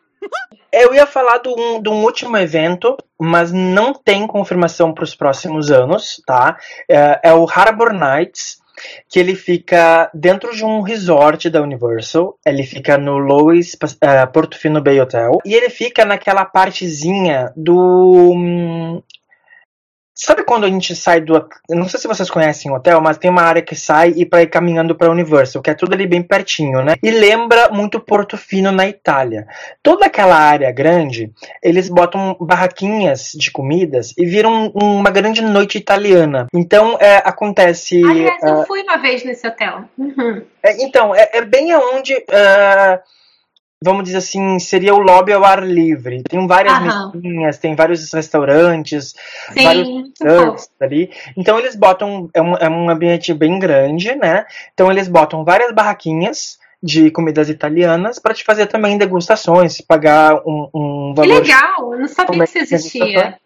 Eu 0.73 0.95
ia 0.95 1.07
falar 1.07 1.39
de 1.39 1.49
um, 1.49 1.81
de 1.81 1.89
um 1.89 2.05
último 2.05 2.37
evento, 2.37 2.97
mas 3.19 3.51
não 3.53 3.95
tem 3.95 4.27
confirmação 4.27 4.93
para 4.93 5.05
os 5.05 5.15
próximos 5.15 5.71
anos, 5.71 6.21
tá? 6.27 6.59
É, 6.89 7.21
é, 7.25 7.33
o 7.33 7.47
Harbor 7.49 7.93
Nights, 7.93 8.61
que 9.09 9.19
ele 9.19 9.35
fica 9.35 10.11
dentro 10.13 10.55
de 10.55 10.65
um 10.65 10.83
resort 10.83 11.49
da 11.49 11.63
Universal. 11.63 12.39
Ele 12.45 12.63
fica 12.63 12.99
no 12.99 13.17
Lois 13.17 13.75
uh, 13.75 14.33
Portofino 14.33 14.83
Bay 14.83 15.01
Hotel. 15.01 15.39
E 15.45 15.55
ele 15.55 15.71
fica 15.71 16.05
naquela 16.05 16.45
partezinha 16.45 17.53
do. 17.57 19.03
Sabe 20.19 20.45
quando 20.45 20.65
a 20.65 20.69
gente 20.69 20.97
sai 20.97 21.21
do. 21.21 21.47
Não 21.69 21.87
sei 21.87 22.01
se 22.01 22.09
vocês 22.09 22.31
conhecem 22.31 22.71
o 22.71 22.75
hotel, 22.75 23.03
mas 23.03 23.19
tem 23.19 23.31
uma 23.31 23.43
área 23.43 23.61
que 23.61 23.77
sai 23.77 24.15
e 24.17 24.25
para 24.25 24.43
ir 24.43 24.47
caminhando 24.47 24.95
para 24.95 25.11
Universal, 25.11 25.61
que 25.61 25.69
é 25.69 25.75
tudo 25.75 25.93
ali 25.93 26.07
bem 26.07 26.23
pertinho, 26.23 26.83
né? 26.83 26.95
E 27.03 27.11
lembra 27.11 27.69
muito 27.69 28.01
Portofino 28.01 28.73
na 28.73 28.89
Itália. 28.89 29.47
Toda 29.83 30.07
aquela 30.07 30.35
área 30.35 30.73
grande, 30.73 31.31
eles 31.63 31.91
botam 31.91 32.35
barraquinhas 32.41 33.33
de 33.35 33.51
comidas 33.51 34.15
e 34.17 34.25
viram 34.25 34.73
uma 34.75 35.11
grande 35.11 35.43
noite 35.43 35.77
italiana. 35.77 36.47
Então 36.55 36.97
é, 36.99 37.17
acontece. 37.19 38.03
Aliás, 38.03 38.43
uh, 38.43 38.47
eu 38.47 38.67
fui 38.67 38.83
uma 38.85 38.97
vez 38.97 39.23
nesse 39.23 39.47
hotel. 39.47 39.85
Uhum. 39.99 40.43
É, 40.63 40.83
então, 40.83 41.15
é, 41.15 41.29
é, 41.35 41.43
bem 41.43 41.73
aonde. 41.73 42.15
Uh, 42.15 43.17
vamos 43.83 44.05
dizer 44.05 44.19
assim, 44.19 44.59
seria 44.59 44.95
o 44.95 44.99
lobby 44.99 45.33
ao 45.33 45.45
ar 45.45 45.63
livre. 45.63 46.23
Tem 46.23 46.47
várias 46.47 46.75
Aham. 46.75 47.13
mesinhas, 47.15 47.59
tem 47.59 47.75
vários 47.75 48.13
restaurantes, 48.13 49.15
Sim, 49.53 49.65
vários 49.65 49.89
pubs 50.19 50.71
ali. 50.81 51.11
Então 51.37 51.59
eles 51.59 51.77
botam, 51.77 52.29
é 52.33 52.41
um, 52.41 52.57
é 52.57 52.69
um 52.69 52.89
ambiente 52.89 53.33
bem 53.35 53.59
grande, 53.59 54.15
né? 54.15 54.47
Então 54.73 54.91
eles 54.91 55.09
botam 55.09 55.45
várias 55.45 55.73
barraquinhas 55.73 56.59
de 56.83 57.11
comidas 57.11 57.49
italianas 57.49 58.19
para 58.19 58.35
te 58.35 58.45
fazer 58.45 58.67
também 58.67 58.99
degustações, 58.99 59.81
pagar 59.81 60.37
um, 60.47 60.69
um 60.75 61.15
valor. 61.15 61.43
Que 61.43 61.49
legal, 61.49 61.93
eu 61.93 62.01
não 62.01 62.09
sabia 62.09 62.47
que 62.47 62.59
isso 62.59 62.75
existia. 62.75 63.39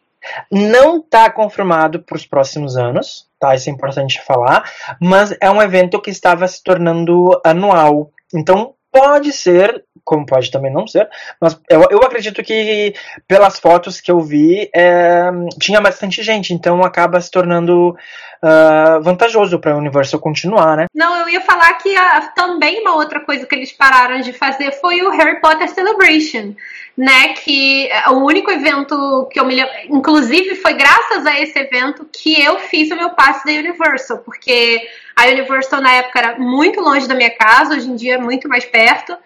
Não 0.50 0.98
está 0.98 1.30
confirmado 1.30 2.00
para 2.00 2.16
os 2.16 2.26
próximos 2.26 2.76
anos, 2.76 3.26
tá? 3.38 3.54
Isso 3.54 3.70
é 3.70 3.72
importante 3.72 4.20
falar, 4.22 4.70
mas 5.00 5.34
é 5.40 5.50
um 5.50 5.62
evento 5.62 6.00
que 6.00 6.10
estava 6.10 6.46
se 6.46 6.62
tornando 6.62 7.40
anual. 7.42 8.10
Então 8.34 8.74
pode 8.92 9.32
ser 9.32 9.84
como 10.04 10.26
pode 10.26 10.50
também 10.50 10.72
não 10.72 10.86
ser, 10.86 11.08
mas 11.40 11.60
eu, 11.68 11.86
eu 11.90 11.98
acredito 11.98 12.42
que 12.42 12.94
pelas 13.28 13.58
fotos 13.58 14.00
que 14.00 14.10
eu 14.10 14.20
vi 14.20 14.68
é, 14.74 15.30
tinha 15.60 15.80
bastante 15.80 16.22
gente, 16.22 16.52
então 16.52 16.82
acaba 16.82 17.20
se 17.20 17.30
tornando 17.30 17.96
uh, 18.42 19.02
vantajoso 19.02 19.58
para 19.58 19.72
a 19.72 19.76
Universal 19.76 20.20
continuar, 20.20 20.76
né? 20.76 20.86
Não, 20.94 21.16
eu 21.16 21.28
ia 21.28 21.40
falar 21.40 21.72
que 21.74 21.94
a, 21.96 22.20
também 22.34 22.80
uma 22.80 22.94
outra 22.96 23.20
coisa 23.20 23.46
que 23.46 23.54
eles 23.54 23.72
pararam 23.72 24.20
de 24.20 24.32
fazer 24.32 24.72
foi 24.72 25.02
o 25.02 25.10
Harry 25.10 25.40
Potter 25.40 25.68
Celebration, 25.68 26.54
né? 26.96 27.34
Que 27.34 27.88
é 27.90 28.10
o 28.10 28.24
único 28.24 28.50
evento 28.50 29.28
que 29.30 29.38
eu 29.38 29.44
me 29.44 29.54
lembro, 29.54 29.72
inclusive 29.88 30.56
foi 30.56 30.74
graças 30.74 31.26
a 31.26 31.38
esse 31.40 31.58
evento 31.58 32.06
que 32.12 32.40
eu 32.42 32.58
fiz 32.58 32.90
o 32.90 32.96
meu 32.96 33.10
passe 33.10 33.44
da 33.44 33.52
Universal, 33.52 34.18
porque 34.18 34.80
a 35.16 35.26
Universal 35.26 35.80
na 35.80 35.92
época 35.92 36.18
era 36.18 36.38
muito 36.38 36.80
longe 36.80 37.06
da 37.06 37.14
minha 37.14 37.30
casa, 37.30 37.74
hoje 37.74 37.88
em 37.88 37.96
dia 37.96 38.14
é 38.14 38.18
muito 38.18 38.48
mais 38.48 38.64
perto. 38.64 39.16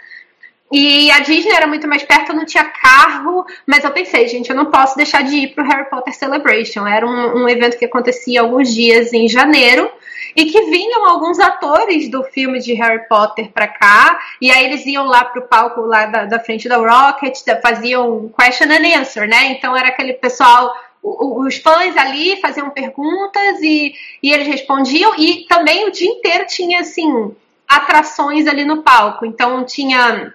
E 0.77 1.09
a 1.13 1.21
Disney 1.21 1.53
era 1.53 1.69
muito 1.69 1.87
mais 1.87 2.03
perto, 2.03 2.35
não 2.35 2.45
tinha 2.45 2.65
carro, 2.65 3.47
mas 3.65 3.85
eu 3.85 3.93
pensei, 3.93 4.27
gente, 4.27 4.51
eu 4.51 4.57
não 4.57 4.73
posso 4.73 4.97
deixar 4.97 5.23
de 5.23 5.37
ir 5.37 5.55
pro 5.55 5.63
Harry 5.63 5.89
Potter 5.89 6.13
Celebration. 6.13 6.85
Era 6.85 7.07
um, 7.07 7.45
um 7.45 7.49
evento 7.49 7.79
que 7.79 7.85
acontecia 7.85 8.41
alguns 8.41 8.75
dias 8.75 9.13
em 9.13 9.29
janeiro 9.29 9.89
e 10.35 10.47
que 10.47 10.63
vinham 10.63 11.09
alguns 11.09 11.39
atores 11.39 12.11
do 12.11 12.25
filme 12.25 12.59
de 12.59 12.73
Harry 12.75 13.07
Potter 13.09 13.53
para 13.53 13.69
cá, 13.69 14.19
e 14.41 14.51
aí 14.51 14.65
eles 14.65 14.85
iam 14.85 15.05
lá 15.05 15.25
pro 15.25 15.43
palco 15.43 15.83
lá 15.83 16.07
da, 16.07 16.25
da 16.25 16.41
frente 16.41 16.69
da 16.69 16.79
Rocket, 16.79 17.39
faziam 17.63 18.29
question 18.37 18.67
and 18.67 18.99
answer, 19.01 19.29
né? 19.29 19.53
Então 19.53 19.77
era 19.77 19.91
aquele 19.91 20.15
pessoal 20.15 20.75
os 21.01 21.57
fãs 21.59 21.97
ali 21.97 22.41
faziam 22.41 22.71
perguntas 22.71 23.61
e, 23.63 23.95
e 24.21 24.33
eles 24.33 24.49
respondiam, 24.49 25.15
e 25.17 25.47
também 25.47 25.87
o 25.87 25.93
dia 25.93 26.11
inteiro 26.11 26.47
tinha 26.49 26.81
assim 26.81 27.33
atrações 27.69 28.49
ali 28.49 28.65
no 28.65 28.83
palco. 28.83 29.25
Então 29.25 29.65
tinha 29.65 30.35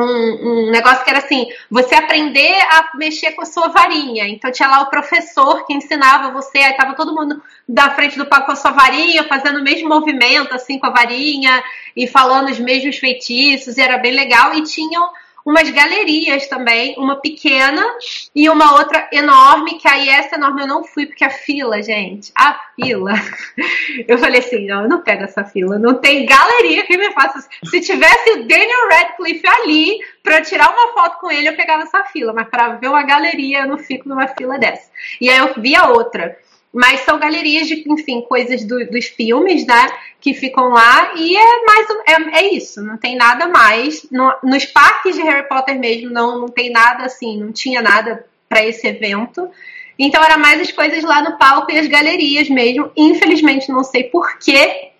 um, 0.00 0.66
um, 0.66 0.70
negócio 0.70 1.04
que 1.04 1.10
era 1.10 1.18
assim, 1.18 1.46
você 1.70 1.94
aprender 1.94 2.60
a 2.70 2.90
mexer 2.96 3.32
com 3.32 3.42
a 3.42 3.46
sua 3.46 3.68
varinha. 3.68 4.26
Então 4.28 4.50
tinha 4.50 4.68
lá 4.68 4.82
o 4.82 4.90
professor 4.90 5.66
que 5.66 5.74
ensinava 5.74 6.30
você, 6.30 6.58
aí 6.58 6.76
tava 6.76 6.94
todo 6.94 7.14
mundo 7.14 7.42
da 7.68 7.90
frente 7.90 8.18
do 8.18 8.26
palco 8.26 8.46
com 8.46 8.52
a 8.52 8.56
sua 8.56 8.70
varinha, 8.72 9.24
fazendo 9.24 9.60
o 9.60 9.62
mesmo 9.62 9.88
movimento 9.88 10.54
assim 10.54 10.78
com 10.78 10.86
a 10.86 10.90
varinha 10.90 11.62
e 11.96 12.06
falando 12.06 12.50
os 12.50 12.58
mesmos 12.58 12.98
feitiços, 12.98 13.76
e 13.76 13.80
era 13.80 13.98
bem 13.98 14.12
legal. 14.12 14.54
E 14.54 14.62
tinham 14.62 15.10
umas 15.50 15.68
galerias 15.68 16.46
também, 16.46 16.94
uma 16.96 17.16
pequena 17.16 17.84
e 18.32 18.48
uma 18.48 18.74
outra 18.74 19.08
enorme, 19.12 19.78
que 19.78 19.88
aí 19.88 20.08
essa 20.08 20.36
enorme 20.36 20.62
eu 20.62 20.68
não 20.68 20.84
fui, 20.84 21.06
porque 21.06 21.24
a 21.24 21.30
fila, 21.30 21.82
gente, 21.82 22.30
a 22.36 22.58
fila. 22.76 23.12
Eu 24.06 24.18
falei 24.18 24.40
assim, 24.40 24.66
não, 24.66 24.82
eu 24.82 24.88
não 24.88 25.02
pego 25.02 25.24
essa 25.24 25.44
fila, 25.44 25.78
não 25.78 25.94
tem 25.94 26.24
galeria 26.24 26.86
que 26.86 26.96
me 26.96 27.12
faça. 27.12 27.46
Se 27.64 27.80
tivesse 27.80 28.30
o 28.30 28.46
Daniel 28.46 28.88
Radcliffe 28.90 29.46
ali 29.46 29.98
para 30.22 30.40
tirar 30.42 30.70
uma 30.70 30.92
foto 30.92 31.18
com 31.18 31.30
ele, 31.30 31.48
eu 31.48 31.56
pegava 31.56 31.82
essa 31.82 32.04
fila, 32.04 32.32
mas 32.32 32.48
para 32.48 32.76
ver 32.76 32.88
uma 32.88 33.02
galeria, 33.02 33.60
eu 33.60 33.68
não 33.68 33.78
fico 33.78 34.08
numa 34.08 34.28
fila 34.28 34.58
dessa. 34.58 34.90
E 35.20 35.28
aí 35.28 35.38
eu 35.38 35.54
vi 35.56 35.74
a 35.74 35.88
outra. 35.88 36.38
Mas 36.72 37.00
são 37.00 37.18
galerias 37.18 37.66
de, 37.66 37.84
enfim, 37.88 38.20
coisas 38.22 38.64
do, 38.64 38.86
dos 38.86 39.06
filmes, 39.06 39.66
né? 39.66 39.88
Que 40.20 40.34
ficam 40.34 40.68
lá 40.68 41.12
e 41.16 41.36
é 41.36 41.64
mais 41.64 41.86
é, 42.06 42.38
é 42.38 42.54
isso, 42.54 42.80
não 42.82 42.96
tem 42.96 43.16
nada 43.16 43.48
mais. 43.48 44.06
No, 44.10 44.32
nos 44.44 44.64
parques 44.66 45.16
de 45.16 45.22
Harry 45.22 45.48
Potter 45.48 45.78
mesmo 45.78 46.10
não, 46.10 46.38
não 46.38 46.48
tem 46.48 46.70
nada 46.70 47.04
assim, 47.04 47.38
não 47.38 47.50
tinha 47.50 47.82
nada 47.82 48.24
para 48.48 48.64
esse 48.64 48.86
evento. 48.86 49.50
Então 49.98 50.22
era 50.22 50.38
mais 50.38 50.60
as 50.60 50.72
coisas 50.72 51.02
lá 51.04 51.22
no 51.22 51.36
palco 51.36 51.70
e 51.72 51.78
as 51.78 51.86
galerias 51.86 52.48
mesmo. 52.48 52.90
Infelizmente, 52.96 53.70
não 53.70 53.84
sei 53.84 54.04
por 54.04 54.38
que 54.38 54.90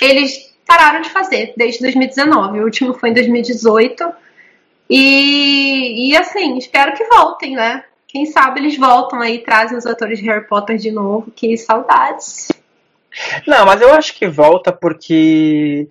eles 0.00 0.54
pararam 0.66 1.00
de 1.00 1.10
fazer 1.10 1.52
desde 1.56 1.80
2019. 1.80 2.60
O 2.60 2.64
último 2.64 2.94
foi 2.94 3.10
em 3.10 3.14
2018. 3.14 4.12
E, 4.88 6.10
e 6.10 6.16
assim, 6.16 6.56
espero 6.58 6.94
que 6.94 7.04
voltem, 7.04 7.54
né? 7.54 7.84
Quem 8.08 8.26
sabe 8.26 8.60
eles 8.60 8.78
voltam 8.78 9.20
aí, 9.20 9.40
trazem 9.40 9.76
os 9.76 9.86
atores 9.86 10.18
de 10.18 10.24
Harry 10.26 10.46
Potter 10.46 10.76
de 10.76 10.90
novo. 10.90 11.30
Que 11.34 11.56
saudades. 11.56 12.48
Não, 13.46 13.64
mas 13.64 13.80
eu 13.80 13.92
acho 13.92 14.14
que 14.14 14.26
volta 14.26 14.72
porque. 14.72 15.88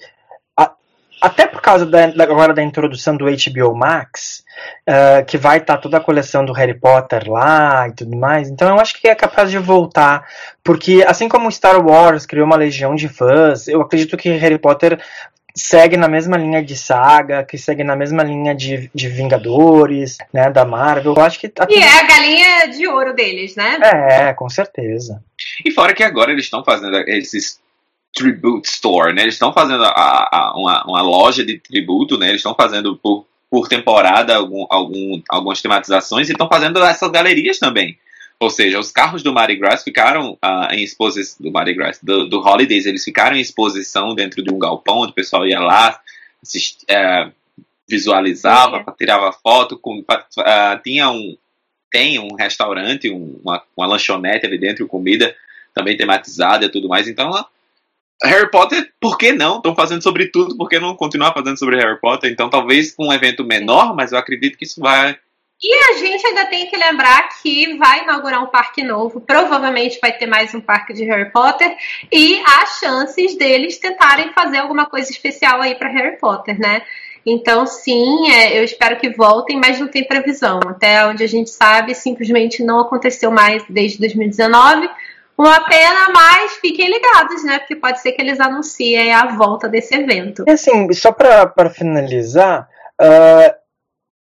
Até 1.21 1.47
por 1.47 1.59
causa 1.59 1.85
da, 1.85 2.03
agora 2.23 2.53
da 2.53 2.61
introdução 2.61 3.17
do 3.17 3.25
HBO 3.25 3.73
Max, 3.73 4.43
uh, 4.87 5.25
que 5.25 5.37
vai 5.37 5.57
estar 5.57 5.77
tá 5.77 5.81
toda 5.81 5.97
a 5.97 6.01
coleção 6.01 6.45
do 6.45 6.53
Harry 6.53 6.77
Potter 6.77 7.31
lá 7.31 7.87
e 7.87 7.93
tudo 7.93 8.15
mais. 8.15 8.49
Então 8.49 8.69
eu 8.69 8.79
acho 8.79 8.99
que 8.99 9.07
é 9.07 9.15
capaz 9.15 9.49
de 9.49 9.57
voltar. 9.57 10.27
Porque 10.63 11.03
assim 11.07 11.27
como 11.27 11.51
Star 11.51 11.83
Wars 11.83 12.27
criou 12.27 12.45
uma 12.45 12.57
legião 12.57 12.93
de 12.93 13.07
fãs, 13.07 13.67
eu 13.67 13.81
acredito 13.81 14.17
que 14.17 14.29
Harry 14.29 14.59
Potter 14.59 15.01
segue 15.55 15.95
na 15.95 16.07
mesma 16.07 16.37
linha 16.37 16.63
de 16.63 16.75
saga, 16.75 17.43
que 17.43 17.57
segue 17.57 17.83
na 17.83 17.95
mesma 17.95 18.23
linha 18.23 18.53
de, 18.53 18.89
de 18.93 19.07
Vingadores, 19.07 20.17
né, 20.33 20.49
da 20.49 20.65
Marvel. 20.65 21.13
Eu 21.15 21.23
acho 21.23 21.39
que 21.39 21.51
aqui... 21.57 21.79
E 21.79 21.81
é 21.81 21.99
a 21.99 22.03
galinha 22.03 22.65
de 22.67 22.87
ouro 22.87 23.13
deles, 23.13 23.55
né? 23.55 23.79
É, 23.81 24.33
com 24.33 24.49
certeza. 24.49 25.23
E 25.63 25.71
fora 25.71 25.93
que 25.93 26.03
agora 26.03 26.31
eles 26.31 26.45
estão 26.45 26.63
fazendo 26.63 26.97
esses 27.07 27.59
tribute 28.15 28.67
store, 28.67 29.13
né? 29.13 29.23
Eles 29.23 29.35
estão 29.35 29.51
fazendo 29.51 29.83
a, 29.83 30.29
a, 30.31 30.53
uma, 30.55 30.83
uma 30.85 31.01
loja 31.01 31.45
de 31.45 31.59
tributo, 31.59 32.17
né? 32.17 32.29
Eles 32.29 32.39
estão 32.39 32.55
fazendo 32.55 32.95
por, 32.95 33.27
por 33.49 33.67
temporada 33.67 34.35
algum, 34.35 34.65
algum, 34.69 35.21
algumas 35.29 35.61
tematizações 35.61 36.29
e 36.29 36.31
estão 36.31 36.47
fazendo 36.47 36.81
essas 36.83 37.11
galerias 37.11 37.59
também. 37.59 37.97
Ou 38.45 38.51
seja, 38.51 38.79
os 38.79 38.91
carros 38.91 39.23
do 39.23 39.33
Mardi 39.33 39.55
Gras 39.55 39.83
ficaram 39.83 40.33
uh, 40.33 40.71
em 40.71 40.83
exposição 40.83 41.37
do 41.39 41.51
Mardi 41.51 41.73
Gras, 41.73 41.99
do, 41.99 42.29
do, 42.29 42.39
Holidays, 42.39 42.85
eles 42.85 43.03
ficaram 43.03 43.35
em 43.35 43.41
exposição 43.41 44.13
dentro 44.13 44.43
de 44.43 44.53
um 44.53 44.59
galpão, 44.59 44.99
onde 44.99 45.13
o 45.13 45.15
pessoal 45.15 45.47
ia 45.47 45.59
lá, 45.59 45.99
assist, 46.43 46.83
uh, 46.83 47.33
visualizava, 47.89 48.85
é. 48.87 48.91
tirava 48.91 49.31
foto, 49.31 49.79
com, 49.79 49.97
uh, 49.97 50.83
tinha 50.83 51.09
um 51.09 51.35
tem 51.91 52.19
um 52.19 52.35
restaurante, 52.35 53.09
um, 53.09 53.39
uma, 53.43 53.63
uma 53.75 53.87
lanchonete 53.87 54.45
ali 54.45 54.59
dentro, 54.59 54.85
comida 54.85 55.35
também 55.73 55.97
tematizada 55.97 56.65
e 56.65 56.69
tudo 56.69 56.87
mais. 56.87 57.07
Então, 57.07 57.31
Harry 58.21 58.51
Potter, 58.51 58.93
por 59.01 59.17
que 59.17 59.31
não? 59.31 59.57
Estão 59.57 59.73
fazendo 59.73 60.03
sobre 60.03 60.27
tudo, 60.27 60.55
por 60.55 60.69
que 60.69 60.79
não 60.79 60.95
continuar 60.95 61.33
fazendo 61.33 61.57
sobre 61.57 61.77
Harry 61.77 61.99
Potter? 61.99 62.31
Então, 62.31 62.47
talvez 62.47 62.93
um 62.99 63.11
evento 63.11 63.43
menor, 63.43 63.95
mas 63.95 64.11
eu 64.11 64.19
acredito 64.19 64.55
que 64.55 64.65
isso 64.65 64.79
vai 64.79 65.17
e 65.67 65.73
a 65.91 65.97
gente 65.97 66.27
ainda 66.27 66.45
tem 66.45 66.67
que 66.67 66.77
lembrar 66.77 67.27
que 67.41 67.75
vai 67.75 68.03
inaugurar 68.03 68.43
um 68.43 68.47
parque 68.47 68.83
novo, 68.83 69.19
provavelmente 69.19 69.97
vai 69.99 70.11
ter 70.11 70.27
mais 70.27 70.53
um 70.53 70.61
parque 70.61 70.93
de 70.93 71.03
Harry 71.05 71.31
Potter, 71.31 71.75
e 72.11 72.39
há 72.45 72.67
chances 72.67 73.35
deles 73.35 73.79
tentarem 73.79 74.31
fazer 74.31 74.59
alguma 74.59 74.85
coisa 74.85 75.09
especial 75.09 75.59
aí 75.61 75.73
para 75.73 75.89
Harry 75.89 76.17
Potter, 76.17 76.59
né? 76.59 76.83
Então, 77.25 77.65
sim, 77.65 78.31
é, 78.31 78.59
eu 78.59 78.63
espero 78.63 78.97
que 78.97 79.09
voltem, 79.09 79.59
mas 79.59 79.79
não 79.79 79.87
tem 79.87 80.03
previsão. 80.03 80.59
Até 80.67 81.03
onde 81.07 81.23
a 81.23 81.27
gente 81.27 81.49
sabe, 81.49 81.95
simplesmente 81.95 82.63
não 82.63 82.81
aconteceu 82.81 83.31
mais 83.31 83.63
desde 83.67 83.97
2019. 83.97 84.87
Uma 85.35 85.61
pena, 85.61 86.09
mas 86.13 86.57
fiquem 86.57 86.87
ligados, 86.87 87.43
né? 87.43 87.57
Porque 87.57 87.75
pode 87.75 87.99
ser 87.99 88.11
que 88.11 88.21
eles 88.21 88.39
anunciem 88.39 89.11
a 89.11 89.35
volta 89.35 89.67
desse 89.67 89.95
evento. 89.95 90.43
E 90.47 90.51
assim, 90.51 90.93
só 90.93 91.11
para 91.11 91.71
finalizar, 91.71 92.69
uh, 93.01 93.64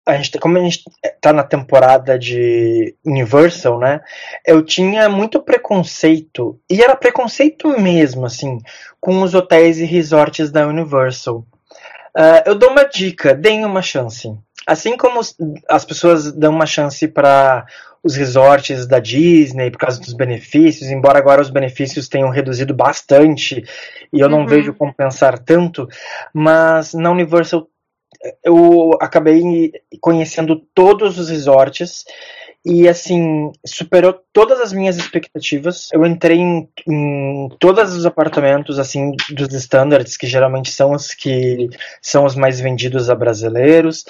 a 0.09 0.17
gente, 0.17 0.39
como 0.39 0.57
a 0.57 0.61
gente 0.63 0.83
tá 1.21 1.35
na 1.35 1.43
temporada 1.43 2.19
de 2.19 2.95
Universal, 3.05 3.79
né? 3.79 4.01
Eu 4.47 4.65
tinha 4.65 5.07
muito 5.09 5.39
preconceito, 5.41 6.59
e 6.71 6.83
era 6.83 6.97
preconceito 6.97 7.69
mesmo, 7.79 8.25
assim, 8.25 8.59
com 8.99 9.21
os 9.21 9.35
hotéis 9.35 9.79
e 9.79 9.85
resorts 9.85 10.51
da 10.51 10.67
Universal. 10.67 11.45
Uh, 12.17 12.41
eu 12.47 12.55
dou 12.55 12.71
uma 12.71 12.85
dica, 12.85 13.35
deem 13.35 13.67
uma 13.67 13.83
chance. 13.83 14.33
Assim 14.67 14.97
como 14.97 15.21
as 15.69 15.85
pessoas 15.85 16.33
dão 16.33 16.53
uma 16.53 16.67
chance 16.67 17.07
para 17.07 17.67
os 18.03 18.17
resorts 18.17 18.87
da 18.87 18.99
Disney 18.99 19.71
por 19.71 19.79
causa 19.79 20.01
dos 20.01 20.15
benefícios, 20.15 20.91
embora 20.91 21.19
agora 21.19 21.43
os 21.43 21.51
benefícios 21.51 22.09
tenham 22.09 22.31
reduzido 22.31 22.75
bastante 22.75 23.63
e 24.13 24.21
eu 24.21 24.29
não 24.29 24.41
uhum. 24.41 24.47
vejo 24.47 24.73
compensar 24.73 25.39
tanto, 25.39 25.87
mas 26.33 26.95
na 26.95 27.11
Universal 27.11 27.69
eu 28.43 28.91
acabei 29.01 29.73
conhecendo 30.01 30.57
todos 30.75 31.19
os 31.19 31.29
resorts 31.29 32.05
e 32.65 32.89
assim 32.89 33.53
superou 33.65 34.21
todas 34.33 34.61
as 34.61 34.73
minhas 34.73 34.97
expectativas. 34.97 35.89
Eu 35.93 36.05
entrei 36.05 36.39
em, 36.39 36.69
em, 36.87 37.49
todos 37.59 37.95
os 37.95 38.05
apartamentos 38.05 38.79
assim 38.79 39.13
dos 39.31 39.55
standards 39.55 40.17
que 40.17 40.27
geralmente 40.27 40.71
são 40.71 40.93
os 40.93 41.15
que 41.15 41.69
são 42.03 42.25
os 42.25 42.35
mais 42.35 42.61
vendidos 42.61 43.09
a 43.09 43.15
brasileiros. 43.15 44.05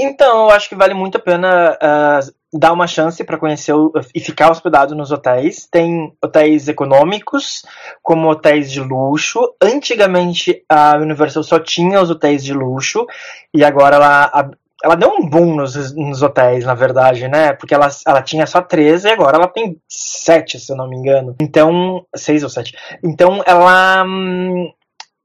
Então, 0.00 0.44
eu 0.44 0.50
acho 0.50 0.68
que 0.68 0.76
vale 0.76 0.94
muito 0.94 1.16
a 1.16 1.20
pena 1.20 1.72
uh, 1.72 2.37
dar 2.52 2.72
uma 2.72 2.86
chance 2.86 3.22
para 3.24 3.38
conhecer 3.38 3.72
o, 3.72 3.92
e 4.14 4.20
ficar 4.20 4.50
hospedado 4.50 4.94
nos 4.94 5.10
hotéis. 5.10 5.66
Tem 5.70 6.12
hotéis 6.22 6.68
econômicos, 6.68 7.62
como 8.02 8.30
hotéis 8.30 8.70
de 8.70 8.80
luxo. 8.80 9.40
Antigamente 9.62 10.64
a 10.68 10.96
Universal 10.96 11.42
só 11.42 11.58
tinha 11.58 12.00
os 12.00 12.10
hotéis 12.10 12.42
de 12.42 12.54
luxo 12.54 13.06
e 13.54 13.64
agora 13.64 13.96
ela, 13.96 14.50
ela 14.82 14.94
deu 14.94 15.10
um 15.10 15.28
boom 15.28 15.56
nos, 15.56 15.94
nos 15.94 16.22
hotéis, 16.22 16.64
na 16.64 16.74
verdade, 16.74 17.28
né? 17.28 17.52
Porque 17.52 17.74
ela, 17.74 17.88
ela 18.06 18.22
tinha 18.22 18.46
só 18.46 18.62
13 18.62 19.08
e 19.08 19.10
agora 19.10 19.36
ela 19.36 19.48
tem 19.48 19.76
7, 19.88 20.58
se 20.58 20.72
eu 20.72 20.76
não 20.76 20.88
me 20.88 20.96
engano. 20.96 21.36
Então, 21.40 22.04
6 22.14 22.44
ou 22.44 22.48
7. 22.48 22.74
Então 23.02 23.42
ela. 23.46 24.04
Hum, 24.04 24.72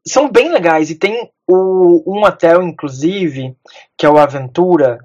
são 0.06 0.30
bem 0.30 0.52
legais 0.52 0.90
e 0.90 0.96
tem 0.96 1.32
o, 1.48 2.04
um 2.06 2.26
hotel, 2.26 2.62
inclusive, 2.62 3.56
que 3.98 4.06
é 4.06 4.10
o 4.10 4.18
Aventura, 4.18 5.00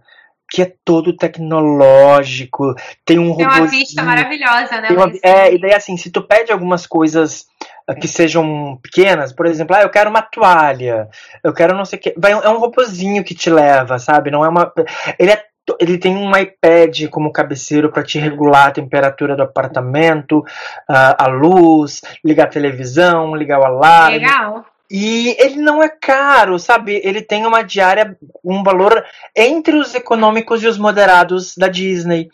que 0.51 0.63
é 0.63 0.73
todo 0.85 1.17
tecnológico, 1.17 2.75
tem 3.05 3.19
um 3.19 3.37
Tem 3.37 3.47
uma 3.47 3.67
vista 3.67 4.03
maravilhosa, 4.03 4.81
né? 4.81 4.89
Uma, 4.91 5.13
é, 5.23 5.55
e 5.55 5.61
daí 5.61 5.75
assim, 5.75 5.97
se 5.97 6.11
tu 6.11 6.23
pede 6.23 6.51
algumas 6.51 6.87
coisas 6.87 7.47
ah, 7.87 7.95
que 7.95 8.09
sejam 8.09 8.79
pequenas, 8.83 9.33
por 9.33 9.47
exemplo, 9.47 9.77
ah, 9.77 9.83
eu 9.83 9.91
quero 9.91 10.09
uma 10.09 10.23
toalha, 10.23 11.09
eu 11.45 11.53
quero 11.53 11.77
não 11.77 11.85
sei 11.85 11.99
o 11.99 12.03
que, 12.03 12.15
vai, 12.17 12.33
é 12.33 12.49
um 12.49 12.59
robozinho 12.59 13.23
que 13.23 13.35
te 13.35 13.51
leva, 13.51 13.99
sabe? 13.99 14.31
Não 14.31 14.45
é 14.45 14.49
uma. 14.49 14.73
Ele 15.19 15.33
é 15.33 15.45
ele 15.79 15.99
tem 15.99 16.17
um 16.17 16.35
iPad 16.35 17.09
como 17.11 17.31
cabeceiro 17.31 17.91
para 17.93 18.03
te 18.03 18.19
regular 18.19 18.69
a 18.69 18.71
temperatura 18.71 19.37
do 19.37 19.43
apartamento, 19.43 20.43
a, 20.89 21.25
a 21.25 21.27
luz, 21.27 22.01
ligar 22.25 22.45
a 22.45 22.51
televisão, 22.51 23.35
ligar 23.35 23.61
o 23.61 23.65
alarme. 23.65 24.19
Legal. 24.19 24.65
E 24.91 25.37
ele 25.39 25.57
não 25.57 25.83
é 25.83 25.89
caro, 25.89 26.59
sabe? 26.59 27.01
Ele 27.05 27.21
tem 27.21 27.45
uma 27.45 27.63
diária, 27.63 28.17
um 28.43 28.63
valor 28.63 29.05
entre 29.37 29.77
os 29.77 29.95
econômicos 29.95 30.63
e 30.63 30.67
os 30.67 30.79
moderados 30.79 31.55
da 31.57 31.69
Disney. 31.69 32.31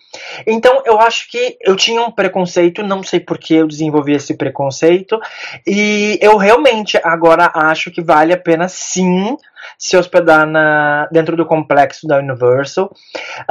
Então 0.46 0.82
eu 0.86 1.00
acho 1.00 1.28
que 1.30 1.56
eu 1.60 1.74
tinha 1.74 2.00
um 2.02 2.12
preconceito, 2.12 2.82
não 2.82 3.02
sei 3.02 3.18
por 3.18 3.38
que 3.38 3.54
eu 3.54 3.66
desenvolvi 3.66 4.12
esse 4.12 4.34
preconceito, 4.34 5.20
e 5.66 6.16
eu 6.22 6.36
realmente 6.36 6.96
agora 7.02 7.50
acho 7.54 7.90
que 7.90 8.00
vale 8.00 8.32
a 8.32 8.38
pena 8.38 8.68
sim 8.68 9.36
se 9.78 9.96
hospedar 9.96 10.46
na, 10.46 11.08
dentro 11.10 11.36
do 11.36 11.46
complexo 11.46 12.06
da 12.06 12.18
Universal. 12.18 12.92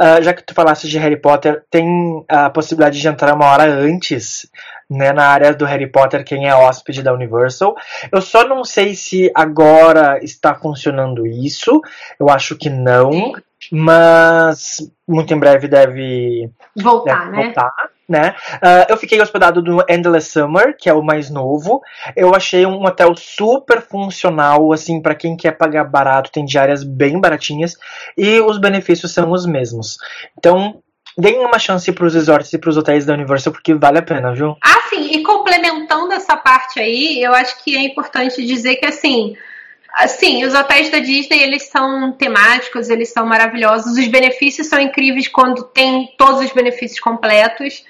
Uh, 0.00 0.22
já 0.22 0.32
que 0.32 0.42
tu 0.42 0.54
falaste 0.54 0.88
de 0.88 0.98
Harry 0.98 1.16
Potter, 1.16 1.62
tem 1.70 2.24
a 2.28 2.50
possibilidade 2.50 3.00
de 3.00 3.08
entrar 3.08 3.34
uma 3.34 3.46
hora 3.46 3.64
antes 3.64 4.48
né, 4.88 5.12
na 5.12 5.26
área 5.26 5.54
do 5.54 5.64
Harry 5.64 5.86
Potter, 5.86 6.24
quem 6.24 6.46
é 6.46 6.54
hóspede 6.54 7.02
da 7.02 7.12
Universal. 7.12 7.74
Eu 8.12 8.20
só 8.20 8.46
não 8.46 8.64
sei 8.64 8.94
se 8.94 9.30
agora 9.34 10.18
está 10.22 10.54
funcionando 10.54 11.26
isso. 11.26 11.80
Eu 12.18 12.28
acho 12.28 12.56
que 12.56 12.70
não. 12.70 13.32
Mas 13.72 14.76
muito 15.08 15.32
em 15.32 15.38
breve 15.38 15.66
deve 15.68 16.50
voltar, 16.76 17.30
deve 17.30 17.36
né? 17.36 17.44
Voltar, 17.44 17.72
né? 18.08 18.34
Uh, 18.54 18.86
eu 18.88 18.96
fiquei 18.96 19.20
hospedado 19.20 19.62
no 19.62 19.82
Endless 19.88 20.30
Summer, 20.30 20.76
que 20.76 20.88
é 20.88 20.94
o 20.94 21.02
mais 21.02 21.30
novo. 21.30 21.80
Eu 22.16 22.34
achei 22.34 22.66
um 22.66 22.84
hotel 22.84 23.14
super 23.16 23.80
funcional, 23.80 24.72
assim, 24.72 25.00
para 25.00 25.14
quem 25.14 25.36
quer 25.36 25.52
pagar 25.52 25.84
barato, 25.84 26.30
tem 26.30 26.44
diárias 26.44 26.84
bem 26.84 27.20
baratinhas 27.20 27.76
e 28.16 28.40
os 28.40 28.58
benefícios 28.58 29.12
são 29.12 29.32
os 29.32 29.46
mesmos. 29.46 29.96
Então, 30.38 30.82
deem 31.16 31.38
uma 31.38 31.58
chance 31.58 31.90
para 31.92 32.06
os 32.06 32.14
resorts 32.14 32.52
e 32.52 32.58
para 32.58 32.70
os 32.70 32.76
hotéis 32.76 33.06
da 33.06 33.14
Universal, 33.14 33.52
porque 33.52 33.74
vale 33.74 33.98
a 33.98 34.02
pena, 34.02 34.34
viu? 34.34 34.56
Ah, 34.62 34.88
sim, 34.88 35.10
e 35.12 35.22
complementando 35.22 36.12
essa 36.12 36.36
parte 36.36 36.80
aí, 36.80 37.22
eu 37.22 37.32
acho 37.32 37.62
que 37.62 37.76
é 37.76 37.82
importante 37.82 38.44
dizer 38.44 38.76
que, 38.76 38.86
assim, 38.86 39.34
assim, 39.96 40.44
os 40.44 40.54
hotéis 40.54 40.90
da 40.90 40.98
Disney, 40.98 41.42
eles 41.42 41.68
são 41.68 42.12
temáticos, 42.12 42.90
eles 42.90 43.12
são 43.12 43.26
maravilhosos, 43.26 43.96
os 43.96 44.08
benefícios 44.08 44.66
são 44.66 44.78
incríveis 44.78 45.28
quando 45.28 45.64
tem 45.64 46.12
todos 46.18 46.44
os 46.44 46.52
benefícios 46.52 47.00
completos. 47.00 47.84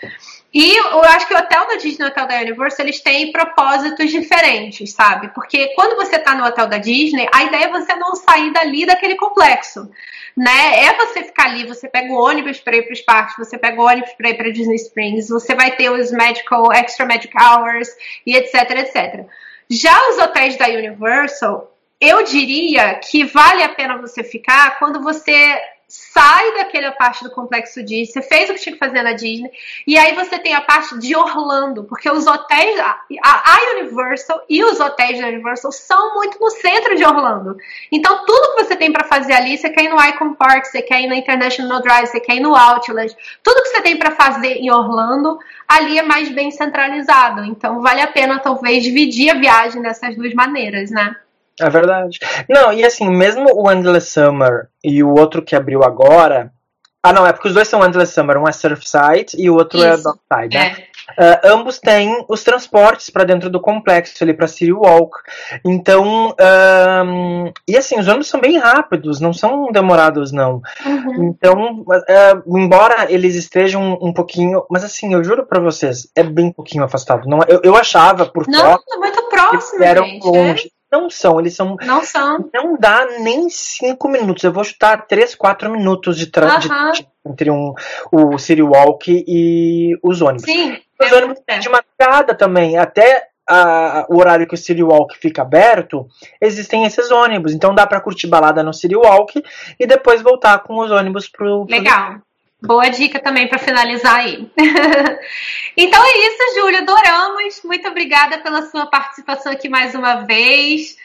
E 0.53 0.77
eu 0.77 1.03
acho 1.03 1.27
que 1.27 1.35
o 1.35 1.39
hotel 1.39 1.67
da 1.67 1.75
Disney 1.75 2.05
e 2.05 2.09
o 2.09 2.11
hotel 2.11 2.29
da 2.29 2.41
Universal, 2.41 2.87
eles 2.87 3.01
têm 3.01 3.33
propósitos 3.33 4.11
diferentes, 4.11 4.93
sabe? 4.93 5.29
Porque 5.35 5.75
quando 5.75 5.97
você 5.97 6.17
tá 6.19 6.35
no 6.35 6.45
hotel 6.45 6.69
da 6.69 6.79
Disney, 6.79 7.27
a 7.35 7.43
ideia 7.43 7.65
é 7.65 7.69
você 7.69 7.95
não 7.97 8.15
sair 8.15 8.53
dali 8.53 8.87
daquele 8.87 9.17
complexo 9.17 9.91
né? 10.37 10.85
É 10.85 10.97
você 10.97 11.23
ficar 11.23 11.47
ali, 11.47 11.67
você 11.67 11.89
pega 11.89 12.13
o 12.13 12.17
ônibus 12.17 12.59
para 12.61 12.77
ir 12.77 12.83
para 12.83 12.93
os 12.93 13.01
parques, 13.01 13.37
você 13.37 13.57
pega 13.57 13.81
o 13.81 13.85
ônibus 13.85 14.13
para 14.15 14.31
ir 14.31 14.35
para 14.35 14.51
Disney 14.51 14.77
Springs, 14.77 15.29
você 15.29 15.55
vai 15.55 15.77
ter 15.77 15.91
os 15.91 16.11
medical, 16.11 16.73
extra 16.73 17.07
magic 17.07 17.33
hours 17.37 17.89
e 18.27 18.37
etc, 18.37 18.71
etc. 18.71 19.27
Já 19.71 19.97
os 20.11 20.19
hotéis 20.19 20.57
da 20.57 20.67
Universal, 20.67 21.74
eu 22.05 22.23
diria 22.25 22.95
que 22.95 23.25
vale 23.25 23.63
a 23.63 23.69
pena 23.69 23.99
você 23.99 24.23
ficar 24.23 24.79
quando 24.79 25.01
você 25.03 25.61
sai 25.87 26.55
daquela 26.55 26.91
parte 26.93 27.23
do 27.23 27.31
complexo 27.31 27.83
Disney, 27.83 28.07
você 28.07 28.23
fez 28.23 28.51
o 28.51 28.55
que 28.55 28.61
tinha 28.61 28.73
que 28.73 28.79
fazer 28.79 29.03
na 29.03 29.13
Disney, 29.13 29.51
e 29.87 29.97
aí 29.97 30.15
você 30.15 30.39
tem 30.39 30.55
a 30.55 30.61
parte 30.61 30.99
de 30.99 31.15
Orlando, 31.15 31.85
porque 31.85 32.11
os 32.11 32.27
hotéis, 32.27 32.81
a, 32.81 33.01
Universal 33.77 34.43
e 34.49 34.65
os 34.65 34.81
hotéis 34.81 35.21
da 35.21 35.29
Universal 35.29 35.71
são 35.71 36.15
muito 36.15 36.41
no 36.41 36.51
centro 36.51 36.97
de 36.97 37.05
Orlando. 37.05 37.57
Então, 37.93 38.25
tudo 38.25 38.57
que 38.57 38.65
você 38.65 38.77
tem 38.77 38.93
para 38.93 39.07
fazer 39.07 39.35
ali, 39.35 39.57
você 39.57 39.71
quer 39.71 39.85
ir 39.85 39.89
no 39.89 40.03
Icon 40.03 40.35
Park, 40.35 40.65
você 40.65 40.83
quer 40.83 41.03
ir 41.03 41.07
na 41.07 41.17
International 41.17 41.81
Drive, 41.81 42.07
você 42.09 42.21
quer 42.21 42.37
ir 42.37 42.41
no 42.41 42.57
Outlet, 42.57 43.17
tudo 43.43 43.63
que 43.63 43.69
você 43.69 43.83
tem 43.83 43.97
para 43.97 44.11
fazer 44.11 44.57
em 44.57 44.71
Orlando, 44.71 45.39
ali 45.69 45.99
é 45.99 46.03
mais 46.03 46.29
bem 46.31 46.51
centralizado. 46.51 47.45
Então, 47.45 47.81
vale 47.81 48.01
a 48.01 48.09
pena, 48.09 48.39
talvez, 48.39 48.83
dividir 48.83 49.31
a 49.31 49.35
viagem 49.35 49.83
dessas 49.83 50.17
duas 50.17 50.35
maneiras, 50.35 50.91
né? 50.91 51.15
É 51.61 51.71
verdade. 51.71 52.19
Não, 52.49 52.73
e 52.73 52.85
assim, 52.85 53.09
mesmo 53.09 53.47
o 53.55 53.71
Endless 53.71 54.11
Summer 54.11 54.69
e 54.83 55.03
o 55.03 55.15
outro 55.15 55.43
que 55.43 55.55
abriu 55.55 55.83
agora. 55.85 56.53
Ah, 57.03 57.13
não, 57.13 57.27
é 57.27 57.33
porque 57.33 57.49
os 57.49 57.55
dois 57.55 57.69
são 57.69 57.85
Endless 57.85 58.13
Summer. 58.13 58.39
Um 58.39 58.49
é 58.49 58.53
Surfside 58.53 59.37
e 59.37 59.49
o 59.51 59.55
outro 59.55 59.83
é 59.83 59.95
Isso. 59.95 60.09
é 60.09 60.13
Dockside, 60.13 60.57
né? 60.57 60.77
É. 60.91 60.95
Uh, 61.11 61.53
ambos 61.53 61.79
têm 61.79 62.25
os 62.29 62.43
transportes 62.43 63.11
para 63.11 63.25
dentro 63.25 63.51
do 63.51 63.61
complexo, 63.61 64.25
ali 64.25 64.33
para 64.33 64.47
City 64.47 64.73
Walk. 64.73 65.19
Então, 65.65 66.35
um, 67.05 67.53
e 67.69 67.77
assim, 67.77 67.99
os 67.99 68.09
ônibus 68.09 68.29
são 68.29 68.41
bem 68.41 68.59
rápidos, 68.59 69.21
não 69.21 69.33
são 69.33 69.71
demorados, 69.71 70.33
não. 70.33 70.63
Uhum. 70.85 71.29
Então, 71.29 71.83
uh, 71.83 72.59
embora 72.59 73.13
eles 73.13 73.35
estejam 73.35 73.99
um 74.01 74.13
pouquinho. 74.13 74.65
Mas 74.71 74.83
assim, 74.83 75.13
eu 75.13 75.23
juro 75.23 75.45
para 75.45 75.61
vocês, 75.61 76.09
é 76.17 76.23
bem 76.23 76.51
pouquinho 76.51 76.85
afastado. 76.85 77.29
Não, 77.29 77.41
eu, 77.47 77.61
eu 77.63 77.77
achava 77.77 78.25
por 78.25 78.47
Não, 78.49 78.73
é 78.73 78.97
muito 78.97 79.29
próximo, 79.29 79.85
eram 79.85 80.05
gente, 80.07 80.27
longe. 80.27 80.71
Não 80.95 81.11
são, 81.11 81.41
eles 81.41 81.57
são. 81.57 81.77
Não 81.83 82.05
são. 82.05 82.49
Não 82.55 82.77
dá 82.79 83.05
nem 83.19 83.51
cinco 83.51 84.09
minutos. 84.09 84.45
Eu 84.45 84.53
vou 84.53 84.63
chutar 84.63 85.09
três, 85.09 85.35
quatro 85.35 85.69
minutos 85.69 86.17
de 86.17 86.29
trânsito 86.29 86.73
entre 87.27 87.51
um, 87.51 87.75
o 88.13 88.39
City 88.39 88.63
Walk 88.63 89.25
e 89.27 89.99
os 90.01 90.23
ônibus. 90.23 90.45
Sim. 90.45 90.79
Os 91.01 91.11
é 91.11 91.17
ônibus 91.17 91.43
de 91.61 91.69
madrugada 91.69 92.33
também. 92.33 92.79
Até 92.79 93.27
a, 93.49 94.07
o 94.09 94.19
horário 94.19 94.47
que 94.47 94.55
o 94.55 94.59
City 94.59 94.85
Walk 94.85 95.19
fica 95.19 95.43
aberto, 95.43 96.07
existem 96.41 96.85
esses 96.85 97.11
ônibus. 97.11 97.53
Então 97.53 97.75
dá 97.75 97.89
para 97.89 98.01
curtir 98.01 98.29
balada 98.29 98.63
no 98.63 98.73
City 98.73 98.95
Walk 98.95 99.43
e 99.81 99.87
depois 99.89 100.23
voltar 100.23 100.63
com 100.63 100.79
os 100.79 100.93
ônibus 100.93 101.29
pro. 101.29 101.67
pro 101.67 101.77
Legal. 101.77 102.21
Boa 102.65 102.89
dica 102.89 103.19
também 103.19 103.47
para 103.47 103.59
finalizar 103.59 104.21
aí. 104.21 104.49
então 105.77 106.03
é 106.03 106.19
isso, 106.27 106.61
Júlia. 106.61 106.79
Adoramos. 106.81 107.61
Muito 107.63 107.87
obrigada 107.89 108.39
pela 108.39 108.63
sua 108.63 108.87
participação 108.87 109.53
aqui 109.53 109.69
mais 109.69 109.95
uma 109.95 110.25
vez. 110.25 110.97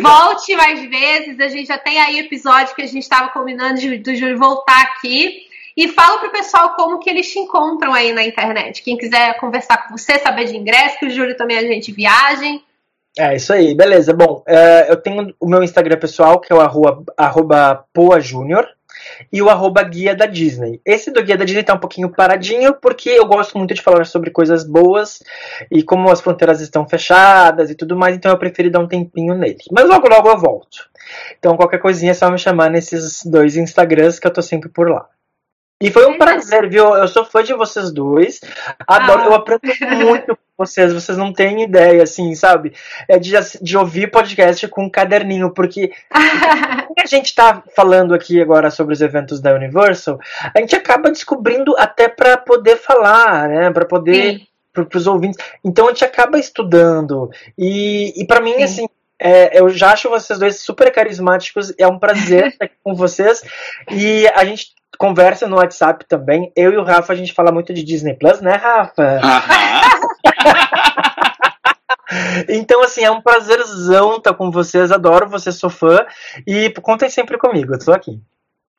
Volte 0.00 0.54
mais 0.54 0.84
vezes. 0.84 1.40
A 1.40 1.48
gente 1.48 1.68
já 1.68 1.78
tem 1.78 1.98
aí 1.98 2.18
episódio 2.18 2.74
que 2.74 2.82
a 2.82 2.86
gente 2.86 3.02
estava 3.02 3.30
combinando 3.30 3.80
do 3.98 4.14
Júlio 4.14 4.38
voltar 4.38 4.82
aqui. 4.82 5.46
E 5.74 5.88
fala 5.88 6.18
pro 6.18 6.30
pessoal 6.30 6.74
como 6.74 6.98
que 6.98 7.08
eles 7.08 7.30
te 7.30 7.38
encontram 7.38 7.94
aí 7.94 8.12
na 8.12 8.24
internet. 8.24 8.82
Quem 8.82 8.96
quiser 8.96 9.38
conversar 9.38 9.86
com 9.86 9.96
você, 9.96 10.18
saber 10.18 10.44
de 10.44 10.56
ingresso, 10.56 10.98
que 10.98 11.06
o 11.06 11.10
Júlio 11.10 11.36
também 11.36 11.58
a 11.58 11.62
gente 11.62 11.92
viagem. 11.92 12.62
É 13.18 13.36
isso 13.36 13.52
aí, 13.52 13.74
beleza. 13.74 14.12
Bom, 14.12 14.44
uh, 14.46 14.90
eu 14.90 14.96
tenho 14.96 15.34
o 15.40 15.48
meu 15.48 15.62
Instagram 15.62 15.98
pessoal, 15.98 16.40
que 16.40 16.52
é 16.52 16.56
o 16.56 16.60
arroba, 16.60 17.02
arroba 17.16 17.84
Poa 17.92 18.20
Júnior 18.20 18.75
e 19.32 19.40
o 19.42 19.48
arroba 19.48 19.82
guia 19.82 20.14
da 20.14 20.26
Disney. 20.26 20.80
Esse 20.84 21.10
do 21.10 21.22
guia 21.22 21.36
da 21.36 21.44
Disney 21.44 21.62
tá 21.62 21.74
um 21.74 21.78
pouquinho 21.78 22.10
paradinho, 22.10 22.74
porque 22.74 23.10
eu 23.10 23.26
gosto 23.26 23.56
muito 23.58 23.74
de 23.74 23.82
falar 23.82 24.04
sobre 24.04 24.30
coisas 24.30 24.64
boas, 24.64 25.22
e 25.70 25.82
como 25.82 26.10
as 26.10 26.20
fronteiras 26.20 26.60
estão 26.60 26.88
fechadas 26.88 27.70
e 27.70 27.74
tudo 27.74 27.96
mais, 27.96 28.16
então 28.16 28.30
eu 28.30 28.38
preferi 28.38 28.70
dar 28.70 28.80
um 28.80 28.88
tempinho 28.88 29.34
nele. 29.34 29.58
Mas 29.70 29.88
logo 29.88 30.08
logo 30.08 30.28
eu 30.28 30.38
volto. 30.38 30.88
Então 31.38 31.56
qualquer 31.56 31.78
coisinha 31.78 32.10
é 32.10 32.14
só 32.14 32.30
me 32.30 32.38
chamar 32.38 32.70
nesses 32.70 33.24
dois 33.24 33.56
Instagrams 33.56 34.18
que 34.18 34.26
eu 34.26 34.32
tô 34.32 34.42
sempre 34.42 34.68
por 34.68 34.90
lá. 34.90 35.08
E 35.78 35.90
foi 35.90 36.06
um 36.06 36.16
prazer, 36.16 36.70
viu? 36.70 36.94
Eu 36.94 37.06
sou 37.06 37.22
fã 37.22 37.42
de 37.42 37.52
vocês 37.52 37.92
dois. 37.92 38.40
Adoro, 38.86 39.20
ah. 39.20 39.24
eu 39.26 39.34
aprendo 39.34 39.60
muito 40.06 40.34
com 40.34 40.64
vocês, 40.64 40.90
vocês 40.90 41.18
não 41.18 41.34
têm 41.34 41.64
ideia, 41.64 42.02
assim, 42.02 42.34
sabe? 42.34 42.72
É 43.06 43.18
de, 43.18 43.32
de 43.60 43.76
ouvir 43.76 44.10
podcast 44.10 44.66
com 44.68 44.84
um 44.84 44.90
caderninho, 44.90 45.52
porque 45.52 45.92
a 46.10 47.06
gente 47.06 47.34
tá 47.34 47.62
falando 47.74 48.14
aqui 48.14 48.40
agora 48.40 48.70
sobre 48.70 48.94
os 48.94 49.02
eventos 49.02 49.38
da 49.38 49.52
Universal, 49.54 50.18
a 50.54 50.58
gente 50.60 50.74
acaba 50.74 51.10
descobrindo 51.10 51.76
até 51.76 52.08
para 52.08 52.38
poder 52.38 52.78
falar, 52.78 53.46
né? 53.48 53.70
Para 53.70 53.84
poder. 53.84 54.46
Para 54.72 54.98
os 54.98 55.06
ouvintes. 55.06 55.42
Então 55.64 55.86
a 55.86 55.88
gente 55.90 56.04
acaba 56.04 56.38
estudando. 56.38 57.30
E, 57.56 58.12
e 58.16 58.26
para 58.26 58.42
mim, 58.42 58.54
Sim. 58.56 58.62
assim, 58.62 58.88
é, 59.18 59.58
eu 59.58 59.70
já 59.70 59.92
acho 59.92 60.10
vocês 60.10 60.38
dois 60.38 60.60
super 60.60 60.90
carismáticos. 60.92 61.72
É 61.78 61.86
um 61.86 61.98
prazer 61.98 62.48
estar 62.52 62.66
aqui 62.66 62.74
com 62.84 62.94
vocês. 62.94 63.42
E 63.90 64.26
a 64.34 64.44
gente 64.44 64.74
conversa 64.98 65.46
no 65.46 65.56
WhatsApp 65.56 66.04
também. 66.06 66.52
Eu 66.56 66.72
e 66.72 66.76
o 66.76 66.84
Rafa, 66.84 67.12
a 67.12 67.16
gente 67.16 67.32
fala 67.32 67.52
muito 67.52 67.72
de 67.72 67.82
Disney 67.82 68.14
Plus, 68.14 68.40
né, 68.40 68.54
Rafa? 68.54 69.20
então, 72.48 72.82
assim, 72.82 73.04
é 73.04 73.10
um 73.10 73.20
prazerzão 73.20 74.16
estar 74.16 74.34
com 74.34 74.50
vocês. 74.50 74.90
Adoro 74.90 75.28
vocês, 75.28 75.56
sou 75.56 75.70
fã. 75.70 76.04
E 76.46 76.70
contem 76.82 77.08
sempre 77.08 77.38
comigo, 77.38 77.74
eu 77.74 77.78
tô 77.78 77.92
aqui. 77.92 78.20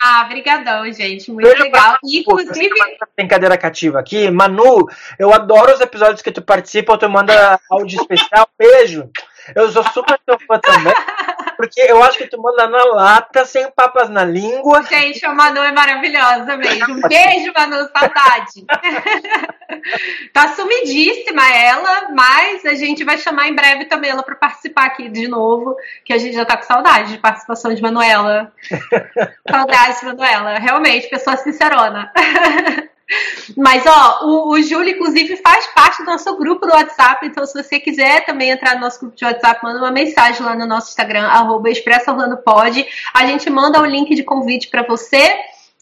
Ah, 0.01 0.25
brigadão, 0.25 0.91
gente. 0.93 1.31
Muito 1.31 1.47
Beijo 1.47 1.63
legal. 1.63 1.97
Inclusive. 2.03 2.69
Brincadeira 3.15 3.57
cativa 3.57 3.99
aqui. 3.99 4.29
Manu, 4.29 4.87
eu 5.17 5.33
adoro 5.33 5.73
os 5.73 5.81
episódios 5.81 6.21
que 6.21 6.31
tu 6.31 6.41
participa, 6.41 6.97
tu 6.97 7.09
manda 7.09 7.59
áudio 7.71 7.99
especial. 7.99 8.47
Beijo. 8.57 9.09
Eu 9.55 9.71
sou 9.71 9.83
super 9.85 10.19
teu 10.25 10.37
fã 10.39 10.59
também. 10.59 10.93
Porque 11.57 11.81
eu 11.81 12.01
acho 12.03 12.19
que 12.19 12.27
tu 12.27 12.41
manda 12.41 12.67
na 12.67 12.83
lata, 12.85 13.43
sem 13.43 13.69
papas 13.71 14.09
na 14.09 14.23
língua. 14.23 14.83
Gente, 14.83 15.25
a 15.25 15.33
Manu 15.33 15.61
é 15.61 15.71
maravilhosa 15.71 16.55
mesmo. 16.55 16.93
Um 16.93 17.01
beijo, 17.01 17.51
Manu, 17.53 17.89
saudade. 17.91 18.65
tá 20.31 20.49
sumidíssima 20.49 21.43
ela, 21.51 22.09
mas 22.11 22.63
a 22.65 22.75
gente 22.75 23.03
vai 23.03 23.17
chamar 23.17 23.47
em 23.47 23.55
breve 23.55 23.85
também 23.85 24.11
ela 24.11 24.23
para 24.23 24.35
participar 24.35 24.85
aqui 24.85 25.09
de 25.09 25.27
novo, 25.27 25.75
que 26.05 26.13
a 26.13 26.17
gente 26.17 26.35
já 26.35 26.45
tá 26.45 26.55
com 26.55 26.63
saudade 26.63 27.13
de 27.13 27.17
participação 27.17 27.73
de 27.73 27.81
Manuela. 27.81 28.53
Saudades, 29.49 30.03
Manuela. 30.03 30.59
Realmente, 30.59 31.09
pessoa 31.09 31.35
sincerona. 31.37 32.11
Mas, 33.55 33.85
ó, 33.85 34.25
o, 34.25 34.51
o 34.51 34.61
Júlio, 34.61 34.93
inclusive, 34.93 35.37
faz 35.37 35.65
parte 35.67 36.03
do 36.03 36.05
nosso 36.05 36.35
grupo 36.37 36.65
do 36.65 36.73
WhatsApp. 36.73 37.25
Então, 37.25 37.45
se 37.45 37.53
você 37.53 37.79
quiser 37.79 38.25
também 38.25 38.49
entrar 38.49 38.75
no 38.75 38.81
nosso 38.81 38.99
grupo 38.99 39.15
de 39.15 39.23
WhatsApp, 39.23 39.63
manda 39.63 39.79
uma 39.79 39.91
mensagem 39.91 40.41
lá 40.43 40.55
no 40.55 40.65
nosso 40.65 40.89
Instagram, 40.89 41.25
arroba 41.27 41.69
Pode. 42.43 42.85
A 43.13 43.25
gente 43.25 43.49
manda 43.49 43.79
o 43.79 43.83
um 43.83 43.85
link 43.85 44.13
de 44.13 44.23
convite 44.23 44.67
para 44.69 44.83
você. 44.83 45.35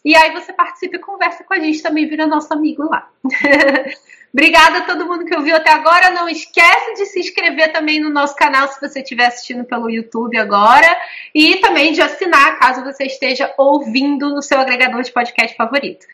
E 0.04 0.14
aí 0.14 0.30
você 0.32 0.52
participa 0.52 0.96
e 0.96 1.00
conversa 1.00 1.42
com 1.42 1.52
a 1.52 1.58
gente 1.58 1.82
também, 1.82 2.06
vira 2.06 2.28
nosso 2.28 2.54
amigo 2.54 2.84
lá. 2.84 3.08
Obrigada 4.32 4.78
a 4.78 4.82
todo 4.82 5.06
mundo 5.06 5.24
que 5.24 5.34
ouviu 5.34 5.56
até 5.56 5.72
agora. 5.72 6.10
Não 6.10 6.28
esquece 6.28 6.94
de 6.94 7.06
se 7.06 7.18
inscrever 7.18 7.72
também 7.72 7.98
no 7.98 8.10
nosso 8.10 8.36
canal 8.36 8.68
se 8.68 8.80
você 8.80 9.00
estiver 9.00 9.26
assistindo 9.26 9.64
pelo 9.64 9.90
YouTube 9.90 10.36
agora. 10.36 10.86
E 11.34 11.56
também 11.56 11.92
de 11.92 12.02
assinar 12.02 12.58
caso 12.58 12.84
você 12.84 13.04
esteja 13.04 13.52
ouvindo 13.58 14.28
no 14.28 14.42
seu 14.42 14.60
agregador 14.60 15.02
de 15.02 15.10
podcast 15.10 15.56
favorito. 15.56 16.06